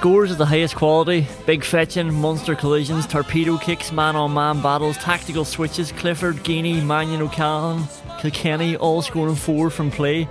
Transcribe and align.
Scores 0.00 0.30
of 0.30 0.38
the 0.38 0.46
highest 0.46 0.76
quality, 0.76 1.26
big 1.44 1.62
fetching, 1.62 2.10
monster 2.10 2.54
collisions, 2.54 3.06
torpedo 3.06 3.58
kicks, 3.58 3.92
man 3.92 4.16
on 4.16 4.32
man 4.32 4.62
battles, 4.62 4.96
tactical 4.96 5.44
switches, 5.44 5.92
Clifford, 5.92 6.36
Geaney, 6.36 6.82
Mannion 6.82 7.20
O'Callaghan, 7.20 7.86
Kilkenny, 8.18 8.76
all 8.76 9.02
scoring 9.02 9.34
four 9.34 9.68
from 9.68 9.90
play. 9.90 10.26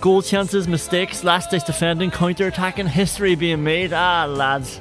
Goal 0.00 0.22
chances, 0.22 0.66
mistakes, 0.66 1.22
last 1.22 1.52
ditch 1.52 1.64
defending, 1.64 2.10
counter 2.10 2.48
attacking, 2.48 2.88
history 2.88 3.36
being 3.36 3.62
made. 3.62 3.92
Ah, 3.92 4.24
lads, 4.24 4.80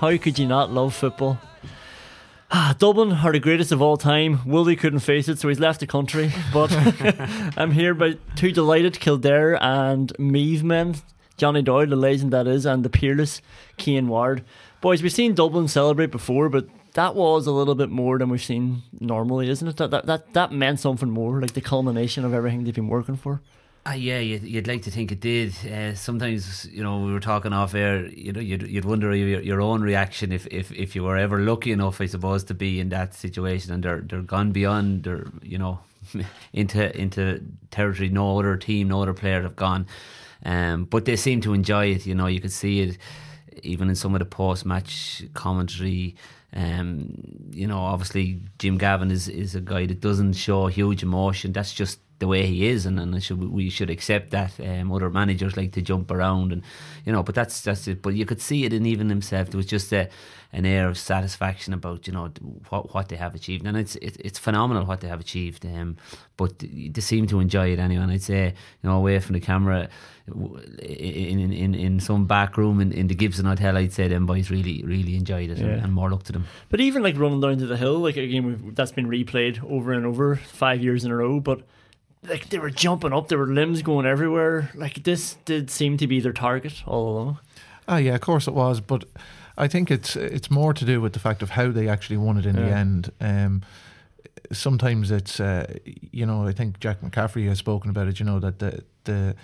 how 0.00 0.14
could 0.18 0.38
you 0.38 0.46
not 0.46 0.70
love 0.70 0.94
football? 0.94 1.38
Ah, 2.50 2.76
Dublin 2.78 3.12
are 3.12 3.32
the 3.32 3.40
greatest 3.40 3.72
of 3.72 3.80
all 3.80 3.96
time. 3.96 4.40
Willie 4.44 4.76
couldn't 4.76 4.98
face 4.98 5.28
it, 5.28 5.38
so 5.38 5.48
he's 5.48 5.60
left 5.60 5.80
the 5.80 5.86
country. 5.86 6.30
But 6.52 6.70
I'm 7.56 7.70
here 7.70 7.94
by 7.94 8.18
two 8.36 8.52
delighted 8.52 9.00
Kildare 9.00 9.56
and 9.62 10.12
Meath 10.18 10.62
men. 10.62 10.96
Johnny 11.36 11.62
Doyle, 11.62 11.86
the 11.86 11.96
legend 11.96 12.32
that 12.32 12.46
is, 12.46 12.66
and 12.66 12.84
the 12.84 12.90
peerless 12.90 13.40
Cian 13.78 14.08
Ward. 14.08 14.44
Boys, 14.80 15.02
we've 15.02 15.12
seen 15.12 15.34
Dublin 15.34 15.68
celebrate 15.68 16.10
before, 16.10 16.48
but 16.48 16.66
that 16.94 17.14
was 17.14 17.46
a 17.46 17.52
little 17.52 17.74
bit 17.74 17.90
more 17.90 18.18
than 18.18 18.28
we've 18.28 18.42
seen 18.42 18.82
normally, 19.00 19.48
isn't 19.48 19.66
it? 19.66 19.76
That 19.76 19.90
that 19.90 20.06
that, 20.06 20.32
that 20.34 20.52
meant 20.52 20.80
something 20.80 21.10
more, 21.10 21.40
like 21.40 21.52
the 21.52 21.60
culmination 21.60 22.24
of 22.24 22.34
everything 22.34 22.64
they've 22.64 22.74
been 22.74 22.88
working 22.88 23.16
for. 23.16 23.40
Ah, 23.84 23.94
yeah, 23.94 24.20
you'd, 24.20 24.44
you'd 24.44 24.68
like 24.68 24.82
to 24.82 24.92
think 24.92 25.10
it 25.10 25.18
did. 25.18 25.52
Uh, 25.66 25.92
sometimes, 25.96 26.68
you 26.70 26.84
know, 26.84 27.00
we 27.00 27.12
were 27.12 27.18
talking 27.18 27.52
off 27.52 27.74
air. 27.74 28.06
You 28.06 28.32
know, 28.32 28.38
you'd, 28.38 28.62
you'd 28.62 28.84
wonder 28.84 29.12
your, 29.12 29.40
your 29.40 29.60
own 29.60 29.82
reaction 29.82 30.30
if, 30.30 30.46
if, 30.52 30.70
if 30.70 30.94
you 30.94 31.02
were 31.02 31.16
ever 31.16 31.38
lucky 31.38 31.72
enough, 31.72 32.00
I 32.00 32.06
suppose, 32.06 32.44
to 32.44 32.54
be 32.54 32.78
in 32.78 32.90
that 32.90 33.12
situation, 33.12 33.72
and 33.72 33.82
they're 33.82 34.00
they're 34.00 34.22
gone 34.22 34.52
beyond, 34.52 35.02
they're 35.02 35.26
you 35.42 35.58
know, 35.58 35.80
into 36.52 36.96
into 36.96 37.42
territory 37.72 38.08
no 38.08 38.38
other 38.38 38.56
team, 38.56 38.88
no 38.88 39.02
other 39.02 39.14
player 39.14 39.42
have 39.42 39.56
gone. 39.56 39.86
Um, 40.44 40.84
but 40.84 41.04
they 41.04 41.16
seem 41.16 41.40
to 41.42 41.54
enjoy 41.54 41.86
it. 41.86 42.06
You 42.06 42.14
know, 42.14 42.26
you 42.26 42.40
could 42.40 42.52
see 42.52 42.80
it 42.80 42.98
even 43.62 43.88
in 43.88 43.94
some 43.94 44.14
of 44.14 44.18
the 44.18 44.24
post 44.24 44.64
match 44.66 45.24
commentary. 45.34 46.16
Um, 46.54 47.14
you 47.50 47.66
know, 47.66 47.78
obviously 47.78 48.42
Jim 48.58 48.78
Gavin 48.78 49.10
is, 49.10 49.28
is 49.28 49.54
a 49.54 49.60
guy 49.60 49.86
that 49.86 50.00
doesn't 50.00 50.34
show 50.34 50.66
huge 50.66 51.02
emotion. 51.02 51.52
That's 51.52 51.72
just 51.72 52.00
the 52.22 52.28
way 52.28 52.46
he 52.46 52.58
is, 52.68 52.86
and, 52.86 53.00
and 53.00 53.20
should, 53.20 53.42
we 53.50 53.68
should 53.68 53.90
accept 53.90 54.30
that. 54.30 54.52
Um, 54.60 54.92
other 54.92 55.10
managers 55.10 55.56
like 55.56 55.72
to 55.72 55.82
jump 55.82 56.08
around, 56.12 56.52
and 56.52 56.62
you 57.04 57.12
know, 57.12 57.22
but 57.24 57.34
that's 57.34 57.60
that's 57.62 57.88
it. 57.88 58.00
But 58.00 58.14
you 58.14 58.24
could 58.24 58.40
see 58.40 58.64
it 58.64 58.72
in 58.72 58.86
even 58.86 59.08
himself. 59.08 59.50
There 59.50 59.56
was 59.56 59.66
just 59.66 59.92
a, 59.92 60.08
an 60.52 60.64
air 60.64 60.86
of 60.88 60.96
satisfaction 60.96 61.74
about 61.74 62.06
you 62.06 62.12
know 62.12 62.30
what 62.68 62.94
what 62.94 63.08
they 63.08 63.16
have 63.16 63.34
achieved, 63.34 63.66
and 63.66 63.76
it's 63.76 63.96
it, 63.96 64.16
it's 64.26 64.38
phenomenal 64.38 64.84
what 64.86 65.00
they 65.00 65.08
have 65.08 65.18
achieved. 65.20 65.66
Um, 65.66 65.96
but 66.36 66.52
they 66.60 67.00
seem 67.00 67.26
to 67.26 67.40
enjoy 67.40 67.72
it 67.72 67.80
anyway. 67.80 68.04
And 68.04 68.12
I'd 68.12 68.22
say 68.22 68.54
you 68.82 68.88
know 68.88 68.96
away 68.96 69.18
from 69.18 69.32
the 69.34 69.40
camera, 69.40 69.88
in 70.28 71.52
in 71.52 71.74
in, 71.74 72.00
some 72.00 72.26
back 72.26 72.56
room 72.56 72.80
in, 72.80 72.92
in 72.92 73.08
the 73.08 73.16
Gibson 73.16 73.46
Hotel, 73.46 73.76
I'd 73.76 73.92
say 73.92 74.06
them 74.08 74.26
boys 74.26 74.48
really 74.48 74.82
really 74.84 75.16
enjoyed 75.16 75.50
it, 75.50 75.58
and, 75.58 75.66
Yeah. 75.68 75.84
and 75.84 75.92
more 75.92 76.08
luck 76.10 76.22
to 76.24 76.32
them. 76.32 76.44
But 76.68 76.80
even 76.80 77.02
like 77.02 77.18
running 77.18 77.40
down 77.40 77.58
to 77.58 77.66
the 77.66 77.76
hill, 77.76 77.98
like 77.98 78.16
again, 78.16 78.44
we've, 78.46 78.74
that's 78.76 78.92
been 78.92 79.08
replayed 79.08 79.62
over 79.64 79.92
and 79.92 80.06
over, 80.06 80.36
five 80.36 80.80
years 80.82 81.04
in 81.04 81.10
a 81.10 81.16
row. 81.16 81.40
But 81.40 81.62
like 82.26 82.48
they 82.50 82.58
were 82.58 82.70
jumping 82.70 83.12
up, 83.12 83.28
there 83.28 83.38
were 83.38 83.46
limbs 83.46 83.82
going 83.82 84.06
everywhere. 84.06 84.70
Like 84.74 85.02
this 85.04 85.36
did 85.44 85.70
seem 85.70 85.96
to 85.98 86.06
be 86.06 86.20
their 86.20 86.32
target 86.32 86.82
all 86.86 87.08
along. 87.08 87.38
Ah, 87.88 87.96
yeah, 87.96 88.14
of 88.14 88.20
course 88.20 88.46
it 88.46 88.54
was, 88.54 88.80
but 88.80 89.04
I 89.58 89.68
think 89.68 89.90
it's 89.90 90.16
it's 90.16 90.50
more 90.50 90.72
to 90.72 90.84
do 90.84 91.00
with 91.00 91.12
the 91.12 91.18
fact 91.18 91.42
of 91.42 91.50
how 91.50 91.70
they 91.70 91.88
actually 91.88 92.16
won 92.16 92.38
it 92.38 92.46
in 92.46 92.56
the 92.56 92.62
end. 92.62 93.10
Um, 93.20 93.62
sometimes 94.52 95.10
it's 95.10 95.40
uh, 95.40 95.78
you 95.84 96.24
know 96.24 96.46
I 96.46 96.52
think 96.52 96.78
Jack 96.80 97.00
McCaffrey 97.00 97.48
has 97.48 97.58
spoken 97.58 97.90
about 97.90 98.08
it. 98.08 98.20
You 98.20 98.26
know 98.26 98.38
that 98.38 98.60
the 98.60 98.84
the 99.04 99.34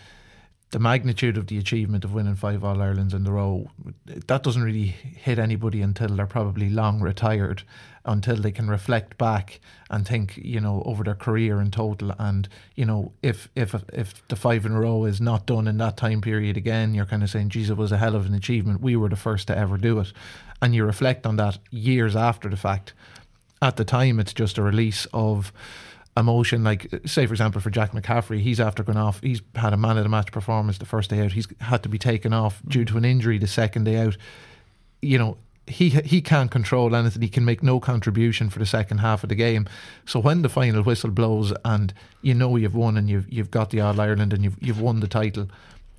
the 0.71 0.79
magnitude 0.79 1.39
of 1.39 1.47
the 1.47 1.57
achievement 1.57 2.05
of 2.05 2.13
winning 2.13 2.35
five 2.35 2.63
All 2.63 2.83
Irelands 2.83 3.15
in 3.15 3.27
a 3.27 3.33
row 3.33 3.71
that 4.05 4.43
doesn't 4.43 4.63
really 4.63 4.87
hit 4.87 5.39
anybody 5.39 5.81
until 5.81 6.09
they're 6.09 6.27
probably 6.27 6.69
long 6.69 7.01
retired, 7.01 7.63
until 8.05 8.37
they 8.37 8.53
can 8.53 8.69
reflect 8.69 9.17
back 9.17 9.61
and 9.89 10.07
think 10.07 10.37
you 10.37 10.61
know 10.61 10.83
over 10.85 11.03
their 11.03 11.15
career 11.15 11.61
in 11.61 11.71
total. 11.71 12.13
And 12.19 12.49
you 12.75 12.85
know 12.85 13.13
if 13.23 13.49
if 13.57 13.75
if 13.93 14.27
the 14.29 14.37
five 14.37 14.67
in 14.67 14.73
a 14.73 14.81
row 14.81 15.05
is 15.05 15.21
not 15.21 15.47
done 15.47 15.69
in 15.69 15.79
that 15.79 15.97
time 15.97 16.21
period 16.21 16.57
again, 16.57 16.95
you're 16.95 17.07
kind 17.07 17.23
of 17.23 17.31
saying, 17.31 17.49
"Jesus, 17.49 17.71
it 17.71 17.77
was 17.79 17.93
a 17.93 17.99
hell 17.99 18.15
of 18.15 18.27
an 18.27 18.35
achievement. 18.35 18.83
We 18.83 18.97
were 18.97 19.09
the 19.09 19.17
first 19.17 19.47
to 19.49 19.57
ever 19.57 19.79
do 19.79 20.01
it." 20.01 20.13
And 20.61 20.75
you 20.75 20.85
reflect 20.85 21.25
on 21.25 21.37
that 21.37 21.59
years 21.71 22.15
after 22.15 22.49
the 22.49 22.57
fact 22.57 22.93
at 23.61 23.77
the 23.77 23.85
time 23.85 24.21
it's 24.21 24.33
just 24.33 24.59
a 24.59 24.63
release 24.63 25.07
of 25.13 25.53
emotion 26.19 26.65
like 26.65 26.89
say 27.07 27.27
for 27.27 27.33
example 27.33 27.61
for 27.61 27.71
Jack 27.71 27.93
McCaffrey 27.93 28.41
he's 28.41 28.61
after 28.61 28.83
going 28.83 28.99
off 28.99 29.21
he's 29.23 29.41
had 29.55 29.73
a 29.73 29.77
man 29.77 29.97
of 29.97 30.03
the 30.03 30.09
match 30.09 30.33
performance 30.33 30.79
the 30.79 30.87
first 30.87 31.11
day 31.11 31.21
out 31.21 31.33
he's 31.33 31.49
had 31.61 31.83
to 31.83 31.89
be 31.89 31.99
taken 31.99 32.33
off 32.33 32.61
due 32.67 32.85
to 32.85 32.97
an 32.97 33.05
injury 33.05 33.39
the 33.39 33.47
second 33.47 33.85
day 33.85 33.97
out. 33.97 34.17
You 35.01 35.19
know 35.19 35.39
he 35.67 35.91
he 35.91 36.21
can't 36.21 36.51
control 36.51 36.97
anything 36.97 37.23
he 37.23 37.29
can 37.29 37.45
make 37.45 37.63
no 37.63 37.79
contribution 37.79 38.51
for 38.51 38.59
the 38.59 38.67
second 38.67 38.99
half 38.99 39.23
of 39.23 39.29
the 39.29 39.35
game. 39.35 39.69
So 40.07 40.19
when 40.19 40.43
the 40.43 40.49
final 40.49 40.83
whistle 40.83 41.11
blows 41.11 41.53
and 41.65 41.93
you 42.23 42.35
know 42.35 42.57
you've 42.57 42.75
won 42.75 42.97
and 42.97 43.09
you've 43.09 43.31
you've 43.33 43.51
got 43.51 43.71
the 43.71 43.81
All 43.81 44.01
Ireland 44.01 44.33
and 44.33 44.45
you've 44.45 44.57
you've 44.61 44.81
won 44.81 45.01
the 45.01 45.09
title 45.09 45.49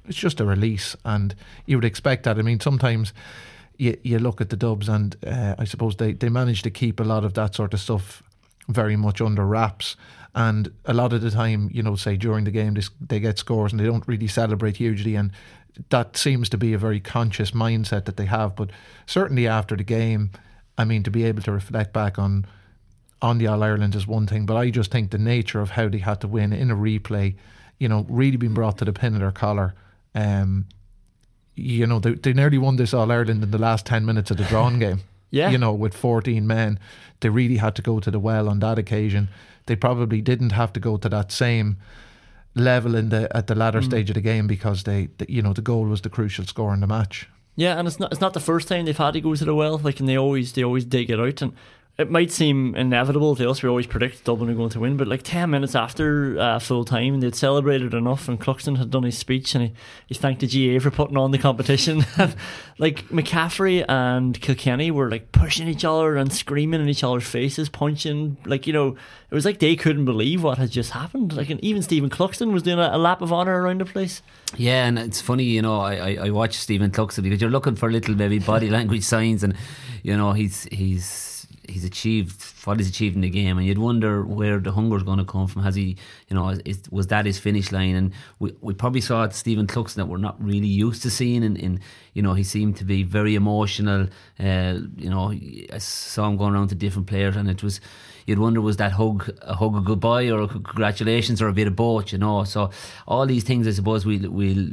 it's 0.10 0.18
just 0.18 0.40
a 0.40 0.46
release. 0.46 0.96
And 1.06 1.36
you 1.66 1.78
would 1.78 1.86
expect 1.86 2.24
that. 2.24 2.38
I 2.38 2.42
mean 2.42 2.60
sometimes 2.60 3.14
you, 3.78 3.98
you 4.04 4.20
look 4.20 4.42
at 4.42 4.50
the 4.50 4.58
dubs 4.58 4.90
and 4.90 5.16
uh, 5.26 5.56
I 5.58 5.64
suppose 5.64 5.96
they, 5.96 6.14
they 6.14 6.30
manage 6.30 6.64
to 6.64 6.70
keep 6.70 7.00
a 7.00 7.04
lot 7.04 7.24
of 7.24 7.34
that 7.36 7.56
sort 7.56 7.74
of 7.74 7.80
stuff 7.80 8.22
very 8.70 8.96
much 8.96 9.20
under 9.20 9.46
wraps. 9.46 9.96
And 10.36 10.72
a 10.86 10.94
lot 10.94 11.12
of 11.12 11.22
the 11.22 11.32
time, 11.32 11.70
you 11.74 11.84
know, 11.84 11.96
say 11.96 12.16
during 12.16 12.46
the 12.46 12.52
game, 12.52 12.78
they, 13.02 13.20
get 13.20 13.40
scores 13.40 13.74
and 13.74 13.80
they 13.80 13.86
don't 13.86 14.08
really 14.08 14.28
celebrate 14.28 14.78
hugely. 14.78 15.16
And 15.16 15.32
that 15.90 16.16
seems 16.16 16.50
to 16.50 16.58
be 16.58 16.74
a 16.74 16.78
very 16.78 17.00
conscious 17.00 17.52
mindset 17.52 18.06
that 18.06 18.16
they 18.16 18.26
have. 18.26 18.56
But 18.56 18.70
certainly 19.08 19.48
after 19.48 19.76
the 19.76 19.84
game, 19.84 20.32
I 20.78 20.86
mean, 20.86 21.04
to 21.04 21.12
be 21.12 21.26
able 21.26 21.42
to 21.44 21.52
reflect 21.52 21.94
back 21.94 22.18
on 22.20 22.46
on 23.22 23.38
the 23.38 23.48
All 23.48 23.64
Ireland 23.64 23.96
is 23.96 24.08
one 24.08 24.28
thing, 24.28 24.46
but 24.46 24.56
I 24.56 24.70
just 24.70 24.92
think 24.92 25.12
the 25.12 25.18
nature 25.18 25.60
of 25.60 25.72
how 25.72 25.90
they 25.90 25.98
had 25.98 26.22
to 26.22 26.28
win 26.30 26.54
in 26.54 26.72
a 26.72 26.76
replay, 26.76 27.36
you 27.78 27.90
know, 27.90 28.06
really 28.08 28.38
being 28.38 28.54
brought 28.54 28.78
to 28.78 28.86
the 28.86 28.94
pin 28.94 29.14
of 29.14 29.20
their 29.20 29.32
collar. 29.32 29.76
Um, 30.16 30.68
you 31.54 31.86
know, 31.86 32.00
they, 32.00 32.14
they 32.14 32.32
nearly 32.32 32.58
won 32.58 32.78
this 32.78 32.94
All 32.94 33.12
Ireland 33.12 33.44
in 33.44 33.52
the 33.52 33.58
last 33.58 33.86
10 33.86 34.06
minutes 34.06 34.32
of 34.32 34.38
the 34.38 34.46
drawn 34.46 34.80
game. 34.80 35.02
Yeah. 35.32 35.50
You 35.50 35.58
know, 35.58 35.74
with 35.74 35.96
14 35.96 36.46
men, 36.46 36.80
they 37.20 37.30
really 37.30 37.58
had 37.58 37.76
to 37.76 37.82
go 37.82 38.00
to 38.00 38.12
the 38.12 38.20
well 38.20 38.50
on 38.50 38.60
that 38.60 38.80
occasion. 38.80 39.30
They 39.66 39.76
probably 39.76 40.22
didn't 40.22 40.52
have 40.52 40.74
to 40.74 40.80
go 40.80 40.98
to 40.98 41.10
that 41.10 41.32
same 41.32 41.78
level 42.56 42.96
in 42.96 43.10
the 43.10 43.36
at 43.36 43.48
the 43.48 43.56
latter 43.56 43.80
mm. 43.80 43.86
stage 43.86 44.10
of 44.10 44.16
the 44.16 44.22
game 44.22 44.48
because 44.48 44.84
they, 44.84 45.10
the, 45.18 45.32
you 45.32 45.42
know, 45.42 45.54
the 45.54 45.62
goal 45.62 45.86
was 45.86 46.02
the 46.02 46.10
crucial 46.10 46.46
score 46.46 46.74
in 46.74 46.80
the 46.80 46.88
match. 46.88 47.30
Yeah, 47.56 47.78
and 47.78 47.88
it's 47.88 48.00
not 48.00 48.12
it's 48.12 48.22
not 48.22 48.34
the 48.34 48.40
first 48.40 48.68
time 48.68 48.86
they've 48.86 48.98
had 48.98 49.14
to 49.14 49.22
go 49.22 49.36
to 49.36 49.46
the 49.46 49.54
well. 49.54 49.78
Like, 49.78 50.00
and 50.00 50.08
they 50.08 50.18
always 50.18 50.54
they 50.54 50.64
always 50.64 50.86
dig 50.86 51.10
it 51.10 51.20
out, 51.20 51.42
and 51.42 51.54
it 52.00 52.10
might 52.10 52.32
seem 52.32 52.76
inevitable 52.76 53.36
to 53.36 53.50
us. 53.50 53.62
We 53.62 53.68
always 53.68 53.86
predict 53.86 54.24
Dublin 54.24 54.50
are 54.50 54.54
going 54.54 54.70
to 54.70 54.80
win, 54.80 54.96
but 54.96 55.10
like 55.10 55.22
ten 55.22 55.50
minutes 55.50 55.76
after 55.76 56.40
uh, 56.40 56.58
full 56.58 56.86
time, 56.86 57.20
they'd 57.20 57.36
celebrated 57.36 57.94
enough, 57.94 58.30
and 58.30 58.40
Cluxton 58.40 58.78
had 58.78 58.90
done 58.90 59.04
his 59.04 59.18
speech, 59.18 59.54
and 59.54 59.66
he, 59.66 59.74
he 60.08 60.16
thanked 60.16 60.40
the 60.40 60.48
GAA 60.48 60.82
for 60.82 60.92
putting 60.92 61.18
on 61.18 61.32
the 61.32 61.38
competition. 61.38 62.06
like 62.80 63.10
McCaffrey 63.10 63.84
and 63.90 64.40
Kilkenny 64.40 64.92
were 64.92 65.12
like 65.12 65.34
pushing 65.34 65.68
each 65.68 65.84
other 65.84 66.16
and 66.16 66.32
screaming 66.32 66.80
in 66.80 66.88
each 66.88 67.04
other's 67.04 67.28
faces, 67.28 67.68
punching. 67.68 68.38
Like 68.46 68.66
you 68.66 68.72
know, 68.72 68.96
it 69.30 69.36
was 69.36 69.44
like 69.44 69.60
they 69.60 69.76
couldn't 69.76 70.06
believe 70.06 70.42
what 70.42 70.58
had 70.58 70.72
just 70.72 70.92
happened. 70.92 71.36
Like, 71.36 71.50
and 71.50 71.62
even 71.62 71.82
Stephen 71.82 72.10
Cluxton 72.10 72.54
was 72.54 72.64
doing 72.64 72.80
a, 72.80 72.92
a 72.94 72.98
lap 72.98 73.22
of 73.22 73.34
honour 73.34 73.62
around 73.62 73.82
the 73.82 73.86
place. 73.86 74.22
Yeah, 74.56 74.86
and 74.86 74.98
it's 74.98 75.20
funny, 75.20 75.44
you 75.44 75.62
know, 75.62 75.82
I, 75.82 75.96
I, 75.96 76.18
I 76.28 76.30
watch 76.30 76.54
Stephen 76.54 76.92
Cluxton 76.92 77.24
because 77.24 77.42
you're 77.42 77.50
looking 77.50 77.76
for 77.76 77.92
little 77.92 78.16
maybe 78.16 78.40
body 78.40 78.70
language 78.78 79.04
signs, 79.04 79.44
and 79.44 79.54
you 80.02 80.16
know 80.16 80.32
he's 80.32 80.64
he's 80.72 81.29
he's 81.70 81.86
achieved 81.86 82.42
what 82.66 82.78
he's 82.78 82.90
achieved 82.90 83.16
in 83.16 83.22
the 83.22 83.30
game, 83.30 83.58
and 83.58 83.66
you'd 83.66 83.78
wonder 83.78 84.24
where 84.24 84.60
the 84.60 84.72
hunger's 84.72 85.04
going 85.04 85.20
to 85.20 85.26
come 85.26 85.48
from. 85.48 85.64
Has 85.64 85.76
he, 85.76 85.98
you 86.28 86.36
know, 86.36 86.50
is, 86.66 86.82
was 86.92 87.08
that 87.08 87.26
his 87.26 87.40
finish 87.40 87.72
line? 87.72 87.96
And 87.96 88.14
we, 88.40 88.56
we 88.62 88.74
probably 88.74 89.02
saw 89.02 89.24
at 89.24 89.34
Stephen 89.34 89.68
Cluxton 89.68 89.96
that 89.96 90.08
we're 90.08 90.18
not 90.18 90.42
really 90.44 90.68
used 90.68 91.02
to 91.04 91.10
seeing. 91.10 91.44
And 91.44 91.80
you 92.14 92.22
know, 92.22 92.34
he 92.34 92.44
seemed 92.44 92.78
to 92.78 92.84
be 92.84 93.04
very 93.04 93.36
emotional. 93.36 94.08
Uh, 94.40 94.80
you 94.98 95.10
know, 95.10 95.32
I 95.72 95.78
saw 95.78 96.28
him 96.28 96.38
going 96.38 96.54
around 96.54 96.70
to 96.70 96.76
different 96.76 97.08
players, 97.08 97.36
and 97.36 97.50
it 97.50 97.64
was 97.64 97.80
you'd 98.26 98.40
wonder 98.40 98.62
was 98.62 98.78
that 98.78 98.92
hug 98.92 99.30
a 99.42 99.56
hug 99.56 99.76
of 99.76 99.86
goodbye 99.86 100.30
or 100.30 100.48
congratulations 100.48 101.42
or 101.42 101.48
a 101.48 101.54
bit 101.54 101.68
of 101.68 101.76
both, 101.76 102.12
you 102.12 102.18
know. 102.18 102.44
So 102.44 102.72
all 103.08 103.26
these 103.26 103.44
things, 103.44 103.68
I 103.68 103.72
suppose, 103.72 104.06
we'll 104.06 104.30
we'll 104.30 104.68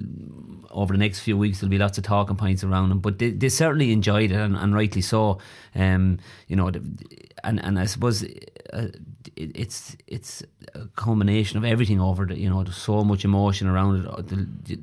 over 0.70 0.92
the 0.92 0.98
next 0.98 1.20
few 1.20 1.36
weeks 1.36 1.60
there'll 1.60 1.70
be 1.70 1.78
lots 1.78 1.98
of 1.98 2.04
talking 2.04 2.36
points 2.36 2.64
around 2.64 2.88
them. 2.88 3.00
But 3.00 3.18
they, 3.18 3.30
they 3.30 3.48
certainly 3.48 3.92
enjoyed 3.92 4.30
it, 4.30 4.36
and, 4.36 4.56
and 4.56 4.74
rightly 4.74 5.02
so. 5.02 5.38
Um, 5.74 6.18
you 6.48 6.56
know, 6.56 6.68
and 6.68 7.62
and 7.62 7.78
I 7.78 7.86
suppose. 7.86 8.24
Uh, 8.72 8.88
it, 9.36 9.50
it's 9.54 9.96
it's 10.06 10.42
a 10.74 10.86
combination 10.96 11.58
of 11.58 11.64
everything 11.64 12.00
over 12.00 12.26
the 12.26 12.38
you 12.38 12.48
know 12.48 12.62
there's 12.62 12.76
so 12.76 13.04
much 13.04 13.24
emotion 13.24 13.68
around 13.68 14.00
it 14.00 14.08
uh, 14.08 14.22
the, 14.22 14.46
you 14.68 14.78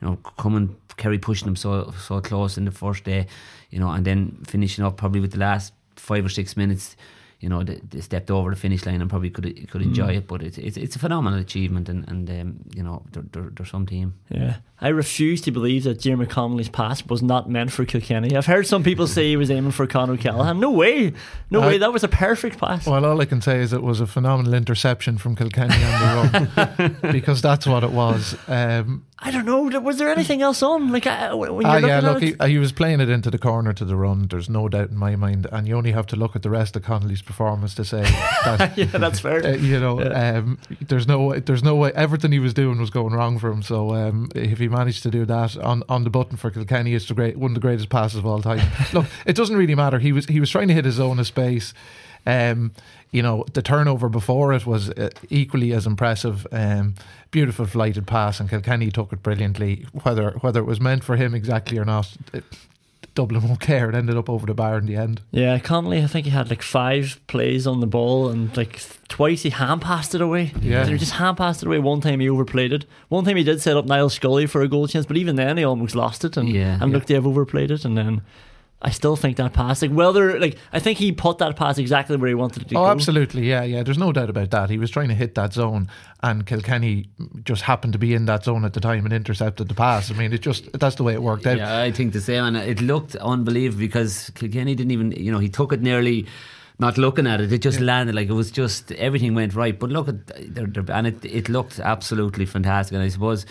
know 0.00 0.16
coming 0.38 0.76
Kerry 0.96 1.18
pushing 1.18 1.46
them 1.46 1.56
so 1.56 1.92
so 1.98 2.20
close 2.20 2.58
in 2.58 2.64
the 2.64 2.70
first 2.70 3.04
day 3.04 3.26
you 3.70 3.78
know 3.78 3.90
and 3.90 4.04
then 4.04 4.38
finishing 4.46 4.84
up 4.84 4.96
probably 4.96 5.20
with 5.20 5.32
the 5.32 5.38
last 5.38 5.72
five 5.96 6.24
or 6.24 6.28
six 6.28 6.56
minutes 6.56 6.96
you 7.40 7.48
know 7.50 7.62
they, 7.62 7.76
they 7.90 8.00
stepped 8.00 8.30
over 8.30 8.50
the 8.50 8.56
finish 8.56 8.86
line 8.86 9.00
and 9.00 9.10
probably 9.10 9.30
could 9.30 9.68
could 9.70 9.82
enjoy 9.82 10.16
it 10.16 10.26
but 10.26 10.42
it's 10.42 10.56
it's, 10.58 10.76
it's 10.76 10.96
a 10.96 10.98
phenomenal 10.98 11.38
achievement 11.38 11.88
and, 11.88 12.08
and 12.08 12.30
um, 12.30 12.56
you 12.74 12.82
know 12.82 13.02
they're, 13.12 13.24
they're, 13.32 13.50
they're 13.54 13.66
some 13.66 13.84
team 13.86 14.14
Yeah. 14.30 14.56
I 14.78 14.88
refuse 14.88 15.40
to 15.42 15.50
believe 15.50 15.84
that 15.84 16.02
Diarmuid 16.02 16.28
Connolly's 16.28 16.68
pass 16.68 17.02
was 17.06 17.22
not 17.22 17.48
meant 17.48 17.72
for 17.72 17.86
Kilkenny. 17.86 18.36
I've 18.36 18.44
heard 18.44 18.66
some 18.66 18.82
people 18.82 19.06
say 19.06 19.26
he 19.30 19.36
was 19.38 19.50
aiming 19.50 19.70
for 19.70 19.86
Con 19.86 20.10
O'Callaghan. 20.10 20.60
No 20.60 20.70
way. 20.70 21.14
No 21.50 21.62
I- 21.62 21.66
way. 21.66 21.78
That 21.78 21.94
was 21.94 22.04
a 22.04 22.08
perfect 22.08 22.58
pass. 22.58 22.86
Well, 22.86 23.06
all 23.06 23.18
I 23.18 23.24
can 23.24 23.40
say 23.40 23.60
is 23.60 23.72
it 23.72 23.82
was 23.82 24.00
a 24.02 24.06
phenomenal 24.06 24.52
interception 24.52 25.16
from 25.16 25.34
Kilkenny 25.34 25.82
on 25.82 26.30
the 26.30 26.96
run 27.00 27.12
because 27.12 27.40
that's 27.40 27.66
what 27.66 27.84
it 27.84 27.90
was. 27.92 28.36
Um, 28.48 29.06
I 29.18 29.30
don't 29.30 29.46
know. 29.46 29.62
Was 29.80 29.96
there 29.96 30.10
anything 30.10 30.42
else 30.42 30.62
on? 30.62 30.92
Like, 30.92 31.06
I, 31.06 31.32
when 31.32 31.62
you're 31.62 31.70
ah, 31.70 31.78
yeah, 31.78 31.98
at 31.98 32.04
look, 32.04 32.22
he, 32.22 32.34
uh, 32.38 32.46
he 32.46 32.58
was 32.58 32.70
playing 32.70 33.00
it 33.00 33.08
into 33.08 33.30
the 33.30 33.38
corner 33.38 33.72
to 33.72 33.84
the 33.84 33.96
run. 33.96 34.28
There's 34.28 34.50
no 34.50 34.68
doubt 34.68 34.90
in 34.90 34.96
my 34.96 35.16
mind, 35.16 35.46
and 35.50 35.66
you 35.66 35.74
only 35.74 35.92
have 35.92 36.06
to 36.08 36.16
look 36.16 36.36
at 36.36 36.42
the 36.42 36.50
rest 36.50 36.76
of 36.76 36.82
Connolly's 36.82 37.22
performance 37.22 37.74
to 37.76 37.84
say 37.84 38.02
that. 38.02 38.76
yeah, 38.76 38.84
that's 38.84 39.18
fair. 39.18 39.42
uh, 39.42 39.52
you 39.52 39.80
know, 39.80 40.02
um, 40.12 40.58
there's 40.82 41.08
no, 41.08 41.22
way- 41.22 41.40
there's 41.40 41.62
no 41.62 41.76
way. 41.76 41.92
Everything 41.94 42.30
he 42.30 42.38
was 42.38 42.52
doing 42.52 42.78
was 42.78 42.90
going 42.90 43.14
wrong 43.14 43.38
for 43.38 43.50
him. 43.50 43.62
So 43.62 43.94
um, 43.94 44.28
if 44.34 44.58
he 44.58 44.68
managed 44.68 45.02
to 45.04 45.10
do 45.10 45.24
that 45.24 45.56
on, 45.56 45.82
on 45.88 46.04
the 46.04 46.10
button 46.10 46.36
for 46.36 46.50
Kilkenny, 46.50 46.94
it's 46.94 47.08
the 47.08 47.14
great 47.14 47.38
one 47.38 47.52
of 47.52 47.54
the 47.54 47.60
greatest 47.60 47.88
passes 47.88 48.18
of 48.18 48.26
all 48.26 48.42
time. 48.42 48.70
Look, 48.92 49.06
it 49.24 49.34
doesn't 49.34 49.56
really 49.56 49.74
matter. 49.74 49.98
He 49.98 50.12
was 50.12 50.26
he 50.26 50.40
was 50.40 50.50
trying 50.50 50.68
to 50.68 50.74
hit 50.74 50.84
his 50.84 51.00
own 51.00 51.24
space. 51.24 51.72
Um, 52.26 52.72
you 53.12 53.22
know, 53.22 53.44
the 53.52 53.62
turnover 53.62 54.08
before 54.08 54.52
it 54.52 54.66
was 54.66 54.90
uh, 54.90 55.10
equally 55.30 55.72
as 55.72 55.86
impressive. 55.86 56.46
Um, 56.52 56.94
beautiful 57.30 57.66
flighted 57.66 58.06
pass, 58.06 58.40
and 58.40 58.48
Kilkenny 58.50 58.90
took 58.90 59.12
it 59.12 59.22
brilliantly. 59.22 59.86
Whether 60.02 60.30
whether 60.40 60.60
it 60.60 60.66
was 60.66 60.80
meant 60.80 61.04
for 61.04 61.16
him 61.16 61.34
exactly 61.34 61.78
or 61.78 61.84
not, 61.84 62.14
it, 62.32 62.44
Dublin 63.14 63.42
won't 63.48 63.60
care. 63.60 63.88
It 63.88 63.94
ended 63.94 64.16
up 64.16 64.28
over 64.28 64.44
the 64.46 64.52
bar 64.54 64.76
in 64.76 64.84
the 64.86 64.96
end. 64.96 65.22
Yeah, 65.30 65.58
Connolly, 65.58 66.02
I 66.02 66.06
think 66.06 66.26
he 66.26 66.30
had 66.32 66.50
like 66.50 66.60
five 66.62 67.18
plays 67.28 67.66
on 67.66 67.80
the 67.80 67.86
ball 67.86 68.28
and 68.28 68.54
like 68.56 68.82
twice 69.08 69.42
he 69.42 69.50
hand 69.50 69.80
passed 69.80 70.14
it 70.14 70.20
away. 70.20 70.52
Yeah. 70.60 70.84
He 70.86 70.98
just 70.98 71.12
hand 71.12 71.38
passed 71.38 71.62
it 71.62 71.66
away. 71.66 71.78
One 71.78 72.02
time 72.02 72.20
he 72.20 72.28
overplayed 72.28 72.74
it. 72.74 72.84
One 73.08 73.24
time 73.24 73.36
he 73.36 73.42
did 73.44 73.62
set 73.62 73.76
up 73.76 73.86
Niall 73.86 74.10
Scully 74.10 74.46
for 74.46 74.60
a 74.60 74.68
goal 74.68 74.86
chance, 74.86 75.06
but 75.06 75.16
even 75.16 75.36
then 75.36 75.56
he 75.56 75.64
almost 75.64 75.94
lost 75.94 76.24
it 76.26 76.36
and, 76.36 76.48
Yeah. 76.48 76.74
and 76.80 76.90
Yeah. 76.90 76.94
looked 76.94 77.06
to 77.08 77.14
have 77.14 77.26
overplayed 77.26 77.70
it. 77.70 77.86
And 77.86 77.96
then 77.96 78.20
I 78.82 78.90
still 78.90 79.16
think 79.16 79.38
that 79.38 79.54
pass, 79.54 79.80
like, 79.80 79.90
whether, 79.90 80.38
like, 80.38 80.58
I 80.70 80.80
think 80.80 80.98
he 80.98 81.10
put 81.10 81.38
that 81.38 81.56
pass 81.56 81.78
exactly 81.78 82.16
where 82.16 82.28
he 82.28 82.34
wanted 82.34 82.62
it 82.64 82.68
to 82.68 82.74
Oh, 82.76 82.82
go. 82.84 82.86
absolutely, 82.90 83.48
yeah, 83.48 83.62
yeah. 83.62 83.82
There's 83.82 83.96
no 83.96 84.12
doubt 84.12 84.28
about 84.28 84.50
that. 84.50 84.68
He 84.68 84.76
was 84.76 84.90
trying 84.90 85.08
to 85.08 85.14
hit 85.14 85.34
that 85.34 85.54
zone, 85.54 85.88
and 86.22 86.44
Kilkenny 86.46 87.06
just 87.42 87.62
happened 87.62 87.94
to 87.94 87.98
be 87.98 88.12
in 88.12 88.26
that 88.26 88.44
zone 88.44 88.66
at 88.66 88.74
the 88.74 88.80
time 88.80 89.04
and 89.06 89.14
intercepted 89.14 89.68
the 89.68 89.74
pass. 89.74 90.10
I 90.10 90.14
mean, 90.14 90.30
it 90.32 90.42
just 90.42 90.70
that's 90.78 90.96
the 90.96 91.04
way 91.04 91.14
it 91.14 91.22
worked 91.22 91.46
out. 91.46 91.56
Yeah, 91.56 91.80
I 91.80 91.90
think 91.90 92.12
the 92.12 92.20
same. 92.20 92.44
And 92.44 92.56
it 92.58 92.82
looked 92.82 93.16
unbelievable 93.16 93.80
because 93.80 94.30
Kilkenny 94.34 94.74
didn't 94.74 94.90
even, 94.92 95.12
you 95.12 95.32
know, 95.32 95.38
he 95.38 95.48
took 95.48 95.72
it 95.72 95.80
nearly 95.80 96.26
not 96.78 96.98
looking 96.98 97.26
at 97.26 97.40
it. 97.40 97.50
It 97.50 97.62
just 97.62 97.80
landed 97.80 98.14
like 98.14 98.28
it 98.28 98.34
was 98.34 98.50
just 98.50 98.92
everything 98.92 99.34
went 99.34 99.54
right. 99.54 99.76
But 99.78 99.88
look 99.88 100.08
at, 100.08 100.26
they're, 100.54 100.66
they're, 100.66 100.84
and 100.94 101.06
it, 101.06 101.24
it 101.24 101.48
looked 101.48 101.80
absolutely 101.80 102.44
fantastic. 102.44 102.92
And 102.94 103.02
I 103.02 103.08
suppose 103.08 103.46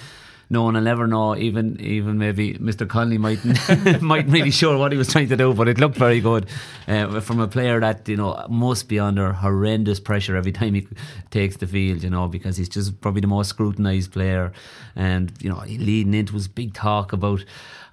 no 0.49 0.63
one 0.63 0.75
will 0.75 0.87
ever 0.87 1.07
know. 1.07 1.35
Even 1.35 1.79
even 1.79 2.17
maybe 2.17 2.55
Mr. 2.55 2.87
Conley 2.87 3.17
mightn't 3.17 3.57
mightn't 4.01 4.33
really 4.33 4.51
sure 4.51 4.77
what 4.77 4.91
he 4.91 4.97
was 4.97 5.07
trying 5.07 5.29
to 5.29 5.37
do, 5.37 5.53
but 5.53 5.67
it 5.67 5.79
looked 5.79 5.97
very 5.97 6.19
good 6.19 6.47
uh, 6.87 7.19
from 7.19 7.39
a 7.39 7.47
player 7.47 7.79
that 7.79 8.07
you 8.07 8.17
know 8.17 8.45
must 8.49 8.87
be 8.87 8.99
under 8.99 9.33
horrendous 9.33 9.99
pressure 9.99 10.35
every 10.35 10.51
time 10.51 10.73
he 10.73 10.87
takes 11.31 11.57
the 11.57 11.67
field. 11.67 12.03
You 12.03 12.09
know 12.09 12.27
because 12.27 12.57
he's 12.57 12.69
just 12.69 13.01
probably 13.01 13.21
the 13.21 13.27
most 13.27 13.49
scrutinised 13.49 14.11
player, 14.11 14.51
and 14.95 15.31
you 15.41 15.49
know 15.49 15.63
leading 15.67 16.13
into 16.13 16.33
his 16.33 16.47
big 16.47 16.73
talk 16.73 17.13
about 17.13 17.43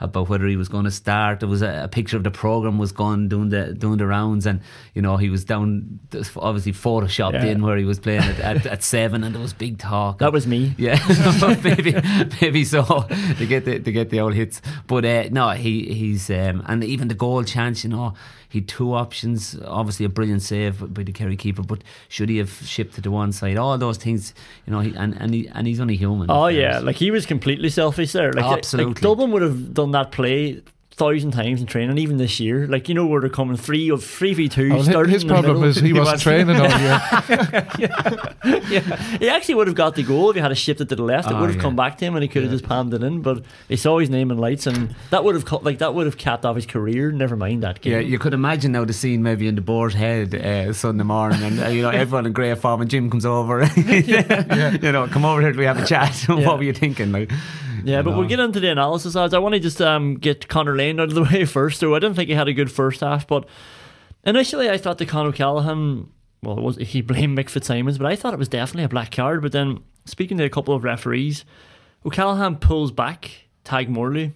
about 0.02 0.28
whether 0.28 0.46
he 0.46 0.56
was 0.56 0.68
going 0.68 0.84
to 0.84 0.90
start. 0.90 1.40
There 1.40 1.48
was 1.48 1.62
a, 1.62 1.82
a 1.84 1.88
picture 1.88 2.16
of 2.16 2.24
the 2.24 2.30
program 2.30 2.78
was 2.78 2.92
gone 2.92 3.28
doing 3.28 3.48
the 3.50 3.72
doing 3.72 3.98
the 3.98 4.06
rounds, 4.06 4.46
and 4.46 4.60
you 4.94 5.02
know 5.02 5.16
he 5.16 5.30
was 5.30 5.44
down 5.44 6.00
obviously 6.36 6.72
photoshopped 6.72 7.34
Yeah. 7.34 7.46
in 7.52 7.62
where 7.62 7.76
he 7.76 7.84
was 7.84 7.98
playing 7.98 8.22
at, 8.22 8.38
at, 8.40 8.66
at 8.66 8.82
seven, 8.82 9.24
and 9.24 9.34
there 9.34 9.42
was 9.42 9.52
big 9.52 9.78
talk. 9.78 10.18
That 10.18 10.32
was 10.32 10.46
me. 10.46 10.74
Yeah, 10.76 10.98
maybe 11.64 11.94
maybe 12.40 12.64
so 12.64 12.82
to 13.38 13.46
get 13.46 13.64
the 13.64 13.78
to 13.78 13.92
get 13.92 14.10
the 14.10 14.20
old 14.20 14.34
hits. 14.34 14.60
But 14.86 15.04
uh, 15.04 15.28
no, 15.30 15.50
he 15.50 15.92
he's 15.94 16.28
um, 16.30 16.62
and 16.66 16.82
even 16.84 17.08
the 17.08 17.14
goal 17.14 17.44
chance, 17.44 17.84
you 17.84 17.90
know, 17.90 18.14
he 18.52 18.58
had 18.58 18.68
two 18.68 18.92
options. 18.92 19.58
Obviously, 19.64 20.04
a 20.04 20.10
brilliant 20.10 20.42
save 20.42 20.92
by 20.92 21.02
the 21.02 21.12
Kerry 21.12 21.36
keeper, 21.36 21.62
but 21.62 21.82
should 22.08 22.28
he 22.28 22.36
have 22.36 22.50
shipped 22.50 22.92
it 22.92 22.96
to 22.96 23.00
the 23.00 23.10
one 23.10 23.32
side? 23.32 23.56
All 23.56 23.78
those 23.78 23.96
things, 23.96 24.34
you 24.66 24.72
know, 24.74 24.80
he, 24.80 24.94
and 24.94 25.16
and 25.18 25.32
he, 25.32 25.48
and 25.48 25.66
he's 25.66 25.80
only 25.80 25.96
human. 25.96 26.30
Oh 26.30 26.48
yeah, 26.48 26.78
like 26.80 26.96
he 26.96 27.10
was 27.10 27.24
completely 27.24 27.70
selfish 27.70 28.12
there. 28.12 28.30
Like, 28.30 28.44
Absolutely. 28.44 28.92
like 28.92 29.02
Dublin 29.02 29.30
would 29.32 29.40
have 29.40 29.72
done 29.72 29.92
that 29.92 30.12
play 30.12 30.60
thousand 30.94 31.30
times 31.32 31.60
in 31.60 31.66
training, 31.66 31.98
even 31.98 32.18
this 32.18 32.38
year. 32.38 32.66
Like 32.66 32.88
you 32.88 32.94
know 32.94 33.06
where 33.06 33.20
they're 33.20 33.30
coming 33.30 33.56
three 33.56 33.88
of 33.90 34.04
three 34.04 34.34
v 34.34 34.48
two. 34.48 34.70
Oh, 34.72 35.04
his 35.04 35.24
problem 35.24 35.64
is 35.64 35.76
he 35.76 35.92
wasn't 35.92 36.14
was- 36.14 36.22
training 36.22 36.56
all 36.56 36.68
year. 36.68 37.00
yeah, 38.68 38.96
he 39.18 39.28
actually 39.28 39.54
would 39.56 39.66
have 39.66 39.76
got 39.76 39.94
the 39.94 40.02
goal 40.02 40.30
if 40.30 40.36
he 40.36 40.42
had 40.42 40.56
shipped 40.56 40.80
it 40.80 40.88
to 40.88 40.96
the 40.96 41.02
left. 41.02 41.28
It 41.30 41.34
Oh, 41.34 41.40
would 41.40 41.46
have 41.48 41.56
yeah. 41.56 41.62
come 41.62 41.76
back 41.76 41.98
to 41.98 42.04
him, 42.04 42.14
and 42.14 42.22
he 42.22 42.28
could 42.28 42.42
have 42.42 42.52
just 42.52 42.64
palmed 42.64 42.92
it 42.94 43.02
in. 43.02 43.22
But 43.22 43.42
he 43.68 43.76
saw 43.76 43.98
his 43.98 44.10
name 44.10 44.30
in 44.30 44.38
lights, 44.38 44.66
and 44.66 44.94
that 45.10 45.24
would 45.24 45.34
have 45.34 45.44
cut, 45.44 45.64
like 45.64 45.78
that 45.78 45.94
would 45.94 46.06
have 46.06 46.18
capped 46.18 46.44
off 46.44 46.56
his 46.56 46.66
career. 46.66 47.10
Never 47.10 47.36
mind 47.36 47.62
that 47.62 47.80
game. 47.80 47.92
Yeah, 47.94 47.98
you 48.00 48.18
could 48.18 48.34
imagine 48.34 48.72
now 48.72 48.84
the 48.84 48.92
scene 48.92 49.22
maybe 49.22 49.46
in 49.48 49.54
the 49.54 49.60
board 49.62 49.94
head 49.94 50.34
uh, 50.34 50.72
Sunday 50.72 51.04
morning, 51.04 51.42
and 51.42 51.60
uh, 51.62 51.68
you 51.68 51.82
know 51.82 51.90
everyone 51.90 52.26
in 52.26 52.32
great 52.32 52.58
form, 52.58 52.80
and 52.80 52.90
Jim 52.90 53.10
comes 53.10 53.24
over. 53.26 53.62
You 54.82 54.92
know, 54.92 55.06
come 55.08 55.24
over 55.24 55.40
here. 55.40 55.52
Do 55.52 55.58
we 55.58 55.64
have 55.64 55.78
a 55.78 55.86
chat? 55.86 56.26
Yeah. 56.28 56.46
what 56.46 56.58
were 56.58 56.64
you 56.64 56.72
thinking? 56.72 57.12
Like, 57.12 57.30
Yeah, 57.84 58.02
but 58.02 58.16
we'll 58.16 58.28
get 58.28 58.40
into 58.40 58.60
the 58.60 58.70
analysis 58.70 59.16
odds. 59.16 59.34
I 59.34 59.38
want 59.38 59.54
to 59.54 59.60
just 59.60 59.80
um, 59.80 60.14
get 60.14 60.48
Conor 60.48 60.76
Lane 60.76 61.00
out 61.00 61.08
of 61.08 61.14
the 61.14 61.22
way 61.32 61.44
first. 61.44 61.80
So 61.80 61.94
I 61.94 61.98
didn't 61.98 62.16
think 62.16 62.28
he 62.28 62.34
had 62.34 62.48
a 62.48 62.52
good 62.52 62.70
first 62.70 63.00
half, 63.00 63.26
but 63.26 63.46
initially 64.24 64.70
I 64.70 64.78
thought 64.78 64.98
the 64.98 65.06
Con 65.06 65.26
O'Callaghan 65.26 66.08
well, 66.42 66.58
it 66.58 66.62
was 66.62 66.76
he 66.76 67.00
blamed 67.02 67.38
Mick 67.38 67.48
Fitzsimons, 67.48 67.98
but 67.98 68.06
I 68.06 68.16
thought 68.16 68.34
it 68.34 68.38
was 68.38 68.48
definitely 68.48 68.84
a 68.84 68.88
black 68.88 69.12
card. 69.12 69.42
But 69.42 69.52
then 69.52 69.82
speaking 70.04 70.38
to 70.38 70.44
a 70.44 70.50
couple 70.50 70.74
of 70.74 70.84
referees, 70.84 71.44
O'Callaghan 72.04 72.56
pulls 72.56 72.90
back 72.90 73.30
Tadhg 73.64 73.88
Morley, 73.88 74.32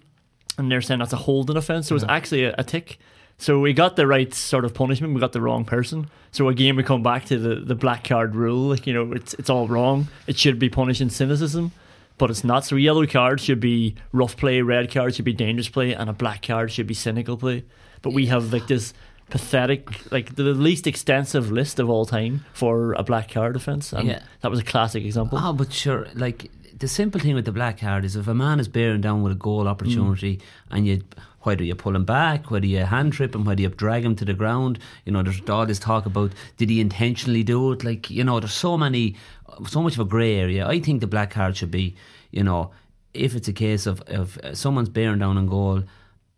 and 0.57 0.71
they're 0.71 0.81
saying 0.81 0.99
that's 0.99 1.13
a 1.13 1.17
holding 1.17 1.57
offence. 1.57 1.87
So 1.87 1.95
it's 1.95 2.05
actually 2.07 2.45
a, 2.45 2.55
a 2.57 2.63
tick. 2.63 2.97
So 3.37 3.59
we 3.59 3.73
got 3.73 3.97
the 3.97 4.07
right 4.07 4.33
sort 4.33 4.65
of 4.65 4.73
punishment. 4.73 5.13
We 5.13 5.19
got 5.19 5.33
the 5.33 5.41
wrong 5.41 5.63
person. 5.63 6.09
So 6.31 6.47
again, 6.47 6.75
we 6.75 6.83
come 6.83 7.03
back 7.03 7.25
to 7.25 7.37
the, 7.37 7.55
the 7.55 7.75
black 7.75 8.03
card 8.03 8.35
rule. 8.35 8.69
Like 8.69 8.87
you 8.87 8.93
know, 8.93 9.11
it's 9.11 9.33
it's 9.35 9.49
all 9.49 9.67
wrong. 9.67 10.07
It 10.27 10.37
should 10.37 10.59
be 10.59 10.69
punishing 10.69 11.09
cynicism, 11.09 11.73
but 12.17 12.29
it's 12.29 12.43
not. 12.43 12.65
So 12.65 12.75
a 12.75 12.79
yellow 12.79 13.05
card 13.05 13.39
should 13.39 13.59
be 13.59 13.95
rough 14.11 14.37
play, 14.37 14.61
red 14.61 14.91
card 14.91 15.15
should 15.15 15.25
be 15.25 15.33
dangerous 15.33 15.69
play, 15.69 15.93
and 15.93 16.09
a 16.09 16.13
black 16.13 16.41
card 16.45 16.71
should 16.71 16.87
be 16.87 16.93
cynical 16.93 17.37
play. 17.37 17.63
But 18.01 18.13
we 18.13 18.27
have 18.27 18.53
like 18.53 18.67
this 18.67 18.93
pathetic, 19.29 20.11
like 20.11 20.35
the 20.35 20.43
least 20.43 20.87
extensive 20.87 21.51
list 21.51 21.79
of 21.79 21.89
all 21.89 22.05
time 22.05 22.45
for 22.53 22.93
a 22.93 23.03
black 23.03 23.29
card 23.29 23.55
offence, 23.55 23.93
and 23.93 24.07
Yeah. 24.07 24.21
that 24.41 24.51
was 24.51 24.59
a 24.59 24.63
classic 24.63 25.03
example. 25.03 25.39
Oh, 25.41 25.53
but 25.53 25.73
sure, 25.73 26.07
like 26.13 26.49
the 26.77 26.87
simple 26.87 27.19
thing 27.19 27.35
with 27.35 27.45
the 27.45 27.51
black 27.51 27.79
card 27.79 28.05
is 28.05 28.15
if 28.15 28.27
a 28.27 28.33
man 28.33 28.59
is 28.59 28.67
bearing 28.67 29.01
down 29.01 29.23
with 29.23 29.31
a 29.31 29.35
goal 29.35 29.67
opportunity 29.67 30.37
mm. 30.37 30.41
and 30.71 30.87
you 30.87 31.01
whether 31.41 31.63
you 31.63 31.75
pull 31.75 31.95
him 31.95 32.03
back, 32.03 32.51
whether 32.51 32.65
you 32.65 32.83
hand 32.83 33.13
trip 33.13 33.33
him, 33.33 33.45
whether 33.45 33.61
you 33.61 33.69
drag 33.69 34.03
him 34.03 34.17
to 34.17 34.25
the 34.25 34.33
ground, 34.33 34.77
you 35.05 35.13
know, 35.13 35.23
there's 35.23 35.41
all 35.49 35.65
this 35.65 35.79
talk 35.79 36.05
about 36.05 36.33
did 36.57 36.69
he 36.69 36.81
intentionally 36.81 37.41
do 37.41 37.71
it? 37.71 37.85
Like, 37.85 38.09
you 38.09 38.21
know, 38.23 38.41
there's 38.41 38.51
so 38.51 38.77
many 38.77 39.15
so 39.67 39.81
much 39.81 39.93
of 39.93 39.99
a 39.99 40.05
grey 40.05 40.35
area. 40.35 40.67
I 40.67 40.79
think 40.79 41.01
the 41.01 41.07
black 41.07 41.31
card 41.31 41.55
should 41.57 41.71
be, 41.71 41.95
you 42.31 42.43
know, 42.43 42.71
if 43.13 43.35
it's 43.35 43.47
a 43.47 43.53
case 43.53 43.85
of, 43.87 44.01
of 44.07 44.37
uh, 44.39 44.53
someone's 44.53 44.89
bearing 44.89 45.19
down 45.19 45.37
on 45.37 45.47
goal 45.47 45.83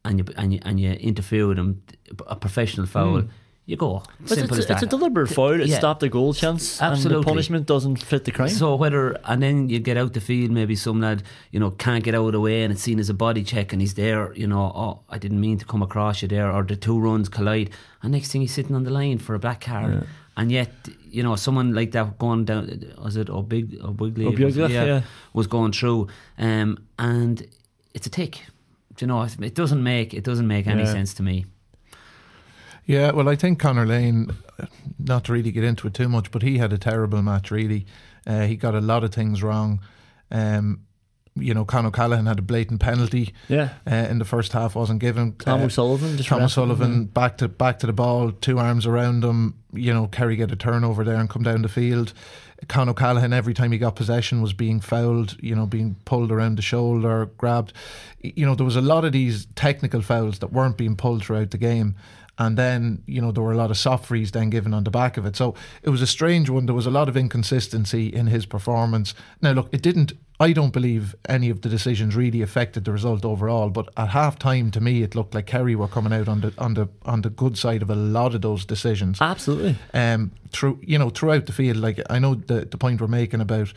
and 0.05 0.19
you 0.19 0.25
and 0.37 0.53
you 0.53 0.59
and 0.63 0.79
you 0.79 0.91
interfere 0.91 1.47
with 1.47 1.57
them, 1.57 1.81
a 2.27 2.35
professional 2.35 2.85
foul, 2.87 3.23
you 3.65 3.75
go. 3.75 4.01
But 4.21 4.29
Simple 4.29 4.57
it's, 4.57 4.59
as 4.59 4.67
that. 4.67 4.73
it's 4.75 4.83
a 4.83 4.85
deliberate 4.97 5.27
foul. 5.27 5.59
It 5.61 5.67
Yeah. 5.67 5.77
stopped 5.77 5.99
the 5.99 6.09
goal 6.09 6.33
chance, 6.33 6.79
and 6.81 6.93
Absolutely. 6.93 7.21
the 7.23 7.27
punishment 7.29 7.65
doesn't 7.67 7.97
fit 7.97 8.23
the 8.23 8.31
crime. 8.31 8.49
So 8.49 8.75
whether 8.75 9.17
and 9.25 9.43
then 9.43 9.69
you 9.69 9.79
get 9.79 9.97
out 9.97 10.13
the 10.13 10.21
field, 10.21 10.51
maybe 10.51 10.75
some 10.75 11.01
lad 11.01 11.21
you 11.51 11.59
know 11.59 11.71
can't 11.71 12.03
get 12.03 12.15
out 12.15 12.25
of 12.27 12.31
the 12.31 12.39
way, 12.39 12.63
and 12.63 12.71
it's 12.71 12.81
seen 12.81 12.99
as 12.99 13.09
a 13.09 13.13
body 13.13 13.43
check, 13.43 13.73
and 13.73 13.81
he's 13.81 13.95
there. 13.95 14.33
You 14.35 14.47
know, 14.47 14.71
oh, 14.73 14.99
I 15.09 15.17
didn't 15.17 15.41
mean 15.41 15.57
to 15.59 15.65
come 15.65 15.81
across 15.83 16.21
you 16.21 16.27
there, 16.29 16.49
or 16.51 16.63
the 16.63 16.75
two 16.77 16.97
runs 16.97 17.27
collide, 17.29 17.69
and 18.01 18.11
next 18.13 18.31
thing 18.31 18.41
he's 18.41 18.53
sitting 18.53 18.75
on 18.75 18.83
the 18.85 18.91
line 18.91 19.17
for 19.19 19.35
a 19.35 19.39
black 19.39 19.61
card, 19.61 20.07
and 20.38 20.51
yet 20.51 20.71
you 21.09 21.24
know 21.24 21.36
someone 21.36 21.74
like 21.74 21.91
that 21.91 22.17
going 22.17 22.45
down 22.45 22.67
was 23.03 23.15
it 23.15 23.27
Obig 23.27 23.79
Obigley 23.81 24.25
Obiogla, 24.25 24.69
yeah. 24.69 25.01
was 25.33 25.48
going 25.48 25.71
through, 25.71 26.07
um, 26.38 26.77
and 26.98 27.45
it's 27.93 28.07
a 28.07 28.09
tick. 28.09 28.45
Do 28.95 29.05
you 29.05 29.07
know, 29.07 29.21
it 29.24 29.55
doesn't 29.55 29.81
make 29.81 30.13
it 30.13 30.24
doesn't 30.24 30.48
make 30.48 30.67
any 30.67 30.83
Yeah. 30.83 30.91
sense 30.91 31.13
to 31.15 31.24
me. 31.24 31.45
Yeah, 32.86 33.12
well, 33.12 33.29
I 33.29 33.36
think 33.36 33.59
Conor 33.59 33.86
Lane, 33.86 34.31
not 34.98 35.25
to 35.25 35.33
really 35.33 35.51
get 35.51 35.63
into 35.63 35.86
it 35.88 35.93
too 35.93 36.09
much, 36.09 36.31
but 36.31 36.41
he 36.41 36.57
had 36.57 36.74
a 36.74 36.77
terrible 36.77 37.21
match, 37.21 37.51
really. 37.51 37.86
Uh, 38.25 38.48
he 38.48 38.55
got 38.55 38.74
a 38.74 38.81
lot 38.81 39.03
of 39.03 39.13
things 39.13 39.43
wrong. 39.43 39.79
Um, 40.31 40.81
you 41.36 41.53
know, 41.53 41.65
Con 41.65 41.86
O'Callaghan 41.86 42.25
had 42.25 42.39
a 42.39 42.41
blatant 42.41 42.79
penalty 42.81 43.33
yeah, 43.48 43.69
uh, 43.89 44.07
in 44.09 44.19
the 44.19 44.25
first 44.25 44.51
half, 44.53 44.75
wasn't 44.75 45.00
given. 45.00 45.33
Tom 45.33 45.62
Uh, 45.62 45.65
O'Sullivan 45.65 46.17
just 46.17 46.29
Tom 46.29 46.41
O'Sullivan 46.41 47.05
back 47.05 47.38
to 47.38 47.48
back 47.48 47.79
to 47.79 47.88
the 47.88 47.93
ball, 47.93 48.31
two 48.31 48.59
arms 48.59 48.86
around 48.86 49.24
him. 49.24 49.55
You 49.74 49.93
know, 49.93 50.07
Kerry 50.07 50.36
get 50.36 50.51
a 50.51 50.55
turnover 50.55 51.03
there 51.03 51.17
and 51.17 51.29
come 51.29 51.43
down 51.43 51.62
the 51.62 51.69
field. 51.69 52.13
Con 52.67 52.89
O'Callaghan, 52.89 53.31
every 53.31 53.53
time 53.53 53.71
he 53.71 53.77
got 53.77 53.95
possession, 53.95 54.41
was 54.41 54.51
being 54.53 54.81
fouled. 54.81 55.38
You 55.41 55.55
know, 55.55 55.65
being 55.65 55.95
pulled 56.05 56.31
around 56.31 56.57
the 56.57 56.62
shoulder, 56.62 57.27
grabbed. 57.38 57.74
You 58.21 58.45
know, 58.45 58.55
there 58.55 58.65
was 58.65 58.75
a 58.75 58.81
lot 58.81 59.05
of 59.05 59.13
these 59.13 59.48
technical 59.55 60.01
fouls 60.01 60.39
that 60.39 60.51
weren't 60.51 60.77
being 60.77 60.95
pulled 60.98 61.24
throughout 61.24 61.51
the 61.51 61.57
game. 61.57 61.95
And 62.39 62.58
then, 62.58 63.03
you 63.05 63.22
know, 63.22 63.31
there 63.34 63.43
were 63.43 63.51
a 63.51 63.58
lot 63.58 63.69
of 63.69 63.77
soft 63.77 64.05
frees 64.05 64.31
then 64.31 64.50
given 64.50 64.74
on 64.74 64.86
the 64.86 64.89
back 64.89 65.17
of 65.17 65.25
it. 65.25 65.36
So 65.36 65.55
it 65.84 65.89
was 65.89 66.01
a 66.01 66.08
strange 66.08 66.50
one. 66.50 66.65
There 66.65 66.74
was 66.74 66.86
a 66.86 66.91
lot 66.91 67.10
of 67.10 67.17
inconsistency 67.17 68.08
in 68.08 68.27
his 68.27 68.46
performance. 68.46 69.13
Now, 69.41 69.51
look, 69.51 69.67
it 69.74 69.81
didn't, 69.81 70.13
I 70.39 70.53
don't 70.53 70.72
believe 70.72 71.15
any 71.27 71.50
of 71.50 71.62
the 71.62 71.67
decisions 71.67 72.15
really 72.15 72.41
affected 72.41 72.86
the 72.86 72.93
result 72.93 73.25
overall. 73.25 73.69
But 73.69 73.89
at 73.98 74.10
half 74.10 74.39
time, 74.39 74.72
to 74.72 74.79
me, 74.79 75.03
it 75.03 75.15
looked 75.15 75.36
like 75.36 75.48
Kerry 75.48 75.75
were 75.75 75.89
coming 75.89 76.13
out 76.13 76.29
on 76.29 76.39
the, 76.39 76.53
on 76.58 76.75
the, 76.75 76.88
on 77.05 77.24
the 77.24 77.29
good 77.29 77.58
side 77.58 77.81
of 77.81 77.89
a 77.89 77.96
lot 77.96 78.34
of 78.34 78.41
those 78.41 78.63
decisions 78.63 79.19
Absolutely. 79.22 79.75
um, 79.93 80.31
through 80.51 80.79
you 80.81 80.98
know 80.98 81.10
throughout 81.10 81.46
the 81.46 81.51
field. 81.51 81.77
Like 81.77 82.01
I 82.10 82.19
know 82.19 82.36
the 82.36 82.65
the 82.65 82.77
point 82.77 83.01
we're 83.01 83.08
making 83.08 83.41
about 83.41 83.74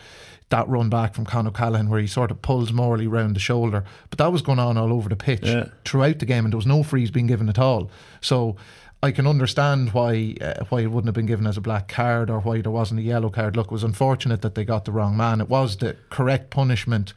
that 0.52 0.68
run 0.68 0.88
back 0.88 1.14
from 1.14 1.24
Con 1.26 1.46
O'Callaghan 1.48 1.90
where 1.90 2.00
he 2.00 2.06
sort 2.06 2.30
of 2.30 2.40
pulls 2.40 2.72
Morley 2.72 3.06
round 3.08 3.34
the 3.36 3.40
shoulder, 3.40 3.84
but 4.08 4.18
that 4.18 4.30
was 4.32 4.40
going 4.42 4.60
on 4.60 4.78
all 4.78 4.92
over 4.92 5.08
the 5.08 5.16
pitch 5.16 5.42
Yeah. 5.44 5.66
throughout 5.84 6.20
the 6.20 6.26
game, 6.26 6.44
and 6.46 6.52
there 6.52 6.58
was 6.58 6.66
no 6.66 6.82
freeze 6.82 7.10
being 7.10 7.26
given 7.26 7.48
at 7.48 7.58
all. 7.58 7.90
So. 8.20 8.56
I 9.04 9.10
can 9.10 9.26
understand 9.26 9.90
why 9.94 10.36
uh, 10.40 10.64
why 10.68 10.82
it 10.82 10.86
wouldn't 10.92 11.08
have 11.08 11.14
been 11.16 11.26
given 11.26 11.44
as 11.48 11.56
a 11.56 11.60
black 11.60 11.88
card 11.88 12.30
or 12.30 12.38
why 12.38 12.60
there 12.60 12.70
wasn't 12.70 13.00
a 13.00 13.02
yellow 13.02 13.30
card. 13.30 13.56
Look, 13.56 13.66
it 13.66 13.72
was 13.72 13.82
unfortunate 13.82 14.42
that 14.42 14.54
they 14.54 14.64
got 14.64 14.84
the 14.84 14.92
wrong 14.92 15.16
man. 15.16 15.40
It 15.40 15.48
was 15.48 15.76
the 15.78 15.96
correct 16.08 16.50
punishment, 16.50 17.12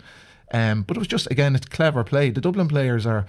um, 0.51 0.81
but 0.81 0.97
it 0.97 0.99
was 0.99 1.07
just 1.07 1.29
again 1.29 1.55
it's 1.55 1.67
clever 1.67 2.03
play. 2.03 2.31
The 2.31 2.41
Dublin 2.41 2.67
players 2.67 3.05
are 3.05 3.27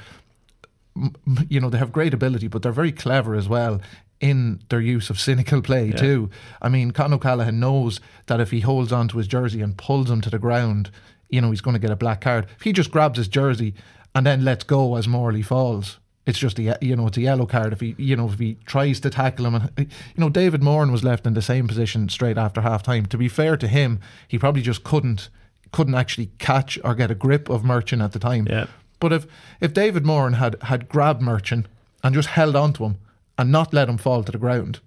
you 1.51 1.61
know 1.61 1.69
they 1.69 1.77
have 1.77 1.93
great 1.93 2.15
ability, 2.15 2.49
but 2.49 2.63
they're 2.63 2.73
very 2.73 2.93
clever 2.93 3.35
as 3.35 3.47
well 3.47 3.79
in 4.21 4.61
their 4.71 4.81
use 4.81 5.11
of 5.11 5.21
cynical 5.21 5.61
play 5.61 5.93
too. 5.93 6.31
I 6.63 6.69
mean, 6.69 6.91
Con 6.91 7.13
O'Callaghan 7.13 7.61
knows 7.61 8.01
that 8.27 8.41
if 8.41 8.51
he 8.51 8.61
holds 8.61 8.93
onto 8.93 9.19
his 9.19 9.27
jersey 9.27 9.61
and 9.61 9.77
pulls 9.77 10.11
him 10.11 10.21
to 10.23 10.31
the 10.31 10.39
ground, 10.39 10.91
you 11.29 11.41
know 11.41 11.51
he's 11.51 11.61
going 11.61 11.75
to 11.75 11.81
get 11.81 11.91
a 11.91 11.97
black 11.97 12.21
card. 12.21 12.47
If 12.57 12.63
he 12.63 12.73
just 12.73 12.91
grabs 12.91 13.19
his 13.19 13.29
jersey 13.29 13.75
and 14.15 14.27
then 14.27 14.45
lets 14.45 14.65
go 14.65 14.97
as 14.97 15.07
Morley 15.07 15.43
falls. 15.43 15.99
It's 16.25 16.39
just 16.39 16.59
a 16.59 16.77
you 16.81 16.97
know 16.97 17.07
it's 17.07 17.19
a 17.19 17.21
yellow 17.21 17.47
card 17.47 17.73
if 17.73 17.81
he 17.81 17.95
you 17.99 18.17
know 18.17 18.29
if 18.29 18.39
he 18.39 18.57
tries 18.67 18.99
to 19.01 19.11
tackle 19.11 19.47
him 19.47 19.55
and 19.55 19.65
uh, 19.65 19.83
you 19.83 19.87
know 20.17 20.29
David 20.29 20.63
Moran 20.63 20.91
was 20.91 21.05
left 21.05 21.27
in 21.27 21.35
the 21.35 21.43
same 21.43 21.69
position 21.69 22.09
straight 22.09 22.39
after 22.39 22.63
half 22.63 22.83
time. 22.83 23.07
To 23.07 23.19
be 23.19 23.29
fair 23.29 23.57
to 23.57 23.69
him, 23.69 24.01
he 24.27 24.39
probably 24.39 24.63
just 24.63 24.83
couldn't 24.83 25.29
couldn't 25.71 25.95
actually 25.95 26.31
catch 26.39 26.79
or 26.83 26.95
get 26.95 27.11
a 27.11 27.15
grip 27.15 27.49
of 27.49 27.63
Murchan 27.63 28.03
at 28.03 28.13
the 28.13 28.19
time. 28.19 28.47
Yeah. 28.51 28.67
But 28.99 29.13
if 29.13 29.27
if 29.61 29.73
David 29.73 30.05
Moran 30.05 30.35
had 30.35 30.57
had 30.63 30.89
grabbed 30.89 31.23
Murchan 31.23 31.67
and 32.03 32.15
just 32.15 32.29
held 32.31 32.57
on 32.57 32.73
to 32.73 32.85
him 32.87 32.99
and 33.39 33.51
not 33.53 33.73
let 33.75 33.89
him 33.89 33.99
fall 33.99 34.23
to 34.25 34.33
the 34.33 34.39
ground, 34.39 34.81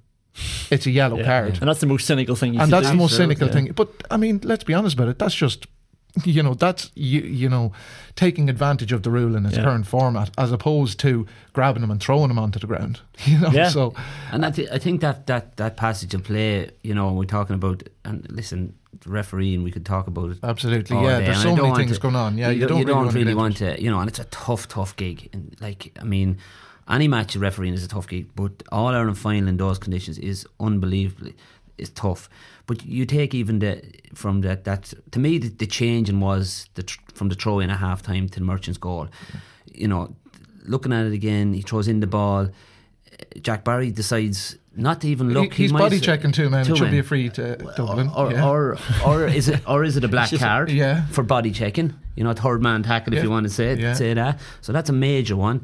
it's 0.71 0.85
a 0.85 0.91
yellow 0.91 1.17
Yeah. 1.17 1.25
card. 1.25 1.57
And 1.59 1.67
that's 1.69 1.79
the 1.79 1.87
most 1.87 2.05
cynical 2.05 2.35
thing 2.35 2.53
you 2.53 2.59
And 2.61 2.71
that's 2.71 2.87
do. 2.87 2.91
the 2.91 2.97
most 2.97 3.11
Absolutely, 3.13 3.35
cynical 3.35 3.47
yeah. 3.47 3.65
thing. 3.65 3.73
But 3.73 3.89
I 4.11 4.17
mean, 4.17 4.39
let's 4.43 4.63
be 4.63 4.73
honest 4.73 4.95
about 4.95 5.09
it. 5.09 5.19
That's 5.19 5.35
just 5.35 5.67
you 6.25 6.41
know 6.41 6.55
that's 6.55 6.89
you 6.95 7.21
you 7.21 7.47
know 7.47 7.71
taking 8.15 8.49
advantage 8.49 8.91
of 8.91 9.03
the 9.03 9.11
rule 9.11 9.35
in 9.35 9.45
its 9.45 9.55
Yeah. 9.57 9.63
current 9.63 9.85
format 9.85 10.31
as 10.39 10.51
opposed 10.51 10.99
to 11.01 11.27
grabbing 11.53 11.83
him 11.83 11.91
and 11.91 12.01
throwing 12.01 12.31
him 12.31 12.39
onto 12.39 12.57
the 12.59 12.67
ground. 12.67 13.01
You 13.25 13.37
know, 13.39 13.51
Yeah. 13.51 13.69
so 13.69 13.93
And 14.31 14.43
I, 14.45 14.49
th- 14.51 14.69
I 14.71 14.79
think 14.79 15.01
that, 15.01 15.27
that, 15.27 15.55
that 15.57 15.77
passage 15.77 16.13
of 16.15 16.23
play, 16.23 16.71
you 16.83 16.95
know, 16.95 17.13
we're 17.13 17.25
talking 17.25 17.53
about, 17.55 17.83
and 18.03 18.25
listen, 18.31 18.73
refereeing, 19.05 19.61
we 19.63 19.71
could 19.71 19.85
talk 19.85 20.07
about 20.07 20.31
it. 20.31 20.39
Absolutely, 20.43 20.97
yeah, 20.97 21.19
day, 21.19 21.25
there's 21.25 21.45
and 21.45 21.57
so 21.57 21.63
many 21.63 21.75
things 21.75 21.93
to- 21.97 22.01
going 22.01 22.15
on. 22.15 22.37
Yeah, 22.37 22.49
you 22.49 22.61
you, 22.61 22.67
don't 22.67 22.79
you 22.79 22.85
really 22.85 22.93
don't 22.93 22.97
want 23.03 23.11
to 23.11 23.17
really 23.19 23.35
want 23.35 23.57
to, 23.57 23.81
you 23.81 23.91
know, 23.91 23.99
and 23.99 24.09
it's 24.09 24.19
a 24.19 24.25
tough, 24.25 24.67
tough 24.67 24.95
gig. 24.95 25.29
And 25.31 25.55
like, 25.61 25.95
I 26.01 26.03
mean, 26.05 26.37
any 26.89 27.07
match 27.07 27.35
of 27.35 27.41
refereeing 27.41 27.73
is 27.73 27.83
a 27.83 27.87
tough 27.87 28.07
gig, 28.07 28.27
but 28.35 28.51
All 28.71 28.87
Ireland 28.87 29.17
final 29.17 29.47
in 29.49 29.57
those 29.57 29.77
conditions 29.79 30.17
is 30.17 30.45
unbelievably 30.59 31.35
is 31.77 31.89
tough. 31.91 32.29
But 32.65 32.85
you 32.85 33.05
take 33.05 33.33
even 33.33 33.59
the 33.59 33.81
from 34.13 34.41
that 34.41 34.63
that 34.65 34.93
to 35.11 35.19
me 35.19 35.37
the, 35.39 35.49
the 35.49 35.65
changing 35.67 36.19
was 36.19 36.67
the 36.75 36.83
tr- 36.83 36.99
from 37.13 37.29
the 37.29 37.35
throw 37.35 37.59
in 37.59 37.69
at 37.69 37.77
half 37.79 38.01
time 38.01 38.27
to 38.29 38.39
the 38.39 38.45
Murchan's 38.45 38.77
goal. 38.77 39.07
You 39.73 39.87
know, 39.87 40.15
looking 40.65 40.93
at 40.93 41.05
it 41.05 41.13
again, 41.13 41.53
he 41.53 41.61
throws 41.61 41.87
in 41.87 41.99
the 41.99 42.07
ball. 42.07 42.49
Jack 43.41 43.63
Barry 43.63 43.91
decides 43.91 44.57
not 44.75 45.01
to 45.01 45.07
even 45.09 45.29
look. 45.33 45.53
he, 45.53 45.63
he's 45.63 45.73
might 45.73 45.79
body 45.79 45.97
s- 45.97 46.01
checking 46.01 46.31
too, 46.31 46.49
man. 46.49 46.65
two 46.65 46.73
It 46.73 46.77
should 46.77 46.85
be 46.85 46.91
men. 46.91 46.99
a 47.01 47.03
free 47.03 47.29
to 47.29 47.55
Dublin. 47.75 48.09
Or, 48.15 48.31
yeah. 48.31 48.47
or 48.47 48.77
or 49.05 49.25
is 49.27 49.49
it 49.49 49.61
or 49.67 49.83
is 49.83 49.97
it 49.97 50.03
a 50.03 50.07
black 50.07 50.31
card? 50.39 50.71
Yeah. 50.71 51.05
For 51.07 51.23
body 51.23 51.51
checking, 51.51 51.93
you 52.19 52.23
know, 52.25 52.33
third 52.33 52.61
man 52.61 52.83
tackle 52.83 53.13
if 53.13 53.17
Yeah. 53.17 53.23
you 53.27 53.31
want 53.35 53.45
to 53.49 53.53
say 53.59 53.67
it, 53.73 53.79
Yeah. 53.79 53.93
say 54.03 54.13
that. 54.21 54.33
So 54.61 54.69
that's 54.75 54.89
a 54.89 54.97
major 55.09 55.35
one. 55.49 55.57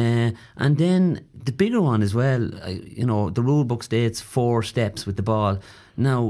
Uh, 0.00 0.30
and 0.64 0.72
then 0.84 1.02
the 1.46 1.52
bigger 1.62 1.80
one 1.92 2.00
as 2.02 2.12
well. 2.14 2.42
uh, 2.66 2.68
You 3.00 3.06
know, 3.10 3.30
the 3.30 3.42
rule 3.50 3.64
book 3.64 3.82
states 3.82 4.20
four 4.20 4.62
steps 4.62 5.06
with 5.06 5.16
the 5.16 5.22
ball. 5.32 5.58
Now. 5.96 6.20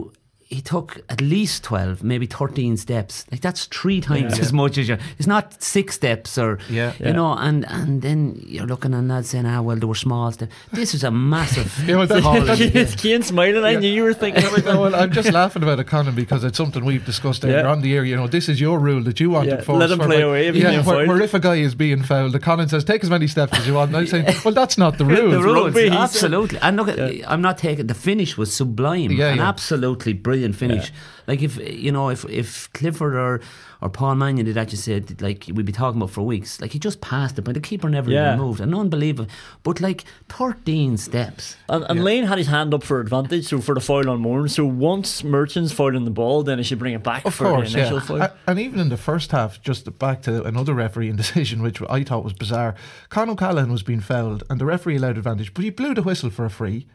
He 0.53 0.61
took 0.61 0.89
at 1.09 1.21
least 1.21 1.65
twelve, 1.65 2.03
maybe 2.03 2.27
thirteen 2.27 2.77
steps. 2.77 3.25
Like 3.33 3.41
that's 3.41 3.65
three 3.67 4.01
times 4.01 4.39
as 4.39 4.53
much 4.53 4.77
as 4.79 4.89
you. 4.89 4.99
It's 5.19 5.27
not 5.27 5.63
six 5.63 5.95
steps 5.95 6.37
or 6.39 6.59
Yeah. 6.69 6.93
you 7.01 7.13
know. 7.13 7.33
And 7.47 7.65
and 7.69 8.03
then 8.03 8.21
you're 8.47 8.67
looking 8.67 8.93
at 8.95 9.05
lads 9.05 9.31
saying, 9.31 9.47
ah, 9.47 9.61
well, 9.63 9.77
there 9.77 9.89
were 9.89 9.95
small 10.09 10.31
steps. 10.33 10.53
This 10.73 10.93
was 10.93 11.05
a 11.05 11.11
massive. 11.11 11.71
Yeah, 11.89 11.97
well, 11.97 12.07
that's- 12.07 12.25
fall. 12.25 12.41
that's- 12.41 12.97
Cian 13.01 13.23
smiling. 13.23 13.65
I 13.65 13.75
knew 13.77 13.89
you 13.99 14.03
were 14.09 14.15
thinking 14.15 14.45
about 14.45 14.65
that 14.65 14.79
well, 14.83 14.95
I'm 14.95 15.11
just 15.13 15.33
laughing 15.33 15.63
about 15.63 15.81
it, 15.81 15.85
Conan, 15.85 16.15
because 16.15 16.45
it's 16.45 16.59
something 16.59 16.85
we've 16.85 17.05
discussed 17.05 17.45
earlier 17.45 17.61
Yeah. 17.61 17.73
on 17.73 17.81
the 17.81 17.95
air. 17.97 18.05
You 18.05 18.17
know, 18.17 18.27
this 18.29 18.49
is 18.49 18.61
your 18.61 18.79
rule 18.79 19.03
that 19.05 19.19
you 19.21 19.31
want 19.31 19.49
Yeah, 19.49 19.57
to 19.57 19.63
force. 19.63 19.81
let 19.81 19.91
him 19.91 19.99
for- 20.01 20.07
play 20.07 20.21
away 20.23 20.49
if 20.49 20.55
yeah, 20.57 20.71
being 20.71 20.85
where, 20.85 21.07
where 21.09 21.23
if 21.23 21.35
a 21.35 21.41
guy 21.41 21.57
is 21.57 21.75
being 21.75 22.03
fouled, 22.03 22.33
the 22.33 22.41
Conan 22.41 22.69
says, 22.69 22.85
take 22.85 23.03
as 23.03 23.11
many 23.11 23.27
steps 23.27 23.59
as 23.59 23.67
you 23.67 23.75
want. 23.75 23.89
And 23.91 23.97
I'm 23.97 24.07
saying, 24.07 24.27
well, 24.45 24.55
that's 24.55 24.77
not 24.77 24.99
the 24.99 25.05
rule. 25.07 25.31
the 25.31 25.41
rules, 25.43 25.67
rugby, 25.67 25.83
he 25.85 25.89
said. 25.89 25.97
absolutely. 25.99 26.59
And 26.61 26.77
look, 26.77 26.89
at, 26.89 26.99
I'm 27.31 27.41
not 27.43 27.57
taking 27.59 27.87
the 27.87 27.95
finish 27.95 28.37
was 28.37 28.53
sublime 28.55 29.13
Yeah, 29.13 29.29
and 29.29 29.39
yeah. 29.39 29.49
absolutely 29.49 30.13
brilliant. 30.13 30.42
Brilliant 30.51 30.57
finish. 30.57 30.93
Like 31.27 31.43
if 31.43 31.57
you 31.59 31.93
know 31.93 32.11
if 32.11 32.25
if 32.29 32.73
Clifford 32.73 33.15
or 33.15 33.41
or 33.81 33.89
Paul 33.89 34.15
Mannion 34.17 34.45
did 34.47 34.55
that, 34.57 34.73
you 34.73 34.77
said 34.79 35.21
like 35.23 35.47
we'd 35.53 35.67
be 35.67 35.73
talking 35.73 36.01
about 36.01 36.11
for 36.11 36.23
weeks. 36.23 36.61
Like 36.61 36.73
he 36.73 36.79
just 36.79 37.01
passed 37.01 37.39
it, 37.39 37.43
but 37.43 37.55
the 37.55 37.61
keeper 37.61 37.89
never 37.89 38.11
Yeah. 38.11 38.35
even 38.35 38.45
moved, 38.45 38.61
and 38.61 38.75
unbelievable. 38.75 39.31
But 39.63 39.81
like 39.81 40.05
thirteen 40.29 40.97
steps. 40.97 41.57
And, 41.69 41.85
and 41.89 42.03
Lane 42.05 42.25
had 42.25 42.39
his 42.39 42.49
hand 42.49 42.75
up 42.75 42.83
for 42.83 43.01
advantage, 43.01 43.47
so 43.47 43.61
for 43.61 43.75
the 43.75 43.81
foul 43.81 44.09
on 44.11 44.21
Moore. 44.21 44.49
So 44.49 44.65
once 44.65 45.23
Murchan's 45.23 45.73
fouling 45.73 46.05
the 46.05 46.11
ball, 46.11 46.43
then 46.43 46.59
he 46.59 46.65
should 46.65 46.79
bring 46.81 46.95
it 46.95 47.03
back 47.05 47.25
Of 47.25 47.35
for 47.35 47.45
course, 47.45 47.73
the 47.73 47.79
initial 47.79 47.99
yeah. 48.19 48.27
foul. 48.27 48.37
And 48.47 48.59
even 48.59 48.81
in 48.81 48.89
the 48.89 48.97
first 48.97 49.31
half, 49.31 49.61
just 49.63 49.99
back 49.99 50.23
to 50.23 50.43
another 50.45 50.75
refereeing 50.75 51.17
decision, 51.17 51.63
which 51.63 51.81
I 51.89 52.03
thought 52.05 52.25
was 52.25 52.33
bizarre. 52.33 52.75
Con 53.11 53.31
O'Callaghan 53.31 53.71
was 53.71 53.83
being 53.85 54.01
fouled, 54.01 54.43
and 54.51 54.61
the 54.61 54.65
referee 54.67 54.97
allowed 54.97 55.19
advantage, 55.19 55.55
but 55.55 55.63
he 55.65 55.71
blew 55.71 55.95
the 55.95 56.03
whistle 56.03 56.31
for 56.31 56.45
a 56.45 56.51
free. 56.51 56.87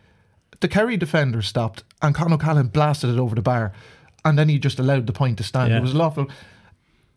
The 0.60 0.68
Kerry 0.68 0.98
defender 0.98 1.42
stopped, 1.42 1.84
and 2.02 2.16
Con 2.16 2.34
O'Callaghan 2.34 2.68
blasted 2.68 3.10
it 3.10 3.20
over 3.20 3.36
the 3.36 3.42
bar, 3.42 3.74
and 4.26 4.38
then 4.38 4.50
he 4.50 4.58
just 4.60 4.80
allowed 4.80 5.08
the 5.08 5.14
point 5.14 5.38
to 5.38 5.44
stand. 5.44 5.70
Yeah. 5.72 5.78
It 5.78 5.82
was 5.82 5.94
lawful. 5.94 6.28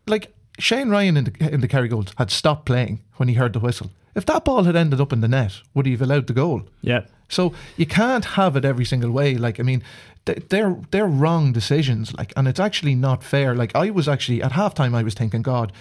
Like 0.07 0.33
Shane 0.59 0.89
Ryan 0.89 1.17
in 1.17 1.23
the 1.25 1.53
in 1.53 1.61
the 1.61 1.67
Kerry 1.67 1.87
goals 1.87 2.13
had 2.17 2.31
stopped 2.31 2.65
playing 2.65 3.01
when 3.17 3.29
he 3.29 3.35
heard 3.35 3.53
the 3.53 3.59
whistle. 3.59 3.91
If 4.13 4.25
that 4.25 4.43
ball 4.43 4.65
had 4.65 4.75
ended 4.75 4.99
up 4.99 5.13
in 5.13 5.21
the 5.21 5.27
net, 5.27 5.61
would 5.73 5.85
he 5.85 5.93
have 5.93 6.01
allowed 6.01 6.27
the 6.27 6.33
goal? 6.33 6.63
yeah. 6.81 7.05
So 7.29 7.53
you 7.77 7.85
can't 7.85 8.25
have 8.25 8.57
it 8.57 8.65
every 8.65 8.83
single 8.83 9.09
way. 9.09 9.35
Like 9.35 9.57
I 9.57 9.63
mean, 9.63 9.81
they're 10.25 10.75
they're 10.91 11.07
wrong 11.07 11.53
decisions. 11.53 12.13
Like, 12.13 12.33
and 12.35 12.45
it's 12.45 12.59
actually 12.59 12.93
not 12.93 13.23
fair. 13.23 13.55
Like 13.55 13.73
I 13.73 13.89
was 13.89 14.09
actually 14.09 14.43
at 14.43 14.51
halftime, 14.51 14.93
I 14.93 15.01
was 15.01 15.13
thinking, 15.13 15.41
God, 15.41 15.71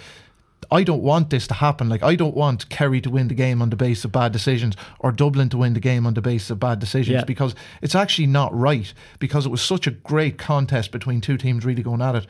I 0.71 0.85
don't 0.85 1.03
want 1.03 1.31
this 1.31 1.47
to 1.49 1.55
happen. 1.55 1.89
Like 1.89 2.03
I 2.03 2.15
don't 2.15 2.35
want 2.37 2.69
Kerry 2.69 3.01
to 3.01 3.11
win 3.11 3.29
the 3.29 3.35
game 3.35 3.61
on 3.63 3.71
the 3.71 3.77
basis 3.77 4.05
of 4.05 4.13
bad 4.13 4.33
decisions, 4.33 4.77
or 4.99 5.11
Dublin 5.13 5.49
to 5.51 5.59
win 5.59 5.75
the 5.75 5.81
game 5.81 6.07
on 6.07 6.15
the 6.15 6.21
basis 6.23 6.51
of 6.51 6.61
bad 6.61 6.79
decisions, 6.79 7.15
Yeah. 7.15 7.25
because 7.25 7.55
it's 7.83 7.95
actually 7.95 8.27
not 8.27 8.55
right. 8.57 8.93
Because 9.19 9.47
it 9.47 9.51
was 9.51 9.63
such 9.63 9.87
a 9.87 9.91
great 9.91 10.39
contest 10.39 10.93
between 10.93 11.21
two 11.21 11.37
teams 11.37 11.65
really 11.65 11.83
going 11.83 12.03
at 12.03 12.15
it, 12.15 12.27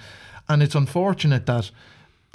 and 0.48 0.62
it's 0.62 0.74
unfortunate 0.74 1.46
that. 1.46 1.70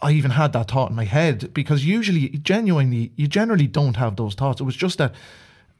I 0.03 0.11
even 0.11 0.31
had 0.31 0.51
that 0.51 0.69
thought 0.71 0.89
in 0.89 0.95
my 0.97 1.05
head 1.05 1.53
because 1.53 1.85
usually, 1.85 2.27
genuinely, 2.27 3.13
you 3.15 3.27
generally 3.29 3.65
don't 3.65 3.95
have 3.95 4.17
those 4.17 4.35
thoughts. 4.35 4.59
It 4.59 4.65
was 4.65 4.75
just 4.75 4.97
that 4.97 5.15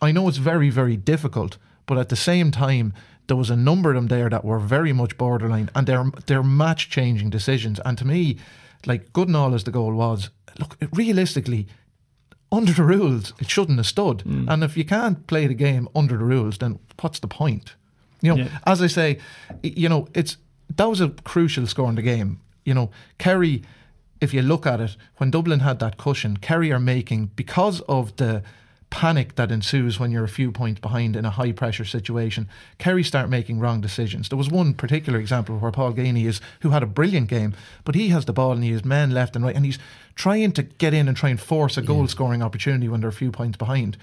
I 0.02 0.14
know 0.14 0.30
it's 0.30 0.38
very, 0.38 0.70
very 0.70 0.96
difficult, 0.96 1.58
but 1.86 1.98
at 1.98 2.08
the 2.08 2.16
same 2.16 2.50
time, 2.50 2.94
there 3.28 3.36
was 3.36 3.50
a 3.50 3.58
number 3.58 3.90
of 3.90 3.96
them 3.96 4.08
there 4.08 4.30
that 4.30 4.46
were 4.46 4.58
very 4.58 4.94
much 4.94 5.18
borderline, 5.18 5.70
and 5.76 5.86
they're 5.86 6.10
they're 6.28 6.44
match 6.44 6.90
changing 6.90 7.30
decisions. 7.30 7.82
And 7.84 7.98
to 7.98 8.08
me, 8.08 8.38
like 8.86 9.12
good 9.14 9.28
and 9.28 9.38
all 9.38 9.54
as 9.54 9.64
the 9.64 9.72
goal 9.72 9.94
was, 9.94 10.30
look 10.60 10.78
realistically, 10.94 11.68
under 12.52 12.72
the 12.74 12.84
rules, 12.84 13.34
it 13.40 13.50
shouldn't 13.50 13.78
have 13.80 13.88
stood. 13.88 14.20
Mm. 14.20 14.50
And 14.50 14.64
if 14.64 14.78
you 14.78 14.86
can't 14.86 15.26
play 15.28 15.48
the 15.48 15.54
game 15.54 15.88
under 15.96 16.18
the 16.18 16.24
rules, 16.24 16.58
then 16.58 16.80
what's 17.02 17.20
the 17.20 17.28
point? 17.28 17.76
You 18.22 18.36
know, 18.36 18.44
Yeah. 18.44 18.60
as 18.66 18.82
I 18.82 18.88
say, 18.88 19.18
you 19.64 19.90
know, 19.90 20.08
it's 20.14 20.38
that 20.78 20.90
was 20.90 21.02
a 21.02 21.10
crucial 21.24 21.68
score 21.68 21.90
in 21.90 21.96
the 21.96 22.02
game. 22.02 22.40
You 22.64 22.74
know, 22.74 22.90
Kerry, 23.18 23.62
if 24.22 24.34
you 24.34 24.42
look 24.42 24.66
at 24.66 24.80
it, 24.80 24.98
when 25.18 25.32
Dublin 25.32 25.60
had 25.60 25.80
that 25.80 25.98
cushion, 25.98 26.38
Kerry 26.38 26.72
are 26.72 26.80
making 26.80 27.32
because 27.36 27.82
of 27.82 28.16
the 28.16 28.42
panic 28.90 29.36
that 29.36 29.52
ensues 29.52 30.00
when 30.00 30.12
you're 30.12 30.24
a 30.24 30.30
few 30.30 30.52
points 30.52 30.80
behind 30.80 31.16
in 31.16 31.26
a 31.26 31.30
high 31.32 31.52
pressure 31.52 31.86
situation. 31.86 32.48
Kerry 32.78 33.04
start 33.04 33.30
making 33.30 33.60
wrong 33.60 33.82
decisions. 33.82 34.30
There 34.30 34.38
was 34.38 34.50
one 34.50 34.74
particular 34.74 35.20
example 35.20 35.58
where 35.58 35.72
Paul 35.72 35.94
Geaney 35.94 36.26
is 36.26 36.40
who 36.62 36.70
had 36.70 36.84
a 36.84 36.88
brilliant 36.88 37.28
game, 37.28 37.54
but 37.84 37.96
he 37.96 38.10
has 38.10 38.26
the 38.26 38.34
ball 38.34 38.54
and 38.54 38.64
he 38.64 38.72
has 38.72 38.86
men 38.86 39.12
left 39.12 39.36
and 39.36 39.44
right, 39.44 39.56
and 39.56 39.66
he's 39.66 39.80
trying 40.16 40.52
to 40.54 40.64
get 40.64 40.94
in 40.94 41.08
and 41.08 41.18
try 41.18 41.30
and 41.30 41.40
force 41.40 41.78
a 41.78 41.82
goal 41.82 42.08
scoring 42.08 42.42
opportunity 42.42 42.88
when 42.88 43.02
they're 43.02 43.10
a 43.10 43.14
few 43.14 43.32
points 43.32 43.58
behind 43.58 43.98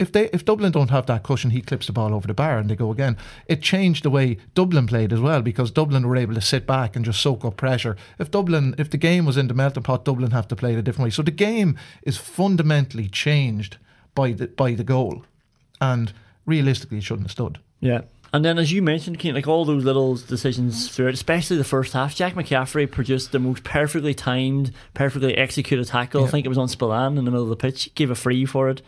if 0.00 0.10
they 0.10 0.30
if 0.32 0.44
Dublin 0.44 0.72
don't 0.72 0.90
have 0.90 1.06
that 1.06 1.22
cushion, 1.22 1.50
he 1.50 1.60
clips 1.60 1.86
the 1.86 1.92
ball 1.92 2.14
over 2.14 2.26
the 2.26 2.34
bar 2.34 2.58
and 2.58 2.68
they 2.68 2.74
go 2.74 2.90
again. 2.90 3.16
It 3.46 3.62
changed 3.62 4.02
the 4.02 4.10
way 4.10 4.38
Dublin 4.54 4.86
played 4.86 5.12
as 5.12 5.20
well 5.20 5.42
because 5.42 5.70
Dublin 5.70 6.08
were 6.08 6.16
able 6.16 6.34
to 6.34 6.40
sit 6.40 6.66
back 6.66 6.96
and 6.96 7.04
just 7.04 7.20
soak 7.20 7.44
up 7.44 7.56
pressure. 7.56 7.96
If 8.18 8.30
Dublin, 8.30 8.74
if 8.78 8.90
the 8.90 8.96
game 8.96 9.26
was 9.26 9.36
in 9.36 9.48
the 9.48 9.54
melting 9.54 9.82
pot, 9.82 10.04
Dublin 10.04 10.30
have 10.30 10.48
to 10.48 10.56
play 10.56 10.72
it 10.72 10.78
a 10.78 10.82
different 10.82 11.04
way. 11.04 11.10
So 11.10 11.22
the 11.22 11.30
game 11.30 11.78
is 12.02 12.16
fundamentally 12.16 13.08
changed 13.08 13.76
by 14.14 14.32
the 14.32 14.48
by 14.48 14.72
the 14.72 14.84
goal, 14.84 15.24
and 15.80 16.12
realistically, 16.46 16.98
it 16.98 17.04
shouldn't 17.04 17.26
have 17.26 17.32
stood. 17.32 17.58
Yeah. 17.80 18.02
And 18.32 18.44
then, 18.44 18.58
as 18.58 18.70
you 18.70 18.80
mentioned, 18.80 19.20
Cian, 19.20 19.34
like 19.34 19.48
all 19.48 19.64
those 19.64 19.84
little 19.84 20.14
decisions 20.14 20.88
throughout, 20.88 21.14
especially 21.14 21.56
the 21.56 21.64
first 21.64 21.92
half, 21.94 22.14
Jack 22.14 22.34
McCaffrey 22.34 22.88
produced 22.88 23.32
the 23.32 23.40
most 23.40 23.64
perfectly 23.64 24.14
timed, 24.14 24.72
perfectly 24.94 25.36
executed 25.36 25.88
tackle. 25.88 26.24
I 26.24 26.28
think 26.28 26.46
it 26.46 26.48
was 26.48 26.58
on 26.58 26.68
Spillane 26.68 27.18
in 27.18 27.24
the 27.24 27.30
middle 27.32 27.42
of 27.42 27.48
the 27.48 27.56
pitch, 27.56 27.92
gave 27.96 28.08
a 28.08 28.14
free 28.14 28.46
for 28.46 28.68
it. 28.68 28.82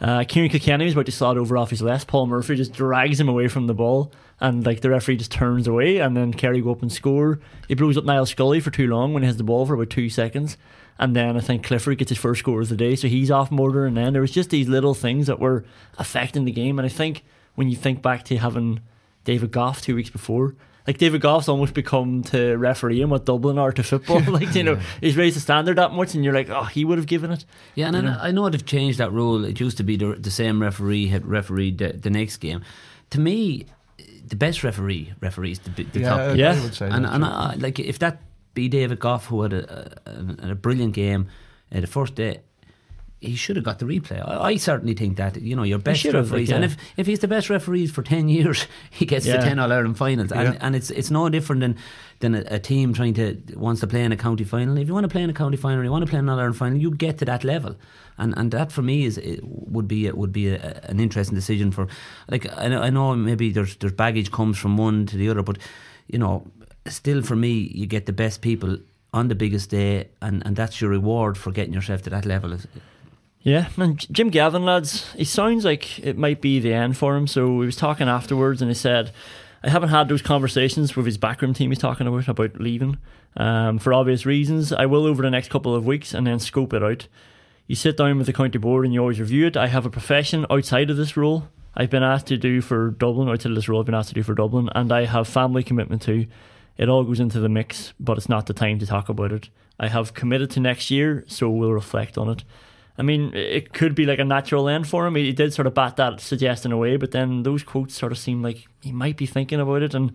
Uh, 0.00 0.20
Ciarán 0.20 0.50
Kilkenny 0.50 0.84
was 0.84 0.94
about 0.94 1.06
to 1.06 1.12
slide 1.12 1.38
over 1.38 1.56
off 1.56 1.70
his 1.70 1.82
left. 1.82 2.06
Paul 2.06 2.26
Murphy 2.26 2.56
just 2.56 2.72
drags 2.72 3.18
him 3.18 3.28
away 3.28 3.48
from 3.48 3.66
the 3.66 3.74
ball, 3.74 4.12
and 4.40 4.64
like 4.66 4.80
the 4.80 4.90
referee 4.90 5.16
just 5.16 5.32
turns 5.32 5.66
away, 5.66 5.98
and 5.98 6.16
then 6.16 6.34
Kerry 6.34 6.60
go 6.60 6.72
up 6.72 6.82
and 6.82 6.92
score. 6.92 7.40
He 7.66 7.74
blows 7.74 7.96
up 7.96 8.04
Niall 8.04 8.26
Scully 8.26 8.60
for 8.60 8.70
too 8.70 8.86
long 8.88 9.14
when 9.14 9.22
he 9.22 9.26
has 9.26 9.38
the 9.38 9.44
ball 9.44 9.64
for 9.64 9.74
about 9.74 9.90
two 9.90 10.10
seconds. 10.10 10.56
And 10.98 11.14
then 11.14 11.36
I 11.36 11.40
think 11.40 11.64
Clifford 11.64 11.98
gets 11.98 12.08
his 12.08 12.18
first 12.18 12.40
score 12.40 12.62
of 12.62 12.68
the 12.68 12.76
day, 12.76 12.96
so 12.96 13.08
he's 13.08 13.30
off 13.30 13.50
Mortar. 13.50 13.86
And 13.86 13.96
then 13.96 14.12
there 14.12 14.22
was 14.22 14.30
just 14.30 14.50
these 14.50 14.68
little 14.68 14.94
things 14.94 15.26
that 15.26 15.40
were 15.40 15.64
affecting 15.98 16.44
the 16.44 16.52
game. 16.52 16.78
And 16.78 16.86
I 16.86 16.88
think 16.88 17.22
when 17.54 17.68
you 17.68 17.76
think 17.76 18.00
back 18.00 18.24
to 18.26 18.36
having 18.38 18.80
David 19.24 19.50
Gough 19.50 19.82
two 19.82 19.94
weeks 19.94 20.10
before, 20.10 20.54
like 20.86 20.98
David 20.98 21.20
Gough's 21.20 21.48
almost 21.48 21.74
become 21.74 22.22
to 22.24 22.56
refereeing 22.56 23.08
what 23.08 23.24
Dublin 23.24 23.58
are 23.58 23.72
to 23.72 23.82
football. 23.82 24.20
like 24.28 24.54
you 24.54 24.62
know, 24.62 24.78
he's 25.00 25.16
raised 25.16 25.36
the 25.36 25.40
standard 25.40 25.78
that 25.78 25.92
much, 25.92 26.14
and 26.14 26.24
you're 26.24 26.34
like, 26.34 26.48
oh, 26.50 26.64
he 26.64 26.84
would 26.84 26.98
have 26.98 27.06
given 27.06 27.30
it. 27.32 27.44
Yeah, 27.74 27.88
and 27.88 27.96
I, 27.96 28.00
know, 28.00 28.18
I 28.22 28.30
know 28.30 28.48
they've 28.48 28.64
changed 28.64 28.98
that 28.98 29.12
rule. 29.12 29.44
It 29.44 29.58
used 29.60 29.76
to 29.78 29.82
be 29.84 29.96
the, 29.96 30.14
the 30.14 30.30
same 30.30 30.62
referee 30.62 31.08
had 31.08 31.26
refereed 31.26 31.78
the, 31.78 31.92
the 31.92 32.10
next 32.10 32.36
game. 32.38 32.62
To 33.10 33.20
me, 33.20 33.66
the 34.26 34.36
best 34.36 34.64
referee 34.64 35.12
referees 35.20 35.58
the, 35.60 35.70
the 35.84 36.00
Yeah, 36.00 36.08
top. 36.08 36.20
I- 36.20 36.32
Yeah. 36.34 36.52
I 36.54 36.62
would 36.62 36.74
say 36.74 36.88
and 36.88 37.06
and. 37.06 37.24
I, 37.24 37.54
like 37.58 37.78
if 37.78 37.98
that 38.00 38.22
be 38.54 38.68
David 38.68 38.98
Gough 38.98 39.26
who 39.26 39.42
had 39.42 39.52
a, 39.52 39.98
a, 40.06 40.50
a 40.50 40.54
brilliant 40.54 40.94
game 40.94 41.28
uh, 41.74 41.80
the 41.80 41.86
first 41.86 42.14
day. 42.14 42.40
He 43.18 43.34
should 43.34 43.56
have 43.56 43.64
got 43.64 43.78
the 43.78 43.86
replay. 43.86 44.20
I, 44.26 44.50
I 44.52 44.56
certainly 44.58 44.92
think 44.94 45.16
that 45.16 45.40
you 45.40 45.56
know 45.56 45.62
your 45.62 45.78
best 45.78 46.02
have, 46.02 46.14
like, 46.14 46.22
referees, 46.24 46.50
and 46.52 46.64
if, 46.64 46.76
if 46.98 47.06
he's 47.06 47.20
the 47.20 47.28
best 47.28 47.48
referees 47.48 47.90
for 47.90 48.02
ten 48.02 48.28
years, 48.36 48.66
he 48.90 49.06
gets 49.06 49.26
Yeah. 49.26 49.38
the 49.38 49.44
ten 49.44 49.58
All 49.58 49.72
Ireland 49.72 49.96
finals, 49.96 50.30
and, 50.32 50.54
Yeah. 50.54 50.58
and 50.60 50.76
it's 50.76 50.90
it's 50.90 51.10
no 51.10 51.28
different 51.30 51.60
than 51.60 51.76
than 52.20 52.34
a, 52.34 52.44
a 52.56 52.58
team 52.58 52.92
trying 52.92 53.14
to 53.14 53.36
wants 53.56 53.80
to 53.80 53.86
play 53.86 54.04
in 54.04 54.12
a 54.12 54.16
county 54.16 54.44
final. 54.44 54.76
If 54.76 54.86
you 54.88 54.94
want 54.94 55.04
to 55.04 55.08
play 55.08 55.22
in 55.22 55.30
a 55.30 55.34
county 55.34 55.56
final, 55.56 55.82
you 55.82 55.90
want 55.90 56.04
to 56.04 56.10
play 56.10 56.18
in 56.18 56.26
an 56.26 56.28
All 56.28 56.38
Ireland 56.38 56.56
final, 56.58 56.78
you 56.78 56.90
get 56.94 57.16
to 57.18 57.24
that 57.24 57.42
level, 57.42 57.74
and 58.18 58.34
and 58.36 58.50
that 58.52 58.70
for 58.70 58.82
me 58.82 59.06
is 59.06 59.18
would 59.42 59.88
be 59.88 60.10
would 60.10 60.32
be 60.32 60.48
a, 60.50 60.80
an 60.84 61.00
interesting 61.00 61.34
decision 61.36 61.72
for 61.72 61.88
like 62.28 62.46
I 62.56 62.68
know, 62.68 62.82
I 62.82 62.90
know 62.90 63.16
maybe 63.16 63.50
there's 63.50 63.76
there's 63.76 63.94
baggage 63.94 64.30
comes 64.30 64.58
from 64.58 64.76
one 64.76 65.06
to 65.06 65.16
the 65.16 65.30
other, 65.30 65.42
but 65.42 65.56
you 66.06 66.18
know 66.18 66.46
still 66.86 67.22
for 67.22 67.34
me 67.36 67.72
you 67.74 67.86
get 67.86 68.04
the 68.06 68.12
best 68.12 68.40
people 68.42 68.76
on 69.14 69.28
the 69.28 69.34
biggest 69.34 69.70
day, 69.70 70.08
and 70.20 70.42
and 70.46 70.54
that's 70.54 70.82
your 70.82 70.90
reward 70.90 71.38
for 71.38 71.50
getting 71.50 71.72
yourself 71.72 72.02
to 72.02 72.10
that 72.10 72.26
level. 72.26 72.58
Yeah, 73.46 73.68
and 73.76 74.12
Jim 74.12 74.30
Gavin, 74.30 74.64
lads, 74.64 75.12
he 75.12 75.22
sounds 75.22 75.64
like 75.64 76.00
it 76.00 76.18
might 76.18 76.40
be 76.40 76.58
the 76.58 76.74
end 76.74 76.96
for 76.96 77.14
him. 77.14 77.28
So 77.28 77.60
he 77.60 77.66
was 77.66 77.76
talking 77.76 78.08
afterwards, 78.08 78.60
and 78.60 78.68
he 78.68 78.74
said, 78.74 79.12
"I 79.62 79.70
haven't 79.70 79.90
had 79.90 80.08
those 80.08 80.20
conversations 80.20 80.96
with 80.96 81.06
his 81.06 81.16
backroom 81.16 81.54
team. 81.54 81.70
He's 81.70 81.78
talking 81.78 82.08
about 82.08 82.26
about 82.26 82.58
leaving 82.58 82.98
um, 83.36 83.78
for 83.78 83.94
obvious 83.94 84.26
reasons. 84.26 84.72
I 84.72 84.86
will 84.86 85.06
over 85.06 85.22
the 85.22 85.30
next 85.30 85.48
couple 85.48 85.76
of 85.76 85.86
weeks, 85.86 86.12
and 86.12 86.26
then 86.26 86.40
scope 86.40 86.72
it 86.72 86.82
out. 86.82 87.06
You 87.68 87.76
sit 87.76 87.96
down 87.96 88.18
with 88.18 88.26
the 88.26 88.32
county 88.32 88.58
board 88.58 88.84
and 88.84 88.92
you 88.92 88.98
always 88.98 89.20
review 89.20 89.46
it. 89.46 89.56
I 89.56 89.68
have 89.68 89.86
a 89.86 89.90
profession 89.90 90.44
outside 90.50 90.90
of 90.90 90.96
this 90.96 91.16
role. 91.16 91.46
I've 91.76 91.90
been 91.90 92.02
asked 92.02 92.26
to 92.26 92.36
do 92.36 92.60
for 92.60 92.90
Dublin 92.90 93.28
outside 93.28 93.50
of 93.50 93.54
this 93.54 93.68
role. 93.68 93.78
I've 93.78 93.86
been 93.86 93.94
asked 93.94 94.08
to 94.08 94.14
do 94.16 94.24
for 94.24 94.34
Dublin, 94.34 94.70
and 94.74 94.90
I 94.90 95.04
have 95.04 95.28
family 95.28 95.62
commitment 95.62 96.02
too. 96.02 96.26
It 96.76 96.88
all 96.88 97.04
goes 97.04 97.20
into 97.20 97.38
the 97.38 97.48
mix, 97.48 97.94
but 98.00 98.18
it's 98.18 98.28
not 98.28 98.46
the 98.46 98.54
time 98.54 98.80
to 98.80 98.86
talk 98.86 99.08
about 99.08 99.30
it. 99.30 99.50
I 99.78 99.86
have 99.86 100.14
committed 100.14 100.50
to 100.50 100.60
next 100.60 100.90
year, 100.90 101.24
so 101.28 101.48
we'll 101.48 101.72
reflect 101.72 102.18
on 102.18 102.28
it." 102.28 102.42
I 102.98 103.02
mean, 103.02 103.34
it 103.34 103.72
could 103.72 103.94
be 103.94 104.06
like 104.06 104.18
a 104.18 104.24
natural 104.24 104.68
end 104.68 104.88
for 104.88 105.06
him. 105.06 105.16
He 105.16 105.32
did 105.32 105.52
sort 105.52 105.66
of 105.66 105.74
bat 105.74 105.96
that 105.96 106.20
suggestion 106.20 106.72
away, 106.72 106.96
but 106.96 107.10
then 107.10 107.42
those 107.42 107.62
quotes 107.62 107.94
sort 107.94 108.12
of 108.12 108.18
seem 108.18 108.42
like 108.42 108.66
he 108.80 108.90
might 108.90 109.16
be 109.16 109.26
thinking 109.26 109.60
about 109.60 109.82
it. 109.82 109.94
And 109.94 110.12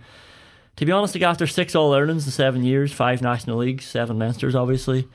to 0.77 0.85
be 0.85 0.91
honest, 0.91 1.13
like 1.13 1.23
after 1.23 1.45
six 1.45 1.75
All 1.75 1.93
Irelands 1.93 2.25
in 2.25 2.31
seven 2.31 2.63
years, 2.63 2.91
five 2.91 3.21
National 3.21 3.57
Leagues, 3.57 3.85
seven 3.85 4.17
Leinsters, 4.17 4.55
obviously, 4.55 5.07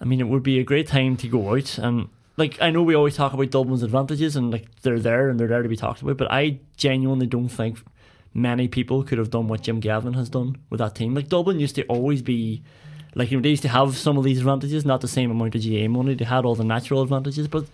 I 0.00 0.04
mean, 0.04 0.20
it 0.20 0.28
would 0.28 0.44
be 0.44 0.60
a 0.60 0.64
great 0.64 0.86
time 0.86 1.16
to 1.16 1.28
go 1.28 1.56
out. 1.56 1.78
And 1.78 2.08
like, 2.36 2.60
I 2.62 2.70
know 2.70 2.82
we 2.82 2.94
always 2.94 3.16
talk 3.16 3.32
about 3.32 3.50
Dublin's 3.50 3.82
advantages 3.82 4.36
and 4.36 4.52
like 4.52 4.68
they're 4.82 5.00
there 5.00 5.28
and 5.28 5.40
they're 5.40 5.48
there 5.48 5.62
to 5.62 5.68
be 5.68 5.76
talked 5.76 6.02
about, 6.02 6.16
but 6.16 6.30
I 6.30 6.60
genuinely 6.76 7.26
don't 7.26 7.48
think 7.48 7.78
many 8.32 8.68
people 8.68 9.02
could 9.02 9.18
have 9.18 9.30
done 9.30 9.48
what 9.48 9.62
Jim 9.62 9.80
Gavin 9.80 10.14
has 10.14 10.28
done 10.28 10.56
with 10.70 10.78
that 10.78 10.94
team. 10.94 11.14
Like, 11.14 11.28
Dublin 11.28 11.58
used 11.58 11.74
to 11.74 11.84
always 11.86 12.22
be 12.22 12.62
like 13.14 13.30
you 13.30 13.38
know, 13.38 13.42
they 13.42 13.50
used 13.50 13.62
to 13.62 13.68
have 13.68 13.96
some 13.96 14.16
of 14.16 14.24
these 14.24 14.38
advantages, 14.38 14.84
not 14.84 15.00
the 15.00 15.08
same 15.08 15.30
amount 15.30 15.54
of 15.54 15.62
GAA 15.62 15.88
money. 15.88 16.14
They 16.14 16.24
had 16.24 16.44
all 16.44 16.54
the 16.54 16.64
natural 16.64 17.02
advantages, 17.02 17.48
but 17.48 17.66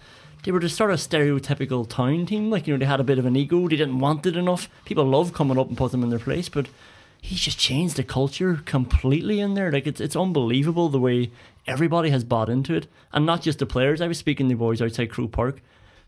they 0.44 0.52
were 0.52 0.60
just 0.60 0.76
sort 0.76 0.90
of 0.90 0.98
stereotypical 0.98 1.88
town 1.88 2.26
team. 2.26 2.50
Like 2.50 2.66
you 2.66 2.74
know, 2.74 2.78
they 2.78 2.86
had 2.86 3.00
a 3.00 3.04
bit 3.04 3.18
of 3.18 3.26
an 3.26 3.36
ego. 3.36 3.68
They 3.68 3.76
didn't 3.76 3.98
want 3.98 4.26
it 4.26 4.36
enough. 4.36 4.68
People 4.84 5.04
love 5.04 5.32
coming 5.32 5.58
up 5.58 5.68
and 5.68 5.76
put 5.76 5.92
them 5.92 6.02
in 6.02 6.10
their 6.10 6.18
place, 6.18 6.48
but 6.48 6.68
he's 7.20 7.40
just 7.40 7.58
changed 7.58 7.96
the 7.96 8.04
culture 8.04 8.60
completely 8.64 9.40
in 9.40 9.54
there. 9.54 9.70
Like 9.72 9.86
it's 9.86 10.00
it's 10.00 10.16
unbelievable 10.16 10.88
the 10.88 11.00
way 11.00 11.30
everybody 11.66 12.10
has 12.10 12.24
bought 12.24 12.48
into 12.48 12.74
it, 12.74 12.86
and 13.12 13.26
not 13.26 13.42
just 13.42 13.58
the 13.58 13.66
players. 13.66 14.00
I 14.00 14.08
was 14.08 14.18
speaking 14.18 14.48
to 14.48 14.54
the 14.54 14.58
boys 14.58 14.80
outside 14.80 15.10
Croke 15.10 15.32
Park, 15.32 15.60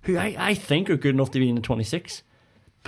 who 0.02 0.16
I, 0.16 0.36
I 0.38 0.54
think 0.54 0.88
are 0.88 0.96
good 0.96 1.14
enough 1.14 1.30
to 1.32 1.38
be 1.38 1.48
in 1.48 1.54
the 1.56 1.60
twenty 1.60 1.84
six. 1.84 2.22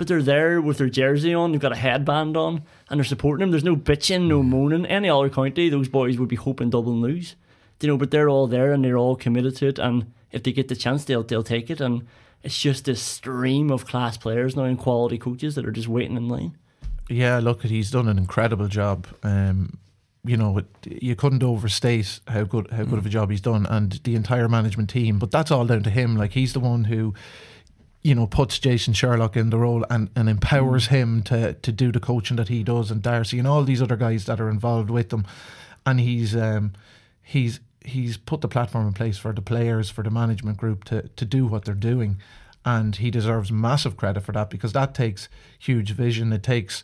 But 0.01 0.07
they're 0.07 0.23
there 0.23 0.59
with 0.59 0.79
their 0.79 0.89
jersey 0.89 1.31
on. 1.31 1.51
They've 1.51 1.61
got 1.61 1.73
a 1.73 1.75
headband 1.75 2.35
on, 2.35 2.63
and 2.89 2.99
they're 2.99 3.05
supporting 3.05 3.43
him. 3.43 3.51
There's 3.51 3.63
no 3.63 3.75
bitching, 3.75 4.25
no 4.25 4.41
moaning. 4.41 4.87
Any 4.87 5.11
other 5.11 5.29
county, 5.29 5.69
those 5.69 5.89
boys 5.89 6.17
would 6.17 6.27
be 6.27 6.35
hoping 6.35 6.71
Dublin 6.71 7.01
lose. 7.01 7.35
You 7.81 7.87
know, 7.87 7.97
but 7.97 8.09
they're 8.09 8.27
all 8.27 8.47
there 8.47 8.73
and 8.73 8.83
they're 8.83 8.97
all 8.97 9.15
committed 9.15 9.57
to 9.57 9.67
it. 9.67 9.77
And 9.77 10.11
if 10.31 10.41
they 10.41 10.53
get 10.53 10.69
the 10.69 10.75
chance, 10.75 11.05
they'll 11.05 11.21
they'll 11.21 11.43
take 11.43 11.69
it. 11.69 11.79
And 11.79 12.07
it's 12.41 12.59
just 12.59 12.85
this 12.85 12.99
stream 12.99 13.69
of 13.69 13.85
class 13.85 14.17
players 14.17 14.55
now 14.55 14.63
and 14.63 14.79
quality 14.79 15.19
coaches 15.19 15.53
that 15.53 15.67
are 15.67 15.71
just 15.71 15.87
waiting 15.87 16.17
in 16.17 16.27
line. 16.27 16.57
Yeah, 17.07 17.37
look, 17.37 17.61
he's 17.61 17.91
done 17.91 18.07
an 18.07 18.17
incredible 18.17 18.69
job. 18.69 19.05
Um, 19.21 19.77
you 20.25 20.35
know, 20.35 20.57
it, 20.57 20.65
you 20.83 21.15
couldn't 21.15 21.43
overstate 21.43 22.21
how 22.25 22.45
good 22.45 22.71
how 22.71 22.85
good 22.85 22.97
of 22.97 23.05
a 23.05 23.09
job 23.09 23.29
he's 23.29 23.39
done, 23.39 23.67
and 23.67 23.99
the 24.03 24.15
entire 24.15 24.49
management 24.49 24.89
team. 24.89 25.19
But 25.19 25.29
that's 25.29 25.51
all 25.51 25.67
down 25.67 25.83
to 25.83 25.91
him. 25.91 26.15
Like 26.15 26.31
he's 26.31 26.53
the 26.53 26.59
one 26.59 26.85
who, 26.85 27.13
you 28.01 28.15
know, 28.15 28.25
puts 28.25 28.57
Jason 28.57 28.93
Sherlock 28.93 29.37
in 29.37 29.51
the 29.51 29.59
role 29.59 29.85
and, 29.89 30.09
and 30.15 30.27
empowers 30.27 30.87
him 30.87 31.21
to 31.23 31.53
to 31.53 31.71
do 31.71 31.91
the 31.91 31.99
coaching 31.99 32.37
that 32.37 32.47
he 32.47 32.63
does, 32.63 32.91
and 32.91 33.01
Darcy 33.01 33.37
and 33.37 33.47
all 33.47 33.63
these 33.63 33.81
other 33.81 33.95
guys 33.95 34.25
that 34.25 34.41
are 34.41 34.49
involved 34.49 34.89
with 34.89 35.09
them. 35.09 35.25
And 35.85 35.99
he's 35.99 36.35
um, 36.35 36.73
he's 37.21 37.59
he's 37.83 38.17
put 38.17 38.41
the 38.41 38.47
platform 38.47 38.87
in 38.87 38.93
place 38.93 39.17
for 39.17 39.33
the 39.33 39.41
players, 39.41 39.89
for 39.89 40.03
the 40.03 40.11
management 40.11 40.57
group 40.57 40.83
to 40.85 41.07
to 41.09 41.25
do 41.25 41.45
what 41.45 41.65
they're 41.65 41.75
doing. 41.75 42.17
And 42.63 42.95
he 42.95 43.09
deserves 43.09 43.51
massive 43.51 43.97
credit 43.97 44.21
for 44.21 44.33
that 44.33 44.51
because 44.51 44.73
that 44.73 44.93
takes 44.93 45.29
huge 45.57 45.91
vision. 45.91 46.31
It 46.31 46.43
takes 46.43 46.83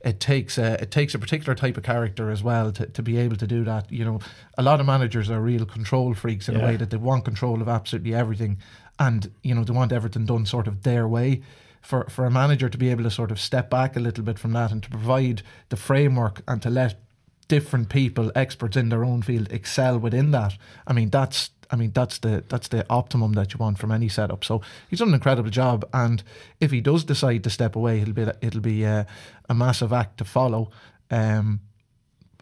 it 0.00 0.20
takes 0.20 0.58
a, 0.58 0.80
it 0.80 0.90
takes 0.90 1.14
a 1.14 1.18
particular 1.18 1.54
type 1.54 1.76
of 1.76 1.82
character 1.82 2.30
as 2.30 2.42
well 2.42 2.72
to, 2.72 2.86
to 2.86 3.02
be 3.02 3.18
able 3.18 3.36
to 3.36 3.46
do 3.46 3.64
that. 3.64 3.90
You 3.90 4.04
know, 4.04 4.20
a 4.56 4.62
lot 4.62 4.80
of 4.80 4.86
managers 4.86 5.28
are 5.28 5.40
real 5.40 5.66
control 5.66 6.14
freaks 6.14 6.48
in 6.48 6.56
a 6.56 6.64
way 6.64 6.76
that 6.76 6.90
they 6.90 6.96
want 6.96 7.24
control 7.24 7.60
of 7.60 7.68
absolutely 7.68 8.14
everything, 8.14 8.58
and 8.98 9.30
you 9.42 9.54
know 9.54 9.64
they 9.64 9.72
want 9.72 9.92
everything 9.92 10.26
done 10.26 10.46
sort 10.46 10.66
of 10.66 10.82
their 10.82 11.06
way. 11.06 11.42
For 11.80 12.06
for 12.10 12.26
a 12.26 12.30
manager 12.30 12.68
to 12.68 12.78
be 12.78 12.90
able 12.90 13.04
to 13.04 13.10
sort 13.10 13.30
of 13.30 13.40
step 13.40 13.70
back 13.70 13.96
a 13.96 14.00
little 14.00 14.24
bit 14.24 14.38
from 14.38 14.52
that 14.52 14.72
and 14.72 14.82
to 14.82 14.90
provide 14.90 15.42
the 15.68 15.76
framework 15.76 16.42
and 16.48 16.60
to 16.62 16.70
let 16.70 17.00
different 17.48 17.88
people, 17.88 18.30
experts 18.34 18.76
in 18.76 18.90
their 18.90 19.04
own 19.04 19.22
field, 19.22 19.50
excel 19.50 19.98
within 19.98 20.30
that. 20.32 20.56
I 20.86 20.92
mean, 20.92 21.10
that's 21.10 21.50
I 21.70 21.76
mean 21.76 21.92
that's 21.92 22.18
the 22.18 22.44
that's 22.48 22.68
the 22.68 22.86
optimum 22.88 23.32
that 23.34 23.52
you 23.52 23.58
want 23.58 23.78
from 23.78 23.90
any 23.90 24.08
setup. 24.08 24.44
So 24.44 24.62
he's 24.88 25.00
done 25.00 25.08
an 25.08 25.14
incredible 25.14 25.50
job, 25.50 25.88
and 25.92 26.22
if 26.60 26.70
he 26.70 26.80
does 26.80 27.04
decide 27.04 27.44
to 27.44 27.50
step 27.50 27.76
away, 27.76 28.00
it'll 28.00 28.14
be 28.14 28.26
it'll 28.40 28.60
be 28.60 28.86
uh, 28.86 29.04
a 29.48 29.54
massive 29.54 29.92
act 29.92 30.18
to 30.18 30.24
follow. 30.24 30.70
Um, 31.10 31.60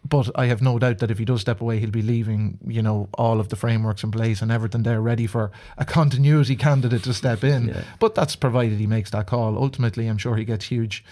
but 0.07 0.29
I 0.35 0.45
have 0.45 0.61
no 0.61 0.79
doubt 0.79 0.99
that 0.99 1.11
if 1.11 1.17
he 1.17 1.25
does 1.25 1.41
step 1.41 1.61
away, 1.61 1.79
he'll 1.79 1.89
be 1.91 2.01
leaving, 2.01 2.59
you 2.65 2.81
know, 2.81 3.09
all 3.13 3.39
of 3.39 3.49
the 3.49 3.55
frameworks 3.55 4.03
in 4.03 4.11
place 4.11 4.41
and 4.41 4.51
everything 4.51 4.83
there 4.83 5.01
ready 5.01 5.27
for 5.27 5.51
a 5.77 5.85
continuity 5.85 6.55
candidate 6.55 7.03
to 7.03 7.13
step 7.13 7.43
in. 7.43 7.69
Yeah. 7.69 7.83
But 7.99 8.15
that's 8.15 8.35
provided 8.35 8.79
he 8.79 8.87
makes 8.87 9.09
that 9.11 9.27
call. 9.27 9.57
Ultimately, 9.57 10.07
I'm 10.07 10.17
sure 10.17 10.35
he 10.35 10.45
gets 10.45 10.65
huge 10.65 11.03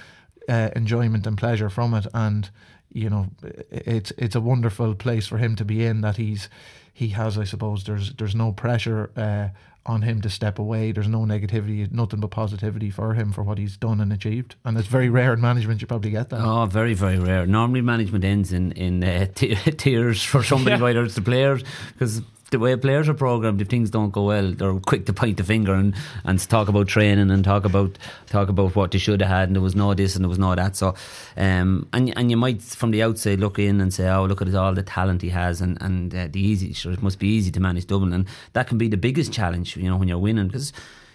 uh, 0.48 0.70
enjoyment 0.76 1.26
and 1.28 1.38
pleasure 1.38 1.70
from 1.70 1.94
it, 1.94 2.08
and 2.14 2.50
you 2.92 3.10
know, 3.10 3.28
it's 3.72 4.12
it's 4.18 4.36
a 4.36 4.42
wonderful 4.42 4.96
place 4.96 5.28
for 5.28 5.38
him 5.38 5.56
to 5.56 5.66
be 5.66 5.84
in. 5.84 6.02
That 6.02 6.18
he's 6.18 6.50
he 6.94 7.10
has, 7.10 7.38
I 7.38 7.44
suppose, 7.44 7.84
there's 7.84 8.14
there's 8.14 8.36
no 8.36 8.52
pressure. 8.52 9.12
Uh, 9.16 9.50
on 9.88 10.02
him 10.02 10.20
to 10.22 10.30
step 10.30 10.58
away, 10.58 10.92
there's 10.92 11.08
no 11.08 11.20
negativity, 11.20 11.92
nothing 11.92 12.20
but 12.20 12.32
positivity 12.32 12.90
for 12.90 13.14
him 13.14 13.32
for 13.32 13.44
what 13.44 13.58
he's 13.58 13.78
done 13.78 14.02
and 14.02 14.12
achieved, 14.12 14.56
and 14.66 14.78
it's 14.78 14.88
very 14.88 15.10
rare 15.10 15.34
in 15.34 15.42
management. 15.42 15.80
You 15.82 15.88
probably 15.88 16.10
get 16.12 16.30
that. 16.30 16.42
Oh, 16.42 16.66
very, 16.66 16.94
very 16.96 17.20
rare. 17.20 17.46
Normally, 17.46 17.82
management 17.82 18.24
ends 18.24 18.52
in 18.52 18.72
in 18.72 19.04
uh, 19.04 19.28
te- 19.36 19.56
tears 19.56 20.24
for 20.24 20.44
somebody, 20.44 20.78
Yeah. 20.78 20.82
whether 20.82 21.04
it's 21.04 21.16
the 21.16 21.22
players, 21.22 21.64
because 21.94 22.22
the 22.52 22.60
way 22.60 22.76
players 22.76 23.10
are 23.10 23.14
programmed, 23.16 23.60
if 23.60 23.68
things 23.68 23.90
don't 23.90 24.12
go 24.12 24.24
well, 24.26 24.52
they're 24.52 24.74
quick 24.76 25.06
to 25.08 25.14
point 25.14 25.38
the 25.38 25.44
finger 25.44 25.74
and, 25.74 25.96
and 26.24 26.40
talk 26.40 26.68
about 26.68 26.88
training 26.88 27.32
and 27.32 27.44
talk 27.44 27.66
about 27.66 27.98
talk 28.28 28.50
about 28.50 28.76
what 28.76 28.92
they 28.92 29.00
should 29.00 29.20
have 29.22 29.30
had, 29.30 29.50
and 29.50 29.56
there 29.56 29.64
was 29.64 29.76
no 29.76 29.94
this 29.94 30.16
and 30.16 30.24
there 30.24 30.30
was 30.30 30.40
no 30.40 30.54
that. 30.54 30.76
So, 30.76 30.94
um, 31.38 31.88
and 31.92 32.16
and 32.18 32.30
you 32.30 32.38
might 32.38 32.62
from 32.62 32.92
the 32.92 33.02
outside 33.04 33.40
look 33.40 33.58
in 33.58 33.82
and 33.82 33.94
say, 33.94 34.08
oh, 34.10 34.26
look 34.26 34.42
at 34.42 34.54
all 34.54 34.74
the 34.74 34.84
talent 34.84 35.22
he 35.24 35.30
has, 35.30 35.60
and 35.60 35.82
and 35.82 36.14
uh, 36.14 36.28
the 36.32 36.40
easy, 36.40 36.74
sure, 36.74 36.94
it 36.94 37.02
must 37.02 37.20
be 37.20 37.28
easy 37.28 37.52
to 37.52 37.60
manage 37.60 37.88
Dublin, 37.88 38.14
and 38.14 38.28
that 38.54 38.68
can 38.68 38.78
be 38.78 38.88
the 38.90 38.98
biggest 38.98 39.34
challenge, 39.34 39.76
you 39.76 39.90
know, 39.90 39.98
when 39.98 40.08
you're 40.08 40.20
winning, 40.20 40.48
because 40.48 40.72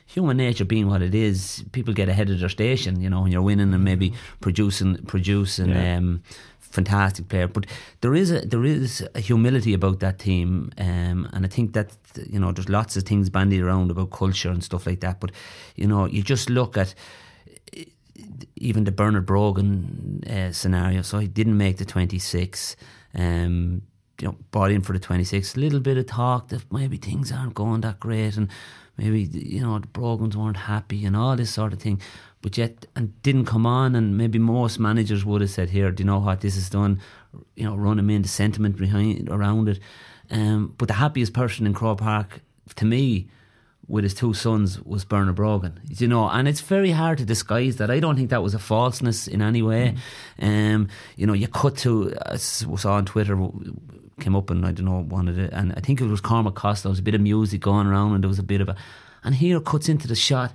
human 0.07 0.37
nature 0.37 0.65
being 0.65 0.89
what 0.89 1.03
it 1.03 1.15
is, 1.15 1.63
people 1.71 1.95
get 1.95 2.09
ahead 2.09 2.29
of 2.29 2.41
their 2.41 2.49
station. 2.49 3.01
You 3.01 3.09
know, 3.09 3.21
when 3.23 3.31
you're 3.31 3.43
winning 3.43 3.73
and 3.73 3.85
maybe 3.85 4.13
producing 4.41 4.97
producing 5.07 5.69
Yeah. 5.69 5.99
um, 5.99 6.23
fantastic 6.71 7.29
player. 7.29 7.49
But 7.49 7.67
there 8.01 8.15
is 8.15 8.31
a 8.31 8.41
there 8.41 8.65
is 8.65 9.07
a 9.15 9.21
humility 9.21 9.75
about 9.75 10.01
that 10.01 10.19
team, 10.19 10.73
um, 10.79 11.29
and 11.33 11.45
I 11.45 11.49
think 11.49 11.73
that 11.75 11.93
you 12.29 12.39
know 12.39 12.53
there's 12.53 12.69
lots 12.69 12.97
of 12.97 13.05
things 13.05 13.31
bandied 13.31 13.63
around 13.63 13.91
about 13.91 14.11
culture 14.11 14.51
and 14.51 14.63
stuff 14.65 14.87
like 14.87 15.01
that. 15.01 15.21
But 15.21 15.33
you 15.77 15.87
know, 15.87 16.07
you 16.07 16.23
just 16.23 16.49
look 16.49 16.77
at 16.77 16.95
even 18.57 18.85
the 18.85 18.93
Bernard 18.93 19.27
Brogan 19.27 20.23
uh, 20.29 20.53
scenario. 20.53 21.03
So 21.03 21.19
he 21.19 21.29
didn't 21.29 21.57
make 21.57 21.79
the 21.79 21.85
26. 21.85 22.77
Um, 23.15 23.83
you 24.21 24.29
know, 24.29 24.37
brought 24.51 24.71
in 24.71 24.83
for 24.83 24.93
the 24.93 24.99
26. 24.99 25.57
A 25.57 25.61
little 25.61 25.81
bit 25.81 25.97
of 25.97 26.07
talk 26.07 26.49
that 26.49 26.71
maybe 26.71 26.99
things 26.99 27.33
aren't 27.33 27.55
going 27.55 27.81
that 27.81 27.99
great, 27.99 28.37
and 28.37 28.49
maybe 28.97 29.23
you 29.23 29.61
know 29.61 29.79
the 29.79 29.87
Brogans 29.87 30.37
weren't 30.37 30.57
happy 30.57 31.05
and 31.05 31.17
all 31.17 31.37
this 31.37 31.51
sort 31.51 31.73
of 31.73 31.81
thing. 31.81 32.01
But 32.43 32.57
yet, 32.57 32.87
and 32.97 33.21
didn't 33.23 33.45
come 33.45 33.67
on, 33.67 33.95
and 33.95 34.17
maybe 34.17 34.39
most 34.39 34.79
managers 34.79 35.25
would 35.25 35.43
have 35.43 35.51
said, 35.51 35.71
"Here, 35.71 35.91
do 35.91 36.03
you 36.03 36.07
know 36.07 36.21
what 36.21 36.41
this 36.41 36.57
is 36.57 36.71
done? 36.71 37.01
You 37.55 37.65
know, 37.65 37.77
run 37.77 37.99
him 37.99 38.11
in 38.11 38.23
the 38.23 38.29
sentiment 38.29 38.77
behind 38.77 39.29
around 39.29 39.69
it." 39.69 39.79
Um, 40.31 40.75
but 40.79 40.89
the 40.89 40.95
happiest 40.95 41.35
person 41.35 41.67
in 41.67 41.75
Croke 41.75 41.99
Park, 41.99 42.41
to 42.77 42.85
me, 42.85 43.29
with 43.91 44.05
his 44.05 44.15
two 44.15 44.33
sons 44.33 44.81
was 44.83 45.05
Bernard 45.05 45.35
Brogan. 45.35 45.81
You 45.85 46.07
know, 46.07 46.29
and 46.29 46.47
it's 46.47 46.61
very 46.61 46.93
hard 46.93 47.19
to 47.19 47.25
disguise 47.25 47.77
that. 47.77 47.91
I 47.91 47.99
don't 48.01 48.17
think 48.17 48.31
that 48.31 48.43
was 48.43 48.55
a 48.55 48.59
falseness 48.59 49.27
in 49.27 49.43
any 49.43 49.63
way. 49.63 49.97
Um, 50.41 50.89
you 51.17 51.27
know, 51.27 51.35
you 51.35 51.49
cut 51.49 51.77
to 51.79 52.15
I 52.25 52.37
saw 52.37 52.95
on 52.95 53.05
Twitter 53.05 53.37
came 54.21 54.37
up 54.37 54.51
and 54.51 54.65
I 54.67 54.73
don't 54.73 54.87
know 54.87 55.03
one 55.03 55.29
of 55.29 55.39
it, 55.39 55.53
and 55.53 55.73
I 55.77 55.81
think 55.81 56.01
it 56.01 56.07
was 56.07 56.21
Cormac 56.21 56.55
Costa. 56.55 56.85
There 56.85 56.91
was 56.91 56.99
a 56.99 57.03
bit 57.03 57.15
of 57.15 57.21
music 57.21 57.61
going 57.61 57.87
around, 57.87 58.15
and 58.15 58.23
there 58.25 58.29
was 58.29 58.39
a 58.39 58.43
bit 58.45 58.61
of 58.61 58.69
a, 58.69 58.77
and 59.25 59.35
here 59.35 59.61
cuts 59.61 59.89
into 59.89 60.07
the 60.09 60.15
shot 60.15 60.53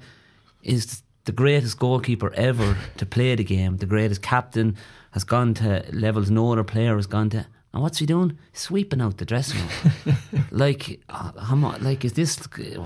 is 0.63 1.01
the 1.25 1.31
greatest 1.31 1.79
goalkeeper 1.79 2.31
ever 2.35 2.77
to 2.97 3.05
play 3.05 3.35
the 3.35 3.43
game. 3.43 3.77
The 3.77 3.85
greatest 3.85 4.21
captain 4.21 4.75
has 5.11 5.23
gone 5.23 5.53
to 5.55 5.83
levels 5.91 6.29
no 6.29 6.51
other 6.51 6.63
player 6.63 6.95
has 6.95 7.07
gone 7.07 7.29
to. 7.31 7.45
And 7.73 7.81
what's 7.83 7.97
he 7.97 8.05
doing? 8.05 8.37
Sweeping 8.53 9.01
out 9.01 9.17
the 9.17 9.25
dressing 9.25 9.59
room. 10.05 10.15
like, 10.51 11.01
how 11.09 11.55
much, 11.55 11.81
like 11.81 12.05
is 12.05 12.13
this? 12.13 12.37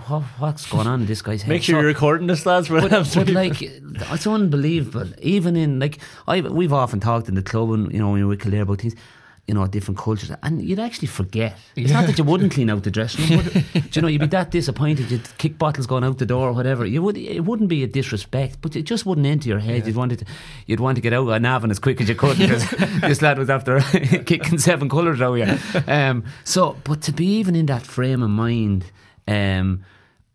What, 0.08 0.24
what's 0.40 0.66
going 0.70 0.88
on 0.88 1.02
in 1.02 1.06
this 1.06 1.22
guy's 1.22 1.44
head? 1.44 1.50
Make 1.50 1.62
sure 1.64 1.76
So- 1.76 1.80
you're 1.82 1.88
recording 1.88 2.26
this, 2.28 2.44
lads. 2.46 2.70
but, 2.70 2.90
but 2.90 3.30
like 3.30 3.62
it's 3.62 4.26
unbelievable. 4.26 5.08
Even 5.22 5.56
in 5.56 5.80
like 5.80 6.00
I 6.28 6.42
we've 6.42 6.74
often 6.74 7.00
talked 7.00 7.30
in 7.30 7.36
the 7.36 7.44
club 7.44 7.70
and 7.72 7.92
you 7.94 8.00
know 8.00 8.10
when 8.12 8.20
you're 8.20 8.36
clear 8.36 8.64
about 8.64 8.82
things, 8.82 8.96
you 9.50 9.56
know 9.56 9.66
different 9.66 9.98
cultures, 9.98 10.32
and 10.44 10.62
you'd 10.62 10.78
actually 10.78 11.08
forget. 11.08 11.58
It's 11.76 11.92
not 11.92 12.06
that 12.06 12.20
you 12.20 12.24
wouldn't 12.24 12.54
clean 12.54 12.70
out 12.70 12.84
the 12.84 12.92
dressing 12.92 13.36
room. 13.36 13.50
Do 13.74 13.82
you 13.92 14.02
know 14.04 14.08
you'd 14.08 14.22
be 14.22 14.28
that 14.28 14.52
disappointed. 14.52 15.10
You'd 15.10 15.28
kick 15.40 15.58
bottles 15.58 15.88
going 15.88 16.04
out 16.04 16.20
the 16.20 16.28
door 16.28 16.50
or 16.50 16.54
whatever. 16.54 16.86
You 16.86 17.02
would. 17.02 17.18
It 17.18 17.44
wouldn't 17.44 17.68
be 17.68 17.84
a 17.84 17.88
disrespect, 17.88 18.60
but 18.62 18.76
it 18.76 18.84
just 18.84 19.08
wouldn't 19.08 19.26
enter 19.26 19.50
your 19.50 19.58
head. 19.58 19.88
You'd 19.88 19.96
want 19.96 20.12
it. 20.12 20.24
You'd 20.68 20.80
want 20.80 20.98
to 20.98 21.02
get 21.02 21.14
out 21.14 21.28
of 21.28 21.42
Navan 21.42 21.72
as 21.72 21.80
quick 21.80 22.00
as 22.00 22.08
you 22.08 22.14
could 22.14 22.38
because 22.38 22.70
this 23.02 23.24
lad 23.24 23.40
was 23.40 23.50
after 23.50 23.80
kicking 24.26 24.60
seven 24.60 24.88
colours 24.88 25.20
out 25.20 25.34
here. 25.34 25.58
Um, 25.88 26.26
so, 26.44 26.78
but 26.84 27.02
to 27.02 27.12
be 27.12 27.26
even 27.40 27.56
in 27.56 27.66
that 27.66 27.82
frame 27.82 28.22
of 28.22 28.30
mind. 28.30 28.86
Um, 29.28 29.84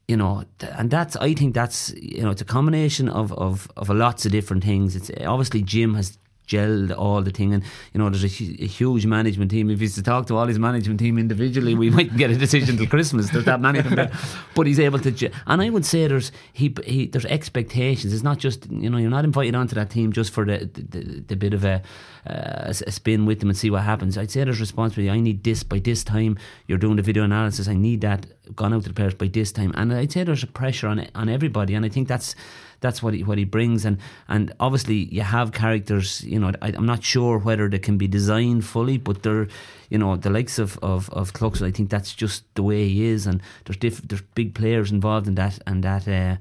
you 0.08 0.16
know, 0.18 0.44
and 0.60 0.90
that's 0.90 1.16
I 1.16 1.32
think 1.32 1.54
that's 1.54 1.94
you 1.94 2.22
know 2.22 2.30
it's 2.30 2.42
a 2.42 2.44
combination 2.44 3.08
of 3.08 3.32
of 3.32 3.70
of 3.76 3.88
lots 3.88 4.26
of 4.26 4.32
different 4.32 4.64
things. 4.64 4.96
It's 4.96 5.10
obviously 5.24 5.62
Jim 5.62 5.94
has 5.94 6.18
gelled 6.46 6.96
all 6.96 7.22
the 7.22 7.30
thing, 7.30 7.54
and 7.54 7.62
you 7.92 7.98
know 7.98 8.10
there's 8.10 8.24
a, 8.24 8.44
a 8.62 8.66
huge 8.66 9.06
management 9.06 9.50
team. 9.50 9.70
If 9.70 9.80
he's 9.80 9.94
to 9.94 10.02
talk 10.02 10.26
to 10.26 10.36
all 10.36 10.46
his 10.46 10.58
management 10.58 11.00
team 11.00 11.18
individually, 11.18 11.74
we 11.74 11.90
might 11.98 12.16
get 12.16 12.30
a 12.30 12.36
decision 12.36 12.76
till 12.76 12.86
Christmas. 12.86 13.30
There's 13.30 13.44
that 13.44 13.60
many 13.60 13.78
of 13.78 13.90
them, 13.90 14.10
but 14.54 14.66
he's 14.66 14.80
able 14.80 14.98
to. 15.00 15.30
And 15.46 15.62
I 15.62 15.70
would 15.70 15.86
say 15.86 16.06
there's 16.06 16.32
he, 16.52 16.74
he 16.84 17.06
there's 17.06 17.26
expectations. 17.26 18.12
It's 18.12 18.22
not 18.22 18.38
just 18.38 18.70
you 18.70 18.90
know 18.90 18.98
you're 18.98 19.10
not 19.10 19.24
invited 19.24 19.54
onto 19.54 19.74
that 19.74 19.90
team 19.90 20.12
just 20.12 20.32
for 20.32 20.44
the 20.44 20.68
the, 20.72 21.24
the, 21.26 21.36
bit 21.36 21.54
of 21.54 21.64
a, 21.64 21.82
uh, 22.26 22.72
a 22.86 22.92
spin 22.92 23.26
with 23.26 23.40
them 23.40 23.48
and 23.48 23.58
see 23.58 23.70
what 23.70 23.82
happens. 23.82 24.16
I'd 24.16 24.30
say 24.30 24.44
there's 24.44 24.60
responsibility. 24.60 25.10
I 25.10 25.20
need 25.20 25.44
this 25.44 25.62
by 25.62 25.78
this 25.78 26.04
time. 26.04 26.38
You're 26.66 26.78
doing 26.78 26.96
the 26.96 27.02
video 27.02 27.24
analysis. 27.24 27.68
I 27.68 27.74
need 27.74 28.00
that 28.02 28.26
gone 28.54 28.74
out 28.74 28.82
to 28.82 28.88
the 28.88 28.94
players 28.94 29.14
by 29.14 29.28
this 29.28 29.52
time. 29.52 29.72
And 29.74 29.92
I'd 29.92 30.12
say 30.12 30.24
there's 30.24 30.42
a 30.42 30.48
pressure 30.48 30.88
on 30.88 31.06
on 31.14 31.28
everybody. 31.28 31.74
And 31.74 31.84
I 31.84 31.88
think 31.88 32.08
that's 32.08 32.34
that's 32.80 33.02
what 33.02 33.14
he, 33.14 33.24
what 33.24 33.38
he 33.38 33.44
brings. 33.44 33.84
And 33.84 33.98
and 34.28 34.52
obviously 34.60 35.08
you 35.12 35.22
have 35.22 35.52
characters. 35.52 36.22
You 36.24 36.38
know, 36.38 36.52
I, 36.60 36.68
I'm 36.68 36.86
not 36.86 37.02
sure 37.02 37.38
whether 37.38 37.68
they 37.68 37.78
can 37.78 37.98
be 37.98 38.06
designed 38.06 38.64
fully, 38.64 38.98
but 38.98 39.22
they're 39.22 39.48
you 39.90 39.98
know 39.98 40.16
the 40.16 40.30
likes 40.30 40.58
of 40.58 40.78
of 40.82 41.10
of 41.10 41.32
Cluxton. 41.32 41.66
I 41.66 41.70
think 41.70 41.90
that's 41.90 42.14
just 42.14 42.44
the 42.54 42.62
way 42.62 42.88
he 42.88 43.06
is. 43.06 43.26
And 43.26 43.40
there's 43.64 43.78
diff, 43.78 44.02
there's 44.02 44.22
big 44.34 44.54
players 44.54 44.92
involved 44.92 45.26
in 45.26 45.34
that 45.36 45.58
and 45.66 45.82
that. 45.84 46.06
Uh, 46.06 46.36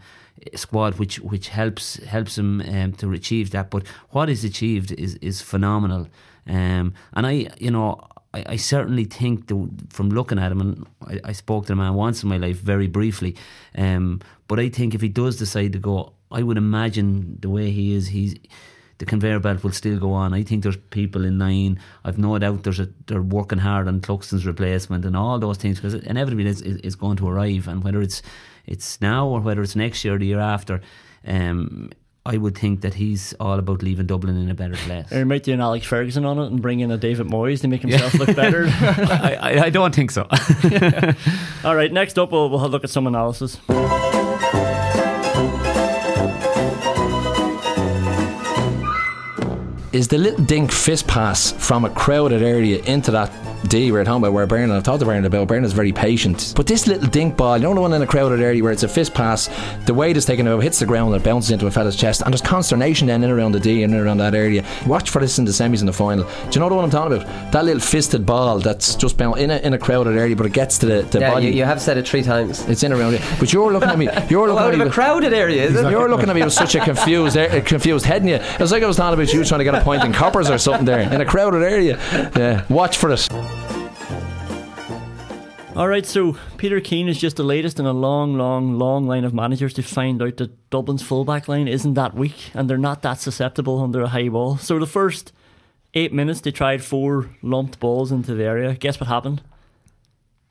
squad 0.55 0.99
which 0.99 1.19
which 1.19 1.47
helps 1.49 2.03
helps 2.03 2.37
him 2.37 2.61
um, 2.61 2.91
to 2.91 3.13
achieve 3.13 3.51
that 3.51 3.69
but 3.69 3.87
what 4.09 4.29
is 4.29 4.43
achieved 4.43 4.91
is 4.91 5.15
is 5.21 5.41
phenomenal 5.41 6.07
um, 6.49 6.93
and 7.13 7.25
I 7.25 7.47
you 7.59 7.71
know 7.71 8.01
I, 8.33 8.43
I 8.47 8.55
certainly 8.55 9.05
think 9.05 9.47
the, 9.47 9.69
from 9.89 10.09
looking 10.09 10.39
at 10.39 10.51
him, 10.51 10.61
and 10.61 10.87
I, 11.07 11.29
I 11.29 11.31
spoke 11.33 11.65
to 11.65 11.73
the 11.73 11.75
man 11.75 11.93
once 11.93 12.23
in 12.23 12.29
my 12.29 12.37
life 12.37 12.57
very 12.57 12.87
briefly, 12.87 13.35
um, 13.77 14.21
but 14.47 14.59
I 14.59 14.69
think 14.69 14.93
if 14.93 15.01
he 15.01 15.09
does 15.09 15.37
decide 15.37 15.73
to 15.73 15.79
go, 15.79 16.13
I 16.31 16.43
would 16.43 16.57
imagine 16.57 17.37
the 17.41 17.49
way 17.49 17.71
he 17.71 17.95
is, 17.95 18.07
he's 18.07 18.35
the 18.99 19.05
conveyor 19.05 19.39
belt 19.39 19.63
will 19.63 19.71
still 19.71 19.99
go 19.99 20.13
on. 20.13 20.33
I 20.33 20.43
think 20.43 20.63
there's 20.63 20.77
people 20.77 21.25
in 21.25 21.39
line. 21.39 21.79
I've 22.05 22.17
no 22.17 22.37
doubt 22.37 22.63
there's 22.63 22.79
a, 22.79 22.87
they're 23.07 23.21
working 23.21 23.57
hard 23.57 23.87
on 23.87 24.01
Cluxton's 24.01 24.45
replacement 24.45 25.03
and 25.03 25.17
all 25.17 25.39
those 25.39 25.57
things 25.57 25.77
because 25.77 25.95
inevitably 25.95 26.47
it's, 26.47 26.61
it's 26.61 26.95
going 26.95 27.17
to 27.17 27.27
arrive. 27.27 27.67
And 27.67 27.83
whether 27.83 28.01
it's 28.01 28.21
it's 28.65 29.01
now 29.01 29.27
or 29.27 29.41
whether 29.41 29.61
it's 29.61 29.75
next 29.75 30.05
year 30.05 30.15
or 30.15 30.19
the 30.19 30.27
year 30.27 30.39
after, 30.39 30.79
um, 31.27 31.91
I 32.25 32.37
would 32.37 32.57
think 32.57 32.81
that 32.81 32.93
he's 32.93 33.33
all 33.37 33.59
about 33.59 33.83
leaving 33.83 34.05
Dublin 34.05 34.37
in 34.37 34.49
a 34.49 34.53
better 34.53 34.75
place. 34.75 35.11
Or 35.11 35.19
you 35.19 35.25
might 35.25 35.43
do 35.43 35.51
an 35.51 35.59
Alex 35.59 35.85
Ferguson 35.85 36.23
on 36.23 36.39
it 36.39 36.47
and 36.47 36.61
bring 36.61 36.79
in 36.79 36.89
a 36.89 36.97
David 36.97 37.27
Moyes 37.27 37.59
to 37.61 37.67
make 37.67 37.81
himself 37.81 38.13
look 38.13 38.33
better. 38.33 38.65
I, 38.69 39.37
I, 39.41 39.63
I 39.65 39.69
don't 39.69 39.93
think 39.93 40.09
so. 40.09 40.21
All 41.65 41.75
right, 41.75 41.91
next 41.91 42.17
up, 42.17 42.31
we'll, 42.31 42.49
we'll 42.49 42.69
look 42.69 42.85
at 42.85 42.89
some 42.89 43.07
analysis. 43.07 43.59
is 49.91 50.07
the 50.07 50.17
little 50.17 50.43
dink 50.45 50.71
fist 50.71 51.07
pass 51.07 51.51
from 51.51 51.85
a 51.85 51.89
crowded 51.91 52.41
area 52.41 52.81
into 52.85 53.11
that 53.11 53.29
D 53.67 53.91
we're 53.91 54.03
talking 54.03 54.21
about 54.21 54.33
where 54.33 54.45
Bernard 54.45 54.71
I've 54.75 54.83
talked 54.83 54.99
to 54.99 55.05
Bernard 55.05 55.25
about 55.25 55.47
Bernard's 55.47 55.73
very 55.73 55.91
patient 55.91 56.53
but 56.55 56.67
this 56.67 56.85
little 56.87 57.07
dink 57.09 57.37
ball 57.37 57.57
you 57.57 57.63
know 57.63 57.73
the 57.73 57.81
one 57.81 57.93
in 57.93 58.01
a 58.01 58.07
crowded 58.07 58.41
area 58.41 58.61
where 58.61 58.71
it's 58.71 58.83
a 58.83 58.87
fist 58.87 59.13
pass 59.13 59.49
the 59.85 59.93
weight 59.93 60.17
is 60.17 60.25
taken 60.25 60.47
over 60.47 60.61
hits 60.61 60.79
the 60.79 60.85
ground 60.85 61.13
and 61.13 61.21
it 61.21 61.25
bounces 61.25 61.51
into 61.51 61.65
a 61.67 61.71
fella's 61.71 61.95
chest 61.95 62.21
and 62.21 62.33
there's 62.33 62.41
consternation 62.41 63.07
then 63.07 63.23
in 63.23 63.29
around 63.31 63.51
the 63.53 63.59
D 63.59 63.83
and 63.83 63.93
in 63.93 63.99
around 63.99 64.17
that 64.17 64.35
area 64.35 64.63
watch 64.85 65.09
for 65.09 65.19
this 65.19 65.39
in 65.39 65.45
the 65.45 65.51
semis 65.51 65.79
and 65.79 65.87
the 65.87 65.93
final 65.93 66.23
do 66.23 66.29
you 66.51 66.59
know 66.59 66.69
the 66.69 66.75
one 66.75 66.83
I'm 66.83 66.89
talking 66.91 67.17
about 67.17 67.51
that 67.53 67.65
little 67.65 67.79
fisted 67.81 68.25
ball 68.25 68.59
that's 68.59 68.95
just 68.95 69.17
bounced 69.17 69.39
in 69.39 69.49
a, 69.49 69.57
in 69.59 69.73
a 69.73 69.77
crowded 69.79 70.17
area 70.17 70.35
but 70.35 70.45
it 70.45 70.53
gets 70.53 70.77
to 70.79 70.85
the, 70.85 71.01
the 71.03 71.19
Yeah, 71.19 71.31
body 71.33 71.45
you, 71.47 71.53
you 71.53 71.63
have 71.65 71.81
said 71.81 71.97
it 71.97 72.07
three 72.07 72.21
times. 72.23 72.67
it's 72.67 72.83
in 72.83 72.91
around 72.91 73.13
it 73.15 73.21
but 73.39 73.53
you're 73.53 73.71
looking 73.71 73.89
at 73.89 73.97
me 73.97 74.05
you're 74.29 74.47
looking 74.47 74.55
Well, 74.55 74.59
at 74.59 74.65
out 74.65 74.69
me 74.69 74.75
of 74.75 74.81
a 74.81 74.83
with- 74.85 74.93
crowded 74.93 75.33
area, 75.33 75.63
it? 75.69 75.91
you're 75.91 76.09
looking 76.09 76.29
at 76.29 76.35
me 76.35 76.43
with 76.43 76.53
such 76.53 76.75
a 76.75 76.79
confused, 76.81 77.37
a 77.37 77.61
confused 77.61 78.05
head 78.05 78.21
in 78.23 78.27
you. 78.27 78.35
It 78.35 78.59
was 78.59 78.71
like 78.71 78.83
I 78.83 78.87
was 78.87 78.97
talking 78.97 79.13
about 79.19 79.33
you 79.33 79.43
trying 79.45 79.59
to 79.59 79.63
get 79.63 79.75
a 79.75 79.81
point 79.81 80.03
in 80.03 80.11
coppers 80.13 80.49
or 80.49 80.57
something 80.57 80.85
there 80.85 80.99
in 81.01 81.21
a 81.21 81.25
crowded 81.25 81.63
area. 81.63 81.97
Yeah, 82.35 82.63
watch 82.69 82.97
for 82.97 83.11
it. 83.11 83.27
All 85.75 85.87
right, 85.87 86.05
so 86.05 86.37
Peter 86.57 86.79
Keane 86.79 87.09
is 87.09 87.19
just 87.19 87.37
the 87.37 87.43
latest 87.43 87.79
in 87.79 87.87
a 87.87 87.93
long, 87.93 88.37
long, 88.37 88.77
long 88.77 89.07
line 89.07 89.23
of 89.23 89.33
managers 89.33 89.73
to 89.73 89.81
find 89.81 90.21
out 90.21 90.37
that 90.37 90.69
Dublin's 90.69 91.01
fullback 91.01 91.47
line 91.47 91.67
isn't 91.67 91.95
that 91.95 92.13
weak 92.13 92.51
and 92.53 92.69
they're 92.69 92.77
not 92.77 93.01
that 93.01 93.19
susceptible 93.19 93.81
under 93.81 94.03
a 94.03 94.09
high 94.09 94.29
ball. 94.29 94.57
So 94.57 94.77
the 94.77 94.85
first 94.85 95.33
eight 95.95 96.13
minutes, 96.13 96.41
they 96.41 96.51
tried 96.51 96.83
four 96.83 97.31
lumped 97.41 97.79
balls 97.79 98.11
into 98.11 98.35
the 98.35 98.43
area. 98.43 98.75
Guess 98.75 98.99
what 98.99 99.07
happened? 99.07 99.41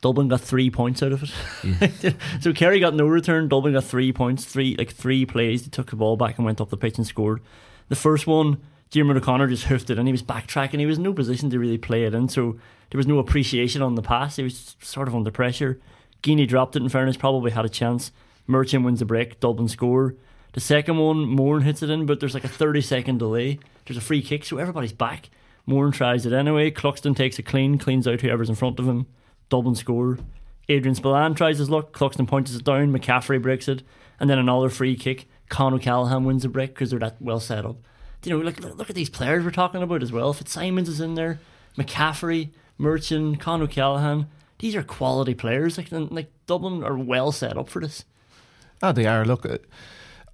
Dublin 0.01 0.27
got 0.27 0.41
three 0.41 0.71
points 0.71 1.05
out 1.05 1.13
of 1.13 1.23
it. 1.23 2.17
so 2.41 2.53
Kerry 2.53 2.81
got 2.81 2.95
no 2.95 3.07
return. 3.07 3.47
Dublin 3.47 3.75
got 3.75 3.85
three 3.85 4.13
points, 4.13 4.45
three 4.45 4.75
like 4.77 4.91
three 4.91 5.25
plays. 5.25 5.63
They 5.63 5.71
took 5.71 5.91
the 5.91 5.97
ball 5.97 6.17
back 6.17 6.37
and 6.37 6.45
went 6.45 6.61
up 6.61 6.71
the 6.71 6.77
pitch 6.77 6.99
and 6.99 7.07
scored. 7.07 7.41
The 7.89 7.95
first 7.95 8.27
one, 8.27 8.61
Diarmuid 8.91 9.19
O'Connor 9.19 9.47
just 9.47 9.65
hoofed 9.65 9.89
it 9.89 9.99
and 9.99 10.09
he 10.09 10.13
was 10.13 10.23
backtracking. 10.25 10.81
He 10.81 10.87
was 10.87 10.99
in 10.99 11.05
no 11.05 11.13
position 11.13 11.49
to 11.51 11.61
really 11.61 11.79
play 11.79 12.03
it 12.03 12.13
in, 12.13 12.29
so 12.29 12.59
there 12.93 12.99
was 12.99 13.07
no 13.07 13.19
appreciation 13.19 13.81
on 13.81 13.95
the 13.95 14.03
pass. 14.03 14.37
He 14.37 14.43
was 14.43 14.77
sort 14.83 15.09
of 15.09 15.15
under 15.15 15.31
pressure. 15.31 15.81
Geaney 16.23 16.47
dropped 16.47 16.77
it. 16.77 16.83
In 16.83 16.91
fairness, 16.91 17.17
probably 17.17 17.51
had 17.51 17.65
a 17.65 17.71
chance. 17.71 18.13
Murchan 18.47 18.85
wins 18.85 18.99
the 18.99 19.07
break. 19.07 19.41
Dublin 19.41 19.67
score. 19.67 20.15
The 20.53 20.61
second 20.61 20.99
one, 20.99 21.27
Moran 21.27 21.63
hits 21.63 21.83
it 21.83 21.89
in, 21.89 22.05
but 22.05 22.21
there's 22.21 22.35
like 22.35 22.45
a 22.45 22.49
30 22.49 22.83
second 22.83 23.17
delay. 23.17 23.59
There's 23.87 23.97
a 23.97 24.03
free 24.03 24.21
kick, 24.21 24.45
so 24.45 24.59
everybody's 24.59 24.93
back. 24.93 25.31
Moran 25.65 25.93
tries 25.93 26.27
it 26.27 26.35
anyway. 26.35 26.71
Cluxton 26.71 27.17
takes 27.17 27.39
a 27.39 27.43
clean, 27.43 27.79
cleans 27.79 28.07
out 28.07 28.21
whoever's 28.21 28.51
in 28.51 28.57
front 28.57 28.79
of 28.79 28.87
him. 28.87 29.07
Dublin 29.49 29.75
score. 29.75 30.19
Adrian 30.69 30.95
Spillane 30.95 31.35
tries 31.35 31.57
his 31.57 31.71
luck. 31.71 31.97
Cluxton 31.97 32.29
points 32.29 32.55
it 32.55 32.63
down. 32.63 32.93
McCaffrey 32.93 33.41
breaks 33.41 33.69
it, 33.69 33.83
and 34.21 34.29
then 34.29 34.39
another 34.39 34.69
free 34.69 34.97
kick. 34.97 35.29
Con 35.49 35.73
O'Callaghan 35.73 36.25
wins 36.25 36.43
the 36.43 36.49
break 36.51 36.75
because 36.75 36.91
they're 36.91 36.99
that 36.99 37.17
well 37.23 37.41
set 37.41 37.65
up. 37.65 37.77
You 38.23 38.33
know, 38.33 38.45
look, 38.45 38.61
look 38.61 38.91
at 38.91 38.97
these 38.97 39.11
players 39.11 39.45
we're 39.45 39.51
talking 39.51 39.83
about 39.83 40.03
as 40.03 40.13
well. 40.13 40.35
Fitzsimons 40.35 40.89
is 40.89 41.01
in 41.01 41.15
there. 41.15 41.41
McCaffrey, 41.77 42.51
Murchan, 42.83 43.39
Con 43.39 43.63
O'Callaghan. 43.63 44.27
These 44.59 44.77
are 44.77 44.83
quality 44.83 45.35
players. 45.35 45.79
Like, 45.79 45.89
like 45.91 46.31
Dublin 46.47 46.85
are 46.85 46.99
well 46.99 47.33
set 47.33 47.57
up 47.57 47.69
for 47.69 47.81
this. 47.81 48.05
Ah, 48.83 48.93
they 48.93 49.07
are. 49.07 49.25
Look, 49.25 49.47
uh, 49.47 49.59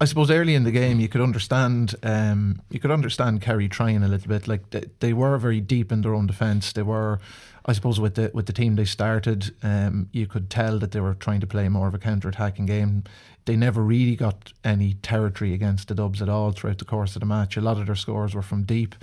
I 0.01 0.05
suppose 0.05 0.31
early 0.31 0.55
in 0.55 0.63
the 0.63 0.71
game 0.71 0.99
you 0.99 1.07
could 1.07 1.21
understand. 1.21 1.95
Um, 2.03 2.61
you 2.69 2.79
could 2.79 2.91
understand 2.91 3.41
Kerry 3.41 3.67
trying 3.67 4.01
a 4.03 4.07
little 4.07 4.27
bit. 4.27 4.47
Like 4.47 4.69
they, 4.69 4.85
they 4.99 5.13
were 5.13 5.37
very 5.37 5.61
deep 5.61 5.91
in 5.91 6.01
their 6.01 6.15
own 6.15 6.25
defence. 6.25 6.71
They 6.71 6.83
were, 6.83 7.19
I 7.65 7.73
suppose, 7.73 7.99
with 7.99 8.15
the 8.15 8.31
with 8.33 8.45
the 8.45 8.53
team 8.53 8.75
they 8.75 8.85
started, 8.85 9.53
um, 9.61 10.09
you 10.11 10.25
could 10.25 10.49
tell 10.49 10.79
that 10.79 10.91
they 10.91 11.01
were 11.01 11.15
trying 11.15 11.41
to 11.41 11.47
play 11.47 11.69
more 11.69 11.87
of 11.87 11.93
a 11.93 11.99
counter-attacking 11.99 12.65
game. 12.65 13.03
They 13.45 13.55
never 13.55 13.83
really 13.83 14.15
got 14.15 14.53
any 14.63 14.93
territory 14.95 15.53
against 15.53 15.87
the 15.87 15.95
Dubs 15.95 16.21
at 16.21 16.29
all 16.29 16.51
throughout 16.51 16.77
the 16.77 16.85
course 16.85 17.15
of 17.15 17.19
the 17.19 17.25
match. 17.25 17.57
A 17.57 17.61
lot 17.61 17.77
of 17.77 17.87
their 17.87 17.95
scores 17.95 18.33
were 18.33 18.41
from 18.41 18.63
deep, 18.63 18.95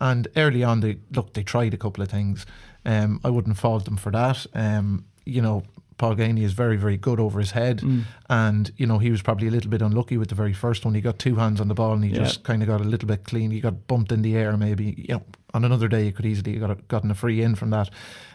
and 0.00 0.28
early 0.36 0.62
on 0.62 0.80
they 0.80 0.98
look 1.12 1.32
they 1.32 1.42
tried 1.42 1.74
a 1.74 1.78
couple 1.78 2.02
of 2.02 2.10
things. 2.10 2.46
Um, 2.86 3.20
I 3.24 3.28
wouldn't 3.30 3.58
fault 3.58 3.84
them 3.84 3.96
for 3.98 4.10
that. 4.12 4.46
Um, 4.54 5.04
you 5.26 5.42
know, 5.42 5.64
Paul 5.98 6.14
Geaney 6.14 6.42
is 6.44 6.52
very, 6.52 6.76
very 6.76 6.96
good 6.96 7.18
over 7.18 7.40
his 7.40 7.50
head. 7.50 7.82
And, 8.30 8.70
you 8.76 8.86
know, 8.86 8.98
he 8.98 9.10
was 9.10 9.22
probably 9.22 9.48
a 9.48 9.50
little 9.50 9.70
bit 9.70 9.82
unlucky 9.82 10.16
with 10.18 10.28
the 10.28 10.34
very 10.34 10.52
first 10.52 10.84
one. 10.84 10.94
He 10.94 11.00
got 11.00 11.18
two 11.18 11.34
hands 11.36 11.60
on 11.60 11.68
the 11.68 11.74
ball 11.74 11.94
and 11.94 12.04
he 12.04 12.10
Yeah. 12.10 12.18
just 12.24 12.44
kind 12.44 12.62
of 12.62 12.68
got 12.68 12.80
a 12.80 12.84
little 12.84 13.08
bit 13.08 13.24
clean. 13.24 13.50
He 13.50 13.60
got 13.60 13.86
bumped 13.88 14.12
in 14.12 14.22
the 14.22 14.36
air, 14.36 14.56
maybe. 14.56 14.94
You 15.08 15.14
know, 15.14 15.22
on 15.54 15.64
another 15.64 15.88
day, 15.88 16.04
he 16.04 16.12
could 16.12 16.26
easily 16.26 16.52
have 16.52 16.60
got 16.60 16.70
a, 16.70 16.74
gotten 16.82 17.10
a 17.10 17.14
free 17.14 17.42
in 17.42 17.54
from 17.56 17.70
that. 17.70 17.90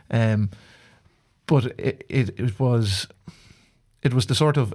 Um, 0.10 0.50
but 1.48 1.66
it, 1.80 2.04
it, 2.10 2.40
it 2.40 2.60
was 2.60 3.08
it 4.04 4.14
was 4.14 4.26
the 4.26 4.36
sort 4.36 4.58
of 4.58 4.74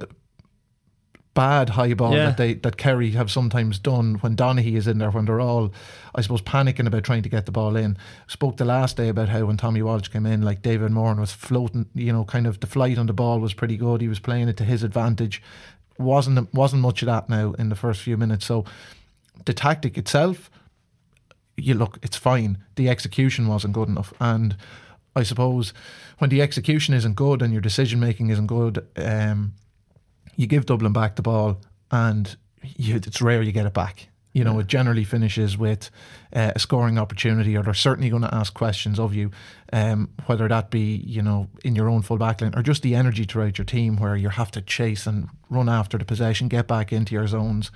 bad 1.37 1.69
high 1.71 1.95
ball 1.95 2.15
Yeah. 2.15 2.27
that 2.27 2.37
they 2.39 2.55
that 2.55 2.77
Kerry 2.79 3.11
have 3.13 3.31
sometimes 3.31 3.79
done 3.79 4.15
when 4.23 4.35
Donaghy 4.35 4.75
is 4.77 4.89
in 4.89 4.99
there 4.99 5.11
when 5.13 5.27
they're 5.27 5.41
all 5.41 5.73
I 6.15 6.23
suppose 6.23 6.43
panicking 6.43 6.87
about 6.87 7.05
trying 7.05 7.23
to 7.23 7.29
get 7.29 7.45
the 7.47 7.53
ball 7.53 7.77
in. 7.77 7.97
Spoke 8.27 8.57
the 8.57 8.65
last 8.65 8.97
day 8.97 9.09
about 9.09 9.29
how 9.29 9.45
when 9.45 9.57
Tommy 9.59 9.83
Walsh 9.83 10.09
came 10.09 10.27
in, 10.27 10.43
like 10.43 10.63
David 10.63 10.91
Moran 10.91 11.21
was 11.21 11.33
floating, 11.33 11.87
you 11.95 12.13
know, 12.13 12.25
kind 12.25 12.47
of 12.47 12.59
the 12.61 12.67
flight 12.67 12.99
on 12.99 13.07
the 13.07 13.13
ball 13.13 13.39
was 13.39 13.55
pretty 13.55 13.77
good. 13.77 14.01
He 14.01 14.09
was 14.09 14.19
playing 14.19 14.49
it 14.49 14.57
to 14.57 14.65
his 14.65 14.83
advantage. 14.83 15.43
Wasn't 15.99 16.53
wasn't 16.55 16.83
much 16.83 17.03
of 17.03 17.07
that 17.07 17.29
now 17.29 17.53
in 17.53 17.69
the 17.69 17.77
first 17.77 18.01
few 18.03 18.17
minutes. 18.17 18.47
So 18.47 18.65
the 19.45 19.53
tactic 19.53 19.97
itself, 19.99 20.51
you 21.57 21.75
look, 21.75 21.99
it's 22.03 22.17
fine. 22.17 22.59
The 22.77 22.89
execution 22.89 23.47
wasn't 23.47 23.75
good 23.75 23.89
enough, 23.89 24.13
and 24.21 24.57
I 25.15 25.23
suppose 25.23 25.73
when 26.19 26.31
the 26.31 26.43
execution 26.43 26.95
isn't 26.95 27.15
good 27.15 27.43
and 27.43 27.53
your 27.53 27.63
decision 27.63 28.01
making 28.01 28.31
isn't 28.31 28.47
good, 28.47 28.87
um, 28.97 29.53
you 30.37 30.47
give 30.47 30.67
Dublin 30.67 30.93
back 30.93 31.17
the 31.17 31.23
ball, 31.23 31.61
and 31.91 32.37
you, 32.63 32.97
it's 32.97 33.21
rare 33.21 33.43
you 33.43 33.53
get 33.53 33.67
it 33.67 33.75
back. 33.75 34.09
You 34.33 34.45
know, 34.45 34.59
it 34.59 34.67
generally 34.67 35.05
finishes 35.05 35.57
with 35.57 35.91
uh, 36.31 36.53
a 36.55 36.59
scoring 36.59 36.99
opportunity, 36.99 37.57
or 37.57 37.63
they're 37.63 37.73
certainly 37.73 38.11
going 38.11 38.21
to 38.21 38.35
ask 38.35 38.53
questions 38.53 38.99
of 38.99 39.15
you, 39.15 39.31
um, 39.73 40.11
whether 40.27 40.47
that 40.47 40.71
be 40.71 40.97
you 41.07 41.23
know 41.23 41.49
in 41.65 41.75
your 41.75 41.89
own 41.89 42.03
full 42.03 42.19
back 42.19 42.43
line 42.43 42.55
or 42.55 42.63
just 42.63 42.83
the 42.83 42.95
energy 42.95 43.25
throughout 43.25 43.57
your 43.57 43.65
team, 43.65 43.97
where 43.97 44.15
you 44.15 44.29
have 44.29 44.51
to 44.51 44.61
chase 44.61 45.07
and 45.07 45.29
run 45.49 45.71
after 45.71 45.97
the 45.97 46.05
possession, 46.05 46.49
get 46.49 46.67
back 46.67 46.93
into 46.93 47.15
your 47.15 47.27
zones, 47.27 47.71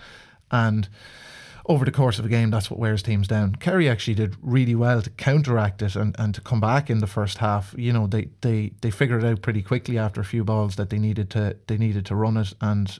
and 0.50 0.88
over 1.66 1.84
the 1.84 1.90
course 1.90 2.18
of 2.18 2.24
a 2.24 2.28
game, 2.28 2.50
that's 2.50 2.70
what 2.70 2.80
wears 2.80 3.02
teams 3.02 3.28
down. 3.28 3.54
Kerry 3.56 3.88
actually 3.88 4.14
did 4.14 4.36
really 4.42 4.74
well 4.74 5.02
to 5.02 5.10
counteract 5.10 5.82
it 5.82 5.96
and, 5.96 6.14
and 6.18 6.34
to 6.34 6.40
come 6.40 6.60
back 6.60 6.90
in 6.90 6.98
the 6.98 7.06
first 7.06 7.38
half. 7.38 7.74
You 7.76 7.92
know, 7.92 8.06
they, 8.06 8.28
they, 8.40 8.72
they 8.80 8.90
figured 8.90 9.24
out 9.24 9.42
pretty 9.42 9.62
quickly 9.62 9.98
after 9.98 10.20
a 10.20 10.24
few 10.24 10.44
balls 10.44 10.76
that 10.76 10.90
they 10.90 10.98
needed 10.98 11.30
to 11.30 11.56
they 11.66 11.76
needed 11.76 12.06
to 12.06 12.14
run 12.14 12.36
it 12.36 12.54
and 12.60 12.98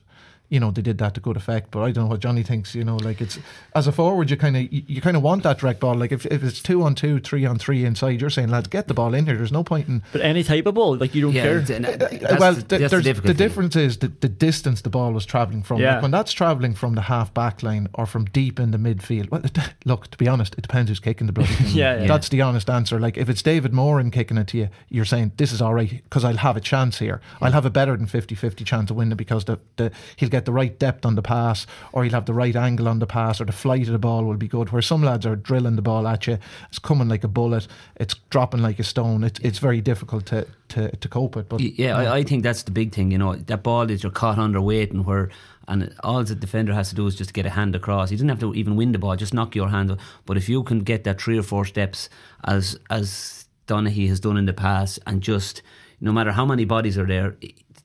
you 0.51 0.61
know 0.61 0.71
they 0.71 0.83
did 0.83 0.99
that 0.99 1.15
to 1.15 1.21
good 1.21 1.37
effect. 1.37 1.71
But 1.71 1.81
I 1.81 1.91
don't 1.93 2.05
know 2.05 2.11
what 2.11 2.21
Johnny 2.21 2.43
thinks. 2.43 2.75
You 2.75 2.85
know, 2.85 2.97
like 2.97 3.21
it's 3.23 3.39
as 3.75 3.87
a 3.87 3.93
forward, 3.93 4.31
you 4.31 4.37
kind 4.37 4.57
of 4.57 4.71
you, 4.73 4.83
you 4.87 5.01
kind 5.01 5.17
of 5.17 5.23
want 5.23 5.43
that 5.45 5.59
direct 5.59 5.81
ball. 5.81 5.95
Like 5.95 6.13
if, 6.13 6.27
if 6.27 6.43
it's 6.45 6.61
two 6.61 6.83
on 6.83 6.95
two, 6.95 7.19
three 7.21 7.47
on 7.47 7.59
three 7.59 7.85
inside, 7.85 8.21
you're 8.21 8.29
saying 8.31 8.49
lads 8.51 8.69
get 8.69 8.87
the 8.89 8.95
ball 8.95 9.15
in 9.15 9.25
here. 9.27 9.37
There's 9.37 9.53
no 9.53 9.65
point 9.65 9.89
in 9.89 10.03
But 10.13 10.21
any 10.21 10.43
type 10.43 10.67
of 10.67 10.75
ball, 10.75 10.97
like 10.97 11.15
you 11.15 11.23
don't 11.23 11.33
Yeah, 11.33 11.43
care. 11.43 11.59
and- 11.59 11.71
and 11.71 11.87
uh, 11.87 11.97
that's 11.97 12.41
well, 12.41 12.55
the- 12.55 12.61
that's 12.61 12.69
the 12.69 12.77
there's, 12.79 12.91
the, 12.91 13.03
difficult 13.03 13.37
difference 13.37 13.77
is 13.77 13.99
the, 13.99 14.09
the 14.09 14.29
distance 14.29 14.83
the 14.83 14.91
ball 14.91 15.13
was 15.13 15.25
travelling 15.25 15.63
from. 15.63 15.81
Yeah. 15.81 15.95
Like 15.95 16.03
when 16.03 16.11
that's 16.11 16.33
travelling 16.33 16.75
from 16.75 16.95
the 16.97 17.03
half 17.03 17.33
back 17.33 17.63
line 17.63 17.89
or 17.95 18.05
from 18.07 18.25
deep 18.27 18.59
in 18.61 18.71
the 18.73 18.79
midfield, 18.79 19.31
well, 19.31 19.43
look, 19.85 20.09
to 20.11 20.19
be 20.19 20.29
honest, 20.29 20.55
it 20.59 20.63
depends 20.63 20.91
who's 20.91 21.01
kicking 21.01 21.27
the 21.27 21.33
bloody 21.33 21.53
thing. 21.55 21.77
Yeah, 21.77 22.01
yeah. 22.01 22.07
That's 22.07 22.29
the 22.29 22.41
honest 22.43 22.69
answer. 22.69 22.99
Like 22.99 23.17
if 23.17 23.29
it's 23.29 23.43
David 23.43 23.73
Moran 23.73 24.11
kicking 24.11 24.37
it 24.39 24.49
to 24.49 24.59
you, 24.59 24.69
you're 24.89 25.05
saying 25.05 25.33
this 25.37 25.53
is 25.53 25.63
all 25.63 25.75
right 25.75 25.91
because 25.91 26.25
I'll 26.25 26.37
have 26.39 26.57
a 26.57 26.61
chance 26.61 26.99
here. 26.99 27.21
I'll 27.41 27.53
have 27.53 27.65
a 27.67 27.71
better 27.71 27.97
than 27.97 28.07
50-50 28.07 28.65
chance 28.67 28.91
of 28.91 28.97
winning 28.97 29.17
because 29.17 29.45
the, 29.45 29.59
the 29.77 29.93
he'll 30.17 30.29
get 30.29 30.40
the 30.45 30.53
right 30.53 30.79
depth 30.79 31.05
on 31.07 31.15
the 31.15 31.23
pass 31.23 31.67
or 31.93 32.05
he'll 32.05 32.13
have 32.13 32.27
the 32.27 32.35
right 32.35 32.55
angle 32.57 32.89
on 32.89 32.99
the 32.99 33.07
pass 33.07 33.41
or 33.41 33.45
the 33.45 33.53
flight 33.53 33.87
of 33.87 33.93
the 33.93 33.99
ball 33.99 34.25
will 34.25 34.37
be 34.37 34.49
good. 34.49 34.71
Where 34.71 34.83
some 34.83 35.03
lads 35.03 35.27
are 35.27 35.37
drilling 35.37 35.77
the 35.77 35.83
ball 35.83 36.07
at 36.07 36.27
you, 36.27 36.39
it's 36.69 36.79
coming 36.79 37.09
like 37.09 37.25
a 37.25 37.29
bullet, 37.29 37.67
it's 37.97 38.15
dropping 38.31 38.63
like 38.63 38.79
a 38.79 38.85
stone. 38.85 39.25
It's 39.25 39.41
it's 39.41 39.59
very 39.59 39.81
difficult 39.81 40.27
to, 40.27 40.47
to, 40.69 40.95
to 40.97 41.09
cope 41.09 41.37
with. 41.37 41.49
But 41.49 41.61
Yeah, 41.61 41.97
I, 41.97 42.19
I 42.19 42.23
think 42.25 42.43
that's 42.43 42.63
the 42.63 42.71
big 42.71 42.93
thing. 42.93 43.11
You 43.11 43.19
know, 43.19 43.37
that 43.37 43.63
ball 43.63 43.87
that 43.87 44.03
you're 44.03 44.13
caught 44.13 44.39
underweight 44.39 44.91
and 44.91 45.05
where, 45.05 45.31
and 45.69 45.95
all 46.03 46.23
the 46.25 46.35
defender 46.35 46.73
has 46.73 46.89
to 46.91 46.95
do 46.95 47.07
is 47.07 47.15
just 47.15 47.33
get 47.35 47.47
a 47.47 47.51
hand 47.51 47.75
across. 47.75 48.11
He 48.11 48.17
doesn't 48.17 48.29
have 48.29 48.41
to 48.41 48.55
even 48.55 48.77
win 48.77 48.93
the 48.93 48.99
ball, 48.99 49.17
just 49.17 49.35
knock 49.35 49.55
your 49.55 49.69
hand. 49.69 49.97
But 50.27 50.37
if 50.37 50.49
you 50.49 50.63
can 50.63 50.81
get 50.81 51.05
that 51.05 51.21
three 51.21 51.39
or 51.39 51.43
four 51.43 51.65
steps 51.65 52.09
as 52.45 52.79
as 52.91 53.47
Donaghy 53.67 54.09
has 54.09 54.21
done 54.21 54.37
in 54.37 54.47
the 54.47 54.53
past, 54.53 54.99
and 55.07 55.23
just 55.23 55.63
no 56.01 56.13
matter 56.13 56.33
how 56.33 56.47
many 56.47 56.65
bodies 56.65 56.97
are 56.97 57.07
there, 57.07 57.37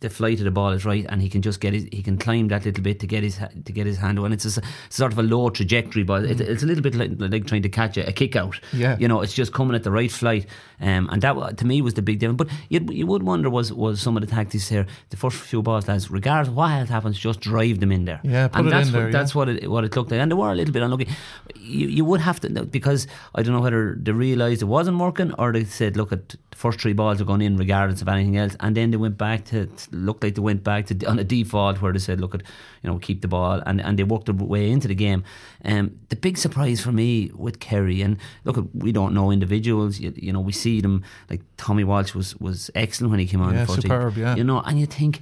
the 0.06 0.10
flight 0.10 0.38
of 0.38 0.46
the 0.46 0.52
ball 0.52 0.72
is 0.72 0.86
right, 0.86 1.06
and 1.10 1.22
he 1.22 1.30
can 1.30 1.42
just 1.42 1.60
get 1.60 1.74
his, 1.74 1.86
he 1.92 2.02
can 2.02 2.18
climb 2.18 2.48
that 2.50 2.64
little 2.64 2.84
bit 2.84 3.00
to 3.00 3.08
get 3.08 3.24
his 3.24 3.38
to 3.38 3.72
get 3.72 3.86
his 3.86 3.98
hand 3.98 4.20
on. 4.20 4.32
It's 4.32 4.46
a 4.46 4.62
sort 4.90 5.12
of 5.12 5.20
a 5.20 5.24
low 5.24 5.50
trajectory, 5.50 6.04
but 6.04 6.26
it's, 6.26 6.40
it's 6.40 6.64
a 6.64 6.66
little 6.66 6.84
bit 6.84 6.96
like, 6.96 7.12
like 7.18 7.48
trying 7.48 7.64
to 7.64 7.70
catch 7.70 7.98
a, 7.98 8.08
a 8.08 8.12
kick 8.12 8.36
out. 8.36 8.60
Yeah. 8.72 8.98
you 9.00 9.08
know, 9.08 9.22
it's 9.22 9.34
just 9.34 9.52
coming 9.52 9.76
at 9.76 9.84
the 9.84 9.92
right 9.92 10.12
flight, 10.12 10.46
um, 10.80 11.10
and 11.12 11.22
that 11.24 11.58
to 11.58 11.66
me 11.66 11.82
was 11.82 11.96
the 11.96 12.02
big 12.02 12.20
difference. 12.20 12.38
But 12.38 12.50
you, 12.70 12.86
you 12.92 13.08
would 13.08 13.24
wonder 13.24 13.50
was 13.50 13.74
was 13.74 14.00
some 14.00 14.16
of 14.16 14.22
the 14.22 14.28
tactics 14.28 14.70
here, 14.70 14.86
the 15.10 15.18
first 15.18 15.38
few 15.38 15.62
balls, 15.62 15.88
lads, 15.88 16.12
regardless 16.12 16.50
of 16.50 16.56
what 16.56 16.72
else 16.72 16.90
happens, 16.90 17.18
just 17.18 17.40
drive 17.40 17.80
them 17.80 17.92
in 17.92 18.06
there. 18.06 18.22
Yeah, 18.24 18.48
put 18.48 18.60
and 18.60 18.68
it 18.68 18.72
that's 18.72 18.88
in 18.88 18.94
what, 18.94 19.00
there, 19.00 19.10
yeah. 19.10 19.18
That's 19.18 19.36
what 19.36 19.50
it 19.50 19.70
what 19.70 19.84
it 19.84 19.96
looked 19.96 20.12
like, 20.12 20.20
and 20.20 20.32
they 20.32 20.36
were 20.36 20.52
a 20.52 20.56
little 20.56 20.74
bit 20.74 20.84
unlucky. 20.84 21.10
You, 21.56 21.88
you 21.88 22.06
would 22.06 22.22
have 22.22 22.40
to 22.42 22.50
because 22.66 23.08
I 23.34 23.42
don't 23.42 23.54
know 23.54 23.62
whether 23.62 23.96
they 24.00 24.12
realised 24.12 24.62
it 24.62 24.66
wasn't 24.66 25.00
working 25.00 25.34
or 25.34 25.52
they 25.52 25.64
said, 25.64 25.98
look, 25.98 26.12
at 26.12 26.30
the 26.30 26.38
first 26.52 26.80
three 26.80 26.94
balls 26.94 27.20
are 27.20 27.26
going 27.26 27.42
in 27.42 27.58
regardless 27.58 28.02
of 28.02 28.08
anything 28.08 28.38
else, 28.38 28.56
and 28.60 28.78
then 28.78 28.92
they 28.92 28.98
went 28.98 29.18
back 29.18 29.46
to 29.46 29.68
to 29.96 30.02
look 30.06 30.24
like 30.24 30.36
they 30.36 30.42
went 30.42 30.64
back 30.64 30.88
to 30.88 31.06
on 31.06 31.20
a 31.20 31.24
default 31.24 31.82
where 31.82 31.94
they 31.94 32.00
said, 32.00 32.20
look, 32.20 32.36
at 32.36 32.42
you 32.84 32.90
know, 32.90 33.00
keep 33.00 33.22
the 33.22 33.28
ball, 33.28 33.62
and, 33.66 33.82
and 33.82 33.98
they 33.98 34.04
worked 34.04 34.26
their 34.26 34.36
way 34.36 34.70
into 34.70 34.88
the 34.88 34.96
game. 34.96 35.24
Um, 35.64 36.00
the 36.10 36.16
big 36.16 36.38
surprise 36.38 36.82
for 36.82 36.92
me 36.92 37.32
with 37.36 37.60
Kerry, 37.60 38.02
and 38.02 38.18
look, 38.44 38.58
at 38.58 38.76
we 38.76 38.92
don't 38.92 39.14
know 39.14 39.32
individuals. 39.32 40.00
You, 40.00 40.14
you 40.16 40.32
know, 40.32 40.42
we 40.42 40.52
see 40.52 40.82
them 40.82 41.04
like 41.30 41.42
Tommy 41.58 41.84
Walsh 41.84 42.14
was 42.14 42.36
was 42.38 42.70
excellent 42.76 43.12
when 43.12 43.20
he 43.20 43.28
came 43.28 43.42
on. 43.42 43.54
Yeah, 43.54 43.66
superb, 43.66 44.18
yeah. 44.18 44.36
You 44.36 44.44
know, 44.44 44.62
and 44.62 44.80
you 44.80 44.86
think 44.86 45.22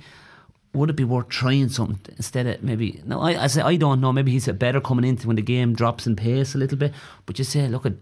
would 0.74 0.90
it 0.90 0.96
be 0.96 1.04
worth 1.04 1.30
trying 1.30 1.70
something 1.70 2.00
instead 2.18 2.48
of 2.48 2.64
maybe 2.64 3.02
no 3.06 3.20
I, 3.22 3.44
I 3.44 3.48
say 3.48 3.62
I 3.62 3.76
don't 3.76 4.02
know 4.02 4.12
maybe 4.12 4.32
he's 4.32 4.48
a 4.48 4.54
better 4.54 4.82
coming 4.82 5.06
into 5.06 5.28
when 5.28 5.36
the 5.36 5.42
game 5.42 5.74
drops 5.74 6.08
in 6.08 6.16
pace 6.16 6.56
a 6.56 6.58
little 6.58 6.78
bit 6.78 6.94
but 7.26 7.38
you 7.38 7.46
say 7.46 7.68
look 7.68 7.86
at 7.86 7.94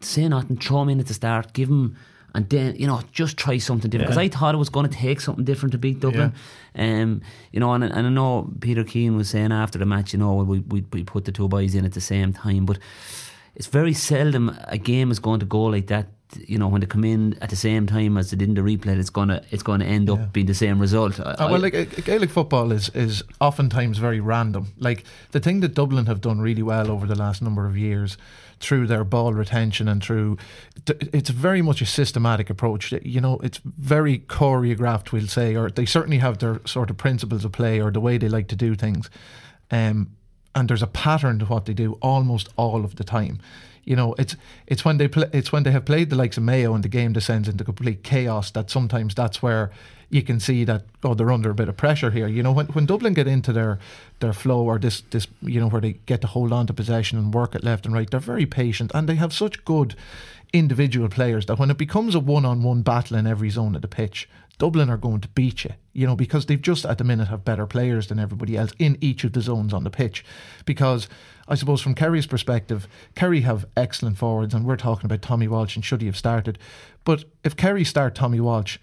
say 0.00 0.26
nothing 0.28 0.56
throw 0.56 0.82
him 0.82 0.88
in 0.88 1.00
at 1.00 1.06
the 1.06 1.14
start 1.14 1.52
give 1.52 1.68
him 1.68 1.96
and 2.34 2.48
then 2.48 2.74
you 2.76 2.86
know 2.86 3.00
just 3.12 3.36
try 3.36 3.58
something 3.58 3.90
different 3.90 4.08
because 4.10 4.16
Yeah. 4.22 4.22
I 4.24 4.28
thought 4.28 4.54
it 4.54 4.58
was 4.58 4.68
going 4.70 4.88
to 4.88 4.96
take 4.96 5.20
something 5.20 5.44
different 5.44 5.72
to 5.72 5.78
beat 5.78 6.00
Dublin 6.00 6.32
um, 6.74 7.20
you 7.52 7.60
know 7.60 7.72
and, 7.72 7.84
and 7.84 8.06
I 8.06 8.10
know 8.10 8.50
Peter 8.60 8.84
Keane 8.84 9.16
was 9.16 9.28
saying 9.30 9.52
after 9.52 9.78
the 9.78 9.86
match 9.86 10.12
you 10.12 10.18
know 10.18 10.34
we, 10.34 10.60
we, 10.60 10.84
we 10.92 11.04
put 11.04 11.24
the 11.24 11.32
two 11.32 11.48
boys 11.48 11.74
in 11.74 11.84
at 11.84 11.92
the 11.92 12.00
same 12.00 12.32
time 12.32 12.66
but 12.66 12.78
it's 13.56 13.66
very 13.66 13.92
seldom 13.92 14.56
a 14.68 14.78
game 14.78 15.10
is 15.10 15.18
going 15.18 15.40
to 15.40 15.46
go 15.46 15.62
like 15.64 15.88
that. 15.88 16.06
You 16.46 16.58
know, 16.58 16.68
when 16.68 16.80
they 16.80 16.86
come 16.86 17.04
in 17.04 17.36
at 17.42 17.50
the 17.50 17.56
same 17.56 17.88
time 17.88 18.16
as 18.16 18.30
they 18.30 18.36
did 18.36 18.48
in 18.50 18.54
the 18.54 18.60
replay, 18.60 18.96
it's 18.96 19.10
gonna 19.10 19.42
it's 19.50 19.64
gonna 19.64 19.84
end 19.84 20.08
up 20.08 20.32
being 20.32 20.46
the 20.46 20.54
same 20.54 20.78
result. 20.78 21.18
I- 21.18 21.32
Uh, 21.32 21.50
well, 21.50 21.60
like 21.60 21.74
uh, 21.74 21.84
Gaelic 22.04 22.30
football 22.30 22.70
is 22.70 22.88
is 22.94 23.24
oftentimes 23.40 23.98
very 23.98 24.20
random. 24.20 24.66
Like 24.78 25.02
the 25.32 25.40
thing 25.40 25.58
that 25.62 25.74
Dublin 25.74 26.06
have 26.06 26.20
done 26.20 26.40
really 26.40 26.62
well 26.62 26.88
over 26.88 27.04
the 27.08 27.16
last 27.16 27.42
number 27.42 27.66
of 27.66 27.76
years 27.76 28.16
through 28.60 28.86
their 28.86 29.04
ball 29.04 29.32
retention 29.32 29.88
and 29.88 30.02
through 30.02 30.36
it's 30.86 31.30
very 31.30 31.62
much 31.62 31.80
a 31.80 31.86
systematic 31.86 32.50
approach. 32.50 32.92
You 32.92 33.20
know, 33.20 33.38
it's 33.42 33.58
very 33.64 34.18
choreographed, 34.20 35.12
we'll 35.12 35.26
say, 35.26 35.56
or 35.56 35.70
they 35.70 35.86
certainly 35.86 36.18
have 36.18 36.38
their 36.38 36.60
sort 36.66 36.90
of 36.90 36.96
principles 36.96 37.44
of 37.44 37.52
play 37.52 37.80
or 37.80 37.90
the 37.90 38.00
way 38.00 38.18
they 38.18 38.28
like 38.28 38.48
to 38.48 38.56
do 38.56 38.74
things. 38.74 39.10
Um, 39.70 40.10
and 40.54 40.68
there's 40.68 40.82
a 40.82 40.86
pattern 40.86 41.38
to 41.40 41.44
what 41.46 41.64
they 41.66 41.74
do 41.74 41.94
almost 42.02 42.48
all 42.56 42.84
of 42.84 42.96
the 42.96 43.04
time. 43.04 43.40
You 43.84 43.96
know, 43.96 44.14
it's 44.18 44.36
it's 44.66 44.84
when 44.84 44.98
they 44.98 45.08
play, 45.08 45.28
it's 45.32 45.52
when 45.52 45.62
they 45.62 45.70
have 45.72 45.84
played 45.84 46.10
the 46.10 46.16
likes 46.16 46.36
of 46.36 46.42
Mayo 46.42 46.74
and 46.74 46.84
the 46.84 46.88
game 46.88 47.12
descends 47.12 47.48
into 47.48 47.64
complete 47.64 48.02
chaos 48.02 48.50
that 48.52 48.70
sometimes 48.70 49.14
that's 49.14 49.42
where 49.42 49.70
you 50.10 50.22
can 50.22 50.40
see 50.40 50.64
that 50.64 50.84
oh 51.04 51.14
they're 51.14 51.30
under 51.30 51.50
a 51.50 51.54
bit 51.54 51.68
of 51.68 51.76
pressure 51.76 52.10
here. 52.10 52.26
You 52.26 52.42
know, 52.42 52.52
when 52.52 52.66
when 52.66 52.86
Dublin 52.86 53.14
get 53.14 53.26
into 53.26 53.52
their 53.52 53.78
their 54.18 54.32
flow 54.32 54.62
or 54.64 54.78
this 54.78 55.02
this 55.10 55.26
you 55.40 55.60
know 55.60 55.68
where 55.68 55.80
they 55.80 55.94
get 56.06 56.20
to 56.20 56.26
hold 56.26 56.52
on 56.52 56.66
to 56.66 56.72
possession 56.72 57.18
and 57.18 57.32
work 57.32 57.54
it 57.54 57.64
left 57.64 57.86
and 57.86 57.94
right, 57.94 58.10
they're 58.10 58.20
very 58.20 58.46
patient 58.46 58.90
and 58.94 59.08
they 59.08 59.14
have 59.16 59.32
such 59.32 59.64
good 59.64 59.94
individual 60.52 61.08
players 61.08 61.46
that 61.46 61.58
when 61.58 61.70
it 61.70 61.78
becomes 61.78 62.14
a 62.14 62.20
one 62.20 62.44
on 62.44 62.62
one 62.62 62.82
battle 62.82 63.16
in 63.16 63.26
every 63.26 63.50
zone 63.50 63.76
of 63.76 63.82
the 63.82 63.88
pitch, 63.88 64.28
Dublin 64.60 64.90
are 64.90 64.98
going 64.98 65.22
to 65.22 65.28
beat 65.28 65.64
you, 65.64 65.70
you 65.94 66.06
know, 66.06 66.14
because 66.14 66.44
they've 66.44 66.60
just 66.60 66.84
at 66.84 66.98
the 66.98 67.04
minute 67.04 67.28
have 67.28 67.46
better 67.46 67.66
players 67.66 68.08
than 68.08 68.18
everybody 68.18 68.58
else 68.58 68.72
in 68.78 68.98
each 69.00 69.24
of 69.24 69.32
the 69.32 69.40
zones 69.40 69.72
on 69.72 69.84
the 69.84 69.90
pitch. 69.90 70.22
Because 70.66 71.08
I 71.48 71.54
suppose 71.54 71.80
from 71.80 71.94
Kerry's 71.94 72.26
perspective, 72.26 72.86
Kerry 73.14 73.40
have 73.40 73.64
excellent 73.74 74.18
forwards, 74.18 74.52
and 74.52 74.66
we're 74.66 74.76
talking 74.76 75.06
about 75.06 75.22
Tommy 75.22 75.48
Walsh 75.48 75.76
and 75.76 75.84
should 75.84 76.02
he 76.02 76.06
have 76.08 76.16
started. 76.16 76.58
But 77.04 77.24
if 77.42 77.56
Kerry 77.56 77.84
start 77.84 78.14
Tommy 78.14 78.38
Walsh, 78.38 78.78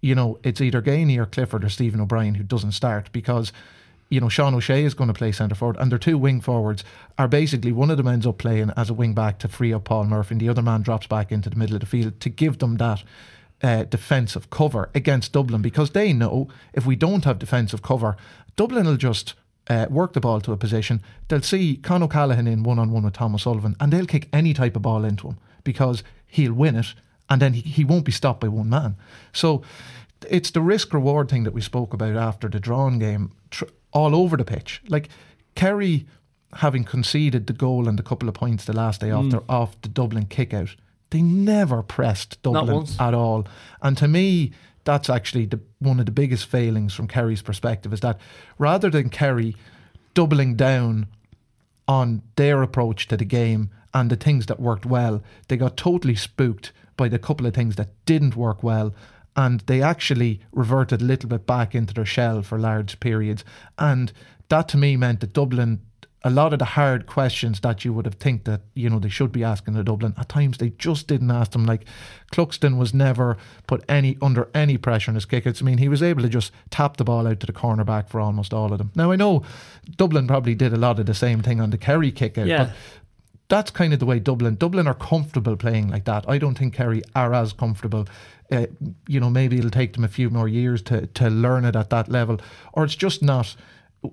you 0.00 0.14
know, 0.14 0.38
it's 0.44 0.60
either 0.60 0.80
Geaney 0.80 1.18
or 1.18 1.26
Clifford 1.26 1.64
or 1.64 1.70
Stephen 1.70 2.00
O'Brien 2.00 2.36
who 2.36 2.44
doesn't 2.44 2.72
start 2.72 3.10
because 3.10 3.52
you 4.08 4.20
know, 4.20 4.28
Sean 4.28 4.54
O'Shea 4.54 4.84
is 4.84 4.94
going 4.94 5.08
to 5.08 5.14
play 5.14 5.32
centre 5.32 5.56
forward, 5.56 5.78
and 5.80 5.90
their 5.90 5.98
two 5.98 6.16
wing 6.16 6.40
forwards 6.40 6.84
are 7.18 7.26
basically 7.26 7.72
one 7.72 7.90
of 7.90 7.96
them 7.96 8.06
ends 8.06 8.24
up 8.24 8.38
playing 8.38 8.70
as 8.76 8.88
a 8.88 8.94
wing 8.94 9.14
back 9.14 9.40
to 9.40 9.48
free 9.48 9.72
up 9.72 9.82
Paul 9.82 10.04
Murphy, 10.04 10.34
and 10.34 10.40
the 10.40 10.48
other 10.48 10.62
man 10.62 10.82
drops 10.82 11.08
back 11.08 11.32
into 11.32 11.50
the 11.50 11.56
middle 11.56 11.74
of 11.74 11.80
the 11.80 11.86
field 11.86 12.20
to 12.20 12.28
give 12.28 12.58
them 12.58 12.76
that 12.76 13.02
uh, 13.62 13.84
defensive 13.84 14.50
cover 14.50 14.90
against 14.94 15.32
Dublin 15.32 15.62
because 15.62 15.90
they 15.90 16.12
know 16.12 16.48
if 16.72 16.86
we 16.86 16.96
don't 16.96 17.24
have 17.24 17.38
defensive 17.38 17.82
cover, 17.82 18.16
Dublin 18.56 18.86
will 18.86 18.96
just. 18.96 19.34
Uh, 19.68 19.84
work 19.90 20.12
the 20.12 20.20
ball 20.20 20.40
to 20.40 20.52
a 20.52 20.56
position. 20.56 21.02
They'll 21.26 21.42
see 21.42 21.76
Con 21.78 22.00
O'Callaghan 22.00 22.46
in 22.46 22.62
one 22.62 22.78
on 22.78 22.92
one 22.92 23.02
with 23.02 23.14
Thomas 23.14 23.42
Sullivan, 23.42 23.74
and 23.80 23.92
they'll 23.92 24.06
kick 24.06 24.28
any 24.32 24.54
type 24.54 24.76
of 24.76 24.82
ball 24.82 25.04
into 25.04 25.26
him 25.26 25.38
because 25.64 26.04
he'll 26.24 26.52
win 26.52 26.76
it, 26.76 26.94
and 27.28 27.42
then 27.42 27.52
he, 27.54 27.62
he 27.62 27.82
won't 27.82 28.04
be 28.04 28.12
stopped 28.12 28.38
by 28.38 28.46
one 28.46 28.70
man. 28.70 28.94
So 29.32 29.62
it's 30.30 30.52
the 30.52 30.60
risk 30.60 30.94
reward 30.94 31.28
thing 31.28 31.42
that 31.42 31.52
we 31.52 31.60
spoke 31.60 31.92
about 31.92 32.14
after 32.14 32.48
the 32.48 32.60
drawn 32.60 33.00
game 33.00 33.32
tr- 33.50 33.64
all 33.92 34.14
over 34.14 34.36
the 34.36 34.44
pitch. 34.44 34.82
Like 34.88 35.08
Kerry 35.56 36.06
having 36.54 36.84
conceded 36.84 37.46
the 37.46 37.52
goal 37.52 37.88
and 37.88 37.98
a 37.98 38.04
couple 38.04 38.28
of 38.28 38.34
points 38.34 38.64
the 38.64 38.72
last 38.72 39.00
day 39.00 39.10
off, 39.10 39.28
their, 39.30 39.42
off 39.48 39.80
the 39.82 39.88
Dublin 39.88 40.26
kick 40.26 40.54
out, 40.54 40.74
they 41.10 41.22
never 41.22 41.82
pressed 41.82 42.42
Dublin 42.42 42.86
at 42.98 43.14
all. 43.14 43.46
And 43.82 43.96
to 43.98 44.08
me, 44.08 44.52
that's 44.84 45.10
actually 45.10 45.46
the, 45.46 45.60
one 45.78 46.00
of 46.00 46.06
the 46.06 46.12
biggest 46.12 46.46
failings 46.46 46.94
from 46.94 47.08
Kerry's 47.08 47.42
perspective 47.42 47.92
is 47.92 48.00
that 48.00 48.18
rather 48.58 48.88
than 48.88 49.10
Kerry 49.10 49.56
doubling 50.14 50.54
down 50.56 51.06
on 51.88 52.22
their 52.36 52.62
approach 52.62 53.06
to 53.08 53.16
the 53.16 53.24
game 53.24 53.70
and 53.92 54.10
the 54.10 54.16
things 54.16 54.46
that 54.46 54.60
worked 54.60 54.86
well, 54.86 55.22
they 55.48 55.56
got 55.56 55.76
totally 55.76 56.14
spooked 56.14 56.72
by 56.96 57.08
the 57.08 57.18
couple 57.18 57.46
of 57.46 57.54
things 57.54 57.76
that 57.76 57.90
didn't 58.06 58.36
work 58.36 58.62
well. 58.62 58.94
And 59.36 59.60
they 59.66 59.82
actually 59.82 60.40
reverted 60.52 61.02
a 61.02 61.04
little 61.04 61.28
bit 61.28 61.46
back 61.46 61.74
into 61.74 61.92
their 61.92 62.06
shell 62.06 62.42
for 62.42 62.58
large 62.58 62.98
periods. 63.00 63.44
And 63.78 64.12
that 64.48 64.68
to 64.68 64.76
me 64.78 64.96
meant 64.96 65.20
that 65.20 65.32
Dublin, 65.32 65.80
a 66.26 66.30
lot 66.30 66.52
of 66.52 66.58
the 66.58 66.64
hard 66.64 67.06
questions 67.06 67.60
that 67.60 67.84
you 67.84 67.92
would 67.92 68.04
have 68.04 68.16
think 68.16 68.44
that, 68.44 68.60
you 68.74 68.90
know, 68.90 68.98
they 68.98 69.08
should 69.08 69.30
be 69.30 69.44
asking 69.44 69.74
the 69.74 69.84
Dublin, 69.84 70.12
at 70.18 70.28
times 70.28 70.58
they 70.58 70.70
just 70.70 71.06
didn't 71.06 71.30
ask 71.30 71.52
them. 71.52 71.64
Like 71.66 71.84
Cluxton 72.32 72.76
was 72.78 72.92
never 72.92 73.36
put 73.66 73.84
any 73.88 74.18
under 74.20 74.48
any 74.54 74.76
pressure 74.76 75.10
in 75.10 75.14
his 75.14 75.26
kickouts. 75.26 75.62
I 75.62 75.64
mean, 75.64 75.78
he 75.78 75.88
was 75.88 76.02
able 76.02 76.22
to 76.22 76.28
just 76.28 76.50
tap 76.70 76.96
the 76.96 77.04
ball 77.04 77.26
out 77.28 77.38
to 77.40 77.46
the 77.46 77.52
cornerback 77.52 78.08
for 78.08 78.20
almost 78.20 78.52
all 78.52 78.72
of 78.72 78.78
them. 78.78 78.90
Now 78.96 79.12
I 79.12 79.16
know 79.16 79.42
Dublin 79.96 80.26
probably 80.26 80.54
did 80.54 80.72
a 80.72 80.76
lot 80.78 80.98
of 80.98 81.06
the 81.06 81.14
same 81.14 81.42
thing 81.42 81.60
on 81.60 81.70
the 81.70 81.78
Kerry 81.78 82.10
kick 82.10 82.36
out, 82.38 82.46
Yeah. 82.46 82.64
but 82.64 82.72
that's 83.48 83.70
kind 83.70 83.92
of 83.92 84.00
the 84.00 84.06
way 84.06 84.18
Dublin 84.18 84.56
Dublin 84.56 84.88
are 84.88 84.94
comfortable 84.94 85.56
playing 85.56 85.88
like 85.88 86.04
that. 86.06 86.28
I 86.28 86.38
don't 86.38 86.58
think 86.58 86.74
Kerry 86.74 87.02
are 87.14 87.32
as 87.32 87.52
comfortable. 87.52 88.06
Uh, 88.50 88.66
you 89.06 89.20
know, 89.20 89.30
maybe 89.30 89.58
it'll 89.58 89.70
take 89.70 89.92
them 89.92 90.04
a 90.04 90.08
few 90.08 90.30
more 90.30 90.48
years 90.48 90.82
to 90.82 91.06
to 91.08 91.30
learn 91.30 91.64
it 91.64 91.76
at 91.76 91.90
that 91.90 92.08
level, 92.08 92.40
or 92.72 92.84
it's 92.84 92.96
just 92.96 93.22
not 93.22 93.54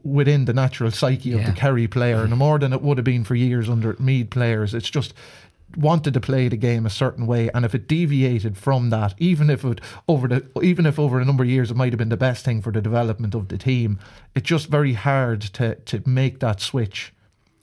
within 0.04 0.46
the 0.46 0.54
natural 0.54 0.92
psyche 0.92 1.34
of 1.34 1.42
the 1.42 1.48
Yeah. 1.48 1.54
Kerry 1.54 1.88
player, 1.88 2.18
no 2.18 2.24
mm-hmm. 2.24 2.38
more 2.38 2.60
than 2.60 2.74
it 2.74 2.82
would 2.82 2.98
have 2.98 3.06
been 3.06 3.24
for 3.24 3.36
years 3.36 3.70
under 3.70 3.96
Meath 4.00 4.30
players. 4.30 4.74
It's 4.74 4.90
just 4.90 5.14
wanted 5.76 6.14
to 6.14 6.20
play 6.20 6.48
the 6.50 6.58
game 6.58 6.86
a 6.86 6.90
certain 6.90 7.26
way, 7.26 7.50
and 7.54 7.66
if 7.66 7.74
it 7.74 7.88
deviated 7.88 8.58
from 8.58 8.90
that, 8.92 9.16
even 9.18 9.50
if 9.50 9.66
it 9.66 9.82
over 10.08 10.28
the 10.28 10.46
even 10.62 10.86
if 10.86 11.00
over 11.00 11.20
a 11.20 11.26
number 11.26 11.44
of 11.44 11.50
years 11.50 11.72
it 11.72 11.76
might 11.76 11.92
have 11.92 11.98
been 11.98 12.10
the 12.10 12.18
best 12.18 12.46
thing 12.46 12.62
for 12.62 12.72
the 12.72 12.82
development 12.82 13.36
of 13.36 13.48
the 13.48 13.58
team, 13.58 14.00
it's 14.36 14.48
just 14.48 14.68
very 14.68 14.94
hard 14.94 15.42
to 15.42 15.76
to 15.76 16.02
make 16.06 16.40
that 16.40 16.60
switch 16.60 17.14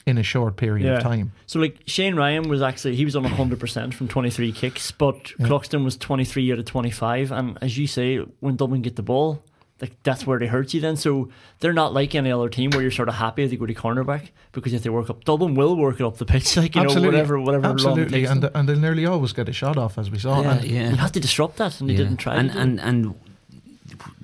in 0.06 0.18
a 0.18 0.22
short 0.22 0.56
period 0.56 0.92
of 0.92 1.02
time. 1.02 1.33
So 1.46 1.61
like 1.61 1.83
Shane 1.87 2.16
Ryan 2.16 2.48
was 2.48 2.62
actually 2.62 2.96
he 2.96 3.04
was 3.04 3.14
on 3.16 3.24
hundred 3.24 3.61
percent 3.61 3.94
from 3.94 4.09
twenty 4.09 4.30
three 4.30 4.52
kicks, 4.52 4.90
but 4.90 5.24
Cluxton 5.40 5.85
was 5.85 5.96
twenty 5.96 6.24
three 6.24 6.50
out 6.52 6.59
of 6.59 6.64
twenty 6.64 6.90
five. 6.90 7.30
And 7.30 7.59
as 7.62 7.78
you 7.78 7.87
say, 7.87 8.18
when 8.40 8.56
Dublin 8.56 8.83
get 8.83 8.96
the 8.96 9.02
ball, 9.02 9.42
like 9.80 10.02
that's 10.02 10.26
where 10.26 10.38
they 10.38 10.46
hurt 10.46 10.74
you 10.74 10.80
then. 10.80 10.96
So 10.96 11.30
they're 11.60 11.72
not 11.72 11.94
like 11.94 12.14
any 12.14 12.30
other 12.30 12.48
team 12.48 12.70
where 12.70 12.82
you're 12.82 12.90
sort 12.90 13.08
of 13.08 13.14
happy 13.14 13.44
if 13.44 13.50
they 13.50 13.56
go 13.56 13.66
to 13.66 13.74
cornerback 13.74 14.28
because 14.52 14.72
if 14.72 14.82
they 14.82 14.90
work 14.90 15.08
up 15.10 15.24
Dublin 15.24 15.54
will 15.54 15.76
work 15.76 16.00
it 16.00 16.04
up 16.04 16.18
the 16.18 16.26
pitch, 16.26 16.56
like 16.62 16.74
you 16.74 16.82
know, 16.82 17.00
whatever 17.00 17.40
whatever 17.40 17.66
absolutely, 17.66 18.24
and 18.24 18.42
them. 18.42 18.52
and 18.54 18.68
they'll 18.68 18.78
nearly 18.78 19.06
always 19.06 19.32
get 19.32 19.48
a 19.48 19.52
shot 19.52 19.76
off, 19.76 19.98
as 19.98 20.10
we 20.10 20.18
saw. 20.18 20.42
Yeah, 20.42 20.52
and 20.52 20.64
yeah. 20.64 20.90
You 20.90 20.96
have 20.96 21.12
to 21.12 21.20
disrupt 21.20 21.56
that 21.56 21.80
and 21.80 21.88
they 21.88 21.96
didn't 21.96 22.18
try 22.18 22.36
and 22.36 22.48
to 22.48 22.54
do 22.54 22.58
it. 22.58 22.62
and 22.62 22.80
and 22.80 23.14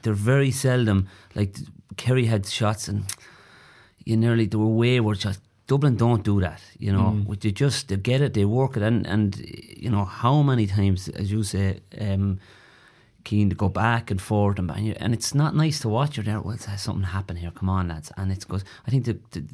they're 0.02 0.12
very 0.12 0.50
seldom 0.50 1.08
like 1.34 1.56
Kerry 1.96 2.26
had 2.26 2.46
shots 2.46 2.88
and 2.88 3.04
you 4.04 4.16
nearly 4.16 4.46
they 4.46 4.56
were 4.56 4.66
wayward 4.66 5.20
shots. 5.20 5.38
Dublin 5.66 5.96
don't 5.96 6.22
do 6.22 6.40
that, 6.40 6.62
you 6.78 6.92
know. 6.92 7.16
Mm. 7.26 7.40
They 7.40 7.50
just 7.50 7.88
they 7.88 7.96
get 7.96 8.20
it, 8.20 8.34
they 8.34 8.44
work 8.44 8.76
it, 8.76 8.84
and 8.84 9.04
and 9.04 9.36
you 9.76 9.90
know 9.90 10.04
how 10.04 10.42
many 10.42 10.68
times, 10.68 11.08
as 11.08 11.32
you 11.32 11.42
say, 11.42 11.80
um, 12.00 12.38
keen 13.26 13.50
to 13.50 13.56
go 13.56 13.68
back 13.68 14.10
and 14.12 14.20
forth, 14.20 14.58
and 14.58 14.70
and, 14.70 15.12
it's 15.12 15.34
not 15.34 15.54
nice 15.54 15.80
to 15.80 15.88
watch. 15.88 16.16
You're 16.16 16.24
there. 16.24 16.40
Well, 16.40 16.56
has 16.56 16.68
uh, 16.68 16.76
something 16.76 17.08
happened 17.18 17.40
here? 17.40 17.50
Come 17.50 17.68
on, 17.68 17.88
lads! 17.88 18.12
And 18.16 18.30
it 18.30 18.46
goes. 18.48 18.64
I 18.86 18.90
think 18.90 19.04
the, 19.04 19.18
the, 19.32 19.44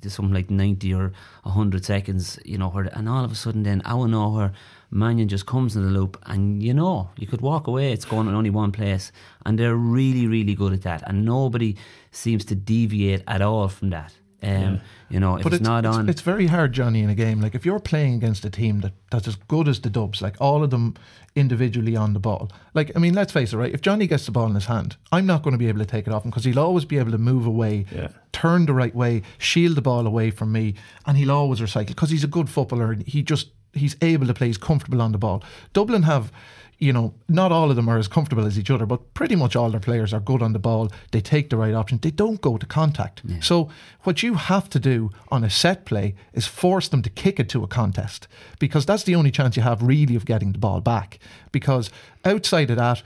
there's 0.00 0.14
something 0.14 0.34
like 0.34 0.50
ninety 0.50 0.94
or 0.94 1.12
hundred 1.44 1.84
seconds, 1.84 2.38
you 2.44 2.58
know, 2.58 2.70
where 2.70 2.86
and 2.98 3.08
all 3.08 3.24
of 3.24 3.30
a 3.30 3.34
sudden, 3.34 3.62
then 3.62 3.82
out 3.84 4.04
of 4.04 4.10
nowhere, 4.10 4.52
Mannion 4.90 5.28
just 5.28 5.46
comes 5.46 5.76
in 5.76 5.82
the 5.84 5.90
loop, 5.98 6.18
and 6.26 6.62
you 6.62 6.72
know, 6.72 7.10
you 7.16 7.26
could 7.26 7.42
walk 7.42 7.66
away. 7.66 7.92
It's 7.92 8.06
going 8.06 8.26
in 8.28 8.34
only 8.34 8.50
one 8.50 8.72
place, 8.72 9.12
and 9.44 9.58
they're 9.58 9.76
really, 9.76 10.26
really 10.26 10.54
good 10.54 10.72
at 10.72 10.82
that, 10.82 11.02
and 11.06 11.24
nobody 11.24 11.76
seems 12.10 12.44
to 12.46 12.54
deviate 12.54 13.22
at 13.28 13.42
all 13.42 13.68
from 13.68 13.90
that. 13.90 14.14
Um, 14.42 14.80
You 15.10 15.20
know, 15.20 15.36
if 15.36 15.44
But 15.44 15.52
it's, 15.54 15.62
not 15.62 15.84
it's, 15.84 15.96
on, 15.96 16.08
it's 16.08 16.20
very 16.22 16.46
hard, 16.48 16.72
Johnny, 16.72 17.00
in 17.00 17.08
a 17.10 17.14
game. 17.14 17.40
Like 17.40 17.54
if 17.54 17.64
you're 17.64 17.78
playing 17.80 18.14
against 18.14 18.44
a 18.44 18.50
team 18.50 18.80
that, 18.80 18.92
that's 19.10 19.28
as 19.28 19.36
good 19.36 19.68
as 19.68 19.80
the 19.80 19.90
Dubs, 19.90 20.20
like 20.20 20.36
all 20.40 20.62
of 20.64 20.70
them 20.70 20.94
individually 21.36 21.96
on 21.96 22.12
the 22.14 22.18
ball. 22.18 22.50
Like 22.74 22.90
I 22.96 22.98
mean, 22.98 23.14
let's 23.14 23.32
face 23.32 23.52
it, 23.52 23.56
right? 23.56 23.72
If 23.72 23.80
Johnny 23.80 24.06
gets 24.06 24.26
the 24.26 24.32
ball 24.32 24.46
in 24.46 24.54
his 24.54 24.66
hand, 24.66 24.96
I'm 25.12 25.26
not 25.26 25.42
going 25.42 25.52
to 25.52 25.58
be 25.58 25.68
able 25.68 25.80
to 25.80 25.86
take 25.86 26.06
it 26.06 26.12
off 26.12 26.24
him 26.24 26.30
because 26.30 26.44
he'll 26.44 26.58
always 26.58 26.84
be 26.84 26.98
able 26.98 27.12
to 27.12 27.18
move 27.18 27.46
away, 27.46 27.86
turn 28.32 28.66
the 28.66 28.72
right 28.74 28.94
way, 28.94 29.22
shield 29.38 29.76
the 29.76 29.82
ball 29.82 30.06
away 30.06 30.30
from 30.30 30.52
me, 30.52 30.74
and 31.06 31.16
he'll 31.16 31.30
always 31.32 31.60
recycle 31.60 31.88
because 31.88 32.10
he's 32.10 32.24
a 32.24 32.28
good 32.28 32.48
footballer. 32.50 32.92
and 32.92 33.06
He 33.06 33.22
just 33.22 33.50
he's 33.72 33.96
able 34.02 34.26
to 34.26 34.34
play. 34.34 34.48
He's 34.48 34.58
comfortable 34.58 35.00
on 35.02 35.12
the 35.12 35.18
ball. 35.18 35.42
Dublin 35.72 36.02
have 36.04 36.32
you 36.78 36.92
know, 36.92 37.14
not 37.28 37.52
all 37.52 37.70
of 37.70 37.76
them 37.76 37.88
are 37.88 37.98
as 37.98 38.08
comfortable 38.08 38.46
as 38.46 38.58
each 38.58 38.70
other, 38.70 38.86
but 38.86 39.14
pretty 39.14 39.36
much 39.36 39.54
all 39.56 39.70
their 39.70 39.80
players 39.80 40.12
are 40.12 40.20
good 40.20 40.42
on 40.42 40.52
the 40.52 40.58
ball. 40.58 40.90
They 41.12 41.20
take 41.20 41.50
the 41.50 41.56
right 41.56 41.74
option. 41.74 41.98
They 41.98 42.10
don't 42.10 42.40
go 42.40 42.56
to 42.58 42.66
contact. 42.66 43.22
So, 43.42 43.68
what 44.02 44.22
you 44.22 44.34
have 44.34 44.68
to 44.70 44.80
do 44.80 45.10
on 45.30 45.44
a 45.44 45.50
set 45.50 45.84
play 45.84 46.14
is 46.32 46.46
force 46.46 46.88
them 46.88 47.02
to 47.02 47.10
kick 47.10 47.38
it 47.38 47.48
to 47.50 47.62
a 47.62 47.68
contest 47.68 48.28
because 48.58 48.84
that's 48.84 49.04
the 49.04 49.14
only 49.14 49.30
chance 49.30 49.56
you 49.56 49.62
have 49.62 49.82
really 49.82 50.16
of 50.16 50.24
getting 50.26 50.52
the 50.52 50.58
ball 50.58 50.80
back. 50.80 51.18
Because 51.52 51.90
outside 52.24 52.70
of 52.70 52.76
that, 52.76 53.02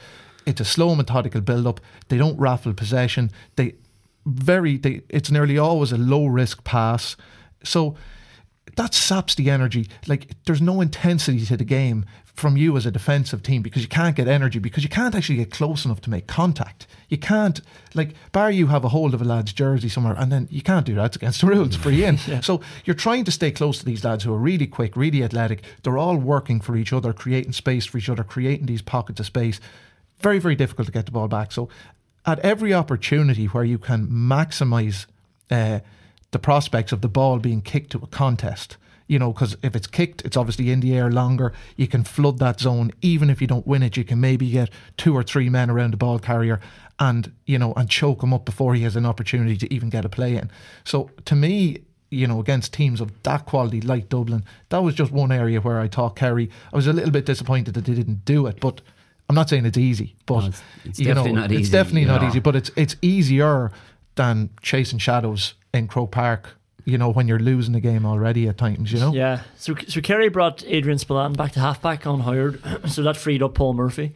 it's 0.46 0.60
a 0.60 0.64
slow, 0.64 0.94
methodical 0.94 1.42
build 1.42 1.66
up. 1.66 1.80
They 2.08 2.16
don't 2.16 2.38
raffle 2.38 2.72
possession. 2.72 3.30
They 3.56 3.74
very, 4.24 4.76
they, 4.78 5.02
it's 5.08 5.30
nearly 5.30 5.58
always 5.58 5.92
a 5.92 5.98
low 5.98 6.26
risk 6.26 6.64
pass. 6.64 7.16
So, 7.62 7.96
that 8.76 8.94
saps 8.94 9.34
the 9.34 9.50
energy. 9.50 9.88
Like 10.06 10.28
there's 10.44 10.60
no 10.60 10.80
intensity 10.80 11.44
to 11.46 11.56
the 11.56 11.64
game 11.64 12.04
from 12.38 12.56
you 12.56 12.76
as 12.76 12.86
a 12.86 12.90
defensive 12.90 13.42
team 13.42 13.62
because 13.62 13.82
you 13.82 13.88
can't 13.88 14.14
get 14.14 14.28
energy 14.28 14.60
because 14.60 14.84
you 14.84 14.88
can't 14.88 15.14
actually 15.14 15.36
get 15.36 15.50
close 15.50 15.84
enough 15.84 16.00
to 16.02 16.10
make 16.10 16.28
contact. 16.28 16.86
You 17.08 17.18
can't 17.18 17.60
like 17.94 18.14
bar 18.30 18.50
you 18.50 18.68
have 18.68 18.84
a 18.84 18.90
hold 18.90 19.12
of 19.12 19.20
a 19.20 19.24
lad's 19.24 19.52
jersey 19.52 19.88
somewhere 19.88 20.14
and 20.16 20.30
then 20.30 20.46
you 20.50 20.62
can't 20.62 20.86
do 20.86 20.94
that. 20.94 21.06
It's 21.06 21.16
against 21.16 21.40
the 21.40 21.48
rules. 21.48 21.76
Free 21.76 22.04
in. 22.04 22.18
So 22.42 22.60
you're 22.84 22.94
trying 22.94 23.24
to 23.24 23.32
stay 23.32 23.50
close 23.50 23.78
to 23.80 23.84
these 23.84 24.04
lads 24.04 24.22
who 24.24 24.32
are 24.32 24.38
really 24.38 24.66
quick, 24.66 24.96
really 24.96 25.24
athletic. 25.24 25.62
They're 25.82 25.98
all 25.98 26.16
working 26.16 26.60
for 26.60 26.76
each 26.76 26.92
other, 26.92 27.12
creating 27.12 27.52
space 27.52 27.84
for 27.84 27.98
each 27.98 28.08
other, 28.08 28.22
creating 28.22 28.66
these 28.66 28.82
pockets 28.82 29.18
of 29.18 29.26
space. 29.26 29.60
Very, 30.20 30.38
very 30.38 30.54
difficult 30.54 30.86
to 30.86 30.92
get 30.92 31.06
the 31.06 31.12
ball 31.12 31.28
back. 31.28 31.52
So 31.52 31.68
at 32.24 32.38
every 32.40 32.72
opportunity 32.72 33.46
where 33.46 33.64
you 33.64 33.78
can 33.78 34.06
maximise 34.06 35.06
uh, 35.50 35.80
the 36.31 36.39
prospects 36.39 36.93
of 36.93 37.01
the 37.01 37.09
ball 37.09 37.39
being 37.39 37.62
kicked 37.62 37.91
to 37.93 37.99
a 37.99 38.07
contest. 38.07 38.76
You 39.07 39.18
know, 39.18 39.33
because 39.33 39.57
if 39.62 39.74
it's 39.74 39.87
kicked, 39.87 40.20
it's 40.26 40.37
obviously 40.37 40.70
in 40.70 40.81
the 40.81 40.95
air 40.95 41.11
longer. 41.11 41.55
You 41.76 41.87
can 41.87 42.05
flood 42.05 42.39
that 42.41 42.61
zone. 42.61 42.91
Even 43.01 43.31
if 43.31 43.41
you 43.41 43.47
don't 43.47 43.66
win 43.66 43.83
it, 43.83 43.97
you 43.97 44.05
can 44.05 44.20
maybe 44.20 44.51
get 44.51 44.68
two 44.99 45.14
or 45.16 45.22
three 45.22 45.49
men 45.49 45.70
around 45.70 45.93
the 45.95 45.97
ball 45.97 46.18
carrier 46.18 46.61
and, 46.99 47.33
you 47.47 47.59
know, 47.59 47.72
and 47.74 47.89
choke 47.89 48.22
him 48.22 48.35
up 48.35 48.45
before 48.45 48.74
he 48.74 48.83
has 48.83 48.97
an 48.97 49.07
opportunity 49.07 49.57
to 49.57 49.72
even 49.72 49.89
get 49.89 50.05
a 50.05 50.11
play 50.11 50.37
in. 50.37 50.51
So 50.85 51.11
to 51.24 51.35
me, 51.35 51.79
you 52.11 52.26
know, 52.26 52.39
against 52.39 52.74
teams 52.74 53.01
of 53.01 53.11
that 53.22 53.47
quality 53.47 53.81
like 53.81 54.11
Dublin, 54.11 54.45
that 54.68 54.83
was 54.83 54.95
just 54.95 55.11
one 55.11 55.33
area 55.33 55.62
where 55.62 55.81
I 55.81 55.89
thought 55.89 56.14
Kerry, 56.14 56.51
I 56.70 56.76
was 56.76 56.87
a 56.87 56.93
little 56.93 57.11
bit 57.11 57.24
disappointed 57.24 57.72
that 57.74 57.87
they 57.87 57.95
didn't 57.95 58.26
do 58.26 58.47
it. 58.47 58.61
But 58.61 58.83
I'm 59.31 59.35
not 59.35 59.49
saying 59.49 59.64
it's 59.64 59.79
easy, 59.79 60.16
but 60.26 60.41
No, 60.41 60.47
it's- 60.49 60.62
it's 60.85 60.99
you 60.99 61.07
definitely 61.07 61.33
know, 61.33 61.41
not 61.41 61.51
it's 61.53 61.61
easy, 61.62 61.72
definitely 61.72 62.05
not 62.05 62.20
no. 62.20 62.29
easy. 62.29 62.41
But 62.41 62.57
it's 62.57 62.70
it's 62.76 62.97
easier 63.01 63.72
than 64.16 64.51
chasing 64.61 64.99
shadows 64.99 65.55
in 65.74 65.88
Croke 65.88 66.10
Park. 66.12 66.54
You 66.84 66.96
know, 66.96 67.10
when 67.10 67.28
you're 67.28 67.38
losing 67.38 67.74
the 67.74 67.80
game 67.80 68.06
already 68.06 68.48
at 68.48 68.56
times. 68.56 68.90
You 68.92 68.98
know. 68.98 69.12
Yeah. 69.12 69.42
So 69.56 69.74
so 69.88 70.00
Kerry 70.00 70.30
brought 70.30 70.64
Adrian 70.66 70.98
Spillane 70.98 71.34
back 71.34 71.52
to 71.52 71.60
halfback 71.60 72.06
unhired, 72.06 72.62
so 72.88 73.02
that 73.02 73.16
freed 73.18 73.42
up 73.42 73.54
Paul 73.54 73.74
Murphy, 73.74 74.14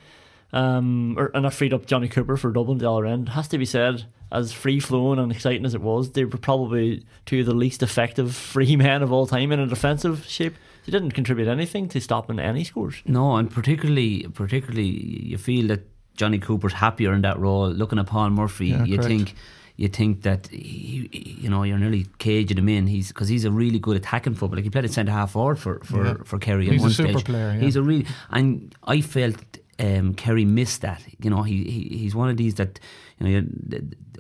um, 0.55 1.17
or, 1.19 1.31
and 1.35 1.45
that 1.45 1.53
freed 1.53 1.75
up 1.75 1.85
Johnny 1.87 2.09
Cooper 2.09 2.37
for 2.39 2.51
Dublin 2.51 2.79
the 2.79 2.91
other 2.91 3.05
end. 3.07 3.31
Has 3.31 3.49
to 3.49 3.59
be 3.59 3.67
said, 3.67 4.05
as 4.31 4.53
free 4.53 4.81
flowing 4.81 5.19
and 5.19 5.31
exciting 5.31 5.67
as 5.67 5.75
it 5.75 5.83
was, 5.83 6.13
they 6.13 6.25
were 6.25 6.39
probably 6.39 7.05
two 7.27 7.41
of 7.41 7.47
the 7.47 7.55
least 7.55 7.83
effective 7.83 8.35
free 8.35 8.75
men 8.87 9.03
of 9.03 9.13
all 9.13 9.27
time 9.27 9.53
in 9.53 9.61
a 9.61 9.67
defensive 9.67 10.25
shape. 10.27 10.55
They 10.87 10.93
didn't 10.93 11.13
contribute 11.13 11.49
anything 11.49 11.89
to 11.91 12.01
stopping 12.01 12.41
any 12.41 12.65
scores. 12.65 13.03
No, 13.07 13.37
and 13.37 13.51
particularly, 13.51 14.27
particularly, 14.35 14.89
you 15.25 15.37
feel 15.39 15.69
that 15.69 15.87
Johnny 16.17 16.39
Cooper's 16.39 16.73
happier 16.73 17.13
in 17.13 17.21
that 17.21 17.39
role. 17.39 17.69
Looking 17.69 17.99
at 17.99 18.07
Paul 18.07 18.31
Murphy, 18.31 18.69
Yeah, 18.69 18.85
you 18.85 18.97
correct. 18.97 19.09
think, 19.09 19.35
you 19.83 19.89
think 19.89 20.23
that 20.29 20.43
he, 20.49 21.09
you 21.43 21.51
know, 21.53 21.63
you're 21.69 21.79
nearly 21.85 22.05
caging 22.19 22.59
him 22.63 22.69
in. 22.77 22.87
He's 22.95 23.09
because 23.13 23.29
he's 23.35 23.45
a 23.45 23.51
really 23.63 23.81
good 23.87 23.97
attacking 24.03 24.35
footballer. 24.35 24.59
Like 24.59 24.65
he 24.69 24.71
played 24.71 24.85
at 24.85 24.93
centre 24.99 25.13
half 25.21 25.31
forward 25.33 25.59
for 25.65 25.75
for 25.91 26.01
Yeah. 26.07 26.15
for 26.31 26.39
Kerry. 26.39 26.67
at 26.69 26.73
He's 26.73 26.83
a 26.83 26.85
one 26.89 26.93
super 26.93 27.13
stage. 27.19 27.25
player, 27.31 27.51
yeah. 27.55 27.61
He's 27.65 27.77
a 27.77 27.83
really, 27.83 28.07
and 28.31 28.75
I 28.97 29.01
felt. 29.03 29.41
Um, 29.79 30.15
Kerry 30.15 30.45
missed 30.45 30.81
that. 30.83 31.01
You 31.25 31.31
know, 31.33 31.43
he, 31.51 31.57
he 31.75 31.81
he's 32.01 32.15
one 32.15 32.29
of 32.33 32.37
these 32.37 32.55
that 32.61 32.73
you 33.19 33.25
know. 33.31 33.43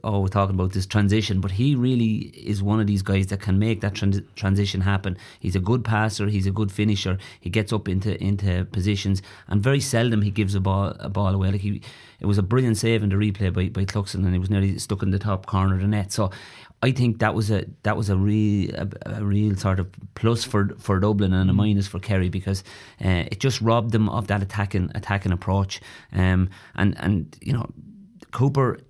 Oh, 0.04 0.18
we're 0.22 0.28
talking 0.38 0.56
about 0.58 0.72
this 0.72 0.86
transition, 0.86 1.40
but 1.40 1.52
he 1.52 1.76
really 1.76 2.12
is 2.52 2.60
one 2.60 2.80
of 2.80 2.88
these 2.88 3.02
guys 3.02 3.26
that 3.28 3.40
can 3.46 3.56
make 3.60 3.78
that 3.82 3.94
trans- 3.94 4.20
transition 4.34 4.80
happen. 4.80 5.16
He's 5.38 5.54
a 5.54 5.60
good 5.60 5.82
passer. 5.84 6.26
He's 6.36 6.48
a 6.48 6.50
good 6.50 6.72
finisher. 6.72 7.14
He 7.44 7.50
gets 7.50 7.72
up 7.72 7.86
into 7.88 8.10
into 8.30 8.64
positions, 8.72 9.22
and 9.48 9.62
very 9.62 9.78
seldom 9.80 10.22
he 10.22 10.32
gives 10.32 10.56
a 10.56 10.60
ball 10.60 10.96
a 10.98 11.08
ball 11.08 11.32
away. 11.34 11.52
Like 11.52 11.60
he, 11.60 11.82
it 12.22 12.26
was 12.26 12.38
a 12.38 12.42
brilliant 12.42 12.78
save 12.78 13.02
in 13.02 13.08
the 13.08 13.16
replay 13.16 13.52
by 13.52 13.68
by 13.68 13.84
Cluxton, 13.84 14.24
and 14.24 14.32
he 14.32 14.38
was 14.38 14.48
nearly 14.48 14.78
stuck 14.78 15.02
in 15.02 15.10
the 15.10 15.18
top 15.18 15.46
corner 15.46 15.74
of 15.74 15.80
the 15.80 15.88
net. 15.88 16.12
So. 16.12 16.30
I 16.84 16.90
think 16.90 17.20
that 17.20 17.32
was 17.32 17.48
a 17.48 17.64
that 17.84 17.96
was 17.96 18.10
a 18.10 18.16
real 18.16 18.74
a, 18.74 18.88
a 19.20 19.24
real 19.24 19.54
sort 19.54 19.78
of 19.78 19.88
plus 20.16 20.42
for 20.42 20.70
for 20.80 20.98
Dublin 20.98 21.32
and 21.32 21.48
a 21.48 21.52
minus 21.52 21.86
for 21.86 22.00
Kerry 22.00 22.28
because 22.28 22.64
uh, 23.04 23.22
it 23.30 23.38
just 23.38 23.60
robbed 23.60 23.92
them 23.92 24.08
of 24.08 24.26
that 24.26 24.42
attacking 24.42 24.90
attacking 24.92 25.30
approach. 25.30 25.80
Um, 26.12 26.50
and 26.74 26.96
and 26.98 27.38
you 27.40 27.52
know 27.52 27.70
Cooper, 28.32 28.80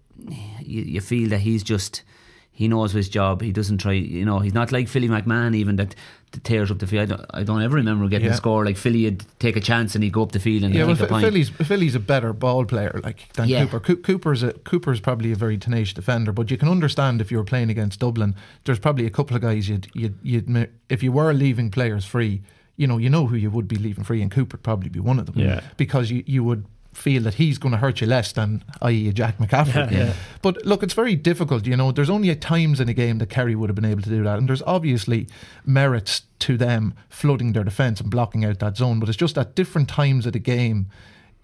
you, 0.61 0.83
you 0.83 1.01
feel 1.03 1.29
that 1.29 1.41
he's 1.41 1.63
just 1.63 2.03
he 2.51 2.69
knows 2.69 2.93
his 2.93 3.09
job. 3.09 3.43
He 3.43 3.53
doesn't 3.53 3.79
try. 3.79 3.93
You 3.93 4.25
know, 4.25 4.39
he's 4.39 4.55
not 4.55 4.73
like 4.73 4.89
Philly 4.89 5.09
McMahon 5.09 5.55
even 5.55 5.77
that, 5.77 5.95
that 6.33 6.45
tears 6.45 6.71
up 6.71 6.79
the 6.79 6.87
field. 6.87 7.03
I 7.03 7.07
don't, 7.17 7.27
I 7.35 7.43
don't 7.45 7.63
ever 7.63 7.77
remember 7.77 8.09
getting 8.09 8.27
Yeah. 8.27 8.33
a 8.35 8.37
score 8.37 8.65
like 8.65 8.77
Philly 8.77 9.05
would 9.05 9.25
take 9.39 9.57
a 9.57 9.61
chance 9.61 9.95
and 9.95 10.03
he'd 10.03 10.13
go 10.13 10.23
up 10.23 10.33
the 10.33 10.41
field 10.41 10.65
and 10.65 10.75
Yeah, 10.75 10.85
well, 10.85 10.95
kick 10.95 11.05
a 11.05 11.07
Ph- 11.07 11.11
point. 11.11 11.25
Philly's 11.25 11.49
Philly's 11.51 11.95
a 11.95 12.01
better 12.01 12.33
ball 12.33 12.65
player 12.65 13.01
like 13.05 13.33
than 13.35 13.49
Yeah. 13.49 13.65
Cooper. 13.65 13.81
Coo- 13.81 13.97
Cooper's 13.97 14.43
a, 14.43 14.53
Cooper's 14.53 15.01
probably 15.01 15.33
a 15.33 15.37
very 15.37 15.57
tenacious 15.59 15.95
defender, 15.95 16.33
but 16.33 16.51
you 16.51 16.57
can 16.57 16.69
understand 16.69 17.21
if 17.21 17.31
you 17.31 17.39
were 17.39 17.45
playing 17.45 17.71
against 17.71 18.01
Dublin. 18.01 18.35
There's 18.65 18.79
probably 18.79 19.07
a 19.07 19.11
couple 19.11 19.37
of 19.37 19.43
guys 19.43 19.69
you'd 19.69 19.89
you'd, 19.95 20.19
you'd 20.23 20.69
if 20.89 21.03
you 21.03 21.13
were 21.13 21.33
leaving 21.33 21.71
players 21.71 22.05
free, 22.05 22.43
you 22.77 22.87
know, 22.87 22.99
you 22.99 23.11
know 23.11 23.27
who 23.27 23.37
you 23.37 23.51
would 23.51 23.69
be 23.69 23.77
leaving 23.77 24.03
free, 24.05 24.23
and 24.23 24.31
Cooper 24.31 24.57
would 24.57 24.63
probably 24.63 24.89
be 24.89 25.01
one 25.01 25.19
of 25.19 25.27
them. 25.27 25.39
Yeah. 25.39 25.61
because 25.77 26.11
you 26.11 26.25
you 26.27 26.43
would 26.45 26.65
feel 26.93 27.23
that 27.23 27.35
he's 27.35 27.59
going 27.59 27.73
to 27.73 27.79
hurt 27.79 28.01
you 28.01 28.07
less 28.07 28.33
than 28.33 28.63
i.e. 28.83 29.13
Jack 29.13 29.39
McCaffrey. 29.39 29.91
Yeah, 29.91 30.07
yeah. 30.07 30.13
But 30.43 30.65
look, 30.65 30.83
it's 30.83 30.95
very 30.95 31.17
difficult. 31.17 31.67
You 31.67 31.77
know, 31.77 31.91
there's 31.93 32.11
only 32.11 32.31
at 32.31 32.41
times 32.41 32.81
in 32.81 32.89
a 32.89 32.95
game 32.95 33.19
that 33.19 33.31
Kerry 33.31 33.55
would 33.55 33.71
have 33.71 33.75
been 33.75 33.85
able 33.85 34.03
to 34.03 34.11
do 34.11 34.23
that, 34.25 34.39
and 34.39 34.49
there's 34.49 34.63
obviously 34.63 35.27
merits 35.65 36.23
to 36.41 36.57
them 36.57 36.95
flooding 37.09 37.53
their 37.53 37.65
defence 37.65 38.01
and 38.01 38.11
blocking 38.11 38.45
out 38.45 38.59
that 38.59 38.77
zone. 38.77 39.01
But 39.01 39.09
it's 39.09 39.19
just 39.19 39.39
at 39.39 39.55
different 39.55 39.89
times 39.89 40.27
of 40.27 40.33
the 40.33 40.39
game, 40.39 40.87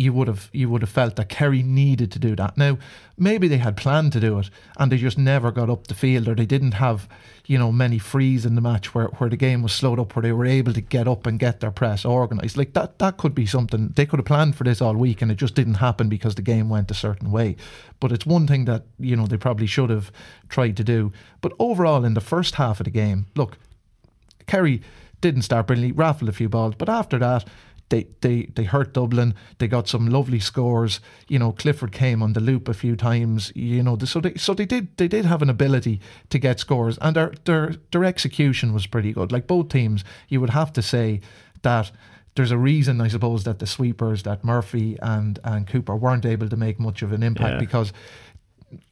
you 0.00 0.12
would 0.12 0.28
have 0.28 0.48
you 0.52 0.70
would 0.70 0.80
have 0.80 0.90
felt 0.90 1.16
that 1.16 1.28
Kerry 1.28 1.62
needed 1.64 2.12
to 2.12 2.20
do 2.20 2.36
that. 2.36 2.56
Now, 2.56 2.78
maybe 3.18 3.48
they 3.48 3.58
had 3.58 3.76
planned 3.76 4.12
to 4.12 4.20
do 4.20 4.38
it, 4.38 4.48
and 4.78 4.92
they 4.92 4.96
just 4.96 5.18
never 5.18 5.50
got 5.50 5.68
up 5.68 5.88
the 5.88 5.94
field, 5.94 6.28
or 6.28 6.36
they 6.36 6.46
didn't 6.46 6.74
have 6.74 7.08
you 7.46 7.58
know 7.58 7.72
many 7.72 7.98
frees 7.98 8.46
in 8.46 8.54
the 8.54 8.60
match 8.60 8.94
where, 8.94 9.06
where 9.06 9.28
the 9.28 9.36
game 9.36 9.60
was 9.60 9.72
slowed 9.72 9.98
up, 9.98 10.14
where 10.14 10.22
they 10.22 10.30
were 10.30 10.46
able 10.46 10.72
to 10.72 10.80
get 10.80 11.08
up 11.08 11.26
and 11.26 11.40
get 11.40 11.58
their 11.58 11.72
press 11.72 12.04
organised. 12.04 12.56
Like 12.56 12.74
that, 12.74 13.00
that 13.00 13.16
could 13.16 13.34
be 13.34 13.44
something 13.44 13.88
they 13.96 14.06
could 14.06 14.20
have 14.20 14.26
planned 14.26 14.54
for 14.54 14.62
this 14.62 14.80
all 14.80 14.94
week, 14.94 15.20
and 15.20 15.32
it 15.32 15.36
just 15.36 15.56
didn't 15.56 15.74
happen 15.74 16.08
because 16.08 16.36
the 16.36 16.42
game 16.42 16.68
went 16.68 16.92
a 16.92 16.94
certain 16.94 17.32
way. 17.32 17.56
But 17.98 18.12
it's 18.12 18.24
one 18.24 18.46
thing 18.46 18.66
that 18.66 18.84
you 19.00 19.16
know 19.16 19.26
they 19.26 19.36
probably 19.36 19.66
should 19.66 19.90
have 19.90 20.12
tried 20.48 20.76
to 20.76 20.84
do. 20.84 21.12
But 21.40 21.54
overall, 21.58 22.04
in 22.04 22.14
the 22.14 22.20
first 22.20 22.54
half 22.54 22.78
of 22.78 22.84
the 22.84 22.92
game, 22.92 23.26
look, 23.34 23.58
Kerry 24.46 24.80
didn't 25.20 25.42
start 25.42 25.66
brilliantly, 25.66 25.92
raffled 25.92 26.28
a 26.28 26.32
few 26.32 26.48
balls, 26.48 26.76
but 26.78 26.88
after 26.88 27.18
that, 27.18 27.44
they, 27.90 28.06
they, 28.20 28.42
they 28.54 28.64
hurt 28.64 28.92
Dublin. 28.92 29.34
They 29.58 29.66
got 29.68 29.88
some 29.88 30.08
lovely 30.08 30.40
scores. 30.40 31.00
You 31.28 31.38
know, 31.38 31.52
Clifford 31.52 31.92
came 31.92 32.22
on 32.22 32.32
the 32.34 32.40
loop 32.40 32.68
a 32.68 32.74
few 32.74 32.96
times. 32.96 33.50
You 33.54 33.82
know, 33.82 33.96
so 34.04 34.20
they 34.20 34.34
so 34.34 34.54
they 34.54 34.66
did 34.66 34.96
they 34.98 35.08
did 35.08 35.24
have 35.24 35.42
an 35.42 35.50
ability 35.50 36.00
to 36.30 36.38
get 36.38 36.60
scores, 36.60 36.98
and 37.00 37.16
their 37.16 37.32
their 37.44 37.74
their 37.92 38.04
execution 38.04 38.72
was 38.74 38.86
pretty 38.86 39.12
good. 39.12 39.32
Like 39.32 39.46
both 39.46 39.68
teams, 39.70 40.04
you 40.28 40.40
would 40.40 40.50
have 40.50 40.72
to 40.74 40.82
say 40.82 41.20
that. 41.62 41.90
There's 42.34 42.52
a 42.52 42.58
reason, 42.58 43.00
I 43.00 43.08
suppose, 43.08 43.42
that 43.44 43.58
the 43.58 43.66
sweepers, 43.66 44.22
that 44.22 44.44
Murphy 44.44 44.96
and, 45.02 45.40
and 45.42 45.66
Cooper 45.66 45.96
weren't 45.96 46.24
able 46.24 46.48
to 46.48 46.56
make 46.56 46.78
much 46.78 47.02
of 47.02 47.10
an 47.12 47.24
impact 47.24 47.54
Yeah. 47.54 47.58
because 47.58 47.92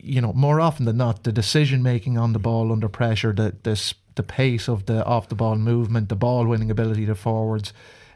you 0.01 0.21
know, 0.21 0.33
more 0.33 0.61
often 0.61 0.85
than 0.85 0.97
not, 0.97 1.23
the 1.23 1.31
decision 1.33 1.81
making 1.83 2.19
on 2.19 2.33
the 2.33 2.39
ball 2.41 2.73
under 2.73 2.89
pressure, 2.89 3.33
the 3.33 3.55
the 3.63 3.73
s- 3.73 3.95
the 4.17 4.23
pace 4.25 4.69
of 4.69 4.87
the 4.87 5.05
off 5.05 5.29
the 5.29 5.35
ball 5.37 5.57
movement, 5.57 6.09
the 6.09 6.17
ball 6.17 6.47
winning 6.47 6.71
ability 6.73 7.07
to 7.07 7.15
forwards, 7.15 7.73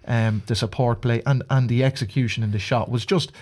um, 0.06 0.42
the 0.46 0.54
support 0.54 1.00
play, 1.00 1.22
and 1.26 1.42
and 1.50 1.68
the 1.68 1.84
execution 1.84 2.42
in 2.42 2.52
the 2.52 2.58
shot 2.58 2.90
was 2.90 3.04
just 3.06 3.32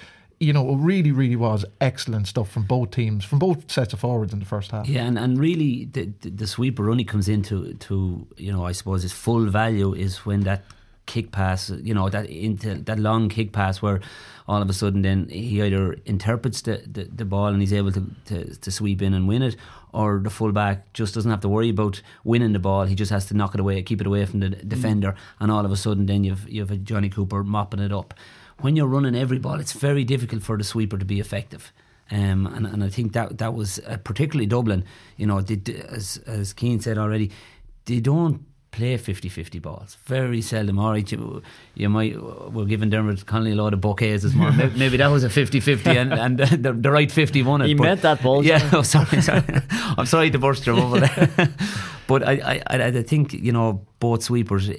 you 0.41 0.53
know, 0.53 0.71
it 0.71 0.77
really, 0.77 1.11
really 1.11 1.37
was 1.37 1.65
excellent 1.81 2.29
stuff 2.29 2.49
from 2.51 2.63
both 2.63 2.93
teams, 2.93 3.25
from 3.25 3.39
both 3.39 3.71
sets 3.71 3.93
of 3.93 4.01
forwards 4.01 4.33
in 4.33 4.39
the 4.39 4.45
first 4.45 4.71
half. 4.71 4.89
Yeah, 4.89 5.05
and, 5.05 5.19
and 5.19 5.39
really 5.39 5.87
the, 5.87 6.07
the 6.21 6.47
sweeper 6.47 6.91
only 6.91 7.05
comes 7.05 7.29
into 7.29 7.75
to 7.75 8.27
you 8.37 8.53
know 8.53 8.65
I 8.65 8.73
suppose 8.73 9.03
his 9.03 9.13
full 9.13 9.47
value 9.47 9.95
is 9.95 10.19
when 10.25 10.41
that 10.43 10.65
kick 11.07 11.33
pass, 11.33 11.71
you 11.71 11.95
know 11.95 12.09
that 12.09 12.27
into 12.27 12.75
that 12.75 12.99
long 12.99 13.29
kick 13.29 13.53
pass 13.53 13.83
where 13.83 14.01
all 14.47 14.63
of 14.63 14.71
a 14.71 14.73
sudden 14.73 15.03
then 15.03 15.29
he 15.29 15.61
either 15.61 15.97
interprets 16.07 16.63
the, 16.63 16.83
the, 16.87 17.05
the 17.05 17.25
ball 17.25 17.49
and 17.49 17.61
he's 17.61 17.73
able 17.73 17.93
to, 17.93 18.07
to, 18.25 18.55
to 18.57 18.71
sweep 18.71 19.03
in 19.03 19.13
and 19.13 19.27
win 19.29 19.43
it, 19.43 19.57
or 19.93 20.21
the 20.23 20.31
fullback 20.31 20.93
just 20.93 21.15
doesn't 21.15 21.31
have 21.31 21.41
to 21.41 21.49
worry 21.49 21.71
about 21.71 22.03
winning 22.25 22.53
the 22.53 22.59
ball. 22.59 22.85
He 22.85 22.95
just 22.95 23.11
has 23.11 23.27
to 23.27 23.35
knock 23.35 23.55
it 23.55 23.61
away, 23.61 23.83
keep 23.83 24.01
it 24.01 24.07
away 24.07 24.25
from 24.27 24.41
the 24.41 24.51
defender, 24.51 25.15
and 25.41 25.51
all 25.51 25.65
of 25.65 25.73
a 25.73 25.77
sudden 25.77 26.07
then 26.07 26.25
you've 26.25 26.49
you've 26.49 26.71
a 26.71 26.77
Johnny 26.77 27.09
Cooper 27.09 27.45
mopping 27.45 27.81
it 27.81 27.93
up. 27.93 28.15
When 28.61 28.77
you're 28.77 28.87
running 28.87 29.15
every 29.15 29.39
ball, 29.39 29.61
it's 29.61 29.73
very 29.73 30.05
difficult 30.05 30.43
for 30.43 30.59
the 30.59 30.65
sweeper 30.65 30.99
to 30.99 31.05
be 31.05 31.21
effective. 31.21 31.73
Um, 32.11 32.47
and, 32.47 32.67
and 32.67 32.83
I 32.83 32.89
think 32.89 33.13
that 33.13 33.39
that 33.39 33.55
was 33.55 33.79
uh, 33.81 33.99
particularly 34.03 34.47
Dublin. 34.47 34.85
You 35.17 35.27
know, 35.27 35.41
they, 35.41 35.83
as 35.83 36.17
as 36.27 36.55
Cian 36.59 36.81
said 36.81 36.99
already, 36.99 37.31
they 37.85 38.01
don't 38.01 38.45
play 38.79 38.97
50-50 38.97 39.61
balls. 39.61 39.99
Very 40.05 40.41
seldom. 40.41 40.79
All 40.79 40.93
right, 40.93 41.11
you, 41.11 41.43
you 41.75 41.89
might 41.89 42.17
we're 42.53 42.65
giving 42.65 42.91
Diarmuid 42.91 43.27
Connolly 43.27 43.51
a 43.51 43.57
lot 43.57 43.75
of 43.75 43.81
bouquets 43.81 44.23
this 44.23 44.35
morning. 44.35 44.57
Maybe, 44.57 44.79
maybe 44.79 44.97
that 44.99 45.09
was 45.09 45.25
a 45.25 45.29
50-50 45.29 45.87
and, 45.97 46.13
and 46.13 46.39
the, 46.65 46.73
the 46.73 46.91
right 46.91 47.11
50 47.11 47.43
won 47.43 47.63
it. 47.63 47.67
He 47.67 47.75
meant 47.75 48.03
that 48.03 48.23
ball, 48.23 48.45
Yeah, 48.45 48.71
oh, 48.73 48.83
sorry, 48.83 49.21
sorry. 49.21 49.43
I'm 49.99 50.07
sorry 50.07 50.31
to 50.31 50.39
burst 50.39 50.65
your 50.65 50.77
bubble 50.77 51.01
there. 51.01 51.29
but 52.07 52.23
I, 52.23 52.63
I, 52.69 52.85
I 52.85 53.03
think 53.03 53.33
you 53.33 53.51
know 53.51 53.85
both 53.99 54.23
sweepers 54.23 54.71
eh, 54.71 54.75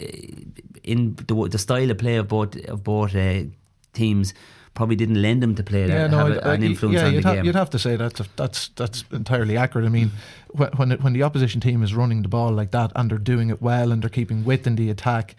in 0.84 1.16
the, 1.28 1.50
the 1.52 1.58
style 1.58 1.92
of 1.92 1.98
play 1.98 2.16
of 2.16 2.30
both 2.30 2.56
of 2.66 2.84
both 2.84 3.14
uh, 3.16 3.44
teams 3.92 4.34
probably 4.80 4.96
didn't 4.96 5.22
lend 5.22 5.44
him 5.44 5.56
to 5.56 5.64
play 5.64 5.88
that 5.88 6.10
have 6.12 6.30
a- 6.32 6.48
I- 6.48 6.54
an 6.54 6.64
influence 6.64 6.96
yeah, 6.96 7.06
on 7.08 7.10
the 7.12 7.16
you'd, 7.16 7.26
ha- 7.26 7.34
game. 7.36 7.44
you'd 7.46 7.56
have 7.64 7.70
to 7.72 7.80
say 7.80 7.98
that's 7.98 8.22
a, 8.22 8.26
that's 8.38 8.70
that's 8.70 9.04
entirely 9.12 9.58
accurate. 9.58 9.86
I 9.86 9.90
mean, 9.90 10.12
when 10.52 10.70
when, 10.80 10.92
it, 10.94 11.04
when 11.04 11.12
the 11.12 11.24
opposition 11.24 11.60
team 11.60 11.84
is 11.84 11.94
running 11.94 12.22
the 12.22 12.30
ball 12.30 12.54
like 12.54 12.72
that 12.72 12.94
and 12.96 13.12
they're 13.12 13.18
doing 13.18 13.50
it 13.50 13.62
well 13.62 13.92
and 13.92 14.02
they're 14.02 14.10
keeping 14.10 14.46
width 14.46 14.66
in 14.66 14.76
the 14.78 14.90
attack 14.90 15.36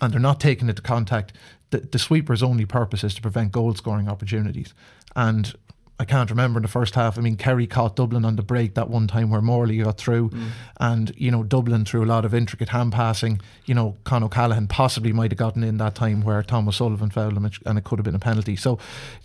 and 0.00 0.12
they're 0.12 0.18
not 0.30 0.40
taking 0.40 0.68
it 0.68 0.74
to 0.74 0.82
contact, 0.82 1.32
the, 1.70 1.78
the 1.78 1.98
sweeper's 2.00 2.42
only 2.42 2.66
purpose 2.66 3.04
is 3.04 3.14
to 3.14 3.22
prevent 3.22 3.52
goal 3.52 3.74
scoring 3.76 4.08
opportunities. 4.08 4.74
And 5.14 5.54
I 6.00 6.06
can't 6.06 6.30
remember 6.30 6.58
in 6.58 6.62
the 6.62 6.68
first 6.68 6.94
half. 6.94 7.18
I 7.18 7.20
mean, 7.20 7.36
Kerry 7.36 7.66
caught 7.66 7.94
Dublin 7.94 8.24
on 8.24 8.36
the 8.36 8.42
break 8.42 8.72
that 8.72 8.88
one 8.88 9.06
time 9.06 9.28
where 9.28 9.42
Morley 9.42 9.82
got 9.82 9.98
through, 9.98 10.30
mm. 10.30 10.48
and 10.78 11.12
you 11.14 11.30
know 11.30 11.42
Dublin 11.42 11.84
through 11.84 12.02
a 12.02 12.06
lot 12.06 12.24
of 12.24 12.32
intricate 12.32 12.70
hand 12.70 12.92
passing. 12.92 13.38
You 13.66 13.74
know, 13.74 13.98
Con 14.04 14.22
O'Callaghan 14.22 14.66
possibly 14.66 15.12
might 15.12 15.30
have 15.30 15.38
gotten 15.38 15.62
in 15.62 15.76
that 15.76 15.94
time 15.94 16.22
where 16.22 16.42
Thomas 16.42 16.76
Sullivan 16.76 17.10
fouled 17.10 17.36
him, 17.36 17.50
and 17.66 17.76
it 17.76 17.84
could 17.84 17.98
have 17.98 18.04
been 18.04 18.14
a 18.14 18.18
penalty. 18.18 18.56
So, 18.56 18.78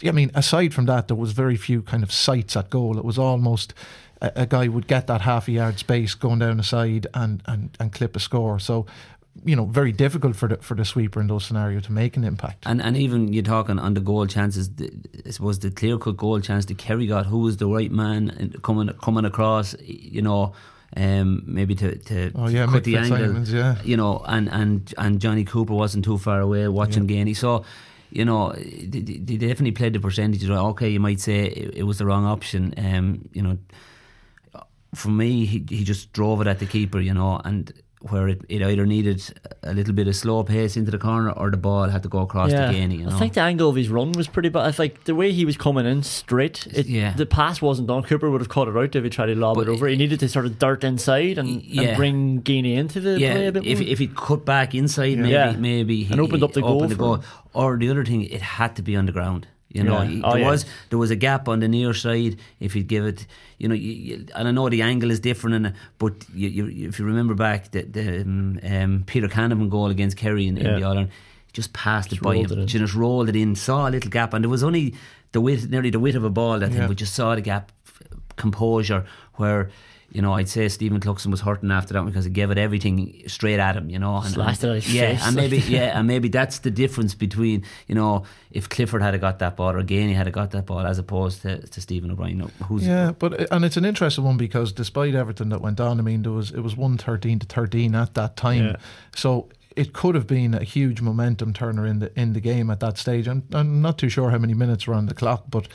I 0.03 0.11
mean, 0.11 0.31
aside 0.35 0.73
from 0.73 0.85
that, 0.87 1.07
there 1.07 1.15
was 1.15 1.31
very 1.31 1.55
few 1.55 1.81
kind 1.81 2.03
of 2.03 2.11
sights 2.11 2.57
at 2.57 2.69
goal. 2.69 2.97
It 2.97 3.05
was 3.05 3.17
almost 3.17 3.73
a, 4.21 4.33
a 4.35 4.45
guy 4.45 4.67
would 4.67 4.87
get 4.87 5.07
that 5.07 5.21
half 5.21 5.47
a 5.47 5.53
yard 5.53 5.79
space 5.79 6.13
going 6.13 6.39
down 6.39 6.57
the 6.57 6.63
side 6.63 7.07
and 7.13 7.41
and 7.45 7.69
and 7.79 7.93
clip 7.93 8.17
a 8.17 8.19
score. 8.19 8.59
So. 8.59 8.85
You 9.43 9.55
know, 9.55 9.65
very 9.65 9.91
difficult 9.91 10.35
for 10.35 10.47
the 10.47 10.57
for 10.57 10.75
the 10.75 10.85
sweeper 10.85 11.19
in 11.19 11.27
those 11.27 11.45
scenarios 11.45 11.83
to 11.83 11.91
make 11.91 12.15
an 12.17 12.23
impact. 12.23 12.63
And 12.65 12.81
and 12.81 12.95
even 12.95 13.33
you're 13.33 13.43
talking 13.43 13.77
on 13.79 13.93
the 13.93 13.99
goal 13.99 14.25
chances. 14.27 14.69
The, 14.69 14.89
I 15.25 15.31
suppose 15.31 15.59
the 15.59 15.71
clear 15.71 15.97
cut 15.97 16.17
goal 16.17 16.39
chance 16.39 16.65
that 16.65 16.77
Kerry 16.77 17.05
got, 17.05 17.25
who 17.25 17.39
was 17.39 17.57
the 17.57 17.67
right 17.67 17.91
man 17.91 18.53
coming 18.63 18.89
coming 19.03 19.25
across, 19.25 19.75
you 19.81 20.21
know, 20.21 20.53
um, 20.95 21.43
maybe 21.45 21.75
to, 21.75 21.95
to 21.97 22.31
Oh, 22.33 22.47
yeah, 22.47 22.65
cut 22.65 22.81
Mick 22.81 22.83
the 22.85 22.97
angle, 22.97 23.17
Fitzsimons, 23.17 23.51
yeah. 23.51 23.75
you 23.83 23.97
know, 23.97 24.23
and, 24.25 24.49
and 24.49 24.93
and 24.97 25.19
Johnny 25.19 25.43
Cooper 25.43 25.73
wasn't 25.73 26.05
too 26.05 26.17
far 26.17 26.39
away 26.39 26.67
watching 26.67 27.05
Geaney, 27.07 27.35
so. 27.35 27.65
You 28.11 28.23
know, 28.23 28.53
they, 28.53 29.01
they 29.01 29.17
they 29.17 29.35
definitely 29.35 29.73
played 29.73 29.91
the 29.91 29.99
percentages. 29.99 30.47
right. 30.47 30.59
Okay, 30.71 30.89
you 30.89 31.01
might 31.01 31.19
say 31.19 31.47
it, 31.47 31.75
it 31.79 31.83
was 31.83 31.97
the 31.97 32.05
wrong 32.05 32.23
option. 32.25 32.73
Um, 32.77 33.27
you 33.33 33.41
know, 33.41 33.57
for 34.93 35.09
me, 35.09 35.45
he, 35.45 35.65
he 35.67 35.83
just 35.83 36.13
drove 36.13 36.39
it 36.39 36.47
at 36.47 36.59
the 36.59 36.65
keeper, 36.65 37.01
you 37.01 37.13
know, 37.13 37.41
and 37.43 37.73
where 38.09 38.27
it, 38.27 38.41
it 38.49 38.61
either 38.61 38.85
needed 38.85 39.21
a 39.63 39.73
little 39.73 39.93
bit 39.93 40.07
of 40.07 40.15
slow 40.15 40.43
pace 40.43 40.77
into 40.77 40.91
the 40.91 40.97
corner 40.97 41.31
or 41.31 41.49
the 41.49 41.57
ball 41.57 41.89
had 41.89 42.03
to 42.03 42.09
go 42.09 42.19
across 42.19 42.51
yeah, 42.51 42.71
the 42.71 42.77
Geaney, 42.77 42.99
you 42.99 43.05
know. 43.05 43.15
I 43.15 43.19
think 43.19 43.33
the 43.33 43.41
angle 43.41 43.69
of 43.69 43.75
his 43.75 43.89
run 43.89 44.11
was 44.11 44.27
pretty 44.27 44.49
bad. 44.49 44.65
I 44.67 44.71
think 44.71 45.05
the 45.05 45.15
way 45.15 45.31
he 45.31 45.43
was 45.45 45.57
coming 45.57 45.85
in 45.85 46.03
straight, 46.03 46.67
it, 46.67 46.85
Yeah. 46.85 47.13
the 47.13 47.25
pass 47.25 47.61
wasn't 47.61 47.87
done. 47.87 48.03
Cooper 48.03 48.29
would 48.29 48.41
have 48.41 48.49
caught 48.49 48.67
it 48.67 48.75
out 48.77 48.95
if 48.95 49.03
he 49.03 49.09
tried 49.09 49.27
to 49.27 49.35
lob 49.35 49.55
But 49.55 49.67
it 49.67 49.71
over. 49.71 49.87
He 49.87 49.95
needed 49.95 50.19
to 50.19 50.29
sort 50.29 50.45
of 50.45 50.59
dart 50.59 50.83
inside 50.83 51.37
and, 51.37 51.63
Yeah. 51.63 51.81
and 51.83 51.97
bring 51.97 52.41
Geaney 52.43 52.75
into 52.75 52.99
the 52.99 53.19
yeah, 53.19 53.33
play 53.33 53.47
a 53.47 53.51
bit 53.51 53.65
if, 53.65 53.79
more. 53.79 53.87
if 53.89 53.99
he 53.99 54.07
cut 54.07 54.45
back 54.45 54.75
inside, 54.75 55.17
maybe 55.17 55.57
maybe 55.57 56.03
he 56.03 56.11
And 56.11 56.21
opened 56.21 56.43
up 56.43 56.53
the 56.53 56.61
goal 56.61 56.87
the 56.87 56.95
goal. 56.95 57.23
Or 57.53 57.77
the 57.77 57.89
other 57.89 58.03
thing, 58.05 58.21
it 58.23 58.41
had 58.41 58.75
to 58.75 58.81
be 58.81 58.95
on 58.95 59.05
the 59.05 59.11
ground. 59.13 59.47
You 59.75 59.83
know, 59.83 60.01
Yeah. 60.01 60.21
Oh, 60.23 60.31
there 60.31 60.39
yeah. 60.41 60.51
was 60.51 60.65
there 60.89 60.99
was 60.99 61.11
a 61.11 61.15
gap 61.27 61.47
on 61.47 61.59
the 61.59 61.67
near 61.67 61.93
side. 61.93 62.33
If 62.59 62.75
you'd 62.75 62.87
give 62.95 63.05
it, 63.11 63.27
you 63.61 63.67
know, 63.69 63.75
you, 63.85 63.91
you, 64.07 64.15
and 64.35 64.47
I 64.47 64.51
know 64.51 64.69
the 64.69 64.81
angle 64.91 65.11
is 65.11 65.19
different, 65.19 65.53
and 65.59 65.73
but 65.97 66.13
you, 66.33 66.49
you, 66.57 66.87
if 66.89 66.97
you 66.99 67.05
remember 67.05 67.33
back 67.35 67.71
the, 67.71 67.81
the 67.83 68.21
um, 68.21 68.59
um, 68.63 69.03
Peter 69.05 69.27
Canavan 69.27 69.69
goal 69.69 69.89
against 69.95 70.15
Kerry 70.17 70.45
in, 70.47 70.57
in 70.57 70.65
Yeah. 70.65 70.79
the 70.79 70.85
Ireland, 70.85 71.09
just 71.53 71.73
passed 71.73 72.13
it 72.13 72.21
by 72.21 72.35
him. 72.37 72.51
it. 72.59 72.65
Just 72.67 72.95
rolled 72.95 73.27
it 73.29 73.35
in, 73.35 73.55
saw 73.55 73.89
a 73.89 73.91
little 73.91 74.09
gap, 74.11 74.33
and 74.33 74.43
there 74.43 74.49
was 74.57 74.63
only 74.63 74.93
the 75.33 75.41
width, 75.41 75.69
nearly 75.69 75.89
the 75.89 75.99
width 75.99 76.15
of 76.17 76.23
a 76.23 76.29
ball. 76.29 76.59
That 76.59 76.71
Yeah. 76.71 76.77
thing, 76.79 76.87
but 76.87 76.97
just 76.97 77.13
saw 77.13 77.35
the 77.35 77.41
gap, 77.41 77.71
composure 78.37 79.05
where. 79.35 79.69
You 80.15 80.21
know, 80.21 80.31
I'd 80.33 80.47
say 80.47 80.69
Stephen 80.69 81.01
Cluxton 81.01 81.29
was 81.29 81.41
hurting 81.41 81.71
after 81.71 81.93
that 81.93 82.05
because 82.05 82.23
he 82.23 82.31
gave 82.31 82.49
it 82.49 82.57
everything 82.57 83.23
straight 83.27 83.59
at 83.59 83.75
him. 83.75 83.89
You 83.89 83.99
know, 83.99 84.15
and, 84.15 84.33
Slashed 84.33 84.63
it 84.63 84.69
at 84.69 84.75
his 84.75 84.93
yeah, 84.93 85.11
face, 85.11 85.27
and 85.27 85.35
maybe 85.35 85.57
yeah, 85.57 85.99
and 85.99 86.07
maybe 86.07 86.29
that's 86.29 86.59
the 86.59 86.71
difference 86.71 87.13
between 87.13 87.65
you 87.87 87.95
know 87.95 88.23
if 88.49 88.69
Clifford 88.69 89.01
had 89.01 89.19
got 89.19 89.39
that 89.39 89.57
ball 89.57 89.71
or 89.71 89.83
Geaney 89.83 90.15
had 90.15 90.31
got 90.31 90.51
that 90.51 90.65
ball 90.65 90.79
as 90.87 90.99
opposed 90.99 91.41
to, 91.41 91.67
to 91.67 91.81
Stephen 91.81 92.11
O'Brien. 92.11 92.39
Who's 92.63 92.87
Yeah, 92.87 93.11
but 93.11 93.51
and 93.51 93.65
it's 93.65 93.75
an 93.75 93.83
interesting 93.83 94.23
one 94.23 94.37
because 94.37 94.71
despite 94.71 95.15
everything 95.15 95.49
that 95.49 95.59
went 95.59 95.81
on, 95.81 95.99
I 95.99 96.01
mean, 96.01 96.21
there 96.23 96.31
was 96.31 96.51
it 96.51 96.61
was 96.61 96.77
one 96.77 96.97
thirteen 96.97 97.39
to 97.39 97.45
thirteen 97.45 97.93
at 97.93 98.13
that 98.13 98.37
time, 98.37 98.67
Yeah. 98.67 98.75
so 99.15 99.49
it 99.75 99.93
could 99.93 100.15
have 100.15 100.27
been 100.27 100.53
a 100.53 100.63
huge 100.63 101.01
momentum 101.01 101.53
turner 101.53 101.85
in 101.85 101.99
the 101.99 102.19
in 102.19 102.33
the 102.33 102.39
game 102.39 102.69
at 102.69 102.79
that 102.79 102.97
stage. 102.97 103.27
I'm, 103.27 103.43
I'm 103.53 103.81
not 103.81 103.97
too 103.97 104.09
sure 104.09 104.29
how 104.29 104.37
many 104.37 104.53
minutes 104.53 104.87
were 104.87 104.93
on 104.93 105.07
the 105.07 105.13
clock, 105.13 105.45
but 105.49 105.67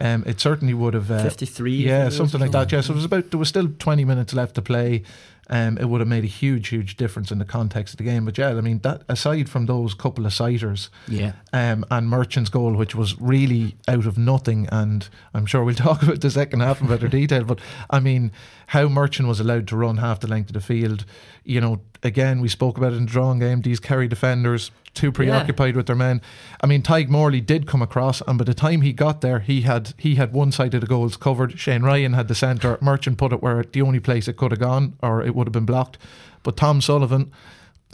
um, 0.00 0.22
it 0.26 0.40
certainly 0.40 0.74
would 0.74 0.94
have 0.94 1.10
uh, 1.10 1.22
53, 1.22 1.72
Yeah, 1.72 1.88
think 1.88 2.00
it 2.00 2.04
was, 2.04 2.16
something 2.16 2.40
like 2.40 2.52
that. 2.52 2.70
Yeah, 2.70 2.82
so 2.82 2.92
it 2.92 2.96
was 2.96 3.04
about 3.04 3.30
there 3.30 3.38
was 3.38 3.48
still 3.48 3.68
twenty 3.78 4.04
minutes 4.04 4.32
left 4.32 4.54
to 4.54 4.62
play. 4.62 5.02
Um, 5.50 5.78
it 5.78 5.86
would 5.86 6.00
have 6.00 6.08
made 6.08 6.24
a 6.24 6.28
huge, 6.28 6.68
huge 6.68 6.96
difference 6.96 7.30
in 7.32 7.38
the 7.38 7.44
context 7.44 7.94
of 7.94 7.98
the 7.98 8.04
game. 8.04 8.24
But 8.26 8.36
yeah, 8.36 8.50
I 8.50 8.60
mean, 8.60 8.80
that 8.80 9.02
aside 9.08 9.48
from 9.48 9.64
those 9.66 9.94
couple 9.94 10.26
of 10.26 10.34
sighters, 10.34 10.90
Yeah. 11.08 11.32
um, 11.54 11.86
and 11.90 12.10
Murchan's 12.10 12.50
goal, 12.50 12.74
which 12.74 12.94
was 12.94 13.18
really 13.20 13.76
out 13.88 14.04
of 14.04 14.18
nothing. 14.18 14.68
And 14.70 15.08
I'm 15.32 15.46
sure 15.46 15.64
we'll 15.64 15.74
talk 15.86 16.02
about 16.02 16.20
the 16.20 16.30
second 16.30 16.60
half 16.60 16.80
in 16.82 16.86
better 16.86 17.08
detail. 17.20 17.44
But 17.44 17.60
I 17.88 17.98
mean, 18.00 18.30
how 18.68 18.88
Murchan 18.88 19.26
was 19.26 19.40
allowed 19.40 19.66
to 19.68 19.76
run 19.76 19.96
half 19.96 20.20
the 20.20 20.28
length 20.28 20.50
of 20.50 20.54
the 20.54 20.60
field. 20.60 21.04
You 21.44 21.62
know, 21.62 21.80
again, 22.02 22.40
we 22.40 22.48
spoke 22.48 22.76
about 22.76 22.92
it 22.92 22.96
in 22.96 23.06
the 23.06 23.10
drawing 23.10 23.38
game. 23.38 23.62
These 23.62 23.80
Kerry 23.80 24.06
defenders 24.08 24.70
too 24.98 25.12
preoccupied 25.12 25.76
with 25.76 25.86
their 25.86 25.96
men. 25.96 26.20
I 26.60 26.66
mean, 26.66 26.82
Tadhg 26.82 27.08
Morley 27.08 27.40
did 27.40 27.66
come 27.66 27.82
across, 27.82 28.20
and 28.26 28.38
by 28.38 28.44
the 28.44 28.54
time 28.54 28.82
he 28.82 28.92
got 28.92 29.20
there, 29.20 29.40
he 29.40 29.62
had 29.62 29.94
he 29.96 30.16
had 30.16 30.32
one 30.32 30.52
side 30.52 30.74
of 30.74 30.80
the 30.80 30.86
goals 30.86 31.16
covered. 31.16 31.58
Shane 31.58 31.82
Ryan 31.82 32.12
had 32.12 32.28
the 32.28 32.34
centre. 32.34 32.76
Murchan 32.78 33.16
put 33.16 33.32
it 33.32 33.42
where 33.42 33.62
the 33.62 33.82
only 33.82 34.00
place 34.00 34.28
it 34.28 34.36
could 34.36 34.50
have 34.50 34.60
gone, 34.60 34.94
or 35.02 35.22
it 35.22 35.34
would 35.34 35.46
have 35.46 35.52
been 35.52 35.64
blocked. 35.64 35.98
But 36.42 36.56
Tom 36.56 36.80
Sullivan 36.80 37.32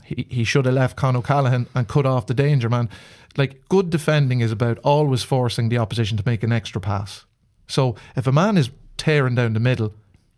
he, 0.05 0.27
he 0.29 0.45
should 0.45 0.67
have 0.67 0.75
left 0.75 0.97
Con 0.97 1.17
O'Callaghan 1.17 1.67
and 1.75 1.89
cut 1.89 2.07
off 2.07 2.27
the 2.27 2.35
danger 2.35 2.69
man. 2.69 2.89
Like 3.37 3.69
good 3.69 3.91
defending 3.91 4.41
is 4.41 4.53
about 4.53 4.79
always 4.79 5.23
forcing 5.23 5.69
the 5.69 5.79
opposition 5.79 6.17
to 6.19 6.23
make 6.27 6.43
an 6.43 6.53
extra 6.53 6.81
pass. 6.81 7.25
So 7.67 7.97
if 8.15 8.27
a 8.27 8.33
man 8.33 8.57
is 8.57 8.71
tearing 8.97 9.35
down 9.35 9.55
the 9.55 9.61
middle, 9.61 9.95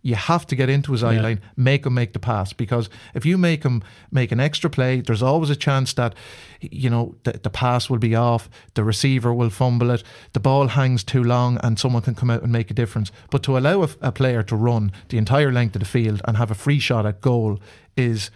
you 0.06 0.14
have 0.14 0.46
to 0.46 0.54
get 0.54 0.68
into 0.68 0.92
his 0.92 1.02
eye 1.02 1.18
line, 1.18 1.40
make 1.56 1.84
him 1.84 1.94
make 1.94 2.12
the 2.12 2.20
pass 2.20 2.52
because 2.52 2.88
if 3.12 3.26
you 3.26 3.36
make 3.36 3.64
him 3.64 3.82
make 4.12 4.30
an 4.30 4.38
extra 4.38 4.70
play, 4.70 5.00
there's 5.00 5.22
always 5.22 5.50
a 5.50 5.56
chance 5.56 5.92
that 5.94 6.14
you 6.60 6.88
know 6.88 7.16
the, 7.24 7.32
the 7.32 7.50
pass 7.50 7.90
will 7.90 7.98
be 7.98 8.14
off, 8.14 8.48
the 8.74 8.84
receiver 8.84 9.34
will 9.34 9.50
fumble 9.50 9.90
it, 9.90 10.04
the 10.32 10.38
ball 10.38 10.68
hangs 10.68 11.02
too 11.02 11.24
long, 11.24 11.58
and 11.64 11.76
someone 11.76 12.02
can 12.02 12.14
come 12.14 12.30
out 12.30 12.44
and 12.44 12.52
make 12.52 12.70
a 12.70 12.74
difference. 12.74 13.10
But 13.32 13.42
to 13.42 13.58
allow 13.58 13.82
a, 13.82 13.88
a 14.00 14.12
player 14.12 14.44
to 14.44 14.54
run 14.54 14.92
the 15.08 15.18
entire 15.18 15.50
length 15.50 15.74
of 15.74 15.80
the 15.80 15.86
field 15.86 16.22
and 16.24 16.36
have 16.36 16.52
a 16.52 16.54
free 16.54 16.78
shot 16.78 17.04
at 17.04 17.20
goal 17.20 17.58
is 17.96 18.30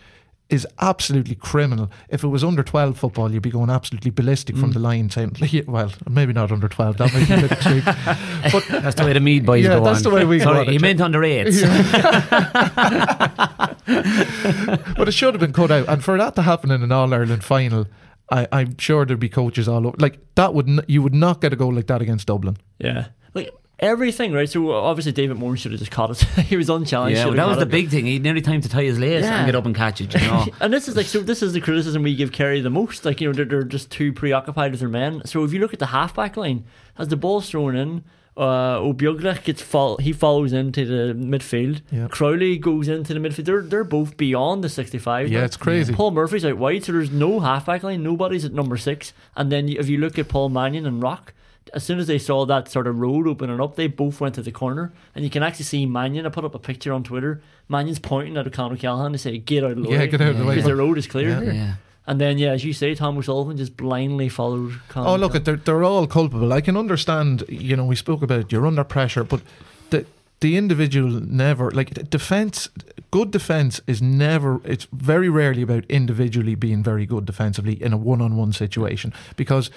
is 0.51 0.67
absolutely 0.81 1.35
criminal. 1.35 1.91
If 2.09 2.25
it 2.25 2.29
was 2.29 2.45
under 2.45 2.63
12 2.63 2.99
football, 2.99 3.33
you'd 3.33 3.43
be 3.43 3.51
going 3.51 3.71
absolutely 3.71 4.11
ballistic 4.11 4.57
from 4.57 4.71
mm. 4.71 4.75
the 4.75 4.81
line 4.81 5.11
saying, 5.11 5.37
well, 5.67 5.93
maybe 6.09 6.33
not 6.33 6.53
under 6.53 6.69
12, 6.69 6.99
that 6.99 7.15
might 7.15 7.29
be 7.29 7.35
a 7.35 7.41
bit 7.41 7.53
extreme. 7.53 7.83
But 7.85 8.65
That's 8.83 8.97
the 8.97 9.05
way 9.05 9.13
the 9.13 9.21
Meath 9.21 9.45
boys 9.45 9.65
Yeah, 9.65 9.79
go 9.79 9.85
that's 9.85 9.99
on. 9.99 10.11
the 10.11 10.11
way 10.11 10.25
we 10.25 10.39
go 10.39 10.45
Sorry, 10.45 10.59
on 10.59 10.69
it, 10.69 10.73
he 10.73 10.79
meant 10.79 11.01
under 11.01 11.23
eights. 11.25 11.63
but 14.97 15.09
it 15.09 15.13
should 15.13 15.35
have 15.35 15.41
been 15.41 15.53
cut 15.53 15.71
out. 15.71 15.89
And 15.89 16.05
for 16.05 16.17
that 16.19 16.35
to 16.37 16.43
happen 16.43 16.71
in 16.71 16.83
an 16.83 16.93
All 16.93 17.13
Ireland 17.13 17.45
final, 17.45 17.87
I, 18.31 18.47
I'm 18.53 18.79
sure 18.79 19.05
there'd 19.05 19.21
be 19.21 19.29
coaches 19.29 19.69
all 19.69 19.87
over. 19.87 19.97
Like 19.99 20.19
that 20.35 20.55
would 20.55 20.69
n- 20.69 20.85
you 20.87 21.03
would 21.03 21.15
not 21.15 21.41
get 21.41 21.53
a 21.53 21.57
goal 21.57 21.75
like 21.75 21.87
that 21.89 22.03
against 22.03 22.27
Dublin. 22.27 22.57
Yeah. 22.79 23.09
Like 23.35 23.51
everything, 23.81 24.33
right? 24.33 24.49
So 24.49 24.71
obviously 24.73 25.13
David 25.13 25.37
Moore 25.37 25.57
should 25.57 25.73
have 25.73 25.79
just 25.81 25.91
caught 25.91 26.11
it. 26.11 26.21
he 26.47 26.57
was 26.57 26.69
unchallenged. 26.71 27.19
Yeah, 27.19 27.27
well, 27.27 27.35
that 27.35 27.49
was 27.49 27.57
the 27.59 27.63
it. 27.65 27.71
big 27.71 27.89
thing. 27.89 28.07
He 28.07 28.15
had 28.15 28.23
nearly 28.23 28.41
time 28.41 28.61
to 28.61 28.69
tie 28.69 28.85
his 28.85 28.99
lace 28.99 29.25
Yeah. 29.25 29.39
and 29.39 29.47
get 29.47 29.55
up 29.55 29.67
and 29.67 29.75
catch 29.75 30.01
it. 30.01 30.15
You 30.15 30.21
know. 30.21 30.47
and 30.61 30.73
this 30.73 30.87
is 30.89 30.97
like 30.97 31.07
so. 31.07 31.21
This 31.21 31.43
is 31.43 31.53
the 31.53 31.61
criticism 31.61 32.03
we 32.03 32.15
give 32.15 32.33
Kerry 32.33 32.61
the 32.61 32.71
most. 32.71 33.05
Like 33.05 33.21
you 33.21 33.29
know, 33.29 33.33
they're, 33.33 33.45
they're 33.45 33.65
just 33.65 33.91
too 33.91 34.13
preoccupied 34.13 34.71
with 34.71 34.81
their 34.81 34.89
men. 34.89 35.23
So 35.25 35.45
if 35.45 35.53
you 35.53 35.59
look 35.61 35.73
at 35.73 35.79
the 35.81 35.87
halfback 35.87 36.37
line, 36.37 36.65
as 36.99 37.09
the 37.09 37.17
ball's 37.17 37.49
thrown 37.51 37.75
in, 37.75 38.05
uh, 38.37 38.79
Ó 38.79 38.93
Beaglaoich 38.95 39.43
gets 39.45 39.61
fall. 39.61 39.97
He 39.99 40.13
follows 40.13 40.53
into 40.53 40.85
the 40.87 41.13
midfield. 41.15 41.83
Yeah. 41.91 42.09
Crowley 42.09 42.59
goes 42.59 42.89
into 42.89 43.13
the 43.13 43.21
midfield. 43.21 43.45
They're 43.45 43.63
they're 43.63 43.85
both 43.85 44.17
beyond 44.17 44.63
the 44.65 44.69
sixty-five. 44.69 45.29
Yeah, 45.31 45.45
it's 45.45 45.57
crazy. 45.57 45.93
Paul 45.93 46.13
Murphy's 46.13 46.45
out 46.45 46.57
wide, 46.59 46.85
so 46.85 46.93
there's 46.93 47.11
no 47.11 47.41
halfback 47.41 47.83
line. 47.83 48.03
Nobody's 48.03 48.45
at 48.45 48.53
number 48.53 48.77
six. 48.77 49.13
And 49.37 49.51
then 49.51 49.69
you- 49.69 49.79
if 49.81 49.89
you 49.89 49.99
look 49.99 50.19
at 50.19 50.29
Paul 50.29 50.49
Mannion 50.51 50.87
and 50.87 51.03
Rock. 51.03 51.35
As 51.73 51.85
soon 51.85 51.99
as 52.01 52.07
they 52.09 52.19
saw 52.19 52.45
that 52.47 52.69
sort 52.69 52.87
of 52.87 52.99
road 52.99 53.29
opening 53.29 53.61
up, 53.61 53.77
they 53.77 53.87
both 53.87 54.21
went 54.21 54.35
to 54.35 54.43
the 54.43 54.51
corner, 54.51 54.93
and 55.15 55.23
you 55.25 55.31
can 55.31 55.43
actually 55.43 55.67
see 55.67 55.87
Mannion. 55.87 56.27
I 56.27 56.31
put 56.31 56.45
up 56.45 56.55
a 56.55 56.59
picture 56.59 56.93
on 56.93 57.05
Twitter. 57.05 57.43
Mannion's 57.69 57.99
pointing 58.01 58.37
at 58.37 58.47
O'Connor 58.47 58.77
Callahan 58.77 59.13
to 59.13 59.19
say, 59.19 59.39
"Get 59.39 59.63
out 59.63 59.73
of 59.73 59.83
the 59.85 59.89
way." 59.91 59.97
Yeah, 59.99 60.07
get 60.07 60.21
out 60.21 60.31
of 60.31 60.39
the 60.39 60.45
way. 60.45 60.55
because 60.57 60.65
the 60.69 60.75
road 60.77 60.99
is 60.99 61.07
clear. 61.07 61.45
Yeah. 61.45 61.53
Yeah. 61.53 61.75
And 62.07 62.21
then, 62.21 62.39
yeah, 62.39 62.51
as 62.51 62.65
you 62.65 62.73
say, 62.73 62.95
Tom 62.97 63.19
O'Sullivan 63.19 63.57
just 63.57 63.77
blindly 63.77 64.29
followed. 64.29 64.81
Conor 64.89 65.09
Oh, 65.11 65.13
look, 65.17 65.33
Callahan. 65.33 65.45
they're, 65.45 65.57
they're 65.57 65.85
all 65.85 66.07
culpable. 66.09 66.53
I 66.53 66.61
can 66.61 66.77
understand, 66.77 67.45
you 67.49 67.77
know, 67.77 67.85
we 67.85 67.95
spoke 67.95 68.23
about 68.23 68.41
it, 68.41 68.51
you're 68.53 68.67
under 68.67 68.83
pressure, 68.83 69.23
but 69.23 69.43
the 69.91 70.07
the 70.41 70.57
individual 70.57 71.11
never, 71.21 71.71
like, 71.71 72.09
defense, 72.11 72.69
good 73.13 73.31
defense 73.31 73.81
is 73.87 74.01
never, 74.03 74.61
it's 74.65 74.89
very 74.91 75.29
rarely 75.29 75.61
about 75.63 75.85
individually 75.91 76.55
being 76.57 76.83
very 76.83 77.05
good 77.07 77.27
defensively 77.27 77.75
in 77.81 77.93
a 77.93 77.97
one 77.99 78.23
on 78.23 78.37
one 78.37 78.53
situation 78.53 79.13
because 79.37 79.71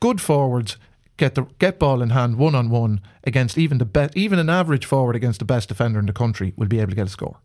good 0.00 0.20
forwards. 0.22 0.76
Get 1.16 1.36
the 1.36 1.44
get 1.58 1.78
ball 1.78 2.02
in 2.02 2.10
hand 2.10 2.36
one 2.36 2.54
on 2.54 2.70
one 2.70 3.00
against 3.22 3.56
even 3.56 3.78
the 3.78 3.84
best, 3.84 4.16
even 4.16 4.38
an 4.38 4.50
average 4.50 4.84
forward 4.84 5.14
against 5.14 5.38
the 5.38 5.44
best 5.44 5.68
defender 5.68 6.00
in 6.00 6.06
the 6.06 6.12
country 6.12 6.52
will 6.56 6.66
be 6.66 6.80
able 6.80 6.90
to 6.90 6.96
get 6.96 7.06
a 7.06 7.10
score. 7.10 7.38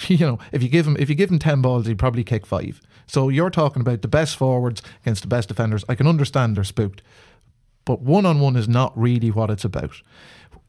you 0.08 0.18
know, 0.18 0.38
if 0.52 0.62
you 0.62 0.68
give 0.68 0.86
him 0.86 0.96
if 0.98 1.08
you 1.08 1.14
give 1.14 1.30
him 1.30 1.38
ten 1.38 1.62
balls, 1.62 1.86
he'd 1.86 1.98
probably 1.98 2.24
kick 2.24 2.46
five. 2.46 2.80
So 3.06 3.28
you're 3.28 3.50
talking 3.50 3.80
about 3.80 4.02
the 4.02 4.08
best 4.08 4.36
forwards 4.36 4.82
against 5.02 5.22
the 5.22 5.28
best 5.28 5.48
defenders. 5.48 5.84
I 5.88 5.94
can 5.94 6.06
understand 6.06 6.56
they're 6.56 6.64
spooked, 6.64 7.02
but 7.84 8.00
one 8.00 8.26
on 8.26 8.40
one 8.40 8.56
is 8.56 8.68
not 8.68 8.96
really 8.96 9.30
what 9.30 9.50
it's 9.50 9.64
about. 9.64 10.00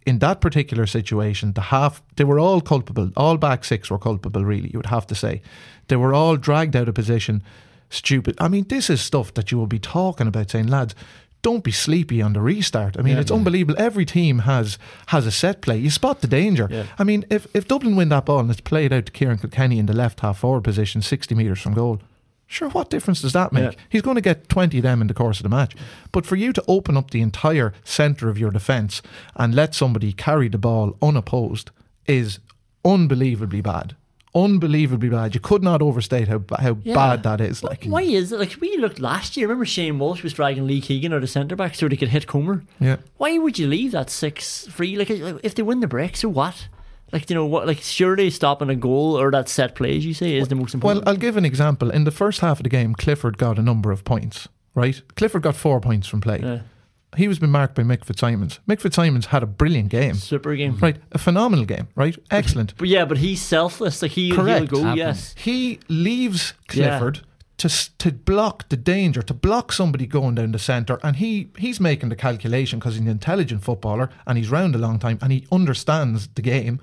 In 0.05 0.19
that 0.19 0.41
particular 0.41 0.87
situation, 0.87 1.53
the 1.53 1.61
half 1.61 2.01
they 2.15 2.23
were 2.23 2.39
all 2.39 2.61
culpable. 2.61 3.11
All 3.15 3.37
back 3.37 3.63
six 3.63 3.91
were 3.91 3.99
culpable. 3.99 4.43
Really, 4.43 4.69
you 4.69 4.79
would 4.79 4.87
have 4.87 5.07
to 5.07 5.15
say 5.15 5.41
they 5.87 5.95
were 5.95 6.13
all 6.13 6.37
dragged 6.37 6.75
out 6.75 6.89
of 6.89 6.95
position. 6.95 7.43
Stupid. 7.89 8.35
I 8.39 8.47
mean, 8.47 8.65
this 8.69 8.89
is 8.89 9.01
stuff 9.01 9.33
that 9.33 9.51
you 9.51 9.57
will 9.57 9.67
be 9.67 9.79
talking 9.79 10.27
about, 10.27 10.49
saying, 10.49 10.67
lads. 10.67 10.95
Don't 11.41 11.63
be 11.63 11.71
sleepy 11.71 12.21
on 12.21 12.33
the 12.33 12.41
restart. 12.41 12.99
I 12.99 13.01
mean, 13.01 13.17
it's 13.17 13.31
unbelievable. 13.31 13.79
Every 13.81 14.05
team 14.05 14.39
has 14.39 14.77
has 15.07 15.25
a 15.25 15.31
set 15.31 15.61
play. 15.61 15.77
You 15.77 15.89
spot 15.89 16.21
the 16.21 16.27
danger. 16.27 16.67
Yeah. 16.69 16.85
I 16.99 17.03
mean, 17.03 17.25
if, 17.31 17.47
if 17.55 17.67
Dublin 17.67 17.95
win 17.95 18.09
that 18.09 18.25
ball 18.25 18.39
and 18.39 18.51
it's 18.51 18.61
played 18.61 18.93
out 18.93 19.07
to 19.07 19.11
Ciarán 19.11 19.41
Kilkenny 19.41 19.79
in 19.79 19.87
the 19.87 19.93
left 19.93 20.19
half 20.19 20.39
forward 20.39 20.63
position, 20.63 21.01
60 21.01 21.33
metres 21.33 21.59
from 21.59 21.73
goal, 21.73 21.99
sure, 22.45 22.69
what 22.69 22.91
difference 22.91 23.21
does 23.21 23.33
that 23.33 23.51
make? 23.51 23.73
Yeah. 23.73 23.79
He's 23.89 24.03
going 24.03 24.15
to 24.15 24.21
get 24.21 24.49
20 24.49 24.77
of 24.77 24.83
them 24.83 25.01
in 25.01 25.07
the 25.07 25.15
course 25.15 25.39
of 25.39 25.43
the 25.43 25.49
match. 25.49 25.75
But 26.11 26.27
for 26.27 26.35
you 26.35 26.53
to 26.53 26.63
open 26.67 26.95
up 26.95 27.09
the 27.09 27.21
entire 27.21 27.73
centre 27.83 28.29
of 28.29 28.37
your 28.37 28.51
defence 28.51 29.01
and 29.35 29.55
let 29.55 29.73
somebody 29.73 30.13
carry 30.13 30.47
the 30.47 30.59
ball 30.59 30.95
unopposed 31.01 31.71
is 32.05 32.39
unbelievably 32.85 33.61
bad. 33.61 33.95
Unbelievably 34.33 35.09
bad. 35.09 35.35
You 35.35 35.41
could 35.41 35.61
not 35.61 35.81
overstate 35.81 36.27
how 36.29 36.41
how 36.57 36.77
Yeah. 36.83 36.95
bad 36.95 37.23
that 37.23 37.41
is. 37.41 37.63
Like, 37.63 37.83
Why 37.85 38.01
is 38.03 38.31
it? 38.31 38.39
Like, 38.39 38.55
we 38.61 38.77
looked 38.77 38.99
last 38.99 39.35
year. 39.35 39.47
Remember 39.47 39.65
Shane 39.65 39.99
Walsh 39.99 40.23
was 40.23 40.33
dragging 40.33 40.65
Lee 40.67 40.79
Keegan 40.81 41.11
out 41.13 41.21
of 41.23 41.29
centre 41.29 41.55
back 41.55 41.75
so 41.75 41.87
they 41.89 41.97
could 41.97 42.09
hit 42.09 42.27
Comer? 42.27 42.63
yeah. 42.79 42.97
Why 43.17 43.37
would 43.37 43.59
you 43.59 43.67
leave 43.67 43.91
that 43.91 44.09
six 44.09 44.67
free? 44.67 44.95
Like, 44.95 45.09
if 45.09 45.55
they 45.55 45.63
win 45.63 45.81
the 45.81 45.87
break, 45.87 46.15
so 46.15 46.29
what? 46.29 46.67
Like, 47.11 47.29
you 47.29 47.33
know, 47.35 47.45
what? 47.45 47.67
Like, 47.67 47.79
surely 47.79 48.29
stopping 48.29 48.69
a 48.69 48.75
goal 48.75 49.19
or 49.19 49.31
that 49.31 49.49
set 49.49 49.75
play, 49.75 49.97
as 49.97 50.05
you 50.05 50.13
say, 50.13 50.37
is 50.37 50.47
the 50.47 50.55
most 50.55 50.73
important. 50.73 51.05
Well. 51.05 51.13
I'll 51.13 51.19
give 51.19 51.35
an 51.35 51.43
example. 51.43 51.89
In 51.91 52.05
the 52.05 52.11
first 52.11 52.39
half 52.39 52.59
of 52.59 52.63
the 52.63 52.69
game, 52.69 52.95
Clifford 52.95 53.37
got 53.37 53.59
a 53.59 53.61
number 53.61 53.91
of 53.91 54.05
points, 54.05 54.47
right? 54.75 55.01
Clifford 55.17 55.41
got 55.41 55.57
four 55.57 55.81
points 55.81 56.07
from 56.07 56.21
play. 56.21 56.39
Yeah. 56.41 56.59
He 57.17 57.27
was 57.27 57.39
been 57.39 57.49
marked 57.49 57.75
by 57.75 57.83
Mick 57.83 58.05
Fitzsimons. 58.05 58.59
Mick 58.67 58.79
Fitzsimons 58.79 59.27
had 59.27 59.43
a 59.43 59.45
brilliant 59.45 59.89
game. 59.89 60.13
Super 60.15 60.55
game. 60.55 60.77
Right, 60.77 60.95
a 61.11 61.17
phenomenal 61.17 61.65
game, 61.65 61.89
right? 61.95 62.17
Excellent. 62.31 62.73
But 62.77 62.87
yeah, 62.87 63.03
but 63.05 63.17
he's 63.17 63.41
selfless. 63.41 64.01
Like, 64.01 64.11
he, 64.11 64.27
he'll 64.27 64.37
Correct. 64.37 64.69
go, 64.69 64.81
Happens. 64.81 64.97
yes. 64.97 65.35
He 65.37 65.79
leaves 65.89 66.53
Yeah. 66.73 66.97
Clifford 66.99 67.21
to 67.57 67.69
to 67.99 68.11
block 68.11 68.69
the 68.69 68.77
danger, 68.77 69.21
to 69.21 69.33
block 69.33 69.71
somebody 69.71 70.07
going 70.07 70.35
down 70.35 70.51
the 70.53 70.57
centre, 70.59 70.99
and 71.03 71.17
he 71.17 71.49
he's 71.57 71.79
making 71.79 72.09
the 72.09 72.15
calculation 72.15 72.79
because 72.79 72.93
he's 72.95 73.01
an 73.01 73.07
intelligent 73.09 73.61
footballer 73.63 74.09
and 74.25 74.37
he's 74.37 74.49
round 74.49 74.73
a 74.73 74.77
long 74.79 74.97
time 74.97 75.19
and 75.21 75.31
he 75.31 75.45
understands 75.51 76.27
the 76.35 76.41
game. 76.41 76.79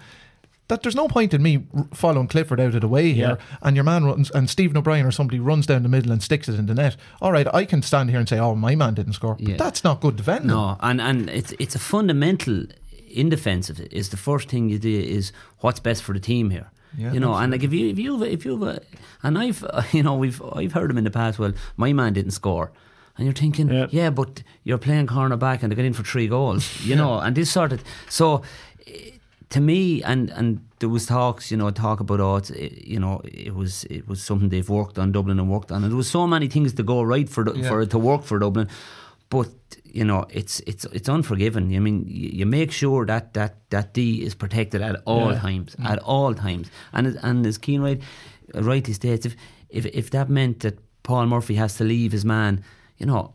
That 0.68 0.82
there's 0.82 0.94
no 0.94 1.08
point 1.08 1.32
in 1.34 1.42
me 1.42 1.64
following 1.94 2.28
Clifford 2.28 2.60
out 2.60 2.74
of 2.74 2.80
the 2.82 2.88
way 2.88 3.12
here, 3.12 3.38
and 3.62 3.74
your 3.74 3.84
man 3.84 4.04
runs, 4.04 4.30
and 4.32 4.48
Stephen 4.50 4.76
O'Brien 4.76 5.06
or 5.06 5.10
somebody 5.10 5.40
runs 5.40 5.66
down 5.66 5.82
the 5.82 5.88
middle 5.88 6.12
and 6.12 6.22
sticks 6.22 6.48
it 6.48 6.58
in 6.58 6.66
the 6.66 6.74
net. 6.74 6.96
All 7.22 7.32
right, 7.32 7.46
I 7.54 7.64
can 7.64 7.80
stand 7.82 8.10
here 8.10 8.18
and 8.18 8.28
say, 8.28 8.38
"Oh, 8.38 8.54
my 8.54 8.74
man 8.74 8.94
didn't 8.94 9.14
score," 9.14 9.36
Yeah. 9.38 9.56
but 9.56 9.58
that's 9.64 9.82
not 9.82 10.00
good 10.00 10.16
defending. 10.16 10.48
No, 10.48 10.76
and 10.80 11.00
and 11.00 11.30
it's 11.30 11.52
it's 11.58 11.74
a 11.74 11.78
fundamental 11.78 12.66
in 13.10 13.30
defensive 13.30 13.80
is 13.90 14.10
the 14.10 14.18
first 14.18 14.50
thing 14.50 14.68
you 14.68 14.78
do 14.78 14.90
is 15.00 15.32
what's 15.60 15.80
best 15.80 16.02
for 16.02 16.12
the 16.12 16.20
team 16.20 16.50
here. 16.50 16.70
Yeah, 16.96 17.12
you 17.14 17.20
know, 17.20 17.32
and 17.34 17.50
like 17.52 17.62
if 17.64 17.72
you 17.72 17.88
if 17.88 17.98
you 17.98 18.22
if 18.22 18.44
you 18.44 18.58
have 18.58 18.76
a, 18.76 18.80
and 19.22 19.38
I've 19.38 19.64
you 19.92 20.02
know 20.02 20.16
we've 20.16 20.42
I've 20.54 20.72
heard 20.72 20.90
him 20.90 20.98
in 20.98 21.04
the 21.04 21.10
past. 21.10 21.38
Well, 21.38 21.52
my 21.78 21.92
man 21.94 22.12
didn't 22.12 22.32
score. 22.32 22.72
And 23.16 23.24
you're 23.26 23.34
thinking, 23.34 23.68
Yeah. 23.68 23.86
yeah, 23.90 24.10
but 24.10 24.44
you're 24.62 24.78
playing 24.78 25.08
cornerback 25.08 25.62
and 25.64 25.72
they 25.72 25.76
got 25.76 25.84
in 25.84 25.92
for 25.92 26.04
three 26.04 26.28
goals, 26.28 26.80
you 26.84 26.94
know, 26.94 27.18
and 27.18 27.34
this 27.34 27.50
sort 27.50 27.72
of 27.72 27.82
so 28.08 28.42
to 29.51 29.61
me, 29.61 30.03
and 30.03 30.30
and 30.30 30.61
there 30.78 30.88
was 30.88 31.07
talks, 31.07 31.51
you 31.51 31.57
know, 31.57 31.70
talk 31.70 32.01
about 32.01 32.20
oh, 32.20 32.36
it's, 32.36 32.51
eh, 32.51 32.68
you 32.94 33.01
know, 33.01 33.20
it 33.24 33.55
was 33.55 33.84
it 33.84 34.07
was 34.09 34.22
something 34.22 34.49
they've 34.51 34.68
worked 34.68 34.99
on 34.99 35.12
Dublin 35.12 35.38
and 35.40 35.49
worked 35.51 35.72
on, 35.72 35.82
and 35.82 35.90
there 35.92 35.96
was 35.96 36.11
so 36.11 36.26
many 36.26 36.49
things 36.49 36.72
to 36.74 36.82
go 36.82 37.03
right 37.03 37.28
for 37.28 37.44
Yeah. 37.57 37.68
for 37.68 37.80
it 37.82 37.90
to 37.90 37.99
work 37.99 38.24
for 38.24 38.38
Dublin, 38.38 38.68
but 39.30 39.49
you 39.84 40.05
know, 40.05 40.26
it's 40.30 40.61
it's 40.66 40.84
it's 40.92 41.09
unforgiving. 41.09 41.74
I 41.76 41.78
mean, 41.78 42.05
you, 42.07 42.28
you 42.40 42.46
make 42.46 42.70
sure 42.72 43.07
that 43.07 43.32
that 43.34 43.55
that 43.70 43.94
D 43.94 44.22
is 44.26 44.34
protected 44.34 44.82
at 44.82 44.96
all 45.05 45.32
Yeah. 45.32 45.40
times, 45.40 45.76
at 45.84 45.99
all 46.01 46.34
times, 46.34 46.70
and 46.92 47.07
as- 47.07 47.16
and 47.22 47.46
as 47.46 47.59
Cian 47.64 47.80
right, 47.82 48.01
rightly 48.55 48.92
states, 48.94 49.26
if 49.26 49.34
if 49.70 49.86
if 49.86 50.11
that 50.11 50.28
meant 50.28 50.61
that 50.61 50.78
Paul 51.03 51.26
Murphy 51.26 51.55
has 51.55 51.76
to 51.76 51.84
leave 51.84 52.12
his 52.12 52.24
man, 52.24 52.62
you 52.99 53.07
know. 53.07 53.32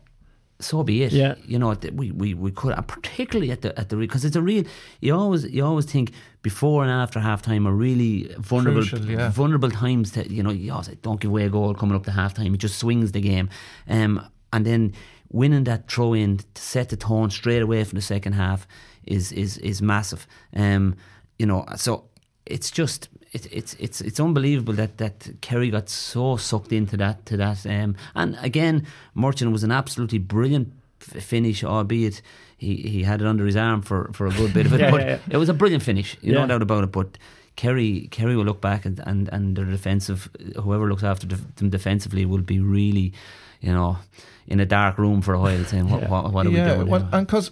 So 0.60 0.82
be 0.82 1.02
it. 1.02 1.12
Yeah. 1.12 1.34
You 1.44 1.58
know, 1.58 1.74
we, 1.92 2.12
we, 2.12 2.32
we 2.32 2.50
could, 2.52 2.74
and 2.74 2.86
particularly 2.86 3.50
at 3.50 3.62
the 3.62 3.78
at 3.78 3.88
the 3.88 3.96
because 3.96 4.24
it's 4.24 4.36
a 4.36 4.42
real. 4.42 4.64
You 5.00 5.14
always 5.14 5.44
you 5.44 5.64
always 5.64 5.84
think 5.84 6.12
before 6.42 6.82
and 6.82 6.92
after 6.92 7.18
halftime 7.20 7.66
are 7.66 7.72
really 7.72 8.32
vulnerable 8.38 8.82
Crucial, 8.82 9.04
yeah. 9.04 9.30
vulnerable 9.30 9.70
times 9.70 10.12
that 10.12 10.30
you 10.30 10.42
know 10.42 10.50
you 10.50 10.72
always 10.72 10.86
say, 10.86 10.96
don't 11.02 11.20
give 11.20 11.30
away 11.30 11.44
a 11.44 11.48
goal 11.50 11.74
coming 11.74 11.96
up 11.96 12.04
to 12.04 12.12
halftime. 12.12 12.54
It 12.54 12.58
just 12.58 12.78
swings 12.78 13.12
the 13.12 13.20
game, 13.20 13.50
um, 13.88 14.24
and 14.52 14.64
then 14.64 14.94
winning 15.30 15.64
that 15.64 15.90
throw 15.90 16.14
in 16.14 16.38
to 16.38 16.62
set 16.62 16.88
the 16.90 16.96
tone 16.96 17.30
straight 17.30 17.62
away 17.62 17.82
from 17.82 17.96
the 17.96 18.02
second 18.02 18.34
half 18.34 18.66
is 19.04 19.32
is 19.32 19.58
is 19.58 19.82
massive. 19.82 20.26
Um, 20.54 20.94
you 21.38 21.46
know, 21.46 21.66
so 21.76 22.04
it's 22.46 22.70
just 22.70 23.08
it, 23.34 23.46
it's 23.52 23.74
it's 23.78 24.00
it's 24.00 24.20
unbelievable 24.20 24.74
that 24.74 24.96
that 24.98 25.28
Kerry 25.40 25.70
got 25.70 25.88
so 25.88 26.36
sucked 26.36 26.72
into 26.72 26.96
that 26.96 27.26
to 27.26 27.36
that. 27.36 27.66
Um, 27.66 27.96
and 28.14 28.36
again, 28.40 28.86
Murchan 29.16 29.52
was 29.52 29.62
an 29.64 29.70
absolutely 29.72 30.18
brilliant 30.18 30.72
finish, 31.00 31.62
albeit 31.64 32.22
he, 32.56 32.76
he 32.76 33.02
had 33.02 33.20
it 33.20 33.26
under 33.26 33.44
his 33.44 33.56
arm 33.56 33.82
for, 33.82 34.10
for 34.14 34.26
a 34.26 34.30
good 34.32 34.54
bit 34.54 34.66
of 34.66 34.72
it. 34.72 34.80
Yeah, 34.84 34.90
but 34.90 35.00
yeah, 35.00 35.06
yeah. 35.08 35.18
it 35.34 35.36
was 35.36 35.48
a 35.50 35.54
brilliant 35.54 35.82
finish, 35.82 36.16
you 36.22 36.32
Yeah. 36.32 36.40
no 36.40 36.46
doubt 36.46 36.62
about 36.62 36.84
it. 36.84 36.92
But 36.92 37.18
Kerry 37.56 38.08
Kerry 38.10 38.36
will 38.36 38.44
look 38.44 38.60
back 38.60 38.84
and 38.86 39.00
and, 39.06 39.28
and 39.32 39.56
their 39.56 39.64
defensive 39.66 40.28
whoever 40.62 40.88
looks 40.88 41.02
after 41.04 41.26
them 41.26 41.70
defensively 41.70 42.24
will 42.24 42.42
be 42.42 42.58
really, 42.60 43.12
you 43.60 43.72
know, 43.72 43.98
in 44.46 44.60
a 44.60 44.66
dark 44.66 44.98
room 44.98 45.20
for 45.22 45.34
a 45.34 45.40
while 45.40 45.64
saying 45.64 45.88
what 45.90 46.08
what, 46.08 46.32
what 46.32 46.46
are 46.46 46.50
we 46.50 46.56
yeah, 46.56 46.74
doing? 46.74 46.88
well, 46.88 47.08
and 47.12 47.26
because 47.26 47.50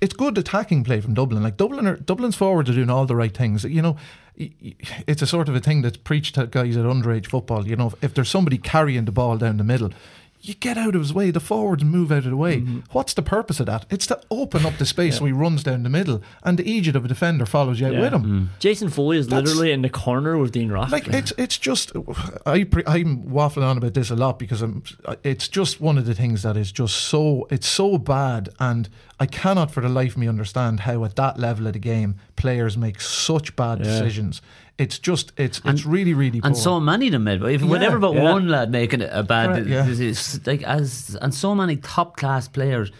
it's 0.00 0.14
good 0.14 0.38
attacking 0.38 0.84
play 0.84 1.00
from 1.00 1.14
Dublin. 1.14 1.42
Like 1.42 1.56
Dublin, 1.56 1.86
are, 1.86 1.96
Dublin's 1.96 2.36
forwards 2.36 2.70
are 2.70 2.74
doing 2.74 2.90
all 2.90 3.04
the 3.06 3.16
right 3.16 3.36
things. 3.36 3.64
You 3.64 3.82
know, 3.82 3.92
y- 3.92 3.96
y- 3.96 4.27
it's 4.38 5.22
a 5.22 5.26
sort 5.26 5.48
of 5.48 5.54
a 5.54 5.60
thing 5.60 5.82
that's 5.82 5.96
preached 5.96 6.36
to 6.36 6.46
guys 6.46 6.76
at 6.76 6.84
underage 6.84 7.26
football. 7.26 7.66
You 7.66 7.76
know, 7.76 7.92
if 8.00 8.14
there's 8.14 8.30
somebody 8.30 8.58
carrying 8.58 9.04
the 9.04 9.12
ball 9.12 9.36
down 9.36 9.56
the 9.56 9.64
middle. 9.64 9.90
You 10.40 10.54
get 10.54 10.78
out 10.78 10.94
of 10.94 11.00
his 11.00 11.12
way. 11.12 11.30
The 11.32 11.40
forwards 11.40 11.82
move 11.82 12.12
out 12.12 12.18
of 12.18 12.30
the 12.30 12.36
way. 12.36 12.58
Mm-hmm. 12.60 12.78
What's 12.92 13.12
the 13.12 13.22
purpose 13.22 13.58
of 13.58 13.66
that? 13.66 13.86
It's 13.90 14.06
to 14.06 14.20
open 14.30 14.64
up 14.64 14.78
the 14.78 14.86
space 14.86 15.18
so 15.18 15.24
he 15.24 15.32
runs 15.32 15.64
down 15.64 15.82
the 15.82 15.88
middle, 15.88 16.22
and 16.44 16.56
the 16.58 16.70
Egypt 16.70 16.96
of 16.96 17.04
a 17.04 17.08
defender 17.08 17.44
follows 17.44 17.80
you 17.80 17.88
out 17.88 17.94
Yeah. 17.94 18.00
with 18.00 18.12
him. 18.14 18.22
Mm. 18.24 18.48
Jason 18.60 18.88
Foley 18.88 19.18
is 19.18 19.26
That's- 19.26 19.48
literally 19.48 19.72
in 19.72 19.82
the 19.82 19.88
corner 19.90 20.38
with 20.38 20.52
Dean 20.52 20.70
Rock. 20.70 20.90
Like 20.90 21.08
it's 21.08 21.32
it's 21.36 21.58
just 21.58 21.90
I 22.46 22.62
pre- 22.64 22.84
I'm 22.86 23.24
waffling 23.24 23.64
on 23.64 23.78
about 23.78 23.94
this 23.94 24.10
a 24.10 24.16
lot 24.16 24.38
because 24.38 24.62
I'm 24.62 24.82
it's 25.24 25.48
just 25.48 25.80
one 25.80 25.98
of 25.98 26.06
the 26.06 26.14
things 26.14 26.42
that 26.44 26.56
is 26.56 26.70
just 26.72 26.94
so 26.96 27.46
it's 27.50 27.66
so 27.66 27.98
bad 27.98 28.50
and 28.60 28.88
I 29.18 29.26
cannot 29.26 29.72
for 29.72 29.80
the 29.80 29.88
life 29.88 30.12
of 30.12 30.18
me 30.18 30.28
understand 30.28 30.80
how 30.80 31.04
at 31.04 31.16
that 31.16 31.38
level 31.40 31.66
of 31.66 31.72
the 31.72 31.78
game 31.80 32.14
players 32.36 32.76
make 32.78 33.00
such 33.00 33.56
bad 33.56 33.78
Yeah. 33.80 33.84
decisions. 33.86 34.40
It's 34.78 34.98
just 35.00 35.32
it's 35.36 35.60
it's 35.64 35.84
really 35.84 36.14
really 36.14 36.40
poor. 36.40 36.46
and 36.48 36.56
so 36.56 36.78
many 36.78 37.06
of 37.06 37.12
them 37.12 37.24
made 37.24 37.42
if 37.42 37.60
Yeah. 37.62 37.66
whatever 37.66 37.98
but 37.98 38.14
Yeah. 38.14 38.22
one 38.32 38.48
lad 38.48 38.70
making 38.70 39.02
a 39.02 39.22
bad 39.24 39.48
Correct, 39.50 39.66
yeah. 39.66 39.86
is 39.88 40.40
like 40.46 40.62
as 40.62 41.16
and 41.20 41.34
so 41.34 41.52
many 41.54 41.76
top 41.76 42.16
class 42.16 42.46
players 42.46 42.92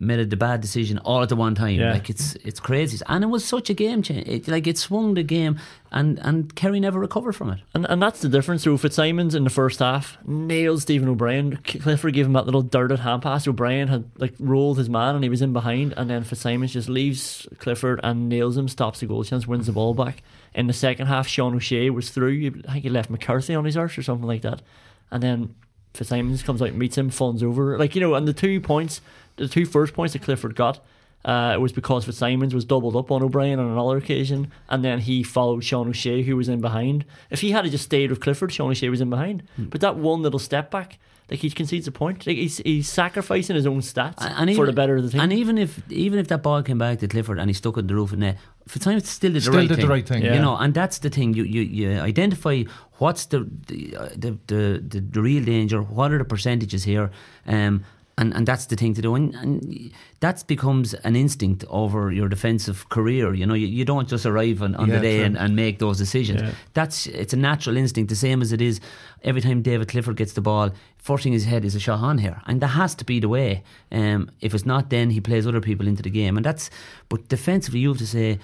made 0.00 0.32
a 0.32 0.36
bad 0.36 0.62
decision 0.62 0.98
all 0.98 1.22
at 1.22 1.28
the 1.28 1.36
one 1.36 1.54
time. 1.54 1.78
Yeah. 1.78 1.92
Like 1.92 2.08
it's 2.08 2.34
it's 2.36 2.58
crazy, 2.58 2.98
and 3.06 3.22
it 3.22 3.26
was 3.26 3.44
such 3.44 3.68
a 3.68 3.74
game 3.74 4.02
change. 4.02 4.26
It, 4.26 4.48
like 4.48 4.66
it 4.66 4.78
swung 4.78 5.14
the 5.14 5.22
game, 5.22 5.60
and 5.92 6.18
and 6.20 6.54
Kerry 6.56 6.80
never 6.80 6.98
recovered 6.98 7.34
from 7.34 7.50
it. 7.50 7.60
And, 7.74 7.86
and 7.86 8.02
that's 8.02 8.20
the 8.20 8.28
difference. 8.28 8.62
So 8.62 8.76
Fitzsimons 8.78 9.34
in 9.34 9.44
the 9.44 9.50
first 9.50 9.78
half 9.80 10.16
nailed 10.26 10.80
Stephen 10.80 11.08
O'Brien. 11.08 11.58
Clifford 11.58 12.14
gave 12.14 12.26
him 12.26 12.32
that 12.32 12.46
little 12.46 12.62
darted 12.62 13.00
hand 13.00 13.22
pass. 13.22 13.46
O'Brien 13.46 13.88
had 13.88 14.10
like 14.16 14.34
rolled 14.38 14.78
his 14.78 14.88
man 14.88 15.14
and 15.14 15.22
he 15.22 15.30
was 15.30 15.42
in 15.42 15.52
behind. 15.52 15.92
And 15.96 16.08
then 16.08 16.24
Fitzsimons 16.24 16.72
just 16.72 16.88
leaves 16.88 17.46
Clifford 17.58 18.00
and 18.02 18.28
nails 18.28 18.56
him, 18.56 18.68
stops 18.68 19.00
the 19.00 19.06
goal 19.06 19.22
chance, 19.22 19.46
wins 19.46 19.66
the 19.66 19.72
ball 19.72 19.94
back. 19.94 20.22
In 20.54 20.66
the 20.66 20.72
second 20.72 21.06
half, 21.06 21.28
Sean 21.28 21.54
O'Shea 21.54 21.90
was 21.90 22.10
through. 22.10 22.62
I 22.66 22.72
think 22.72 22.84
he 22.84 22.90
left 22.90 23.10
McCarthy 23.10 23.54
on 23.54 23.66
his 23.66 23.76
arse 23.76 23.98
or 23.98 24.02
something 24.02 24.26
like 24.26 24.42
that. 24.42 24.62
And 25.10 25.22
then 25.22 25.54
Fitzsimons 25.94 26.42
comes 26.42 26.62
out, 26.62 26.72
meets 26.74 26.96
him, 26.96 27.10
funds 27.10 27.42
over. 27.42 27.76
Like, 27.78 27.94
you 27.94 28.00
know, 28.00 28.14
and 28.14 28.26
the 28.26 28.32
two 28.32 28.60
points, 28.60 29.00
the 29.40 29.48
two 29.48 29.66
first 29.66 29.94
points 29.94 30.12
that 30.12 30.22
Clifford 30.22 30.54
got, 30.54 30.78
uh, 31.24 31.52
it 31.54 31.60
was 31.60 31.72
because 31.72 32.04
Fitzsimons 32.06 32.54
was 32.54 32.64
doubled 32.64 32.96
up 32.96 33.10
on 33.10 33.22
O'Brien 33.22 33.58
on 33.58 33.66
another 33.70 33.96
occasion, 33.98 34.50
and 34.68 34.82
then 34.84 35.00
he 35.00 35.22
followed 35.22 35.62
Sean 35.64 35.88
O'Shea, 35.88 36.22
who 36.22 36.36
was 36.36 36.48
in 36.48 36.60
behind. 36.60 37.04
If 37.28 37.40
he 37.42 37.50
had 37.50 37.64
just 37.70 37.84
stayed 37.84 38.08
with 38.10 38.20
Clifford, 38.20 38.52
Sean 38.52 38.70
O'Shea 38.70 38.88
was 38.88 39.00
in 39.00 39.10
behind. 39.10 39.42
Hmm. 39.56 39.64
But 39.64 39.80
that 39.82 39.96
one 39.96 40.22
little 40.22 40.38
step 40.38 40.70
back, 40.70 40.98
like 41.30 41.40
he 41.40 41.50
concedes 41.50 41.86
a 41.86 41.92
point. 41.92 42.26
Like 42.26 42.36
he's, 42.38 42.56
he's 42.58 42.88
sacrificing 42.88 43.54
his 43.54 43.66
own 43.66 43.80
stats 43.82 44.14
And 44.20 44.36
for 44.48 44.50
even- 44.50 44.66
the 44.66 44.72
better 44.72 44.96
of 44.96 45.02
the 45.04 45.10
team. 45.10 45.20
And 45.20 45.32
even 45.32 45.58
if 45.58 45.80
even 45.92 46.18
if 46.18 46.26
that 46.28 46.42
ball 46.42 46.62
came 46.62 46.78
back 46.78 46.98
to 47.00 47.06
Clifford 47.08 47.38
and 47.38 47.48
he 47.50 47.54
stuck 47.54 47.76
it 47.76 47.80
in 47.80 47.86
the 47.86 47.94
roof 47.94 48.12
of 48.12 48.18
the 48.18 48.24
net, 48.26 48.38
Fitzsimons 48.66 49.08
still 49.08 49.30
did 49.32 49.36
the 49.36 49.40
Still 49.42 49.54
right 49.54 49.68
did 49.68 49.76
the 49.76 49.82
thing. 49.82 49.90
right 49.90 50.08
thing, 50.08 50.22
Yeah. 50.24 50.34
You 50.36 50.40
know, 50.40 50.56
and 50.56 50.72
that's 50.74 50.98
the 50.98 51.10
thing. 51.10 51.34
You 51.34 51.44
you, 51.44 51.60
you 51.62 52.00
identify 52.00 52.64
what's 52.98 53.26
the 53.26 53.46
the, 53.68 53.96
uh, 53.96 54.08
the 54.16 54.30
the 54.48 54.82
the 54.88 55.00
the 55.00 55.20
real 55.22 55.44
danger. 55.44 55.82
What 55.82 56.12
are 56.12 56.18
the 56.18 56.24
percentages 56.24 56.82
here? 56.84 57.10
Um, 57.46 57.84
and, 58.20 58.34
and 58.34 58.46
that's 58.46 58.66
the 58.66 58.76
thing 58.76 58.94
to 58.94 59.02
do, 59.02 59.14
and, 59.14 59.34
and 59.34 59.90
that 60.20 60.46
becomes 60.46 60.94
an 60.94 61.16
instinct 61.16 61.64
over 61.68 62.12
your 62.12 62.28
defensive 62.28 62.88
career. 62.90 63.34
You 63.34 63.46
know, 63.46 63.54
you, 63.54 63.66
you 63.66 63.84
don't 63.84 64.08
just 64.08 64.26
arrive 64.26 64.62
on, 64.62 64.74
on 64.76 64.88
Yeah, 64.88 64.96
the 64.96 65.00
day 65.00 65.24
and, 65.24 65.38
and 65.38 65.56
make 65.56 65.78
those 65.78 65.96
decisions. 65.98 66.42
Yeah. 66.42 66.52
That's 66.74 67.06
it's 67.06 67.32
a 67.32 67.36
natural 67.36 67.76
instinct, 67.76 68.10
the 68.10 68.16
same 68.16 68.42
as 68.42 68.52
it 68.52 68.60
is 68.60 68.80
every 69.22 69.40
time 69.40 69.62
David 69.62 69.88
Clifford 69.88 70.16
gets 70.16 70.34
the 70.34 70.42
ball. 70.42 70.70
First 70.98 71.24
thing 71.24 71.32
his 71.32 71.46
head 71.46 71.64
is 71.64 71.74
a 71.74 71.80
shot 71.80 72.00
on 72.00 72.18
here, 72.18 72.42
and 72.46 72.60
that 72.60 72.68
has 72.68 72.94
to 72.96 73.04
be 73.04 73.20
the 73.20 73.28
way. 73.28 73.62
Um, 73.90 74.30
if 74.40 74.54
it's 74.54 74.66
not, 74.66 74.90
then 74.90 75.10
he 75.10 75.20
plays 75.20 75.46
other 75.46 75.60
people 75.60 75.88
into 75.88 76.02
the 76.02 76.10
game, 76.10 76.36
and 76.36 76.44
that's. 76.44 76.70
But 77.08 77.28
defensively, 77.28 77.80
you 77.80 77.88
have 77.88 77.98
to 77.98 78.06
say, 78.06 78.38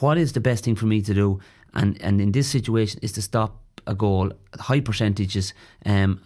what 0.00 0.16
is 0.18 0.32
the 0.32 0.40
best 0.40 0.64
thing 0.64 0.76
for 0.76 0.86
me 0.86 1.02
to 1.02 1.14
do? 1.14 1.38
And 1.74 2.00
and 2.02 2.20
in 2.20 2.32
this 2.32 2.48
situation, 2.48 3.00
is 3.02 3.12
to 3.12 3.22
stop 3.22 3.52
a 3.86 3.94
goal, 3.94 4.32
high 4.58 4.80
percentages. 4.80 5.52
Um, 5.84 6.20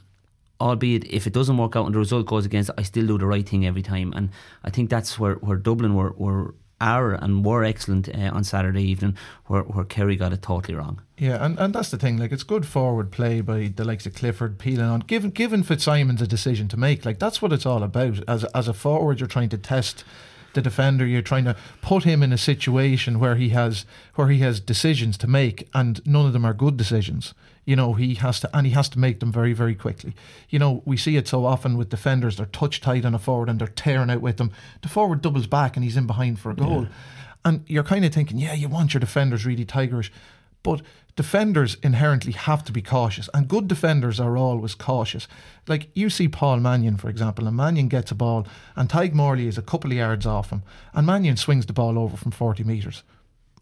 albeit 0.61 1.05
if 1.05 1.27
it 1.27 1.33
doesn't 1.33 1.57
work 1.57 1.77
out 1.77 1.87
and 1.87 1.95
the 1.95 1.99
result 1.99 2.27
goes 2.27 2.47
against, 2.47 2.71
I 2.77 2.83
still 2.83 3.07
do 3.07 3.19
the 3.19 3.27
right 3.27 3.49
thing 3.49 3.67
every 3.67 3.83
time. 3.83 4.13
And 4.15 4.31
I 4.65 4.71
think 4.71 4.91
that's 4.91 5.19
where 5.19 5.35
where 5.35 5.57
Dublin 5.57 5.95
were 5.95 6.13
were 6.17 6.55
are 6.81 7.13
and 7.13 7.45
were 7.45 7.65
excellent 7.65 8.09
uh, 8.09 8.31
on 8.33 8.45
Saturday 8.45 8.83
evening, 8.83 9.17
where 9.47 9.63
where 9.63 9.85
Kerry 9.85 10.17
got 10.17 10.33
it 10.33 10.43
totally 10.43 10.77
wrong. 10.77 11.03
Yeah, 11.17 11.45
and, 11.45 11.59
and 11.59 11.75
that's 11.75 11.91
the 11.91 11.99
thing. 11.99 12.17
Like, 12.17 12.33
it's 12.33 12.45
good 12.45 12.67
forward 12.67 13.11
play 13.11 13.41
by 13.41 13.73
the 13.75 13.85
likes 13.85 14.07
of 14.07 14.15
Clifford, 14.15 14.59
peeling 14.59 14.87
on, 14.87 15.01
giving 15.01 15.31
giving 15.31 15.63
Fitzsimons 15.63 16.23
a 16.23 16.27
decision 16.27 16.69
to 16.69 16.77
make. 16.77 17.05
Like, 17.05 17.19
that's 17.19 17.43
what 17.43 17.53
it's 17.53 17.67
all 17.67 17.83
about. 17.83 18.23
As 18.29 18.45
as 18.45 18.69
a 18.69 18.75
forward, 18.75 19.21
you're 19.21 19.27
trying 19.29 19.49
to 19.51 19.59
test 19.59 20.05
the 20.55 20.63
defender. 20.63 21.07
You're 21.07 21.23
trying 21.23 21.45
to 21.45 21.57
put 21.83 22.05
him 22.05 22.23
in 22.23 22.33
a 22.33 22.39
situation 22.39 23.19
where 23.19 23.37
he 23.37 23.51
has 23.51 23.85
where 24.15 24.29
he 24.29 24.39
has 24.39 24.61
decisions 24.61 25.19
to 25.19 25.27
make, 25.27 25.69
and 25.75 26.05
none 26.07 26.27
of 26.27 26.33
them 26.33 26.45
are 26.45 26.55
good 26.55 26.77
decisions. 26.77 27.35
You 27.69 27.77
know, 27.77 27.93
he 27.93 28.15
has 28.15 28.41
to, 28.41 28.57
and 28.57 28.67
he 28.67 28.73
has 28.73 28.89
to 28.89 28.99
make 28.99 29.21
them 29.21 29.31
very, 29.31 29.53
very 29.53 29.75
quickly. 29.75 30.15
You 30.49 30.59
know, 30.59 30.83
we 30.87 30.97
see 30.97 31.17
it 31.17 31.29
so 31.29 31.45
often 31.45 31.77
with 31.77 31.91
defenders. 31.91 32.37
They're 32.37 32.47
touch 32.47 32.81
tight 32.81 33.05
on 33.05 33.15
a 33.15 33.19
forward 33.19 33.51
and 33.51 33.61
they're 33.61 33.69
tearing 33.69 34.09
out 34.09 34.23
with 34.23 34.39
them. 34.39 34.53
The 34.81 34.89
forward 34.89 35.21
doubles 35.21 35.47
back 35.47 35.77
and 35.77 35.85
he's 35.85 35.97
in 35.99 36.07
behind 36.07 36.41
for 36.41 36.51
a 36.51 36.55
goal. 36.55 36.87
And 37.45 37.65
you're 37.69 37.85
kind 37.85 38.07
of 38.07 38.15
thinking, 38.15 38.39
yeah, 38.39 38.55
you 38.55 38.69
want 38.69 38.95
your 38.95 39.01
defenders 39.01 39.45
really 39.45 39.67
tigerish. 39.67 40.09
But 40.63 40.81
defenders 41.15 41.77
inherently 41.83 42.33
have 42.33 42.65
to 42.65 42.73
be 42.73 42.81
cautious, 42.81 43.29
and 43.35 43.49
good 43.49 43.69
defenders 43.69 44.19
are 44.19 44.37
always 44.37 44.75
cautious. 44.75 45.29
Like 45.67 45.91
you 45.95 46.09
see 46.09 46.29
Paul 46.29 46.61
Mannion, 46.61 46.97
for 46.97 47.11
example, 47.11 47.47
and 47.47 47.57
Mannion 47.57 47.89
gets 47.89 48.11
a 48.11 48.15
ball, 48.15 48.47
and 48.77 48.89
Tadhg 48.89 49.13
Morley 49.13 49.47
is 49.47 49.59
a 49.59 49.63
couple 49.63 49.91
of 49.91 49.97
yards 49.97 50.27
off 50.27 50.51
him, 50.51 50.63
and 50.95 51.07
Mannion 51.07 51.37
swings 51.37 51.67
the 51.67 51.73
ball 51.73 51.99
over 51.99 52.17
from 52.17 52.33
40 52.33 52.65
metres. 52.65 53.03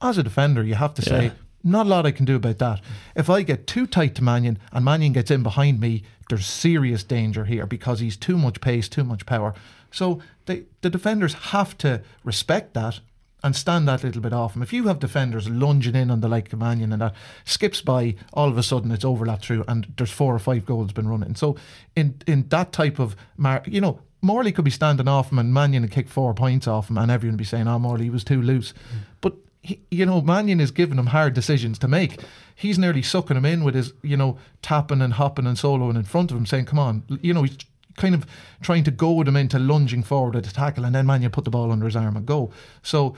As 0.01 0.17
a 0.17 0.23
defender, 0.23 0.63
you 0.63 0.75
have 0.77 0.95
to 0.95 1.03
say, 1.03 1.33
not 1.63 1.87
a 1.87 1.89
lot 1.89 2.07
I 2.07 2.13
can 2.13 2.25
do 2.25 2.37
about 2.37 2.59
that. 2.59 2.81
If 3.15 3.29
I 3.29 3.43
get 3.43 3.67
too 3.67 3.87
tight 3.87 4.15
to 4.17 4.25
Mannion 4.25 4.59
and 4.73 4.85
Mannion 4.85 5.13
gets 5.13 5.31
in 5.31 5.43
behind 5.43 5.81
me, 5.81 6.03
there's 6.29 6.47
serious 6.47 7.05
danger 7.05 7.45
here 7.45 7.67
because 7.67 8.01
he's 8.01 8.17
too 8.17 8.37
much 8.37 8.61
pace, 8.61 8.89
too 8.89 9.05
much 9.05 9.27
power. 9.27 9.55
So 9.91 10.21
they, 10.47 10.65
the 10.81 10.91
defenders 10.91 11.35
have 11.35 11.77
to 11.79 12.03
respect 12.25 12.75
that 12.75 13.01
and 13.43 13.55
stand 13.55 13.87
that 13.87 14.03
little 14.03 14.23
bit 14.23 14.33
off 14.33 14.57
him. 14.57 14.63
If 14.63 14.73
you 14.73 14.89
have 14.89 14.99
defenders 14.99 15.49
lunging 15.49 15.95
in 15.95 16.11
on 16.11 16.21
the 16.21 16.29
like 16.29 16.53
of 16.53 16.59
Mannion 16.59 16.93
and 16.93 17.03
that 17.03 17.15
skips 17.45 17.81
by, 17.81 18.17
all 18.33 18.49
of 18.49 18.59
a 18.59 18.63
sudden 18.63 18.91
it's 18.91 19.05
overlapped 19.05 19.45
through 19.45 19.65
and 19.69 19.93
there's 19.97 20.11
four 20.11 20.35
or 20.35 20.39
five 20.39 20.67
goals 20.67 20.93
been 20.93 21.09
running. 21.09 21.35
So 21.37 21.57
in 21.95 22.21
in 22.27 22.49
that 22.49 22.73
type 22.73 22.99
of, 22.99 23.15
mar- 23.37 23.63
you 23.67 23.81
know, 23.81 24.01
Morley 24.23 24.53
could 24.53 24.65
be 24.65 24.71
standing 24.71 25.07
off 25.07 25.31
him 25.31 25.39
and 25.39 25.55
Mannion 25.55 25.83
would 25.83 25.93
kick 25.93 26.09
four 26.09 26.35
points 26.35 26.67
off 26.67 26.91
him 26.91 26.99
and 26.99 27.11
everyone 27.11 27.35
would 27.35 27.39
be 27.39 27.45
saying, 27.45 27.69
oh, 27.69 27.79
Morley 27.79 28.11
was 28.11 28.25
too 28.25 28.43
loose. 28.43 28.73
Mm. 28.73 28.99
But, 29.21 29.35
he, 29.67 29.81
you 29.91 30.07
know, 30.07 30.21
Mannion 30.21 30.61
is 30.61 30.71
giving 30.71 30.99
him 30.99 31.07
hard 31.07 31.35
decisions 31.35 31.79
to 31.81 31.89
make. 31.89 32.21
He's 32.55 32.79
nearly 32.79 33.03
sucking 33.03 33.37
him 33.37 33.45
in 33.45 33.64
with 33.64 33.75
his, 33.75 33.93
you 34.03 34.17
know, 34.17 34.39
tapping 34.62 35.03
and 35.03 35.14
hopping 35.14 35.47
and 35.47 35.57
soloing 35.57 35.97
in 35.97 36.05
front 36.05 36.31
of 36.31 36.37
him, 36.37 36.47
saying, 36.47 36.67
come 36.67 36.79
on, 36.79 37.03
you 37.21 37.35
know, 37.35 37.43
he's 37.43 37.59
kind 37.97 38.14
of 38.14 38.27
trying 38.62 38.85
to 38.85 38.91
goad 38.91 39.27
him 39.27 39.37
into 39.37 39.59
lunging 39.59 40.03
forward 40.03 40.37
at 40.37 40.47
a 40.47 40.53
tackle, 40.53 40.85
and 40.85 40.95
then 40.95 41.07
Mannion 41.07 41.33
put 41.33 41.45
the 41.45 41.51
ball 41.51 41.73
under 41.73 41.87
his 41.87 41.97
arm 41.97 42.17
and 42.17 42.27
go. 42.27 42.53
So 42.83 43.17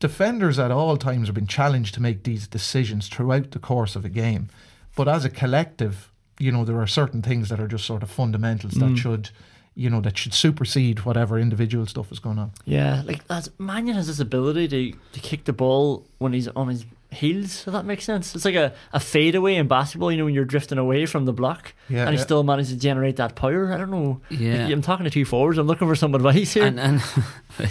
defenders 0.00 0.58
at 0.58 0.70
all 0.70 0.96
times 0.96 1.28
have 1.28 1.34
been 1.34 1.46
challenged 1.46 1.94
to 1.94 2.02
make 2.02 2.24
these 2.24 2.46
decisions 2.46 3.08
throughout 3.08 3.52
the 3.52 3.58
course 3.58 3.96
of 3.96 4.04
a 4.04 4.08
game. 4.08 4.48
But 4.96 5.08
as 5.08 5.24
a 5.24 5.30
collective, 5.30 6.10
you 6.38 6.50
know, 6.50 6.64
there 6.64 6.80
are 6.80 6.86
certain 6.86 7.22
things 7.22 7.48
that 7.48 7.60
are 7.60 7.68
just 7.68 7.84
sort 7.84 8.02
of 8.02 8.10
fundamentals 8.10 8.74
that 8.74 8.90
mm. 8.90 8.98
should, 8.98 9.30
you 9.78 9.88
know, 9.88 10.00
that 10.00 10.18
should 10.18 10.34
supersede 10.34 11.00
whatever 11.06 11.38
individual 11.38 11.86
stuff 11.86 12.10
is 12.10 12.18
going 12.18 12.38
on. 12.38 12.50
Yeah, 12.64 13.02
like 13.06 13.26
that's 13.28 13.48
Mannion 13.58 13.94
has 13.96 14.08
this 14.08 14.18
ability 14.20 14.66
to, 14.68 14.98
to 15.12 15.20
kick 15.20 15.44
the 15.44 15.52
ball 15.52 16.04
when 16.18 16.32
he's 16.32 16.48
on 16.48 16.68
his 16.68 16.84
heels. 17.10 17.64
If 17.66 17.72
that 17.72 17.84
makes 17.86 18.04
sense, 18.04 18.34
it's 18.34 18.44
like 18.44 18.56
a, 18.56 18.72
a 18.92 18.98
fadeaway 18.98 19.54
in 19.54 19.68
basketball. 19.68 20.10
You 20.10 20.18
know, 20.18 20.24
when 20.24 20.34
you're 20.34 20.44
drifting 20.44 20.78
away 20.78 21.06
from 21.06 21.26
the 21.26 21.32
block, 21.32 21.74
Yeah, 21.88 22.00
and 22.02 22.10
he 22.10 22.16
yeah. 22.16 22.22
still 22.24 22.42
manages 22.42 22.72
to 22.72 22.78
generate 22.78 23.16
that 23.16 23.36
power. 23.36 23.72
I 23.72 23.76
don't 23.78 23.90
know. 23.92 24.20
Yeah. 24.30 24.66
I'm 24.66 24.82
talking 24.82 25.04
to 25.04 25.10
two 25.10 25.24
forwards. 25.24 25.58
I'm 25.58 25.68
looking 25.68 25.86
for 25.86 25.94
some 25.94 26.12
advice 26.14 26.54
here. 26.54 26.66
And, 26.66 26.80
and 26.80 27.00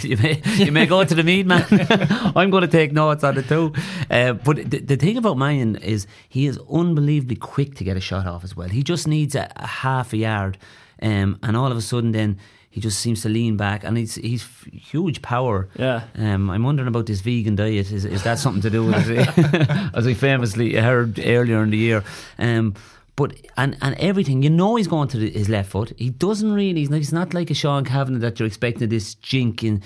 you 0.02 0.16
may 0.16 0.42
you 0.56 0.72
may 0.72 0.86
go 0.86 1.04
to 1.04 1.14
the 1.14 1.22
Meath, 1.22 1.44
man. 1.46 1.66
I'm 2.34 2.48
going 2.50 2.62
to 2.62 2.68
take 2.68 2.92
notes 2.92 3.22
on 3.22 3.36
it 3.36 3.48
too. 3.48 3.74
Uh, 4.10 4.32
but 4.32 4.56
the, 4.70 4.78
the 4.80 4.96
thing 4.96 5.18
about 5.18 5.36
Mannion 5.36 5.76
is 5.76 6.06
he 6.26 6.46
is 6.46 6.58
unbelievably 6.72 7.36
quick 7.36 7.74
to 7.76 7.84
get 7.84 7.96
a 7.98 8.00
shot 8.00 8.26
off 8.26 8.44
as 8.44 8.56
well. 8.56 8.70
He 8.70 8.82
just 8.82 9.06
needs 9.06 9.34
a, 9.34 9.52
a 9.56 9.66
half 9.66 10.12
a 10.14 10.16
yard, 10.16 10.56
um, 11.02 11.38
and 11.42 11.56
all 11.56 11.70
of 11.70 11.76
a 11.76 11.82
sudden 11.82 12.12
then. 12.12 12.38
He 12.70 12.82
just 12.82 13.00
seems 13.00 13.22
to 13.22 13.28
lean 13.30 13.56
back, 13.56 13.82
and 13.82 13.96
he's 13.96 14.16
he's 14.16 14.46
huge 14.70 15.20
power. 15.22 15.68
Yeah. 15.78 16.02
Um, 16.14 16.50
I'm 16.50 16.62
wondering 16.62 16.86
about 16.86 17.06
this 17.06 17.22
vegan 17.22 17.56
diet. 17.56 17.90
Is 17.90 18.04
is 18.04 18.22
that 18.22 18.38
something 18.38 18.62
to 18.62 18.70
do 18.70 18.84
with 18.84 19.08
it? 19.08 19.26
As 19.94 20.06
I 20.06 20.14
famously 20.14 20.74
heard 20.74 21.18
earlier 21.18 21.62
in 21.62 21.70
the 21.70 21.78
year. 21.78 22.04
Um, 22.38 22.74
but 23.16 23.34
and 23.56 23.76
and 23.82 23.96
everything, 23.98 24.44
you 24.44 24.50
know, 24.50 24.76
he's 24.76 24.86
going 24.86 25.08
to 25.08 25.18
the, 25.18 25.30
his 25.30 25.48
left 25.48 25.70
foot. 25.70 25.92
He 25.96 26.10
doesn't 26.10 26.52
really. 26.52 26.80
He's 26.80 26.90
not, 26.90 26.96
he's 26.98 27.12
not 27.12 27.34
like 27.34 27.50
a 27.50 27.54
Sean 27.54 27.84
Cavanagh 27.84 28.20
that 28.20 28.38
you're 28.38 28.46
expecting 28.46 28.88
this 28.90 29.14
jink 29.14 29.64
in. 29.64 29.82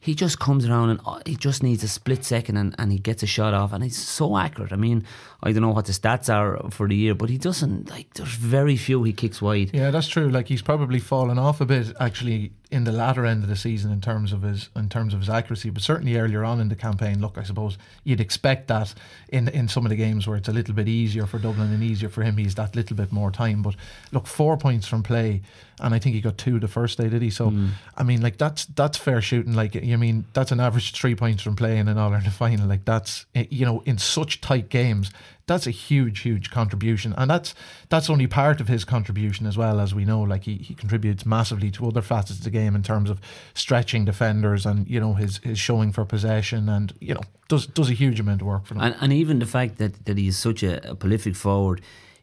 He 0.00 0.14
just 0.14 0.38
comes 0.38 0.68
around 0.68 0.90
and 0.90 1.00
uh, 1.04 1.20
he 1.26 1.36
just 1.36 1.62
needs 1.62 1.82
a 1.82 1.88
split 1.88 2.24
second 2.24 2.56
and, 2.56 2.74
and 2.78 2.92
he 2.92 2.98
gets 2.98 3.22
a 3.22 3.26
shot 3.26 3.52
off 3.52 3.72
and 3.72 3.82
he's 3.82 3.96
so 3.98 4.36
accurate. 4.36 4.72
I 4.72 4.76
mean, 4.76 5.04
I 5.42 5.52
don't 5.52 5.62
know 5.62 5.70
what 5.70 5.86
the 5.86 5.92
stats 5.92 6.32
are 6.32 6.70
for 6.70 6.86
the 6.88 6.94
year, 6.94 7.14
but 7.14 7.28
he 7.28 7.38
doesn't 7.38 7.90
like. 7.90 8.14
There's 8.14 8.34
very 8.34 8.76
few 8.76 9.02
he 9.02 9.12
kicks 9.12 9.42
wide. 9.42 9.70
Yeah, 9.74 9.90
that's 9.90 10.08
true. 10.08 10.28
Like 10.30 10.48
he's 10.48 10.62
probably 10.62 11.00
fallen 11.00 11.38
off 11.38 11.60
a 11.60 11.66
bit 11.66 11.92
actually 12.00 12.52
in 12.70 12.84
the 12.84 12.92
latter 12.92 13.24
end 13.24 13.42
of 13.42 13.48
the 13.48 13.56
season 13.56 13.90
in 13.90 14.00
terms 14.00 14.32
of 14.32 14.42
his 14.42 14.68
in 14.76 14.88
terms 14.88 15.14
of 15.14 15.20
his 15.20 15.30
accuracy, 15.30 15.70
but 15.70 15.82
certainly 15.82 16.16
earlier 16.16 16.44
on 16.44 16.60
in 16.60 16.68
the 16.68 16.74
campaign. 16.74 17.20
Look, 17.20 17.38
I 17.38 17.42
suppose 17.42 17.78
you'd 18.04 18.20
expect 18.20 18.68
that 18.68 18.92
in 19.28 19.48
in 19.48 19.68
some 19.68 19.86
of 19.86 19.90
the 19.90 19.96
games 19.96 20.26
where 20.26 20.36
it's 20.36 20.48
a 20.48 20.52
little 20.52 20.74
bit 20.74 20.86
easier 20.86 21.26
for 21.26 21.38
Dublin 21.38 21.72
and 21.72 21.82
easier 21.82 22.10
for 22.10 22.22
him, 22.22 22.36
he's 22.36 22.54
that 22.56 22.76
little 22.76 22.96
bit 22.96 23.10
more 23.10 23.30
time. 23.30 23.62
But 23.62 23.76
look, 24.12 24.26
four 24.26 24.58
points 24.58 24.86
from 24.86 25.02
play, 25.02 25.40
and 25.80 25.94
I 25.94 25.98
think 25.98 26.14
he 26.14 26.20
got 26.20 26.36
two 26.36 26.60
the 26.60 26.68
first 26.68 26.98
day, 26.98 27.08
did 27.08 27.22
he? 27.22 27.30
So 27.30 27.52
I 27.96 28.02
mean, 28.02 28.20
like 28.20 28.36
that's 28.36 28.66
that's 28.66 28.98
fair 28.98 29.22
shooting. 29.22 29.54
Like 29.54 29.74
you 29.74 29.96
mean 29.96 30.26
that's 30.34 30.52
an 30.52 30.60
average 30.60 30.92
three 30.92 31.14
points 31.14 31.42
from 31.42 31.56
play 31.56 31.78
in 31.78 31.88
an 31.88 31.96
All 31.96 32.12
Ireland 32.12 32.32
final. 32.34 32.68
Like 32.68 32.84
that's 32.84 33.24
eh, 33.34 33.46
you 33.48 33.64
know 33.64 33.82
in 33.86 33.96
such 33.96 34.42
tight 34.42 34.68
games 34.68 35.10
that's 35.48 35.66
a 35.66 35.72
huge, 35.72 36.20
huge 36.20 36.50
contribution, 36.50 37.14
and 37.16 37.28
that's 37.28 37.54
that's 37.88 38.08
only 38.08 38.26
part 38.26 38.60
of 38.60 38.68
his 38.68 38.84
contribution 38.84 39.46
as 39.46 39.56
well 39.56 39.80
as 39.80 39.94
we 39.94 40.04
know. 40.04 40.20
Like 40.20 40.44
he, 40.44 40.56
he 40.56 40.74
contributes 40.74 41.26
massively 41.26 41.70
to 41.72 41.88
other 41.88 42.02
facets 42.02 42.38
of 42.38 42.44
the 42.44 42.50
game 42.50 42.76
in 42.76 42.82
terms 42.82 43.10
of 43.10 43.20
stretching 43.54 44.04
defenders 44.04 44.64
and 44.64 44.88
you 44.88 45.00
know 45.00 45.14
his 45.14 45.38
his 45.38 45.58
showing 45.58 45.90
for 45.90 46.04
possession 46.04 46.68
and 46.68 46.94
you 47.00 47.14
know 47.14 47.22
does 47.48 47.66
does 47.66 47.90
a 47.90 47.94
huge 47.94 48.20
amount 48.20 48.42
of 48.42 48.46
work 48.46 48.66
for 48.66 48.74
them. 48.74 48.82
And, 48.84 48.96
and 49.00 49.12
even 49.12 49.40
the 49.40 49.46
fact 49.46 49.78
that, 49.78 50.04
that 50.04 50.18
he's 50.18 50.38
such 50.38 50.62
a, 50.62 50.90
a 50.90 50.94
prolific 50.94 51.34
forward, 51.34 51.80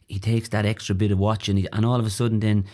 he 0.07 0.19
takes 0.19 0.49
that 0.49 0.65
extra 0.65 0.95
bit 0.95 1.11
of 1.11 1.19
watching, 1.19 1.67
and 1.73 1.85
all 1.85 1.99
of 1.99 2.05
a 2.05 2.11
sudden, 2.11 2.39
then 2.39 2.65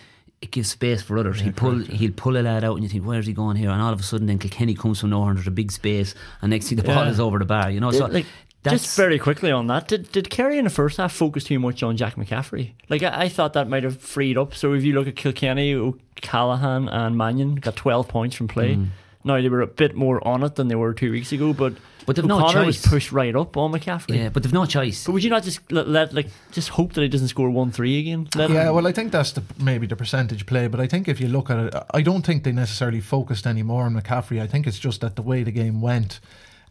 it 0.42 0.50
gives 0.50 0.68
space 0.68 1.00
for 1.00 1.16
others. 1.16 1.40
he 1.40 1.52
pull 1.52 1.78
he'll 1.78 2.12
pull 2.12 2.36
a 2.36 2.42
lad 2.42 2.64
out 2.64 2.74
and 2.74 2.82
you 2.82 2.88
think, 2.88 3.04
Where's 3.04 3.26
he 3.26 3.32
going 3.32 3.56
here? 3.56 3.70
And 3.70 3.80
all 3.80 3.92
of 3.92 4.00
a 4.00 4.02
sudden 4.02 4.26
then 4.26 4.40
Kilkenny 4.40 4.74
comes 4.74 5.00
from 5.00 5.10
nowhere 5.10 5.34
there's 5.34 5.46
a 5.46 5.52
big 5.52 5.70
space 5.70 6.16
and 6.42 6.50
next 6.50 6.68
thing 6.68 6.76
the 6.76 6.82
ball 6.82 7.06
is 7.06 7.20
over 7.20 7.38
the 7.38 7.44
bar, 7.44 7.70
you 7.70 7.78
know. 7.78 7.92
So 7.92 8.06
like 8.06 8.26
that's 8.62 8.82
just 8.84 8.96
very 8.96 9.18
quickly 9.18 9.50
on 9.50 9.66
that, 9.68 9.88
did 9.88 10.12
did 10.12 10.30
Kerry 10.30 10.58
in 10.58 10.64
the 10.64 10.70
first 10.70 10.96
half 10.98 11.12
focus 11.12 11.44
too 11.44 11.58
much 11.58 11.82
on 11.82 11.96
Jack 11.96 12.16
McCaffrey? 12.16 12.72
Like 12.88 13.02
I, 13.02 13.22
I 13.24 13.28
thought 13.28 13.52
that 13.54 13.68
might 13.68 13.82
have 13.84 14.00
freed 14.00 14.38
up. 14.38 14.54
So 14.54 14.72
if 14.74 14.84
you 14.84 14.94
look 14.94 15.08
at 15.08 15.16
Kilkenny, 15.16 15.74
O'Callaghan 15.74 16.88
and 16.88 17.16
Mannion 17.16 17.56
got 17.56 17.76
twelve 17.76 18.08
points 18.08 18.36
from 18.36 18.48
play. 18.48 18.76
Mm. 18.76 18.88
Now 19.24 19.40
they 19.40 19.48
were 19.48 19.60
a 19.60 19.66
bit 19.68 19.94
more 19.94 20.26
on 20.26 20.42
it 20.42 20.56
than 20.56 20.66
they 20.68 20.74
were 20.74 20.92
two 20.94 21.12
weeks 21.12 21.30
ago, 21.30 21.52
but 21.52 21.74
But 22.06 22.16
they've 22.16 22.24
no 22.24 22.38
O'Connor 22.38 22.66
was 22.66 22.84
pushed 22.84 23.12
right 23.12 23.34
up 23.36 23.56
on 23.56 23.70
McCaffrey. 23.70 24.16
yeah, 24.16 24.28
but 24.30 24.42
they've 24.42 24.52
no 24.52 24.66
choice. 24.66 25.06
But 25.06 25.12
would 25.12 25.22
you 25.22 25.30
not 25.30 25.44
just 25.44 25.70
let, 25.70 25.88
let 25.88 26.12
like 26.12 26.26
just 26.50 26.70
hope 26.70 26.94
that 26.94 27.02
he 27.02 27.08
doesn't 27.08 27.28
score 27.28 27.48
one 27.48 27.70
three 27.70 28.00
again? 28.00 28.28
Let 28.34 28.50
Yeah, 28.50 28.68
him- 28.68 28.74
well, 28.74 28.86
I 28.88 28.92
think 28.92 29.12
that's 29.12 29.30
the 29.32 29.42
maybe 29.58 29.86
the 29.86 29.94
percentage 29.96 30.44
play, 30.46 30.66
but 30.66 30.80
I 30.80 30.88
think 30.88 31.06
if 31.08 31.20
you 31.20 31.28
look 31.28 31.50
at 31.50 31.58
it, 31.58 31.74
I 31.94 32.02
don't 32.02 32.22
think 32.26 32.42
they 32.42 32.50
necessarily 32.52 33.00
focused 33.00 33.46
any 33.46 33.62
more 33.62 33.84
on 33.84 33.94
McCaffrey. 33.94 34.40
I 34.42 34.48
think 34.48 34.66
it's 34.66 34.78
just 34.80 35.00
that 35.02 35.14
the 35.14 35.22
way 35.22 35.44
the 35.44 35.52
game 35.52 35.80
went, 35.80 36.18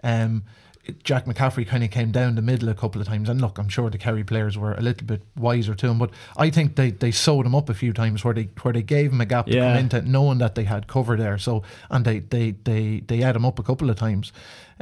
um, 0.03 0.43
it- 0.85 1.03
Jack 1.03 1.25
McCaffrey 1.25 1.65
kind 1.67 1.83
of 1.83 1.91
came 1.91 2.11
down 2.11 2.35
the 2.35 2.41
middle 2.41 2.69
a 2.69 2.73
couple 2.73 2.99
of 3.01 3.07
times. 3.07 3.29
And 3.29 3.39
look, 3.41 3.57
I'm 3.57 3.69
sure 3.69 3.89
the 3.89 3.97
Kerry 3.97 4.23
players 4.23 4.57
were 4.57 4.73
a 4.73 4.81
little 4.81 5.05
bit 5.05 5.21
wiser 5.37 5.75
to 5.75 5.87
him, 5.87 5.97
but 5.97 6.11
I 6.37 6.49
think 6.49 6.75
they 6.75 6.91
they 6.91 7.11
sewed 7.11 7.45
him 7.45 7.55
up 7.55 7.69
a 7.69 7.73
few 7.73 7.93
times 7.93 8.23
where 8.23 8.33
they 8.33 8.49
where 8.61 8.73
they 8.73 8.81
gave 8.83 9.11
him 9.11 9.21
a 9.21 9.25
gap 9.25 9.45
to 9.47 9.53
Yeah. 9.55 9.71
come 9.73 9.77
into, 9.79 10.01
knowing 10.01 10.39
that 10.39 10.55
they 10.55 10.63
had 10.63 10.87
cover 10.87 11.15
there. 11.17 11.37
So 11.37 11.63
and 11.89 12.05
they 12.05 12.19
they 12.19 12.51
they 12.63 13.01
they 13.05 13.17
had 13.17 13.35
him 13.35 13.45
up 13.45 13.59
a 13.59 13.63
couple 13.63 13.89
of 13.89 13.95
times. 13.95 14.31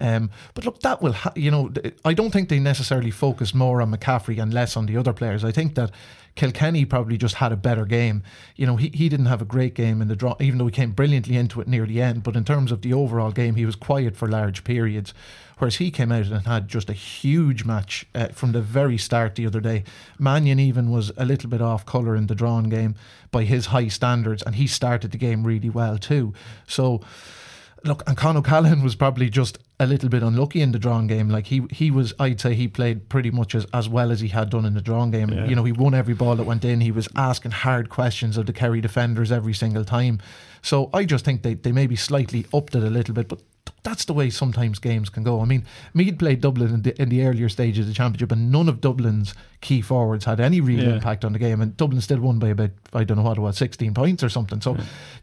Um, 0.02 0.30
but 0.54 0.64
look, 0.64 0.80
that 0.80 1.02
will, 1.02 1.12
ha- 1.12 1.34
you 1.36 1.52
know, 1.52 1.70
I 2.06 2.14
don't 2.14 2.32
think 2.32 2.48
they 2.48 2.60
necessarily 2.60 3.12
focused 3.12 3.54
more 3.54 3.82
on 3.82 3.92
McCaffrey 3.94 4.42
and 4.42 4.54
less 4.54 4.78
on 4.78 4.86
the 4.86 4.96
other 4.96 5.12
players. 5.12 5.44
I 5.44 5.52
think 5.52 5.76
that 5.76 5.92
Kilkenny 6.36 6.86
probably 6.86 7.18
just 7.18 7.36
had 7.36 7.52
a 7.52 7.58
better 7.58 7.84
game. 7.84 8.24
You 8.56 8.66
know, 8.66 8.78
he, 8.78 8.92
he 8.94 9.10
didn't 9.10 9.26
have 9.26 9.42
a 9.42 9.46
great 9.46 9.74
game 9.74 10.02
in 10.02 10.08
the 10.08 10.16
draw, 10.16 10.38
even 10.40 10.58
though 10.58 10.68
he 10.68 10.72
came 10.72 10.92
brilliantly 10.92 11.36
into 11.36 11.60
it 11.60 11.68
near 11.68 11.86
the 11.86 12.02
end. 12.02 12.24
But 12.24 12.38
in 12.38 12.46
terms 12.46 12.72
of 12.72 12.82
the 12.82 12.94
overall 12.94 13.32
game, 13.32 13.56
he 13.56 13.66
was 13.66 13.76
quiet 13.76 14.16
for 14.16 14.30
large 14.30 14.64
periods. 14.64 15.14
Whereas 15.60 15.76
he 15.76 15.92
came 15.92 16.12
out 16.12 16.26
and 16.28 16.48
had 16.48 16.68
just 16.68 16.90
a 16.90 16.94
huge 16.94 17.66
match 17.66 18.06
uh, 18.16 18.30
from 18.30 18.54
the 18.54 18.62
very 18.62 18.98
start 18.98 19.36
the 19.36 19.46
other 19.46 19.60
day. 19.60 19.84
Mannion 20.18 20.60
even 20.60 20.90
was 20.90 21.12
a 21.18 21.26
little 21.26 21.50
bit 21.50 21.62
off 21.62 21.86
colour 21.86 22.16
in 22.16 22.28
the 22.28 22.36
drawn 22.36 22.70
game 22.70 22.96
by 23.30 23.44
his 23.44 23.68
high 23.68 23.90
standards, 23.90 24.42
and 24.42 24.56
he 24.56 24.68
started 24.68 25.12
the 25.12 25.18
game 25.18 25.44
really 25.44 25.70
well 25.70 25.98
too. 25.98 26.34
So, 26.66 27.02
look, 27.84 28.04
and 28.08 28.18
Con 28.18 28.38
O'Callaghan 28.38 28.82
was 28.82 28.96
probably 28.96 29.30
just 29.30 29.60
a 29.82 29.88
little 29.88 30.10
bit 30.10 30.24
unlucky 30.24 30.62
in 30.62 30.72
the 30.72 30.80
drawn 30.80 31.08
game. 31.08 31.30
Like 31.30 31.48
he, 31.48 31.62
he 31.72 31.92
was, 31.92 32.14
I'd 32.20 32.40
say 32.40 32.54
he 32.54 32.68
played 32.68 33.08
pretty 33.10 33.32
much 33.32 33.54
as, 33.56 33.66
as 33.74 33.88
well 33.88 34.12
as 34.12 34.20
he 34.22 34.30
had 34.30 34.50
done 34.50 34.66
in 34.66 34.74
the 34.74 34.82
drawn 34.82 35.12
game. 35.12 35.30
You 35.46 35.56
know, 35.56 35.64
he 35.64 35.72
won 35.72 35.94
every 35.94 36.14
ball 36.14 36.36
that 36.36 36.44
went 36.44 36.66
in. 36.66 36.82
He 36.82 36.92
was 36.92 37.08
asking 37.16 37.52
hard 37.52 37.90
questions 37.90 38.38
of 38.38 38.46
the 38.46 38.54
Kerry 38.54 38.82
defenders 38.82 39.32
every 39.32 39.54
single 39.54 39.86
time. 39.86 40.20
So 40.62 40.90
I 40.94 41.06
just 41.06 41.24
think 41.24 41.44
they, 41.44 41.54
they 41.54 41.72
maybe 41.72 41.96
slightly 41.96 42.46
upped 42.54 42.76
it 42.76 42.84
a 42.84 42.90
little 42.90 43.14
bit, 43.14 43.30
but 43.30 43.42
that's 43.84 44.06
the 44.06 44.14
way 44.14 44.30
sometimes 44.30 44.80
games 44.80 45.10
can 45.10 45.24
go. 45.24 45.42
I 45.42 45.46
mean, 45.46 45.66
Meath 45.94 46.18
played 46.18 46.42
Dublin 46.42 46.74
in 46.74 46.82
the, 46.84 47.02
in 47.02 47.10
the 47.10 47.26
earlier 47.26 47.50
stages 47.50 47.82
of 47.82 47.88
the 47.88 47.94
championship, 47.94 48.32
and 48.32 48.52
none 48.52 48.70
of 48.70 48.82
Dublin's 48.82 49.34
key 49.62 49.82
forwards 49.82 50.24
had 50.26 50.40
any 50.40 50.62
real 50.62 50.84
Yeah. 50.84 50.94
impact 50.96 51.26
on 51.26 51.34
the 51.34 51.40
game. 51.40 51.60
And 51.62 51.76
Dublin 51.76 52.00
still 52.02 52.20
won 52.22 52.40
by 52.40 52.48
about 52.50 52.72
I 52.94 53.04
don't 53.04 53.18
know 53.18 53.24
what 53.24 53.38
it 53.38 53.42
was, 53.42 53.58
sixteen 53.58 53.94
points 53.94 54.24
or 54.24 54.30
something. 54.30 54.62
So 54.62 54.78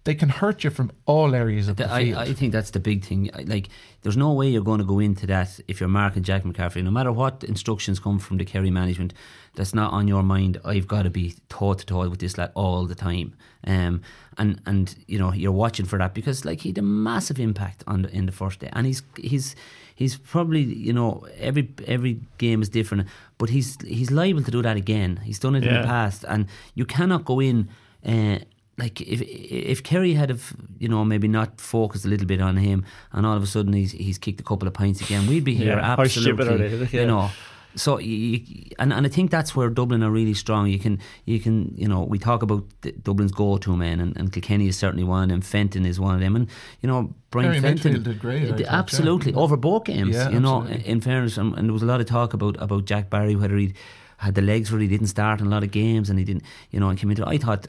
they 0.04 0.14
can 0.14 0.28
hurt 0.28 0.62
you 0.62 0.70
from 0.70 0.92
all 1.06 1.34
areas 1.34 1.68
of 1.68 1.76
the, 1.76 1.90
I, 1.90 2.04
field. 2.04 2.18
I 2.18 2.32
think 2.34 2.52
that's 2.52 2.70
the 2.70 2.80
big 2.80 3.04
thing. 3.04 3.30
Like, 3.46 3.68
there's 4.02 4.16
no 4.16 4.32
way 4.32 4.48
you're 4.48 4.62
going 4.62 4.78
to 4.80 4.84
go 4.86 4.98
into 4.98 5.26
that 5.28 5.58
if 5.68 5.80
you're 5.80 5.88
marking 5.88 6.22
Jack 6.22 6.42
McCaffrey. 6.44 6.84
No 6.84 6.90
matter 6.90 7.12
what 7.12 7.44
instructions 7.44 7.98
come 7.98 8.18
from 8.18 8.36
the 8.36 8.44
Kerry 8.44 8.70
management, 8.70 9.14
that's 9.54 9.74
not 9.74 9.92
on 9.92 10.06
your 10.06 10.22
mind. 10.22 10.60
I've 10.64 10.86
got 10.86 11.02
to 11.04 11.10
be 11.10 11.34
toe 11.48 11.74
to 11.74 11.86
toe 11.86 12.08
with 12.10 12.18
this 12.20 12.36
lad 12.36 12.52
all 12.54 12.84
the 12.86 12.94
time. 12.94 13.34
Um, 13.66 14.02
and 14.38 14.60
and 14.66 14.94
you 15.08 15.18
know 15.18 15.32
you're 15.32 15.50
watching 15.50 15.86
for 15.86 15.98
that 15.98 16.12
because 16.14 16.44
like 16.44 16.60
he 16.60 16.68
had 16.68 16.78
a 16.78 16.82
massive 16.82 17.40
impact 17.40 17.82
on 17.86 18.02
the, 18.02 18.10
in 18.10 18.26
the 18.26 18.32
first 18.32 18.60
day, 18.60 18.68
and 18.74 18.86
he's 18.86 19.02
he's 19.16 19.56
he's 19.96 20.16
probably 20.16 20.62
you 20.62 20.92
know 20.92 21.26
every 21.40 21.68
every 21.88 22.20
game 22.38 22.62
is 22.62 22.68
different, 22.68 23.08
but 23.38 23.48
he's 23.48 23.76
he's 23.82 24.12
liable 24.12 24.44
to 24.44 24.50
do 24.52 24.62
that 24.62 24.76
again. 24.76 25.16
He's 25.24 25.40
done 25.40 25.56
it 25.56 25.64
in 25.64 25.74
the 25.74 25.86
past, 25.86 26.24
and 26.28 26.46
you 26.74 26.84
cannot 26.86 27.24
go 27.24 27.40
in. 27.40 27.68
Uh, 28.06 28.38
like 28.78 29.00
if 29.00 29.22
if 29.22 29.82
Kerry 29.82 30.12
had 30.14 30.28
have 30.28 30.52
you 30.78 30.88
know 30.88 31.04
maybe 31.04 31.26
not 31.28 31.60
focused 31.60 32.04
a 32.04 32.08
little 32.08 32.26
bit 32.26 32.40
on 32.40 32.56
him, 32.58 32.84
and 33.12 33.26
all 33.26 33.36
of 33.36 33.42
a 33.42 33.46
sudden 33.46 33.72
he's 33.72 33.92
he's 33.92 34.18
kicked 34.18 34.40
a 34.40 34.44
couple 34.44 34.68
of 34.68 34.74
pints 34.74 35.00
again, 35.00 35.26
we'd 35.26 35.44
be 35.44 35.54
here 35.54 35.76
Yeah, 35.76 35.96
absolutely. 35.98 36.88
Yeah. 36.92 37.00
You 37.00 37.06
know, 37.06 37.30
so 37.76 37.98
you, 37.98 38.40
and 38.78 38.92
and 38.92 39.06
I 39.06 39.08
think 39.08 39.30
that's 39.30 39.54
where 39.54 39.68
Dublin 39.68 40.02
are 40.02 40.10
really 40.10 40.34
strong. 40.34 40.66
You 40.68 40.78
can 40.78 40.98
you 41.24 41.38
can 41.38 41.72
you 41.76 41.86
know 41.86 42.02
we 42.02 42.18
talk 42.18 42.42
about 42.42 42.64
Dublin's 43.02 43.32
go-to 43.32 43.76
men, 43.76 44.00
and, 44.00 44.16
and 44.16 44.32
Kilkenny 44.32 44.68
is 44.68 44.76
certainly 44.76 45.04
one 45.04 45.24
of 45.24 45.28
them. 45.28 45.40
Fenton 45.42 45.84
is 45.84 46.00
one 46.00 46.14
of 46.14 46.20
them, 46.20 46.34
and 46.34 46.48
you 46.80 46.88
know 46.88 47.14
Brian 47.30 47.52
Kerry 47.52 47.60
Fenton 47.60 48.02
did 48.02 48.18
great, 48.18 48.44
I 48.44 48.48
thought, 48.48 48.60
yeah. 48.60 48.74
absolutely 48.74 49.34
over 49.34 49.56
both 49.56 49.84
games. 49.84 50.16
Yeah, 50.16 50.30
you 50.30 50.40
know, 50.40 50.62
absolutely. 50.62 50.90
in 50.90 51.00
fairness, 51.00 51.38
and, 51.38 51.54
and 51.56 51.68
there 51.68 51.72
was 51.72 51.82
a 51.82 51.86
lot 51.86 52.00
of 52.00 52.06
talk 52.06 52.32
about 52.32 52.60
about 52.60 52.86
Jack 52.86 53.10
Barry 53.10 53.36
whether 53.36 53.56
he 53.56 53.74
had 54.18 54.34
the 54.34 54.42
legs 54.42 54.72
where 54.72 54.80
he 54.80 54.88
didn't 54.88 55.08
start 55.08 55.40
in 55.40 55.46
a 55.46 55.50
lot 55.50 55.62
of 55.62 55.70
games 55.70 56.08
and 56.08 56.18
he 56.18 56.24
didn't 56.24 56.42
you 56.70 56.80
know 56.80 56.88
and 56.88 56.98
came 56.98 57.10
into 57.10 57.26
I 57.26 57.38
thought 57.38 57.66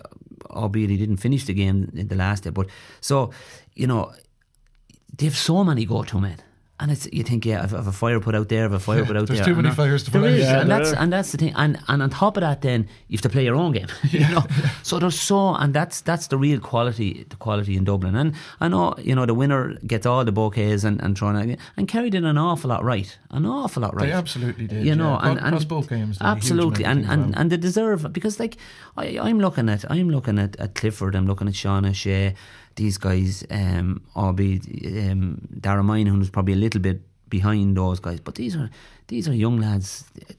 albeit 0.49 0.89
he 0.89 0.97
didn't 0.97 1.17
finish 1.17 1.45
the 1.45 1.53
game 1.53 1.91
in 1.93 2.07
the 2.07 2.15
last 2.15 2.43
day 2.43 2.51
but 2.51 2.67
so 3.01 3.31
you 3.75 3.85
know 3.85 4.13
they've 5.17 5.35
so 5.35 5.63
many 5.63 5.85
go-to 5.85 6.19
men 6.19 6.37
and 6.79 6.91
it's 6.91 7.07
you 7.11 7.23
think 7.23 7.43
yeah 7.45 7.63
I've, 7.63 7.73
I've 7.73 7.87
a 7.87 7.91
fire 7.91 8.19
put 8.19 8.35
out 8.35 8.49
there 8.49 8.65
I've 8.65 8.73
a 8.73 8.79
fire 8.79 9.03
put 9.05 9.17
out 9.17 9.27
there. 9.27 9.35
There's 9.35 9.39
there 9.45 9.55
too 9.55 9.61
many 9.61 9.73
fires 9.73 10.03
to 10.03 10.11
put 10.11 10.21
out. 10.21 10.27
is, 10.27 10.41
Yeah, 10.41 10.61
and 10.61 10.69
there 10.69 10.77
that's 10.79 10.93
are. 10.93 10.99
and 11.01 11.11
that's 11.11 11.31
the 11.31 11.37
thing 11.39 11.53
and 11.55 11.79
and 11.87 12.03
on 12.03 12.09
top 12.11 12.37
of 12.37 12.41
that 12.41 12.61
then 12.61 12.87
you 13.07 13.17
have 13.17 13.21
to 13.23 13.29
play 13.29 13.43
your 13.43 13.55
own 13.55 13.71
game 13.71 13.87
you 14.11 14.19
know 14.29 14.43
so 14.83 14.99
there's 14.99 15.19
so 15.19 15.55
and 15.55 15.73
that's 15.73 16.01
that's 16.01 16.27
the 16.27 16.37
real 16.37 16.59
quality 16.59 17.25
the 17.29 17.35
quality 17.37 17.75
in 17.75 17.83
Dublin 17.83 18.15
and 18.15 18.33
I 18.59 18.67
know 18.67 18.93
you 18.99 19.15
know 19.15 19.25
the 19.25 19.33
winner 19.33 19.73
gets 19.87 20.05
all 20.05 20.23
the 20.23 20.31
bouquets 20.31 20.83
and 20.83 21.01
and 21.01 21.15
trying 21.17 21.57
and 21.77 21.87
Kerry 21.87 22.09
did 22.11 22.23
an 22.25 22.37
awful 22.37 22.69
lot 22.69 22.83
right 22.83 23.17
an 23.31 23.45
awful 23.45 23.81
lot 23.81 23.95
right 23.95 24.07
They 24.07 24.11
absolutely 24.13 24.67
did, 24.67 24.85
you 24.85 24.95
know 24.95 25.19
yeah. 25.21 25.29
and, 25.29 25.37
Across 25.39 25.61
and 25.61 25.69
both 25.69 25.89
games, 25.89 26.17
absolutely 26.21 26.85
and 26.85 27.05
and, 27.05 27.21
well. 27.31 27.39
and 27.39 27.51
they 27.51 27.57
deserve 27.57 28.13
because 28.13 28.39
like 28.39 28.57
I, 28.95 29.17
I'm 29.19 29.39
looking 29.39 29.67
at 29.69 29.89
I'm 29.91 30.09
looking 30.11 30.37
at, 30.37 30.55
at 30.57 30.75
Clifford 30.75 31.15
I'm 31.15 31.25
looking 31.25 31.47
at 31.47 31.55
Sean 31.55 31.85
O'Shea 31.85 32.35
these 32.77 32.97
guys 33.07 33.43
um 33.59 33.87
albeit 34.15 34.63
um 35.09 35.21
Dara 35.65 35.83
Moynihan 35.83 36.19
was 36.19 36.29
probably 36.29 36.53
a 36.53 36.61
little 36.65 36.81
bit 36.81 37.01
behind 37.29 37.75
those 37.75 37.99
guys 37.99 38.19
but 38.27 38.35
these 38.35 38.55
are 38.55 38.69
these 39.07 39.27
are 39.29 39.33
young 39.33 39.57
lads 39.59 39.89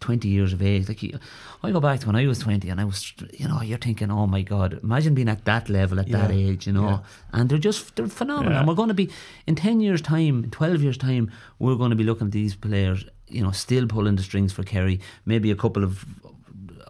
20 0.00 0.28
years 0.28 0.52
of 0.52 0.60
age. 0.62 0.88
Like 0.90 1.02
you- 1.02 1.18
I 1.62 1.70
go 1.76 1.80
back 1.80 2.00
to 2.00 2.06
when 2.08 2.16
I 2.16 2.26
was 2.26 2.38
20 2.38 2.68
and 2.72 2.80
I 2.80 2.84
was 2.84 3.12
you 3.40 3.48
know 3.48 3.60
you're 3.68 3.78
thinking 3.86 4.10
oh 4.10 4.26
my 4.26 4.42
god. 4.42 4.78
Imagine 4.82 5.14
being 5.14 5.28
at 5.34 5.44
that 5.46 5.68
level 5.68 5.98
at 6.00 6.08
that 6.16 6.30
age 6.30 6.66
you 6.66 6.72
know? 6.78 6.88
Yeah. 6.88 6.98
and 7.32 7.48
they're 7.48 7.64
just 7.68 7.94
they're 7.96 8.06
phenomenal. 8.08 8.52
Yeah. 8.52 8.58
and 8.60 8.68
we're 8.68 8.74
going 8.82 8.88
to 8.96 9.00
be 9.02 9.08
in 9.46 9.54
10 9.54 9.80
years 9.80 10.00
time 10.02 10.36
12 10.50 10.82
years 10.82 10.98
time 10.98 11.30
we're 11.58 11.76
going 11.82 11.90
to 11.96 11.96
be 11.96 12.04
looking 12.04 12.26
at 12.28 12.32
these 12.32 12.54
players 12.66 13.04
you 13.28 13.42
know 13.42 13.50
still 13.52 13.86
pulling 13.86 14.16
the 14.16 14.22
strings 14.22 14.52
for 14.52 14.62
Kerry 14.62 15.00
maybe 15.24 15.50
a 15.50 15.56
couple 15.56 15.82
of 15.84 16.04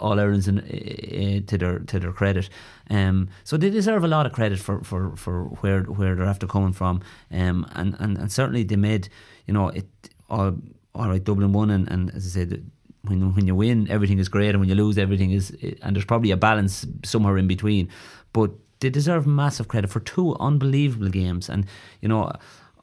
all 0.01 0.19
Irelands 0.19 0.49
in, 0.49 1.45
to 1.47 1.59
their 1.59 1.79
to 1.81 2.01
their 2.01 2.13
credit. 2.13 2.49
Um, 2.91 3.29
so 3.45 3.57
they 3.57 3.71
deserve 3.71 4.05
a 4.05 4.09
lot 4.09 4.27
of 4.27 4.33
credit 4.33 4.59
for, 4.59 4.83
for, 4.83 5.15
for 5.17 5.45
where 5.61 5.83
where 5.83 6.15
they're 6.15 6.27
after 6.27 6.47
coming 6.47 6.73
from. 6.73 7.03
Um, 7.31 7.67
and, 7.75 7.95
and, 7.99 8.19
and 8.19 8.33
certainly 8.33 8.65
they 8.65 8.77
made 8.77 9.09
you 9.47 9.55
know 9.55 9.69
it 9.69 9.87
all, 10.31 10.57
all 10.95 11.09
right. 11.09 11.23
Dublin 11.23 11.53
won, 11.53 11.71
and, 11.71 11.91
and 11.91 12.15
as 12.15 12.27
I 12.27 12.41
said. 12.41 12.71
When, 13.03 13.33
when 13.33 13.47
you 13.47 13.55
win, 13.55 13.89
everything 13.89 14.19
is 14.19 14.29
great, 14.29 14.51
and 14.51 14.61
when 14.61 14.69
you 14.69 14.75
lose, 14.75 14.99
everything 14.99 15.31
is. 15.31 15.57
And 15.83 15.95
there's 15.95 16.05
probably 16.05 16.33
a 16.33 16.37
balance 16.37 16.85
somewhere 17.05 17.39
in 17.39 17.47
between. 17.47 17.89
But 18.33 18.51
they 18.81 18.91
deserve 18.91 19.27
massive 19.27 19.69
credit 19.69 19.89
for 19.89 20.01
two 20.01 20.37
unbelievable 20.41 21.09
games. 21.09 21.49
And 21.49 21.67
you 22.03 22.09
know, 22.09 22.33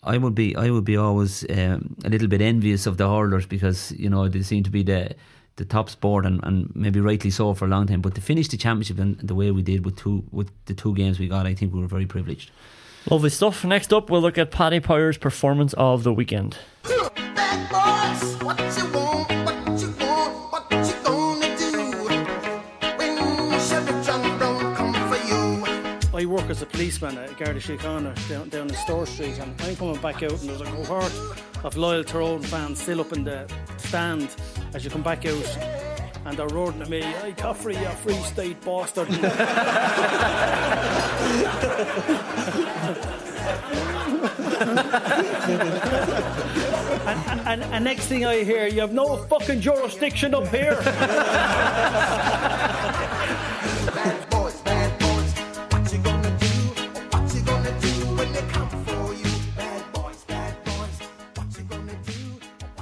I 0.04 0.18
would 0.18 0.36
be 0.36 0.56
I 0.56 0.70
would 0.70 0.86
be 0.86 0.98
always 0.98 1.44
um, 1.50 1.96
a 2.04 2.10
little 2.10 2.28
bit 2.28 2.42
envious 2.42 2.86
of 2.86 2.98
the 2.98 3.10
hurlers 3.10 3.46
because 3.46 3.92
you 3.94 4.10
know 4.10 4.28
they 4.28 4.42
seem 4.42 4.64
to 4.64 4.70
be 4.70 4.84
the 4.84 5.16
the 5.58 5.66
top 5.66 5.90
sport 5.90 6.26
and, 6.26 6.44
and 6.44 6.70
maybe 6.76 7.00
rightly 7.00 7.30
so 7.30 7.54
for 7.54 7.66
a 7.66 7.68
long 7.68 7.88
time. 7.88 8.02
But 8.02 8.16
to 8.16 8.22
finish 8.22 8.48
the 8.48 8.58
championship 8.58 9.00
in 9.00 9.18
the 9.22 9.36
way 9.36 9.52
we 9.52 9.62
did 9.62 9.86
with 9.86 9.96
two 9.96 10.24
with 10.32 10.52
the 10.66 10.74
two 10.74 10.94
games 10.94 11.20
we 11.20 11.28
got, 11.28 11.46
I 11.46 11.54
think 11.54 11.74
we 11.74 11.80
were 11.80 11.88
very 11.88 12.06
privileged. 12.06 12.52
Lovely 13.10 13.30
stuff. 13.30 13.64
Next 13.64 13.94
up, 13.94 14.10
we'll 14.10 14.22
look 14.22 14.38
at 14.38 14.52
Paddy 14.52 14.80
Power's 14.80 15.18
performance 15.18 15.74
of 15.74 16.04
the 16.04 16.12
weekend. 16.12 16.58
Bad 16.84 17.70
boys, 17.70 18.44
what 18.44 18.60
you 18.60 18.92
want, 18.92 19.30
what 19.46 19.80
you 19.80 19.94
want, 20.00 20.52
what 20.52 20.72
you 20.72 20.96
gonna 21.04 21.58
do 21.58 22.04
when 22.98 23.60
Chevy 23.60 24.04
John 24.04 24.40
don't 24.40 24.76
come 24.76 24.94
for 25.10 25.18
you? 25.28 26.18
I 26.18 26.26
work 26.26 26.50
as 26.50 26.64
a 26.64 26.66
policeman 26.66 27.18
at 27.18 27.38
Garda 27.38 27.60
Síochána 27.60 28.28
down, 28.28 28.50
down 28.50 28.70
in 28.70 28.76
Store 28.76 29.06
Street 29.06 29.38
and 29.38 29.62
I'm 29.62 29.76
coming 29.76 30.02
back 30.02 30.24
out 30.24 30.32
and 30.32 30.50
there's 30.50 30.62
a 30.62 30.66
cohort 30.66 31.14
of 31.64 31.78
loyal 31.78 32.04
Tyrone 32.04 32.42
fans 32.42 32.82
still 32.82 33.02
up 33.02 33.14
in 33.14 33.24
the 33.24 33.48
stand 33.78 34.30
as 34.76 34.84
you 34.84 34.92
come 34.92 35.02
back 35.02 35.26
out 35.26 35.58
and 36.26 36.38
they're 36.38 36.48
roaring 36.50 36.82
at 36.82 36.90
me, 36.90 37.02
Hey 37.02 37.32
Caffrey, 37.32 37.78
you 37.78 37.88
free 37.88 38.14
state 38.16 38.60
bastard. 38.66 39.08
and, 39.08 39.22
and, 47.48 47.64
and 47.64 47.84
next 47.86 48.08
thing 48.08 48.26
I 48.26 48.44
hear, 48.44 48.68
you 48.68 48.82
have 48.82 48.92
no 48.92 49.16
fucking 49.16 49.62
jurisdiction 49.62 50.36
up 50.36 50.48
here. 50.50 50.76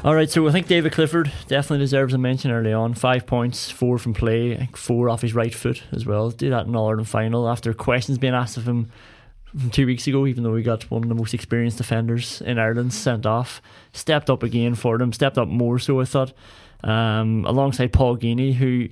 All 0.03 0.15
right, 0.15 0.29
so 0.29 0.45
I 0.45 0.51
think 0.51 0.67
David 0.67 0.91
Clifford 0.91 1.31
definitely 1.47 1.77
deserves 1.77 2.13
a 2.13 2.17
mention 2.17 2.51
early 2.51 2.73
on. 2.73 2.93
Five 2.93 3.25
points, 3.25 3.71
four 3.71 3.97
from 3.97 4.13
play, 4.13 4.67
four 4.75 5.07
off 5.09 5.21
his 5.21 5.33
right 5.33 5.55
foot 5.55 5.81
as 5.93 6.05
well. 6.05 6.29
Do 6.29 6.49
that 6.49 6.65
in 6.65 6.75
All 6.75 6.89
Ireland 6.89 7.07
final 7.07 7.47
after 7.47 7.73
questions 7.73 8.17
being 8.17 8.33
asked 8.33 8.57
of 8.57 8.67
him 8.67 8.91
from 9.57 9.69
two 9.69 9.85
weeks 9.85 10.05
ago, 10.05 10.27
even 10.27 10.43
though 10.43 10.57
he 10.57 10.61
got 10.61 10.91
one 10.91 11.03
of 11.03 11.09
the 11.09 11.15
most 11.15 11.33
experienced 11.33 11.77
defenders 11.77 12.41
in 12.41 12.59
Ireland 12.59 12.93
sent 12.93 13.25
off. 13.25 13.61
Stepped 13.93 14.29
up 14.29 14.43
again 14.43 14.75
for 14.75 14.97
them, 14.97 15.13
stepped 15.13 15.37
up 15.37 15.47
more 15.47 15.79
so, 15.79 16.01
I 16.01 16.05
thought, 16.05 16.33
um, 16.83 17.45
alongside 17.45 17.93
Paul 17.93 18.17
Geaney, 18.17 18.55
who 18.55 18.89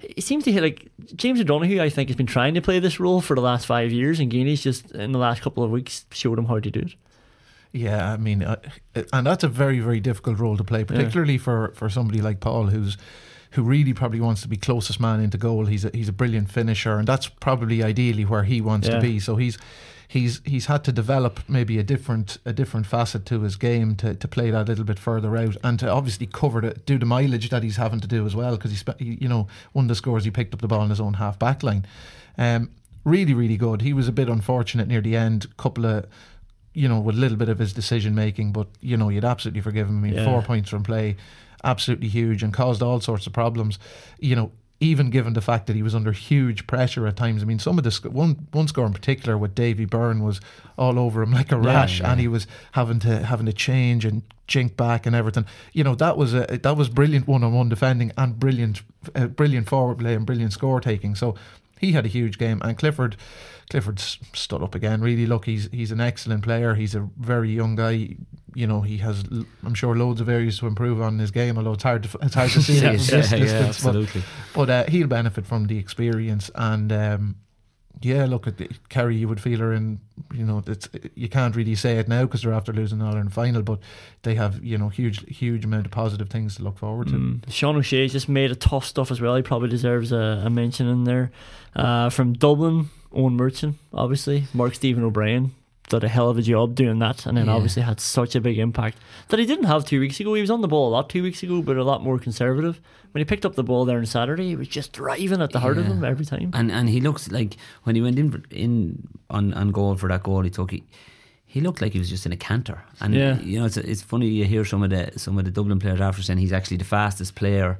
it 0.00 0.22
seems 0.22 0.44
to 0.44 0.52
hit 0.52 0.62
like 0.62 0.90
James 1.16 1.40
O'Donoghue, 1.40 1.80
I 1.80 1.88
think, 1.88 2.10
has 2.10 2.16
been 2.16 2.26
trying 2.26 2.52
to 2.52 2.60
play 2.60 2.78
this 2.78 3.00
role 3.00 3.22
for 3.22 3.34
the 3.34 3.40
last 3.40 3.64
five 3.64 3.90
years, 3.90 4.20
and 4.20 4.30
Geaney's 4.30 4.62
just 4.62 4.90
in 4.90 5.12
the 5.12 5.18
last 5.18 5.40
couple 5.40 5.64
of 5.64 5.70
weeks 5.70 6.04
showed 6.10 6.38
him 6.38 6.44
how 6.44 6.58
to 6.58 6.70
do 6.70 6.80
it. 6.80 6.94
Yeah, 7.72 8.12
I 8.12 8.16
mean, 8.18 8.42
uh, 8.42 8.56
and 9.12 9.26
that's 9.26 9.44
a 9.44 9.48
very, 9.48 9.80
very 9.80 9.98
difficult 10.00 10.38
role 10.38 10.56
to 10.58 10.64
play, 10.64 10.84
particularly 10.84 11.38
for, 11.38 11.72
for 11.74 11.88
somebody 11.88 12.20
like 12.20 12.40
Paul, 12.40 12.66
who's 12.66 12.96
who 13.52 13.62
really 13.62 13.92
probably 13.92 14.20
wants 14.20 14.40
to 14.42 14.48
be 14.48 14.56
closest 14.56 14.98
man 14.98 15.20
into 15.20 15.36
goal. 15.36 15.66
He's 15.66 15.84
a, 15.84 15.90
he's 15.92 16.08
a 16.08 16.12
brilliant 16.12 16.50
finisher, 16.50 16.98
and 16.98 17.06
that's 17.08 17.28
probably 17.28 17.82
ideally 17.82 18.24
where 18.24 18.44
he 18.44 18.60
wants 18.60 18.88
Yeah. 18.88 18.96
to 18.96 19.00
be. 19.00 19.20
So 19.20 19.36
he's 19.36 19.56
he's 20.08 20.40
he's 20.44 20.66
had 20.66 20.84
to 20.84 20.92
develop 20.92 21.40
maybe 21.48 21.78
a 21.78 21.82
different 21.82 22.36
a 22.44 22.52
different 22.52 22.86
facet 22.86 23.24
to 23.26 23.40
his 23.42 23.56
game 23.56 23.94
to, 23.96 24.14
to 24.14 24.28
play 24.28 24.50
that 24.50 24.62
a 24.62 24.68
little 24.68 24.84
bit 24.84 24.98
further 24.98 25.34
out 25.36 25.56
and 25.64 25.78
to 25.80 25.88
obviously 25.88 26.26
cover 26.26 26.60
the 26.62 26.74
do 26.86 26.98
the 26.98 27.06
mileage 27.06 27.48
that 27.50 27.62
he's 27.62 27.76
having 27.76 28.00
to 28.00 28.06
do 28.06 28.26
as 28.26 28.34
well 28.36 28.56
because 28.56 28.70
he, 28.70 28.76
spe- 28.76 28.98
he 28.98 29.18
you 29.20 29.28
know 29.28 29.46
one 29.72 29.84
of 29.86 29.88
the 29.90 29.94
scores 29.94 30.24
he 30.24 30.30
picked 30.30 30.52
up 30.54 30.60
the 30.60 30.68
ball 30.68 30.82
in 30.84 30.90
his 30.90 31.00
own 31.00 31.14
half 31.14 31.38
back 31.38 31.62
line. 31.62 31.84
Um, 32.38 32.70
really, 33.04 33.34
really 33.34 33.56
good. 33.56 33.80
He 33.82 33.92
was 33.92 34.08
a 34.08 34.12
bit 34.12 34.28
unfortunate 34.28 34.88
near 34.88 35.00
the 35.02 35.16
end. 35.16 35.54
Couple 35.58 35.84
of 35.86 36.06
you 36.74 36.88
know, 36.88 37.00
with 37.00 37.16
a 37.16 37.18
little 37.18 37.36
bit 37.36 37.48
of 37.48 37.58
his 37.58 37.72
decision 37.72 38.14
making, 38.14 38.52
but 38.52 38.66
you 38.80 38.96
know, 38.96 39.08
you'd 39.08 39.24
absolutely 39.24 39.60
forgive 39.60 39.88
him. 39.88 39.98
I 39.98 40.00
mean, 40.00 40.14
Yeah. 40.14 40.24
four 40.24 40.42
points 40.42 40.70
from 40.70 40.82
play, 40.82 41.16
absolutely 41.64 42.08
huge, 42.08 42.42
and 42.42 42.52
caused 42.52 42.82
all 42.82 43.00
sorts 43.00 43.26
of 43.26 43.32
problems. 43.32 43.78
You 44.18 44.36
know, 44.36 44.52
even 44.80 45.10
given 45.10 45.32
the 45.34 45.40
fact 45.40 45.66
that 45.68 45.76
he 45.76 45.82
was 45.82 45.94
under 45.94 46.10
huge 46.10 46.66
pressure 46.66 47.06
at 47.06 47.14
times. 47.14 47.40
I 47.40 47.44
mean, 47.46 47.60
some 47.60 47.78
of 47.78 47.84
the 47.84 47.90
sc- 47.92 48.06
one 48.06 48.48
one 48.50 48.66
score 48.66 48.84
in 48.86 48.92
particular 48.92 49.38
with 49.38 49.54
Davy 49.54 49.84
Byrne 49.84 50.24
was 50.24 50.40
all 50.76 50.98
over 50.98 51.22
him 51.22 51.30
like 51.32 51.52
a 51.52 51.56
rash, 51.58 52.00
yeah. 52.00 52.10
and 52.10 52.20
he 52.20 52.26
was 52.26 52.46
having 52.72 52.98
to 53.00 53.24
having 53.24 53.46
to 53.46 53.52
change 53.52 54.04
and 54.04 54.22
jink 54.48 54.76
back 54.76 55.06
and 55.06 55.14
everything. 55.14 55.46
You 55.72 55.84
know, 55.84 55.94
that 55.94 56.16
was 56.16 56.34
a 56.34 56.58
that 56.62 56.76
was 56.76 56.88
brilliant 56.88 57.28
one 57.28 57.44
on 57.44 57.52
one 57.52 57.68
defending 57.68 58.10
and 58.16 58.38
brilliant 58.40 58.82
uh, 59.14 59.28
brilliant 59.28 59.68
forward 59.68 59.98
play 59.98 60.14
and 60.14 60.26
brilliant 60.26 60.52
score 60.52 60.80
taking. 60.80 61.14
So 61.14 61.36
he 61.82 61.92
had 61.92 62.06
a 62.06 62.08
huge 62.08 62.38
game, 62.38 62.60
and 62.64 62.78
Clifford. 62.78 63.16
Clifford 63.70 64.00
stood 64.00 64.62
up 64.62 64.74
again. 64.74 65.00
Really, 65.00 65.24
look, 65.24 65.46
he's 65.46 65.68
he's 65.72 65.92
an 65.92 66.00
excellent 66.00 66.42
player. 66.42 66.74
He's 66.74 66.94
a 66.94 67.08
very 67.18 67.50
young 67.50 67.74
guy. 67.76 68.16
You 68.54 68.66
know, 68.66 68.82
he 68.82 68.98
has, 68.98 69.24
I'm 69.64 69.72
sure, 69.72 69.96
loads 69.96 70.20
of 70.20 70.28
areas 70.28 70.58
to 70.58 70.66
improve 70.66 71.00
on 71.00 71.18
his 71.18 71.30
game. 71.30 71.56
Although 71.56 71.72
it's 71.72 71.82
hard 71.82 72.02
to 72.02 72.18
it's 72.20 72.34
hard 72.34 72.50
to 72.50 72.62
see 72.68 72.80
that 72.80 73.00
from 73.00 73.14
yeah, 73.14 73.20
this 73.22 73.32
yeah, 73.32 73.38
distance. 73.38 73.82
but- 73.82 73.96
absolutely. 73.96 74.22
But, 74.54 74.70
uh, 74.70 74.84
he'll 74.88 75.06
benefit 75.06 75.46
from 75.46 75.68
the 75.68 75.78
experience. 75.78 76.50
And 76.54 76.92
um, 76.92 77.36
yeah, 78.04 78.26
look 78.26 78.46
at 78.46 78.58
the, 78.58 78.68
Kerry. 78.88 79.16
You 79.16 79.28
would 79.28 79.40
feel 79.40 79.58
her 79.60 79.72
in. 79.72 80.00
You 80.34 80.44
know, 80.44 80.62
it's 80.66 80.88
you 81.14 81.28
can't 81.28 81.54
really 81.56 81.74
say 81.74 81.98
it 81.98 82.08
now 82.08 82.22
because 82.22 82.42
they're 82.42 82.52
after 82.52 82.72
losing 82.72 82.98
the 82.98 83.06
Ireland 83.06 83.32
final. 83.32 83.62
But 83.62 83.80
they 84.22 84.34
have 84.34 84.62
you 84.64 84.78
know 84.78 84.88
huge 84.88 85.24
huge 85.26 85.64
amount 85.64 85.86
of 85.86 85.92
positive 85.92 86.28
things 86.28 86.56
to 86.56 86.62
look 86.62 86.78
forward 86.78 87.08
to. 87.08 87.14
Mm. 87.14 87.52
Sean 87.52 87.76
O'Shea's 87.76 88.12
just 88.12 88.28
made 88.28 88.50
a 88.50 88.56
tough 88.56 88.84
stuff 88.84 89.10
as 89.10 89.20
well. 89.20 89.34
He 89.36 89.42
probably 89.42 89.68
deserves 89.68 90.12
a, 90.12 90.42
a 90.44 90.50
mention 90.50 90.88
in 90.88 91.04
there. 91.04 91.30
Uh, 91.74 92.10
from 92.10 92.34
Dublin, 92.34 92.90
Eoin 93.12 93.38
Murchan, 93.38 93.74
obviously. 93.94 94.44
Mark 94.52 94.74
Stephen 94.74 95.04
O'Brien 95.04 95.52
did 95.92 96.04
a 96.04 96.08
hell 96.08 96.28
of 96.28 96.36
a 96.38 96.42
job 96.42 96.74
doing 96.74 96.98
that, 96.98 97.26
and 97.26 97.36
then 97.36 97.46
Yeah. 97.46 97.54
obviously 97.54 97.82
had 97.82 98.00
such 98.00 98.34
a 98.34 98.40
big 98.40 98.58
impact 98.58 98.98
that 99.28 99.38
he 99.38 99.46
didn't 99.46 99.64
have 99.66 99.84
two 99.84 100.00
weeks 100.00 100.18
ago. 100.20 100.34
He 100.34 100.40
was 100.40 100.50
on 100.50 100.60
the 100.60 100.68
ball 100.68 100.88
a 100.88 100.92
lot 100.92 101.08
two 101.08 101.22
weeks 101.22 101.42
ago, 101.42 101.62
but 101.62 101.76
a 101.76 101.84
lot 101.84 102.02
more 102.02 102.18
conservative. 102.18 102.80
When 103.12 103.20
he 103.20 103.24
picked 103.24 103.44
up 103.46 103.54
the 103.54 103.62
ball 103.64 103.84
there 103.84 103.98
on 103.98 104.06
Saturday, 104.06 104.48
he 104.48 104.56
was 104.56 104.68
just 104.68 104.92
driving 104.92 105.40
at 105.42 105.50
the 105.52 105.60
heart 105.60 105.78
of 105.78 105.84
Yeah. 105.86 105.92
him 105.94 106.04
every 106.04 106.24
time. 106.26 106.50
And 106.54 106.70
and 106.72 106.88
he 106.88 107.00
looks 107.00 107.30
like 107.30 107.56
when 107.84 107.94
he 107.96 108.02
went 108.02 108.18
in 108.18 108.44
in 108.50 109.08
on, 109.30 109.52
on 109.54 109.70
goal 109.70 109.96
for 109.96 110.08
that 110.08 110.22
goal 110.22 110.42
he 110.42 110.50
took, 110.50 110.70
he, 110.70 110.82
he 111.44 111.60
looked 111.60 111.82
like 111.82 111.92
he 111.92 111.98
was 111.98 112.08
just 112.08 112.24
in 112.26 112.32
a 112.32 112.36
canter. 112.36 112.78
And 113.00 113.14
Yeah. 113.14 113.38
you 113.40 113.58
know, 113.58 113.66
it's 113.66 113.76
it's 113.76 114.02
funny 114.02 114.28
you 114.28 114.44
hear 114.46 114.64
some 114.64 114.82
of 114.82 114.90
the 114.90 115.10
some 115.18 115.38
of 115.38 115.44
the 115.44 115.50
Dublin 115.50 115.78
players 115.78 116.00
after 116.00 116.22
saying 116.22 116.38
he's 116.38 116.52
actually 116.52 116.78
the 116.78 116.84
fastest 116.84 117.34
player. 117.34 117.78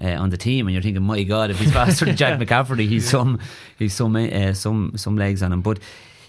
Uh, 0.00 0.10
on 0.22 0.30
the 0.30 0.36
team, 0.36 0.68
and 0.68 0.72
you're 0.74 0.80
thinking, 0.80 1.02
my 1.02 1.24
God, 1.24 1.50
if 1.50 1.58
he's 1.58 1.72
faster 1.72 2.04
than 2.04 2.14
Jack 2.14 2.38
McCaffrey, 2.42 2.86
he's 2.86 3.10
some, 3.10 3.40
he's 3.80 3.92
some, 3.92 4.14
uh, 4.14 4.52
some, 4.52 4.92
some 4.94 5.16
legs 5.16 5.42
on 5.42 5.52
him. 5.52 5.60
But 5.60 5.80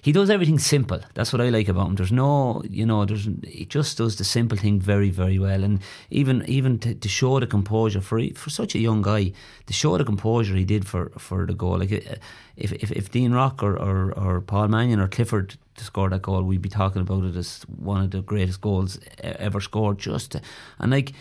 he 0.01 0.11
does 0.11 0.29
everything 0.29 0.59
simple. 0.59 0.99
That's 1.13 1.33
what 1.33 1.41
I 1.41 1.49
like 1.49 1.67
about 1.67 1.87
him. 1.87 1.95
There's 1.95 2.11
no, 2.11 2.61
you 2.69 2.85
know, 2.85 3.05
there's 3.05 3.27
he 3.47 3.65
just 3.65 3.97
does 3.97 4.15
the 4.15 4.23
simple 4.23 4.57
thing 4.57 4.79
very, 4.79 5.09
very 5.09 5.39
well. 5.39 5.63
And 5.63 5.79
even 6.09 6.43
even 6.47 6.79
to, 6.79 6.95
to 6.95 7.09
show 7.09 7.39
the 7.39 7.47
composure 7.47 8.01
for 8.01 8.21
for 8.35 8.49
such 8.49 8.75
a 8.75 8.79
young 8.79 9.01
guy, 9.01 9.31
to 9.65 9.73
show 9.73 9.97
the 9.97 10.05
composure 10.05 10.55
he 10.55 10.65
did 10.65 10.87
for 10.87 11.11
for 11.17 11.45
the 11.45 11.53
goal. 11.53 11.79
Like 11.79 11.91
uh, 11.91 12.15
if 12.55 12.71
if, 12.73 12.91
if 12.91 13.11
Dean 13.11 13.31
Rock 13.31 13.63
or, 13.63 13.75
or 13.77 14.11
or 14.13 14.41
Paul 14.41 14.67
Mannion 14.67 14.99
or 14.99 15.07
Clifford 15.07 15.55
to 15.75 15.83
score 15.83 16.09
that 16.09 16.21
goal, 16.21 16.43
we'd 16.43 16.61
be 16.61 16.69
talking 16.69 17.01
about 17.01 17.23
it 17.23 17.35
as 17.35 17.61
one 17.63 18.03
of 18.03 18.11
the 18.11 18.21
greatest 18.21 18.61
goals 18.61 18.99
ever 19.19 19.61
scored. 19.61 19.97
Just 19.97 20.31
to, 20.31 20.41
and 20.79 20.91
like 20.91 21.13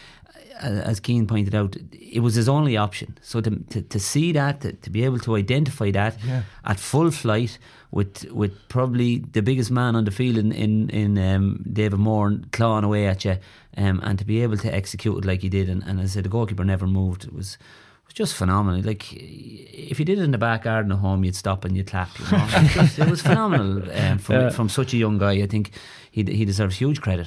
as 0.63 1.01
Cian 1.05 1.27
pointed 1.27 1.55
out, 1.55 1.77
it 1.93 2.21
was 2.21 2.35
his 2.35 2.49
only 2.49 2.77
option. 2.77 3.19
So 3.23 3.41
to 3.41 3.51
to, 3.71 3.83
to 3.83 3.99
see 3.99 4.33
that, 4.33 4.61
to, 4.61 4.73
to 4.73 4.91
be 4.91 5.05
able 5.05 5.19
to 5.21 5.37
identify 5.37 5.91
that 5.93 6.17
Yeah. 6.25 6.43
at 6.65 6.79
full 6.81 7.11
flight 7.11 7.59
with 7.91 8.25
with 8.33 8.53
probably 8.69 9.19
the 9.33 9.43
biggest 9.43 9.71
man 9.71 9.97
on 9.97 10.05
the 10.05 10.11
field 10.11 10.37
in 10.39 10.53
in, 10.53 10.91
in 10.91 11.19
um, 11.19 11.65
David 11.73 11.99
Moore 11.99 12.39
clawing 12.53 12.85
away 12.85 13.07
at 13.09 13.25
you, 13.25 13.37
um, 13.77 14.01
and 14.03 14.19
to 14.19 14.25
be 14.25 14.43
able 14.45 14.57
to 14.59 14.75
execute 14.75 15.17
it 15.19 15.25
like 15.25 15.43
he 15.43 15.49
did, 15.49 15.69
and, 15.69 15.83
and 15.85 16.01
as 16.01 16.11
I 16.11 16.15
said, 16.15 16.25
the 16.25 16.29
goalkeeper 16.31 16.65
never 16.65 16.87
moved. 16.87 17.25
It 17.25 17.33
was. 17.33 17.59
Was 18.07 18.15
just 18.15 18.35
phenomenal. 18.37 18.81
Like 18.81 19.05
if 19.13 19.99
you 19.99 20.05
did 20.07 20.19
it 20.19 20.23
in 20.25 20.31
the 20.31 20.39
back 20.39 20.63
garden 20.63 20.93
at 20.93 20.99
home, 20.99 21.25
you'd 21.25 21.37
stop 21.37 21.65
and 21.67 21.77
you'd 21.77 21.89
clap. 21.91 22.09
You 22.19 22.25
know? 22.39 22.47
it, 22.57 22.77
was 22.77 22.99
it 22.99 23.11
was 23.11 23.21
phenomenal 23.23 23.83
um, 23.93 24.19
from 24.19 24.35
Yeah. 24.37 24.49
from 24.51 24.69
such 24.71 24.95
a 24.95 24.97
young 24.97 25.19
guy. 25.19 25.33
I 25.43 25.47
think 25.47 25.73
he 26.11 26.23
he 26.23 26.47
deserves 26.47 26.77
huge 26.81 27.01
credit. 27.03 27.27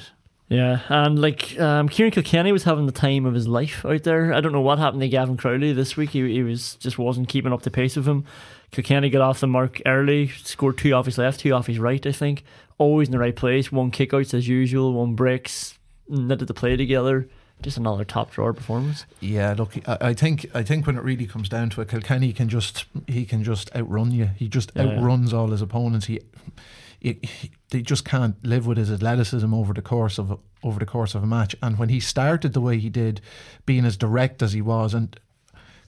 Yeah, 0.52 0.80
and 0.88 1.18
like 1.18 1.58
um, 1.58 1.88
Ciarán 1.88 2.12
Kilkenny 2.12 2.52
was 2.52 2.64
having 2.64 2.84
the 2.84 2.92
time 2.92 3.24
of 3.24 3.32
his 3.32 3.48
life 3.48 3.84
out 3.86 4.02
there. 4.02 4.34
I 4.34 4.40
don't 4.42 4.52
know 4.52 4.60
what 4.60 4.78
happened 4.78 5.00
to 5.00 5.08
Gavin 5.08 5.36
Crowley 5.38 5.72
this 5.72 5.96
week. 5.96 6.10
He, 6.10 6.30
he 6.30 6.42
was 6.42 6.74
just 6.76 6.98
wasn't 6.98 7.28
keeping 7.28 7.52
up 7.52 7.62
the 7.62 7.70
pace 7.70 7.96
with 7.96 8.06
him. 8.06 8.24
Kilkenny 8.70 9.08
got 9.08 9.22
off 9.22 9.40
the 9.40 9.46
mark 9.46 9.80
early, 9.86 10.28
scored 10.28 10.76
two 10.76 10.92
off 10.92 11.06
his 11.06 11.16
left, 11.16 11.40
two 11.40 11.52
off 11.52 11.66
his 11.68 11.78
right. 11.78 12.04
I 12.06 12.12
think 12.12 12.44
always 12.76 13.08
in 13.08 13.12
the 13.12 13.18
right 13.18 13.34
place. 13.34 13.72
One 13.72 13.90
kickouts 13.90 14.34
as 14.34 14.46
usual, 14.46 14.92
one 14.92 15.14
breaks, 15.14 15.78
knitted 16.08 16.48
the 16.48 16.54
play 16.54 16.76
together. 16.76 17.28
Just 17.62 17.76
another 17.78 18.04
top 18.04 18.32
drawer 18.32 18.52
performance. 18.52 19.06
Yeah, 19.20 19.54
look, 19.56 19.76
I, 19.88 20.08
I 20.08 20.14
think 20.14 20.46
I 20.52 20.62
think 20.62 20.86
when 20.86 20.96
it 20.98 21.02
really 21.04 21.26
comes 21.26 21.48
down 21.48 21.70
to 21.70 21.80
it, 21.80 21.88
Kilkenny 21.88 22.32
can 22.32 22.48
just 22.48 22.84
he 23.06 23.24
can 23.24 23.42
just 23.44 23.74
outrun 23.74 24.10
you. 24.10 24.30
He 24.36 24.48
just 24.48 24.72
Yeah, 24.74 24.82
yeah. 24.82 24.98
outruns 24.98 25.32
all 25.32 25.48
his 25.48 25.62
opponents. 25.62 26.06
He, 26.06 26.20
he- 27.02 27.50
they 27.70 27.82
just 27.82 28.04
can't 28.04 28.36
live 28.44 28.66
with 28.66 28.78
his 28.78 28.90
athleticism 28.90 29.52
over 29.52 29.72
the 29.74 29.82
course 29.82 30.18
of 30.18 30.38
over 30.62 30.78
the 30.78 30.86
course 30.86 31.14
of 31.14 31.22
a 31.22 31.26
match. 31.26 31.56
And 31.60 31.78
when 31.78 31.88
he 31.88 32.00
started 32.00 32.52
the 32.52 32.60
way 32.60 32.78
he 32.78 32.88
did, 32.88 33.20
being 33.66 33.84
as 33.84 33.96
direct 33.96 34.42
as 34.42 34.52
he 34.52 34.62
was, 34.62 34.94
and 34.94 35.18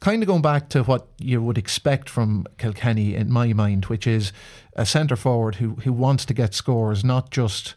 kind 0.01 0.23
of 0.23 0.27
going 0.27 0.43
back 0.43 0.69
to 0.71 0.83
what 0.83 1.07
you 1.19 1.41
would 1.41 1.57
expect 1.57 2.11
from 2.11 2.47
Kilkenny 2.59 3.15
in 3.15 3.31
my 3.31 3.53
mind, 3.53 3.87
which 3.87 4.07
is 4.07 4.33
a 4.75 4.85
centre 4.85 5.17
forward 5.17 5.57
who 5.57 5.77
who 5.85 5.93
wants 5.93 6.25
to 6.27 6.35
get 6.35 6.55
scores, 6.55 7.05
not 7.05 7.31
just 7.31 7.75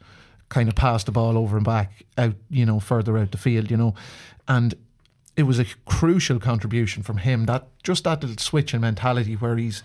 kind 0.49 0.69
of 0.69 0.75
pass 0.75 1.03
the 1.03 1.11
ball 1.11 1.37
over 1.37 1.57
and 1.57 1.65
back 1.65 2.03
out, 2.17 2.35
you 2.49 2.65
know, 2.65 2.79
further 2.79 3.17
out 3.17 3.31
the 3.31 3.37
field, 3.37 3.69
you 3.69 3.77
know, 3.77 3.93
and 4.47 4.73
it 5.35 5.43
was 5.43 5.59
a 5.59 5.65
crucial 5.85 6.39
contribution 6.39 7.03
from 7.03 7.17
him 7.17 7.45
that 7.45 7.67
just 7.83 8.05
that 8.05 8.21
little 8.21 8.37
switch 8.37 8.73
in 8.73 8.81
mentality 8.81 9.35
where 9.35 9.57
he's 9.57 9.83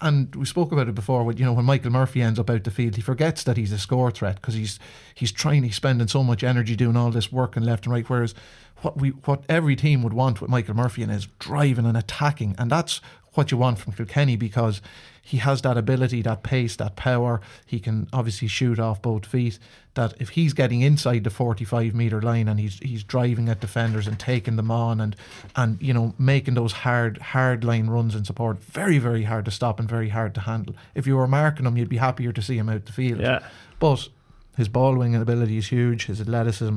and 0.00 0.34
we 0.34 0.44
spoke 0.44 0.72
about 0.72 0.88
it 0.88 0.94
before 0.94 1.24
with 1.24 1.38
you 1.38 1.44
know 1.44 1.52
when 1.52 1.64
Michael 1.64 1.90
Murphy 1.90 2.22
ends 2.22 2.38
up 2.38 2.50
out 2.50 2.64
the 2.64 2.70
field 2.70 2.96
he 2.96 3.02
forgets 3.02 3.42
that 3.44 3.56
he's 3.56 3.72
a 3.72 3.78
score 3.78 4.10
threat 4.10 4.36
because 4.36 4.54
he's 4.54 4.78
he's 5.14 5.32
trying 5.32 5.62
he's 5.62 5.76
spending 5.76 6.08
so 6.08 6.22
much 6.22 6.44
energy 6.44 6.76
doing 6.76 6.96
all 6.96 7.10
this 7.10 7.32
work 7.32 7.56
and 7.56 7.64
left 7.64 7.86
and 7.86 7.92
right 7.92 8.08
whereas 8.08 8.34
what 8.82 8.96
we 8.98 9.10
what 9.10 9.44
every 9.48 9.76
team 9.76 10.02
would 10.02 10.12
want 10.12 10.40
with 10.40 10.50
Michael 10.50 10.74
Murphy 10.74 11.02
in 11.02 11.10
is 11.10 11.28
driving 11.38 11.86
and 11.86 11.96
attacking 11.96 12.54
and 12.58 12.70
that's 12.70 13.00
what 13.34 13.50
you 13.50 13.56
want 13.56 13.78
from 13.78 13.92
Kilkenny 13.92 14.36
because 14.36 14.82
he 15.22 15.38
has 15.38 15.62
that 15.62 15.76
ability, 15.76 16.22
that 16.22 16.42
pace, 16.42 16.76
that 16.76 16.96
power. 16.96 17.40
He 17.66 17.78
can 17.78 18.08
obviously 18.12 18.48
shoot 18.48 18.78
off 18.78 19.02
both 19.02 19.26
feet. 19.26 19.58
That 19.94 20.14
if 20.20 20.30
he's 20.30 20.52
getting 20.52 20.80
inside 20.80 21.24
the 21.24 21.30
forty-five 21.30 21.94
meter 21.94 22.22
line 22.22 22.48
and 22.48 22.58
he's 22.60 22.78
he's 22.78 23.02
driving 23.02 23.48
at 23.48 23.60
defenders 23.60 24.06
and 24.06 24.18
taking 24.18 24.56
them 24.56 24.70
on 24.70 25.00
and 25.00 25.16
and 25.56 25.80
you 25.82 25.92
know 25.92 26.14
making 26.18 26.54
those 26.54 26.72
hard 26.72 27.18
hard 27.18 27.64
line 27.64 27.88
runs 27.88 28.14
in 28.14 28.24
support, 28.24 28.62
very 28.62 28.98
very 28.98 29.24
hard 29.24 29.44
to 29.44 29.50
stop 29.50 29.80
and 29.80 29.88
very 29.88 30.08
hard 30.08 30.34
to 30.34 30.40
handle. 30.42 30.74
If 30.94 31.06
you 31.06 31.16
were 31.16 31.26
marking 31.26 31.66
him, 31.66 31.76
you'd 31.76 31.88
be 31.88 31.96
happier 31.96 32.32
to 32.32 32.42
see 32.42 32.56
him 32.56 32.68
out 32.68 32.86
the 32.86 32.92
field. 32.92 33.20
Yeah. 33.20 33.40
But 33.78 34.08
his 34.56 34.68
ball 34.68 34.96
winging 34.96 35.20
ability 35.20 35.58
is 35.58 35.68
huge. 35.68 36.06
His 36.06 36.20
athleticism. 36.20 36.76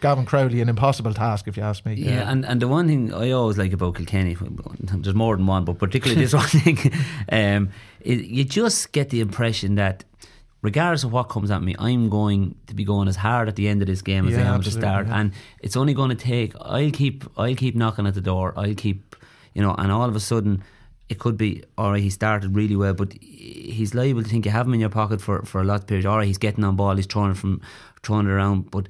Gavin 0.00 0.24
Crowley, 0.24 0.60
an 0.60 0.68
impossible 0.68 1.12
task, 1.12 1.48
if 1.48 1.56
you 1.56 1.62
ask 1.62 1.84
me. 1.84 1.94
Yeah, 1.94 2.30
and, 2.30 2.44
and 2.44 2.62
the 2.62 2.68
one 2.68 2.86
thing 2.86 3.12
I 3.12 3.32
always 3.32 3.58
like 3.58 3.72
about 3.72 3.96
Kilkenny, 3.96 4.36
there's 4.80 5.14
more 5.14 5.36
than 5.36 5.46
one, 5.46 5.64
but 5.64 5.78
particularly 5.78 6.22
this 6.22 6.34
one 6.42 6.46
thing, 6.46 6.78
um, 7.32 7.70
it, 8.00 8.24
you 8.24 8.44
just 8.44 8.92
get 8.92 9.10
the 9.10 9.20
impression 9.20 9.74
that 9.74 10.04
regardless 10.62 11.04
of 11.04 11.12
what 11.12 11.24
comes 11.24 11.50
at 11.50 11.62
me, 11.62 11.74
I'm 11.78 12.08
going 12.08 12.54
to 12.66 12.74
be 12.74 12.84
going 12.84 13.08
as 13.08 13.16
hard 13.16 13.48
at 13.48 13.56
the 13.56 13.68
end 13.68 13.82
of 13.82 13.88
this 13.88 14.02
game 14.02 14.28
as 14.28 14.34
Yeah, 14.34 14.52
I 14.52 14.54
am 14.54 14.60
at 14.60 14.64
the 14.64 14.70
start, 14.70 15.08
yeah. 15.08 15.20
and 15.20 15.32
it's 15.60 15.76
only 15.76 15.94
going 15.94 16.10
to 16.10 16.16
take. 16.16 16.54
I'll 16.60 16.90
keep, 16.90 17.24
I'll 17.36 17.54
keep 17.54 17.74
knocking 17.74 18.06
at 18.06 18.14
the 18.14 18.20
door. 18.20 18.54
I'll 18.56 18.74
keep, 18.74 19.16
you 19.54 19.62
know, 19.62 19.74
and 19.78 19.90
all 19.90 20.08
of 20.08 20.16
a 20.16 20.20
sudden. 20.20 20.62
It 21.10 21.18
could 21.18 21.38
be, 21.38 21.64
all 21.78 21.92
right, 21.92 22.02
he 22.02 22.10
started 22.10 22.54
really 22.54 22.76
well, 22.76 22.92
but 22.92 23.14
he's 23.22 23.94
liable 23.94 24.22
to 24.22 24.28
think 24.28 24.44
you 24.44 24.50
have 24.50 24.66
him 24.66 24.74
in 24.74 24.80
your 24.80 24.90
pocket 24.90 25.22
for, 25.22 25.40
for 25.46 25.62
a 25.62 25.64
lot 25.64 25.80
of 25.80 25.86
periods. 25.86 26.04
All 26.04 26.18
right, 26.18 26.26
he's 26.26 26.36
getting 26.36 26.62
on 26.64 26.76
ball, 26.76 26.96
he's 26.96 27.06
throwing 27.06 27.30
it 27.30 27.38
from 27.38 27.62
throwing 28.02 28.26
it 28.26 28.30
around, 28.30 28.70
but 28.70 28.88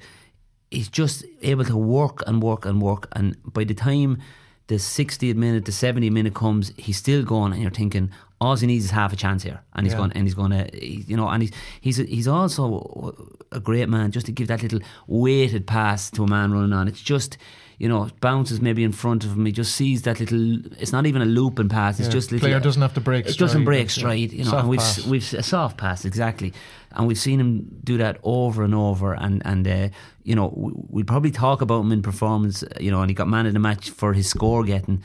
he's 0.71 0.89
just 0.89 1.25
able 1.41 1.65
to 1.65 1.77
work 1.77 2.23
and 2.27 2.41
work 2.43 2.65
and 2.65 2.81
work. 2.81 3.07
And 3.13 3.35
by 3.53 3.63
the 3.63 3.73
time 3.73 4.19
the 4.67 4.75
60th 4.75 5.35
minute, 5.35 5.65
the 5.65 5.71
70th 5.71 6.11
minute 6.11 6.33
comes, 6.35 6.71
he's 6.77 6.97
still 6.97 7.23
going, 7.23 7.53
and 7.53 7.61
you're 7.61 7.71
thinking, 7.71 8.11
all 8.39 8.55
he 8.55 8.67
needs 8.67 8.85
is 8.85 8.91
half 8.91 9.11
a 9.11 9.15
chance 9.15 9.43
here, 9.43 9.61
and 9.73 9.85
he's 9.85 9.93
Yeah. 9.93 9.97
going, 9.97 10.11
and 10.13 10.23
he's 10.25 10.35
going 10.35 10.51
to, 10.51 10.69
you 10.85 11.17
know, 11.17 11.27
and 11.27 11.41
he's 11.43 11.51
he's 11.81 11.97
he's 11.97 12.27
also 12.27 13.13
a 13.51 13.59
great 13.59 13.89
man 13.89 14.11
just 14.11 14.25
to 14.27 14.31
give 14.31 14.47
that 14.47 14.61
little 14.61 14.79
weighted 15.07 15.65
pass 15.65 16.09
to 16.11 16.23
a 16.23 16.27
man 16.27 16.51
running 16.51 16.73
on. 16.73 16.87
It's 16.87 17.01
just. 17.01 17.37
You 17.79 17.87
know, 17.87 18.09
bounces 18.19 18.59
maybe 18.61 18.83
in 18.83 18.91
front 18.91 19.23
of 19.23 19.31
him. 19.31 19.45
He 19.45 19.53
just 19.53 19.73
sees 19.73 20.01
that 20.01 20.19
little. 20.19 20.59
It's 20.81 20.91
not 20.91 21.05
even 21.05 21.21
a 21.21 21.25
looping 21.25 21.69
pass. 21.69 21.97
It's 21.97 22.09
Yeah, 22.09 22.13
just 22.13 22.31
little. 22.31 22.45
player 22.47 22.59
doesn't 22.59 22.81
have 22.81 22.93
to 22.95 23.01
break 23.01 23.25
It 23.25 23.37
doesn't 23.37 23.61
stride, 23.61 23.65
break 23.65 24.31
yeah. 24.33 24.37
You 24.37 24.43
know, 24.43 24.49
Soft 24.51 24.59
and 24.59 24.69
we've 24.69 24.79
pass. 24.79 25.05
we've 25.07 25.33
a 25.33 25.43
soft 25.43 25.77
pass 25.77 26.03
exactly, 26.03 26.53
and 26.91 27.07
we've 27.07 27.17
seen 27.17 27.39
him 27.39 27.79
do 27.83 27.97
that 27.97 28.19
over 28.23 28.63
and 28.63 28.75
over. 28.75 29.13
And 29.13 29.41
and 29.45 29.65
uh, 29.65 29.89
you 30.23 30.35
know 30.35 30.53
we, 30.55 30.71
we 30.89 31.03
probably 31.03 31.31
talk 31.31 31.61
about 31.61 31.79
him 31.81 31.91
in 31.93 32.01
performance. 32.01 32.65
You 32.81 32.91
know, 32.91 32.99
and 33.01 33.09
he 33.09 33.15
got 33.15 33.29
man 33.29 33.45
of 33.45 33.53
the 33.53 33.59
match 33.59 33.89
for 33.91 34.11
his 34.13 34.27
score 34.29 34.65
getting. 34.65 35.01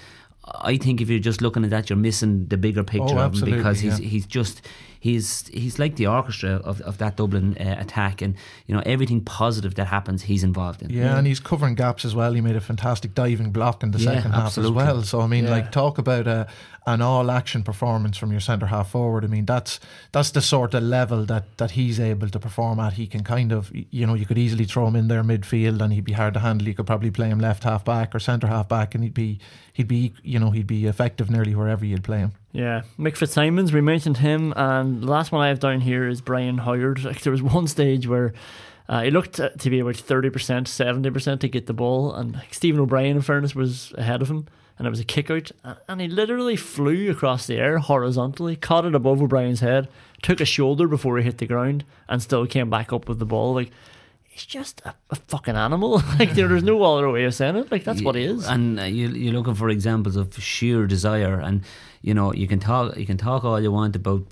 I 0.61 0.77
think 0.77 1.01
if 1.01 1.09
you're 1.09 1.20
just 1.20 1.41
looking 1.41 1.64
at 1.64 1.70
that, 1.70 1.89
you're 1.89 1.97
missing 1.97 2.49
the 2.49 2.57
bigger 2.59 2.83
picture 2.85 3.05
Oh, 3.05 3.18
of 3.18 3.18
him 3.18 3.22
absolutely, 3.31 3.59
because 3.59 3.81
he's 3.81 4.01
yeah. 4.01 4.09
he's 4.09 4.27
just 4.27 4.61
he's 5.05 5.47
he's 5.49 5.79
like 5.79 5.97
the 5.97 6.07
orchestra 6.07 6.53
of, 6.71 6.81
of 6.81 6.97
that 6.97 7.17
Dublin 7.19 7.57
uh, 7.61 7.77
attack, 7.79 8.23
and 8.23 8.35
you 8.67 8.75
know 8.75 8.83
everything 8.87 9.21
positive 9.21 9.75
that 9.75 9.89
happens, 9.89 10.23
he's 10.23 10.43
involved 10.43 10.81
in. 10.83 10.89
Yeah, 10.91 11.19
and 11.19 11.27
he's 11.27 11.41
covering 11.41 11.75
gaps 11.75 12.05
as 12.07 12.15
well. 12.15 12.33
He 12.33 12.41
made 12.41 12.57
a 12.57 12.61
fantastic 12.61 13.15
diving 13.15 13.51
block 13.53 13.83
in 13.83 13.91
the 13.91 13.99
Yeah, 13.99 14.15
second 14.15 14.33
half 14.33 14.47
absolutely. 14.47 14.81
as 14.83 14.87
well. 14.87 15.03
So 15.03 15.21
I 15.21 15.27
mean, 15.27 15.45
Yeah. 15.45 15.51
like 15.57 15.71
talk 15.73 15.99
about 15.99 16.27
a, 16.27 16.47
an 16.87 17.03
all 17.03 17.31
action 17.31 17.63
performance 17.63 18.17
from 18.17 18.31
your 18.31 18.41
centre 18.41 18.67
half 18.67 18.91
forward. 18.91 19.25
I 19.25 19.29
mean, 19.29 19.45
that's 19.45 19.79
that's 20.13 20.31
the 20.31 20.41
sort 20.41 20.73
of 20.73 20.83
level 20.83 21.27
that 21.27 21.45
that 21.59 21.73
he's 21.73 22.01
able 22.01 22.31
to 22.31 22.39
perform 22.41 22.81
at. 22.81 22.95
He 22.95 23.07
can 23.07 23.23
kind 23.25 23.53
of, 23.53 23.71
you 23.75 24.07
know, 24.07 24.15
you 24.15 24.25
could 24.25 24.39
easily 24.39 24.65
throw 24.65 24.87
him 24.87 24.97
in 24.97 25.09
there 25.09 25.23
midfield 25.23 25.83
and 25.83 25.93
he'd 25.93 26.05
be 26.13 26.15
hard 26.15 26.33
to 26.35 26.41
handle. 26.41 26.67
You 26.67 26.75
could 26.75 26.87
probably 26.87 27.11
play 27.11 27.29
him 27.29 27.41
left 27.41 27.65
half 27.65 27.85
back 27.85 28.15
or 28.15 28.21
centre 28.21 28.47
half 28.47 28.69
back, 28.71 28.95
and 28.95 29.05
he'd 29.05 29.13
be 29.25 29.39
he'd 29.75 29.89
be 29.89 30.15
you 30.23 30.39
know 30.39 30.51
he'd 30.51 30.67
be 30.67 30.87
effective 30.87 31.29
nearly 31.31 31.55
wherever 31.55 31.85
you'd 31.85 32.05
play 32.05 32.21
him. 32.21 32.33
Yeah, 32.55 32.83
Mick 32.97 33.17
Fitzsimons, 33.17 33.73
we 33.73 33.81
mentioned 33.81 34.19
him, 34.19 34.55
and 34.57 35.03
the 35.03 35.11
last 35.11 35.33
one 35.33 35.43
I 35.43 35.49
have 35.49 35.59
down 35.59 35.81
here 35.81 36.07
is 36.07 36.21
Brian 36.21 36.59
Howard. 36.59 37.03
Like 37.03 37.21
there 37.23 37.33
was 37.33 37.43
one 37.43 37.67
stage 37.67 38.07
where 38.07 38.33
uh, 38.89 39.03
he 39.03 39.11
looked 39.11 39.35
to 39.35 39.71
be 39.71 39.81
about 39.81 39.97
thirty 39.97 40.31
percent, 40.31 40.69
seventy 40.69 41.11
percent 41.11 41.41
to 41.41 41.49
get 41.49 41.67
the 41.67 41.73
ball, 41.73 42.15
and 42.15 42.35
like, 42.35 42.55
Stephen 42.55 42.81
O'Brien, 42.81 43.17
in 43.17 43.23
fairness, 43.23 43.57
was 43.57 43.93
ahead 43.99 44.23
of 44.23 44.31
him, 44.31 44.47
and 44.79 44.87
it 44.87 44.91
was 44.91 45.01
a 45.01 45.05
kick 45.05 45.33
out, 45.33 45.51
and 45.89 46.01
he 46.01 46.07
literally 46.07 46.55
flew 46.55 47.11
across 47.11 47.49
the 47.49 47.57
air 47.57 47.79
horizontally, 47.79 48.55
caught 48.55 48.87
it 48.87 48.95
above 48.95 49.21
O'Brien's 49.21 49.59
head, 49.59 49.89
took 50.23 50.41
a 50.41 50.45
shoulder 50.45 50.87
before 50.87 51.19
he 51.19 51.25
hit 51.25 51.39
the 51.39 51.47
ground, 51.47 51.85
and 52.09 52.23
still 52.23 52.47
came 52.47 52.71
back 52.71 52.93
up 52.93 53.09
with 53.09 53.19
the 53.19 53.27
ball. 53.27 53.53
Like 53.53 53.73
he's 54.35 54.45
just 54.45 54.82
a, 54.85 54.95
a 55.11 55.14
fucking 55.14 55.55
animal. 55.55 56.03
like 56.18 56.32
there, 56.32 56.49
there's 56.49 56.64
no 56.64 56.82
other 56.82 57.09
way 57.09 57.24
of 57.24 57.35
saying 57.35 57.57
it. 57.57 57.70
Like 57.70 57.85
that's 57.85 58.03
what 58.03 58.16
he 58.16 58.24
is. 58.24 58.47
And 58.47 58.80
uh, 58.80 58.82
you, 58.82 59.09
you're 59.09 59.32
looking 59.32 59.55
for 59.55 59.68
examples 59.68 60.16
of 60.16 60.37
sheer 60.43 60.87
desire, 60.87 61.39
and 61.39 61.62
you 62.03 62.14
know 62.14 62.32
you 62.35 62.49
can 62.49 62.59
talk 62.59 62.97
you 62.97 63.07
can 63.07 63.16
talk 63.16 63.45
all 63.45 63.61
you 63.61 63.70
want 63.70 63.95
about 63.97 64.22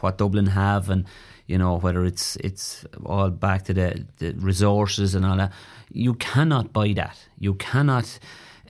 what 0.00 0.16
Dublin 0.16 0.46
have, 0.46 0.88
and 0.88 1.04
you 1.46 1.58
know 1.58 1.78
whether 1.78 2.04
it's 2.04 2.36
it's 2.36 2.86
all 3.04 3.30
back 3.30 3.64
to 3.64 3.74
the, 3.74 4.06
the 4.18 4.32
resources 4.34 5.14
and 5.14 5.26
all 5.26 5.36
that. 5.36 5.52
You 5.90 6.14
cannot 6.14 6.72
buy 6.72 6.92
that. 6.94 7.18
You 7.38 7.54
cannot. 7.54 8.18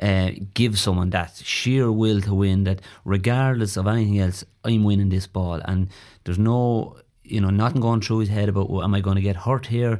Uh, 0.00 0.30
give 0.54 0.78
someone 0.78 1.10
that 1.10 1.34
sheer 1.42 1.90
will 1.90 2.20
to 2.20 2.32
win 2.32 2.62
that 2.62 2.80
regardless 3.04 3.76
of 3.76 3.88
anything 3.88 4.20
else 4.20 4.44
I'm 4.62 4.84
winning 4.84 5.08
this 5.08 5.26
ball 5.26 5.60
and 5.64 5.88
there's 6.22 6.38
no 6.38 6.98
you 7.24 7.40
know 7.40 7.50
nothing 7.50 7.80
going 7.80 8.00
through 8.00 8.20
his 8.20 8.28
head 8.28 8.48
about 8.48 8.70
well, 8.70 8.84
am 8.84 8.94
I 8.94 9.00
going 9.00 9.16
to 9.16 9.22
get 9.22 9.34
hurt 9.34 9.66
here 9.66 9.98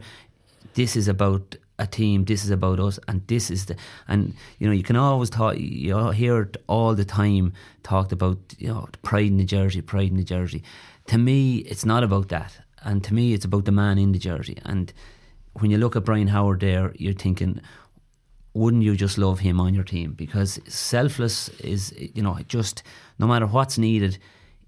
this 0.75 0.97
is 0.97 1.09
about 1.09 1.57
a 1.79 1.87
team. 1.87 2.25
This 2.25 2.45
is 2.45 2.51
about 2.51 2.81
us, 2.81 2.99
and 3.09 3.27
this 3.27 3.51
is 3.51 3.67
the 3.67 3.77
and 4.09 4.35
you 4.59 4.67
know 4.67 4.73
you 4.73 4.83
can 4.83 4.97
always 4.97 5.31
talk. 5.31 5.57
You 5.59 6.11
hear 6.11 6.43
it 6.43 6.57
all 6.67 6.95
the 6.95 7.05
time 7.05 7.53
talked 7.83 8.13
about. 8.13 8.39
You 8.59 8.69
know, 8.69 8.89
pride 9.03 9.27
in 9.27 9.37
the 9.37 9.45
jersey, 9.45 9.81
pride 9.81 10.11
in 10.11 10.17
the 10.17 10.25
jersey. 10.25 10.63
To 11.07 11.19
me, 11.19 11.59
it's 11.59 11.85
not 11.85 12.03
about 12.03 12.29
that, 12.29 12.59
and 12.83 13.03
to 13.05 13.15
me, 13.15 13.33
it's 13.33 13.45
about 13.45 13.65
the 13.65 13.73
man 13.73 13.99
in 13.99 14.13
the 14.13 14.19
jersey. 14.19 14.59
And 14.65 14.93
when 15.55 15.71
you 15.71 15.79
look 15.79 15.97
at 15.97 16.05
Brian 16.05 16.29
Howard 16.29 16.61
there, 16.61 16.93
you're 16.97 17.13
thinking, 17.13 17.61
wouldn't 18.55 18.83
you 18.83 18.97
just 18.97 19.19
love 19.19 19.41
him 19.41 19.61
on 19.61 19.75
your 19.75 19.85
team? 19.85 20.13
Because 20.13 20.61
selfless 20.67 21.49
is, 21.61 21.95
you 21.97 22.23
know, 22.23 22.39
just 22.49 22.83
no 23.19 23.27
matter 23.27 23.47
what's 23.47 23.79
needed, 23.79 24.19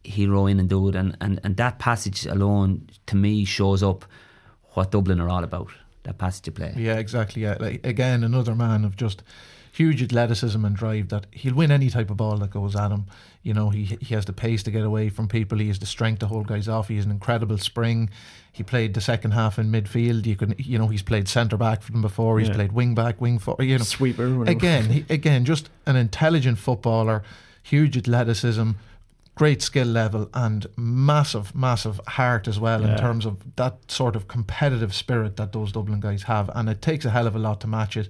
he'll 0.04 0.30
row 0.30 0.46
in 0.46 0.60
and 0.60 0.68
do 0.68 0.88
it. 0.88 0.94
And, 0.94 1.16
and, 1.20 1.40
and 1.44 1.56
that 1.56 1.78
passage 1.78 2.26
alone, 2.26 2.88
to 3.06 3.16
me, 3.16 3.44
shows 3.44 3.82
up 3.82 4.04
what 4.74 4.90
Dublin 4.90 5.20
are 5.20 5.28
all 5.28 5.44
about. 5.44 5.70
That 6.04 6.18
passage 6.18 6.48
of 6.48 6.54
play. 6.54 6.72
Yeah, 6.76 6.96
exactly. 6.96 7.42
Yeah, 7.42 7.56
like 7.60 7.84
again, 7.86 8.24
another 8.24 8.54
man 8.54 8.84
of 8.84 8.96
just 8.96 9.22
huge 9.72 10.02
athleticism 10.02 10.64
and 10.64 10.74
drive. 10.74 11.08
That 11.10 11.26
he'll 11.30 11.54
win 11.54 11.70
any 11.70 11.90
type 11.90 12.10
of 12.10 12.16
ball 12.16 12.38
that 12.38 12.50
goes 12.50 12.74
at 12.74 12.90
him. 12.90 13.04
You 13.42 13.52
know, 13.54 13.68
he 13.70 13.84
he 14.00 14.14
has 14.14 14.24
the 14.24 14.32
pace 14.32 14.62
to 14.64 14.70
get 14.70 14.82
away 14.84 15.10
from 15.10 15.28
people. 15.28 15.58
He 15.58 15.68
has 15.68 15.78
the 15.78 15.86
strength 15.86 16.20
to 16.20 16.26
hold 16.26 16.46
guys 16.46 16.68
off. 16.68 16.88
He 16.88 16.96
has 16.96 17.04
an 17.04 17.10
incredible 17.10 17.58
spring. 17.58 18.08
He 18.52 18.62
played 18.62 18.94
the 18.94 19.00
second 19.00 19.30
half 19.32 19.58
in 19.58 19.70
midfield. 19.70 20.26
You 20.26 20.36
can, 20.36 20.54
you 20.58 20.78
know, 20.78 20.88
he's 20.88 21.02
played 21.02 21.28
centre 21.28 21.56
back 21.56 21.82
for 21.82 21.92
them 21.92 22.02
before. 22.02 22.38
He's 22.38 22.48
Yeah. 22.48 22.54
played 22.54 22.72
wing 22.72 22.94
back, 22.94 23.20
wing 23.20 23.38
forward. 23.38 23.62
You 23.64 23.78
know, 23.78 23.84
Sweeper, 23.84 24.28
whatever. 24.38 24.56
again, 24.56 24.84
he, 24.90 25.04
again, 25.08 25.44
just 25.44 25.68
an 25.86 25.96
intelligent 25.96 26.58
footballer, 26.58 27.22
huge 27.62 27.96
athleticism, 27.96 28.70
great 29.40 29.62
skill 29.62 29.86
level, 29.86 30.28
and 30.34 30.66
massive, 30.76 31.54
massive 31.54 31.98
heart 32.08 32.46
as 32.46 32.58
well 32.60 32.82
Yeah. 32.82 32.90
in 32.92 32.98
terms 32.98 33.24
of 33.24 33.34
that 33.56 33.74
sort 33.90 34.14
of 34.14 34.28
competitive 34.28 34.92
spirit 34.94 35.36
that 35.36 35.52
those 35.52 35.72
Dublin 35.72 35.98
guys 35.98 36.24
have. 36.24 36.50
And 36.54 36.68
it 36.68 36.82
takes 36.82 37.06
a 37.06 37.10
hell 37.10 37.26
of 37.26 37.34
a 37.34 37.38
lot 37.38 37.58
to 37.62 37.66
match 37.66 37.96
it. 37.96 38.08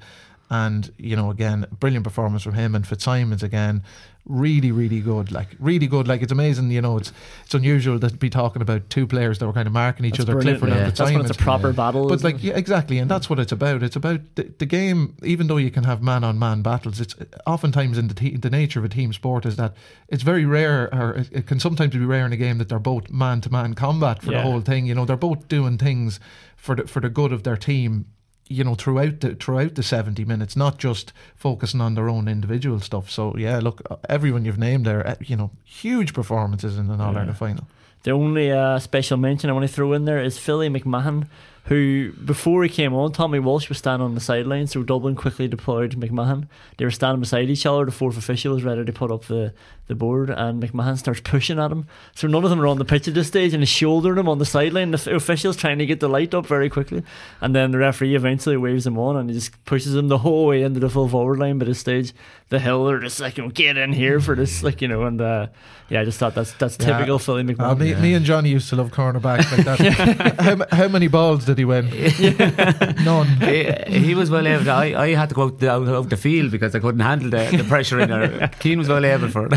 And 0.50 0.90
you 0.98 1.14
know, 1.14 1.30
again, 1.30 1.66
brilliant 1.78 2.02
performance 2.04 2.42
from 2.42 2.54
him 2.54 2.74
and 2.74 2.84
Fitzsimons 2.84 3.44
again. 3.44 3.84
Really, 4.26 4.70
really 4.70 5.00
good. 5.00 5.32
Like 5.32 5.48
really 5.58 5.86
good. 5.86 6.06
Like 6.06 6.22
it's 6.22 6.30
amazing. 6.30 6.70
You 6.70 6.80
know, 6.82 6.98
it's 6.98 7.12
it's 7.44 7.54
unusual 7.54 7.98
to 7.98 8.10
be 8.10 8.30
talking 8.30 8.62
about 8.62 8.88
two 8.90 9.06
players 9.06 9.38
that 9.38 9.46
were 9.46 9.52
kind 9.52 9.66
of 9.66 9.72
marking 9.72 10.04
each 10.04 10.18
That's 10.18 10.24
other, 10.28 10.34
brilliant, 10.34 10.60
Clifford 10.60 10.74
yeah. 10.76 10.82
and 10.84 10.86
That's 10.92 11.00
when 11.00 11.08
Fitzsimons. 11.08 11.30
it's 11.30 11.40
a 11.40 11.42
proper 11.42 11.72
battle, 11.72 12.06
But 12.08 12.22
like, 12.22 12.42
yeah, 12.42 12.54
exactly, 12.56 12.98
and 12.98 13.10
that's 13.10 13.28
what 13.30 13.38
it's 13.40 13.50
about. 13.50 13.82
It's 13.82 13.96
about 13.96 14.20
the, 14.36 14.52
the 14.58 14.66
game. 14.66 15.16
Even 15.24 15.46
though 15.46 15.56
you 15.56 15.70
can 15.70 15.84
have 15.84 16.02
man 16.02 16.22
on 16.22 16.38
man 16.38 16.62
battles, 16.62 17.00
it's 17.00 17.16
oftentimes 17.46 17.98
in 17.98 18.08
the 18.08 18.14
te- 18.14 18.36
the 18.36 18.50
nature 18.50 18.78
of 18.78 18.84
a 18.84 18.88
team 18.90 19.12
sport 19.12 19.46
is 19.46 19.56
that 19.56 19.74
it's 20.08 20.22
very 20.22 20.44
rare, 20.44 20.94
or 20.94 21.12
it, 21.14 21.28
it 21.32 21.46
can 21.46 21.58
sometimes 21.58 21.92
be 21.94 21.98
rare 22.04 22.26
in 22.26 22.32
a 22.32 22.36
game 22.36 22.58
that 22.58 22.68
they're 22.68 22.78
both 22.78 23.10
man 23.10 23.40
to 23.40 23.50
man 23.50 23.74
combat 23.74 24.22
for 24.22 24.30
Yeah. 24.32 24.42
the 24.42 24.48
whole 24.48 24.60
thing. 24.60 24.86
You 24.86 24.94
know, 24.94 25.06
they're 25.06 25.16
both 25.16 25.48
doing 25.48 25.78
things 25.78 26.20
for 26.56 26.76
the 26.76 26.86
for 26.86 27.00
the 27.00 27.08
good 27.08 27.32
of 27.32 27.42
their 27.42 27.56
team. 27.56 28.06
You 28.50 28.64
know, 28.64 28.74
throughout 28.74 29.20
the 29.20 29.34
throughout 29.36 29.76
the 29.76 29.82
seventy 29.82 30.24
minutes, 30.24 30.56
not 30.56 30.78
just 30.78 31.12
focusing 31.36 31.80
on 31.80 31.94
their 31.94 32.08
own 32.08 32.26
individual 32.28 32.80
stuff. 32.80 33.08
So 33.08 33.36
yeah, 33.36 33.60
look, 33.60 33.80
everyone 34.08 34.44
you've 34.44 34.58
named 34.58 34.86
there, 34.86 35.06
eh, 35.06 35.14
you 35.20 35.36
know, 35.36 35.50
huge 35.64 36.12
performances 36.12 36.76
in 36.76 36.90
an 36.90 37.00
All 37.00 37.16
Ireland 37.16 37.36
final. 37.36 37.64
The 38.02 38.10
only 38.12 38.50
uh, 38.50 38.78
special 38.78 39.18
mention 39.18 39.50
I 39.50 39.52
want 39.52 39.68
to 39.68 39.72
throw 39.72 39.92
in 39.92 40.04
there 40.04 40.22
is 40.22 40.38
Philly 40.38 40.68
McMahon, 40.68 41.26
who 41.70 42.10
before 42.24 42.64
he 42.64 42.68
came 42.68 42.92
on, 42.94 43.12
Tommy 43.12 43.38
Walsh 43.38 43.68
was 43.68 43.78
standing 43.78 44.04
on 44.04 44.16
the 44.16 44.20
sideline, 44.20 44.66
so 44.66 44.82
Dublin 44.82 45.14
quickly 45.14 45.46
deployed 45.46 45.92
McMahon. 45.98 46.48
They 46.76 46.84
were 46.84 46.90
standing 46.90 47.20
beside 47.20 47.48
each 47.48 47.64
other. 47.64 47.84
The 47.84 47.92
fourth 47.92 48.18
official 48.18 48.52
was 48.54 48.64
ready 48.64 48.84
to 48.84 48.92
put 48.92 49.12
up 49.12 49.26
the, 49.26 49.54
the 49.86 49.94
board, 49.94 50.30
and 50.30 50.60
McMahon 50.60 50.98
starts 50.98 51.20
pushing 51.20 51.60
at 51.60 51.70
him. 51.70 51.86
So 52.16 52.26
none 52.26 52.42
of 52.42 52.50
them 52.50 52.60
are 52.60 52.66
on 52.66 52.78
the 52.78 52.84
pitch 52.84 53.06
at 53.06 53.14
this 53.14 53.28
stage, 53.28 53.54
and 53.54 53.62
he's 53.62 53.68
shouldering 53.68 54.18
him 54.18 54.28
on 54.28 54.38
the 54.38 54.44
sideline. 54.44 54.90
The 54.90 55.14
official's 55.14 55.56
trying 55.56 55.78
to 55.78 55.86
get 55.86 56.00
the 56.00 56.08
light 56.08 56.34
up 56.34 56.44
very 56.44 56.68
quickly, 56.68 57.04
and 57.40 57.54
then 57.54 57.70
the 57.70 57.78
referee 57.78 58.16
eventually 58.16 58.56
waves 58.56 58.84
him 58.84 58.98
on, 58.98 59.16
and 59.16 59.30
he 59.30 59.34
just 59.36 59.64
pushes 59.64 59.94
him 59.94 60.08
the 60.08 60.18
whole 60.18 60.46
way 60.46 60.62
into 60.64 60.80
the 60.80 60.90
full 60.90 61.08
forward 61.08 61.38
line. 61.38 61.58
But 61.60 61.68
at 61.68 61.70
this 61.70 61.78
stage, 61.78 62.12
the 62.48 62.58
Hill 62.58 62.90
are 62.90 62.98
just 62.98 63.20
like, 63.20 63.38
"Oh, 63.38 63.48
"Get 63.48 63.76
in 63.78 63.92
here 63.92 64.18
for 64.18 64.34
this!" 64.34 64.64
Like 64.64 64.82
you 64.82 64.88
know, 64.88 65.04
and 65.04 65.20
uh, 65.20 65.46
yeah, 65.88 66.00
I 66.00 66.04
just 66.04 66.18
thought 66.18 66.34
that's 66.34 66.50
that's 66.54 66.76
Yeah. 66.80 66.96
typical 66.96 67.20
Philly 67.20 67.44
McMahon. 67.44 67.60
Uh, 67.60 67.74
me, 67.76 67.94
me 67.94 68.14
and 68.14 68.24
Johnny 68.26 68.48
used 68.50 68.68
to 68.70 68.76
love 68.76 68.90
cornerbacks 68.90 69.56
like 69.56 69.64
that. 69.78 70.40
how, 70.40 70.66
how 70.76 70.88
many 70.88 71.06
balls 71.06 71.44
did 71.44 71.59
he 71.60 71.64
win? 71.64 71.86
None. 73.04 73.26
he, 73.40 73.72
he 74.00 74.14
was 74.14 74.30
well 74.30 74.46
able. 74.46 74.64
To, 74.64 74.70
I, 74.70 75.02
I 75.02 75.14
had 75.14 75.28
to 75.28 75.34
go 75.34 75.44
out 75.44 75.58
the, 75.58 75.70
out, 75.70 75.88
out 75.88 76.08
the 76.10 76.16
field 76.16 76.50
because 76.50 76.74
I 76.74 76.80
couldn't 76.80 77.00
handle 77.00 77.30
the, 77.30 77.56
the 77.56 77.64
pressure 77.64 78.00
in 78.00 78.10
there. 78.10 78.50
Cian 78.60 78.78
was 78.78 78.88
well 78.88 79.04
able 79.04 79.28
for 79.28 79.48
it. 79.50 79.56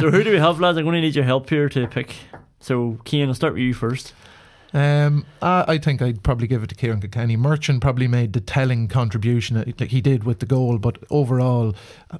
so 0.00 0.10
who 0.10 0.22
do 0.22 0.30
we 0.30 0.38
have, 0.38 0.60
lads? 0.60 0.78
I'm 0.78 0.84
going 0.84 0.96
to 0.96 1.00
need 1.00 1.14
your 1.14 1.24
help 1.24 1.48
here 1.48 1.68
to 1.70 1.86
pick. 1.86 2.14
So, 2.60 2.98
Cian, 3.04 3.28
I'll 3.28 3.34
start 3.34 3.54
with 3.54 3.62
you 3.62 3.74
first. 3.74 4.12
Um, 4.72 5.24
I, 5.40 5.64
I 5.66 5.78
think 5.78 6.02
I'd 6.02 6.22
probably 6.22 6.46
give 6.46 6.62
it 6.62 6.68
to 6.70 6.74
Ciarán 6.74 7.00
Kilkenny. 7.00 7.36
Murchan 7.36 7.80
probably 7.80 8.08
made 8.08 8.32
the 8.32 8.40
telling 8.40 8.88
contribution 8.88 9.56
that 9.56 9.80
like 9.80 9.90
he 9.90 10.00
did 10.00 10.24
with 10.24 10.40
the 10.40 10.46
goal, 10.46 10.78
but 10.78 10.98
overall, 11.10 11.74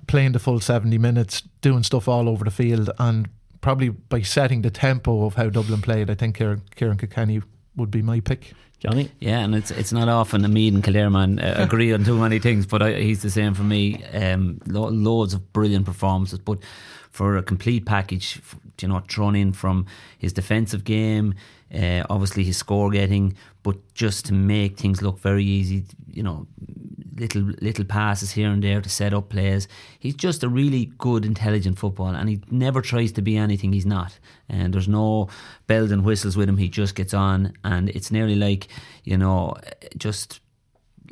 playing 0.06 0.32
the 0.32 0.38
full 0.38 0.60
70 0.60 0.96
minutes, 0.98 1.42
doing 1.60 1.82
stuff 1.82 2.08
all 2.08 2.28
over 2.28 2.44
the 2.44 2.50
field, 2.50 2.90
and 2.98 3.28
probably 3.60 3.90
by 3.90 4.22
setting 4.22 4.62
the 4.62 4.70
tempo 4.70 5.26
of 5.26 5.34
how 5.34 5.50
Dublin 5.50 5.82
played, 5.82 6.10
I 6.10 6.14
think 6.14 6.38
Ciarán, 6.38 6.62
Ciarán 6.76 6.98
Kilkenny 6.98 7.42
would 7.76 7.90
be 7.90 8.02
my 8.02 8.20
pick. 8.20 8.52
Johnny? 8.80 9.10
Yeah, 9.18 9.40
and 9.40 9.54
it's 9.54 9.70
it's 9.70 9.92
not 9.92 10.08
often 10.08 10.44
a 10.44 10.48
Meath 10.48 10.74
and 10.74 10.84
Kildare 10.84 11.10
man 11.10 11.38
uh, 11.40 11.54
agree 11.58 11.92
on 11.92 12.04
too 12.04 12.18
many 12.18 12.38
things, 12.38 12.66
but 12.66 12.80
I, 12.82 12.94
he's 12.94 13.22
the 13.22 13.30
same 13.30 13.54
for 13.54 13.64
me. 13.64 14.04
Um, 14.14 14.60
lo- 14.66 14.88
loads 14.88 15.34
of 15.34 15.52
brilliant 15.52 15.84
performances, 15.84 16.38
but 16.38 16.58
for 17.10 17.36
a 17.36 17.42
complete 17.42 17.84
package, 17.84 18.40
you 18.80 18.86
know, 18.88 19.02
thrown 19.08 19.34
in 19.34 19.52
from 19.52 19.86
his 20.18 20.32
defensive 20.32 20.84
game, 20.84 21.34
uh, 21.74 22.04
obviously 22.08 22.44
his 22.44 22.56
score 22.56 22.90
getting, 22.90 23.36
but 23.64 23.76
just 23.94 24.26
to 24.26 24.32
make 24.32 24.76
things 24.78 25.02
look 25.02 25.18
very 25.18 25.44
easy, 25.44 25.84
you 26.12 26.22
know, 26.22 26.46
little 27.18 27.42
little 27.60 27.84
passes 27.84 28.32
here 28.32 28.50
and 28.50 28.62
there 28.62 28.80
to 28.80 28.88
set 28.88 29.14
up 29.14 29.28
plays. 29.28 29.68
He's 29.98 30.14
just 30.14 30.42
a 30.42 30.48
really 30.48 30.92
good, 30.98 31.24
intelligent 31.24 31.78
footballer, 31.78 32.16
and 32.16 32.28
he 32.28 32.40
never 32.50 32.80
tries 32.82 33.12
to 33.12 33.22
be 33.22 33.36
anything 33.36 33.72
he's 33.72 33.86
not. 33.86 34.18
And 34.48 34.72
there's 34.72 34.88
no 34.88 35.28
bells 35.66 35.90
and 35.90 36.04
whistles 36.04 36.36
with 36.36 36.48
him. 36.48 36.56
He 36.56 36.68
just 36.68 36.94
gets 36.94 37.14
on, 37.14 37.52
and 37.64 37.88
it's 37.90 38.10
nearly 38.10 38.34
like 38.34 38.68
you 39.04 39.16
know, 39.16 39.54
just 39.96 40.40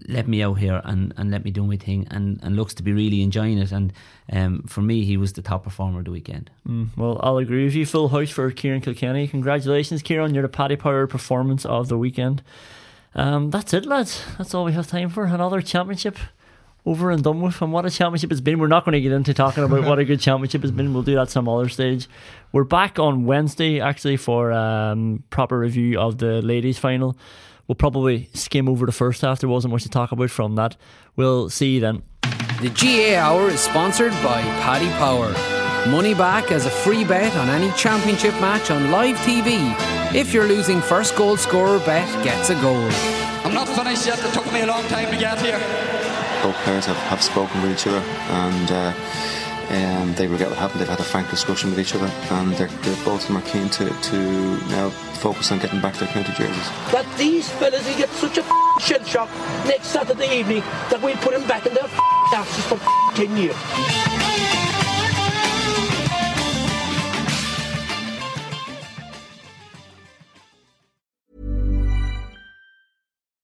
let 0.08 0.28
me 0.28 0.42
out 0.42 0.54
here 0.54 0.80
and, 0.84 1.14
and 1.16 1.30
let 1.30 1.44
me 1.44 1.50
do 1.50 1.64
my 1.64 1.76
thing, 1.76 2.06
and, 2.10 2.38
and 2.42 2.56
looks 2.56 2.74
to 2.74 2.82
be 2.82 2.92
really 2.92 3.22
enjoying 3.22 3.58
it. 3.58 3.72
And 3.72 3.92
um, 4.30 4.62
for 4.66 4.82
me, 4.82 5.04
he 5.04 5.16
was 5.16 5.32
the 5.32 5.42
top 5.42 5.64
performer 5.64 6.00
of 6.00 6.04
the 6.04 6.10
weekend. 6.10 6.50
Mm, 6.68 6.88
well, 6.96 7.20
I'll 7.22 7.38
agree 7.38 7.64
with 7.64 7.74
you. 7.74 7.86
Full 7.86 8.08
house 8.08 8.30
for 8.30 8.50
Ciarán 8.52 8.82
Kilkenny. 8.82 9.28
Congratulations, 9.28 10.02
Ciarán. 10.02 10.34
You're 10.34 10.42
the 10.42 10.48
Paddy 10.48 10.76
Power 10.76 11.06
performance 11.06 11.64
of 11.64 11.88
the 11.88 11.98
weekend. 11.98 12.42
Um, 13.16 13.50
that's 13.50 13.72
it, 13.72 13.86
lads. 13.86 14.22
That's 14.36 14.54
all 14.54 14.64
we 14.64 14.72
have 14.72 14.86
time 14.86 15.08
for. 15.08 15.24
Another 15.24 15.62
championship 15.62 16.18
over 16.84 17.10
and 17.10 17.24
done 17.24 17.40
with. 17.40 17.60
And 17.62 17.72
what 17.72 17.86
a 17.86 17.90
championship 17.90 18.30
it's 18.30 18.42
been. 18.42 18.58
We're 18.58 18.68
not 18.68 18.84
going 18.84 18.92
to 18.92 19.00
get 19.00 19.10
into 19.10 19.32
talking 19.32 19.64
about 19.64 19.84
what 19.84 19.98
a 19.98 20.04
good 20.04 20.20
championship 20.20 20.62
it's 20.62 20.70
been. 20.70 20.92
We'll 20.92 21.02
do 21.02 21.14
that 21.16 21.30
some 21.30 21.48
other 21.48 21.70
stage. 21.70 22.08
We're 22.52 22.64
back 22.64 22.98
on 22.98 23.24
Wednesday, 23.24 23.80
actually, 23.80 24.18
for 24.18 24.52
um, 24.52 25.24
proper 25.30 25.58
review 25.58 25.98
of 25.98 26.18
the 26.18 26.42
ladies' 26.42 26.78
final. 26.78 27.16
We'll 27.66 27.74
probably 27.74 28.28
skim 28.34 28.68
over 28.68 28.86
the 28.86 28.92
first 28.92 29.22
half. 29.22 29.40
There 29.40 29.48
wasn't 29.48 29.72
much 29.72 29.82
to 29.82 29.88
talk 29.88 30.12
about 30.12 30.30
from 30.30 30.54
that. 30.56 30.76
We'll 31.16 31.48
see 31.48 31.74
you 31.74 31.80
then. 31.80 32.02
The 32.60 32.70
GAA 32.70 33.18
Hour 33.18 33.48
is 33.48 33.60
sponsored 33.60 34.12
by 34.12 34.42
Paddy 34.60 34.88
Power. 34.90 35.55
Money 35.90 36.14
back 36.14 36.50
as 36.50 36.66
a 36.66 36.70
free 36.70 37.04
bet 37.04 37.36
on 37.36 37.48
any 37.48 37.70
championship 37.72 38.34
match 38.40 38.72
on 38.72 38.90
live 38.90 39.16
TV. 39.18 39.72
If 40.12 40.34
you're 40.34 40.48
losing 40.48 40.80
first 40.80 41.14
goal 41.14 41.36
scorer 41.36 41.78
bet 41.78 42.08
gets 42.24 42.50
a 42.50 42.54
goal. 42.60 42.88
I'm 43.44 43.54
not 43.54 43.68
finished 43.68 44.04
yet. 44.04 44.18
It 44.18 44.32
took 44.34 44.52
me 44.52 44.62
a 44.62 44.66
long 44.66 44.82
time 44.88 45.10
to 45.12 45.16
get 45.16 45.40
here. 45.40 45.60
both 46.42 46.56
players 46.64 46.86
have, 46.86 46.96
have 47.08 47.22
spoken 47.22 47.62
with 47.62 47.70
each 47.70 47.86
other 47.86 47.98
and 48.00 48.70
uh, 48.72 48.92
um, 49.70 50.12
they 50.14 50.26
regret 50.26 50.48
what 50.50 50.58
happened. 50.58 50.80
They've 50.80 50.88
had 50.88 50.98
a 50.98 51.04
frank 51.04 51.30
discussion 51.30 51.70
with 51.70 51.78
each 51.78 51.94
other 51.94 52.10
and 52.34 52.52
they're, 52.54 52.68
they're 52.82 53.04
both 53.04 53.22
of 53.22 53.28
them 53.28 53.36
are 53.36 53.48
keen 53.48 53.68
to, 53.70 53.88
to 53.88 54.18
now 54.68 54.90
focus 55.22 55.52
on 55.52 55.60
getting 55.60 55.80
back 55.80 55.94
their 55.94 56.08
county 56.08 56.32
jerseys. 56.32 56.68
that 56.90 57.06
these 57.16 57.48
fellas 57.48 57.86
will 57.88 57.96
get 57.96 58.10
such 58.10 58.38
a 58.38 58.42
f***ing 58.42 58.80
shell 58.80 59.04
shock 59.04 59.30
next 59.64 59.86
Saturday 59.86 60.40
evening 60.40 60.62
that 60.90 61.00
we'll 61.00 61.16
put 61.18 61.32
them 61.32 61.46
back 61.46 61.64
in 61.64 61.74
their 61.74 61.84
f***ing 61.84 62.38
asses 62.38 62.64
for 62.64 62.74
f***ing 62.74 63.28
10 63.28 63.36
years. 63.36 64.25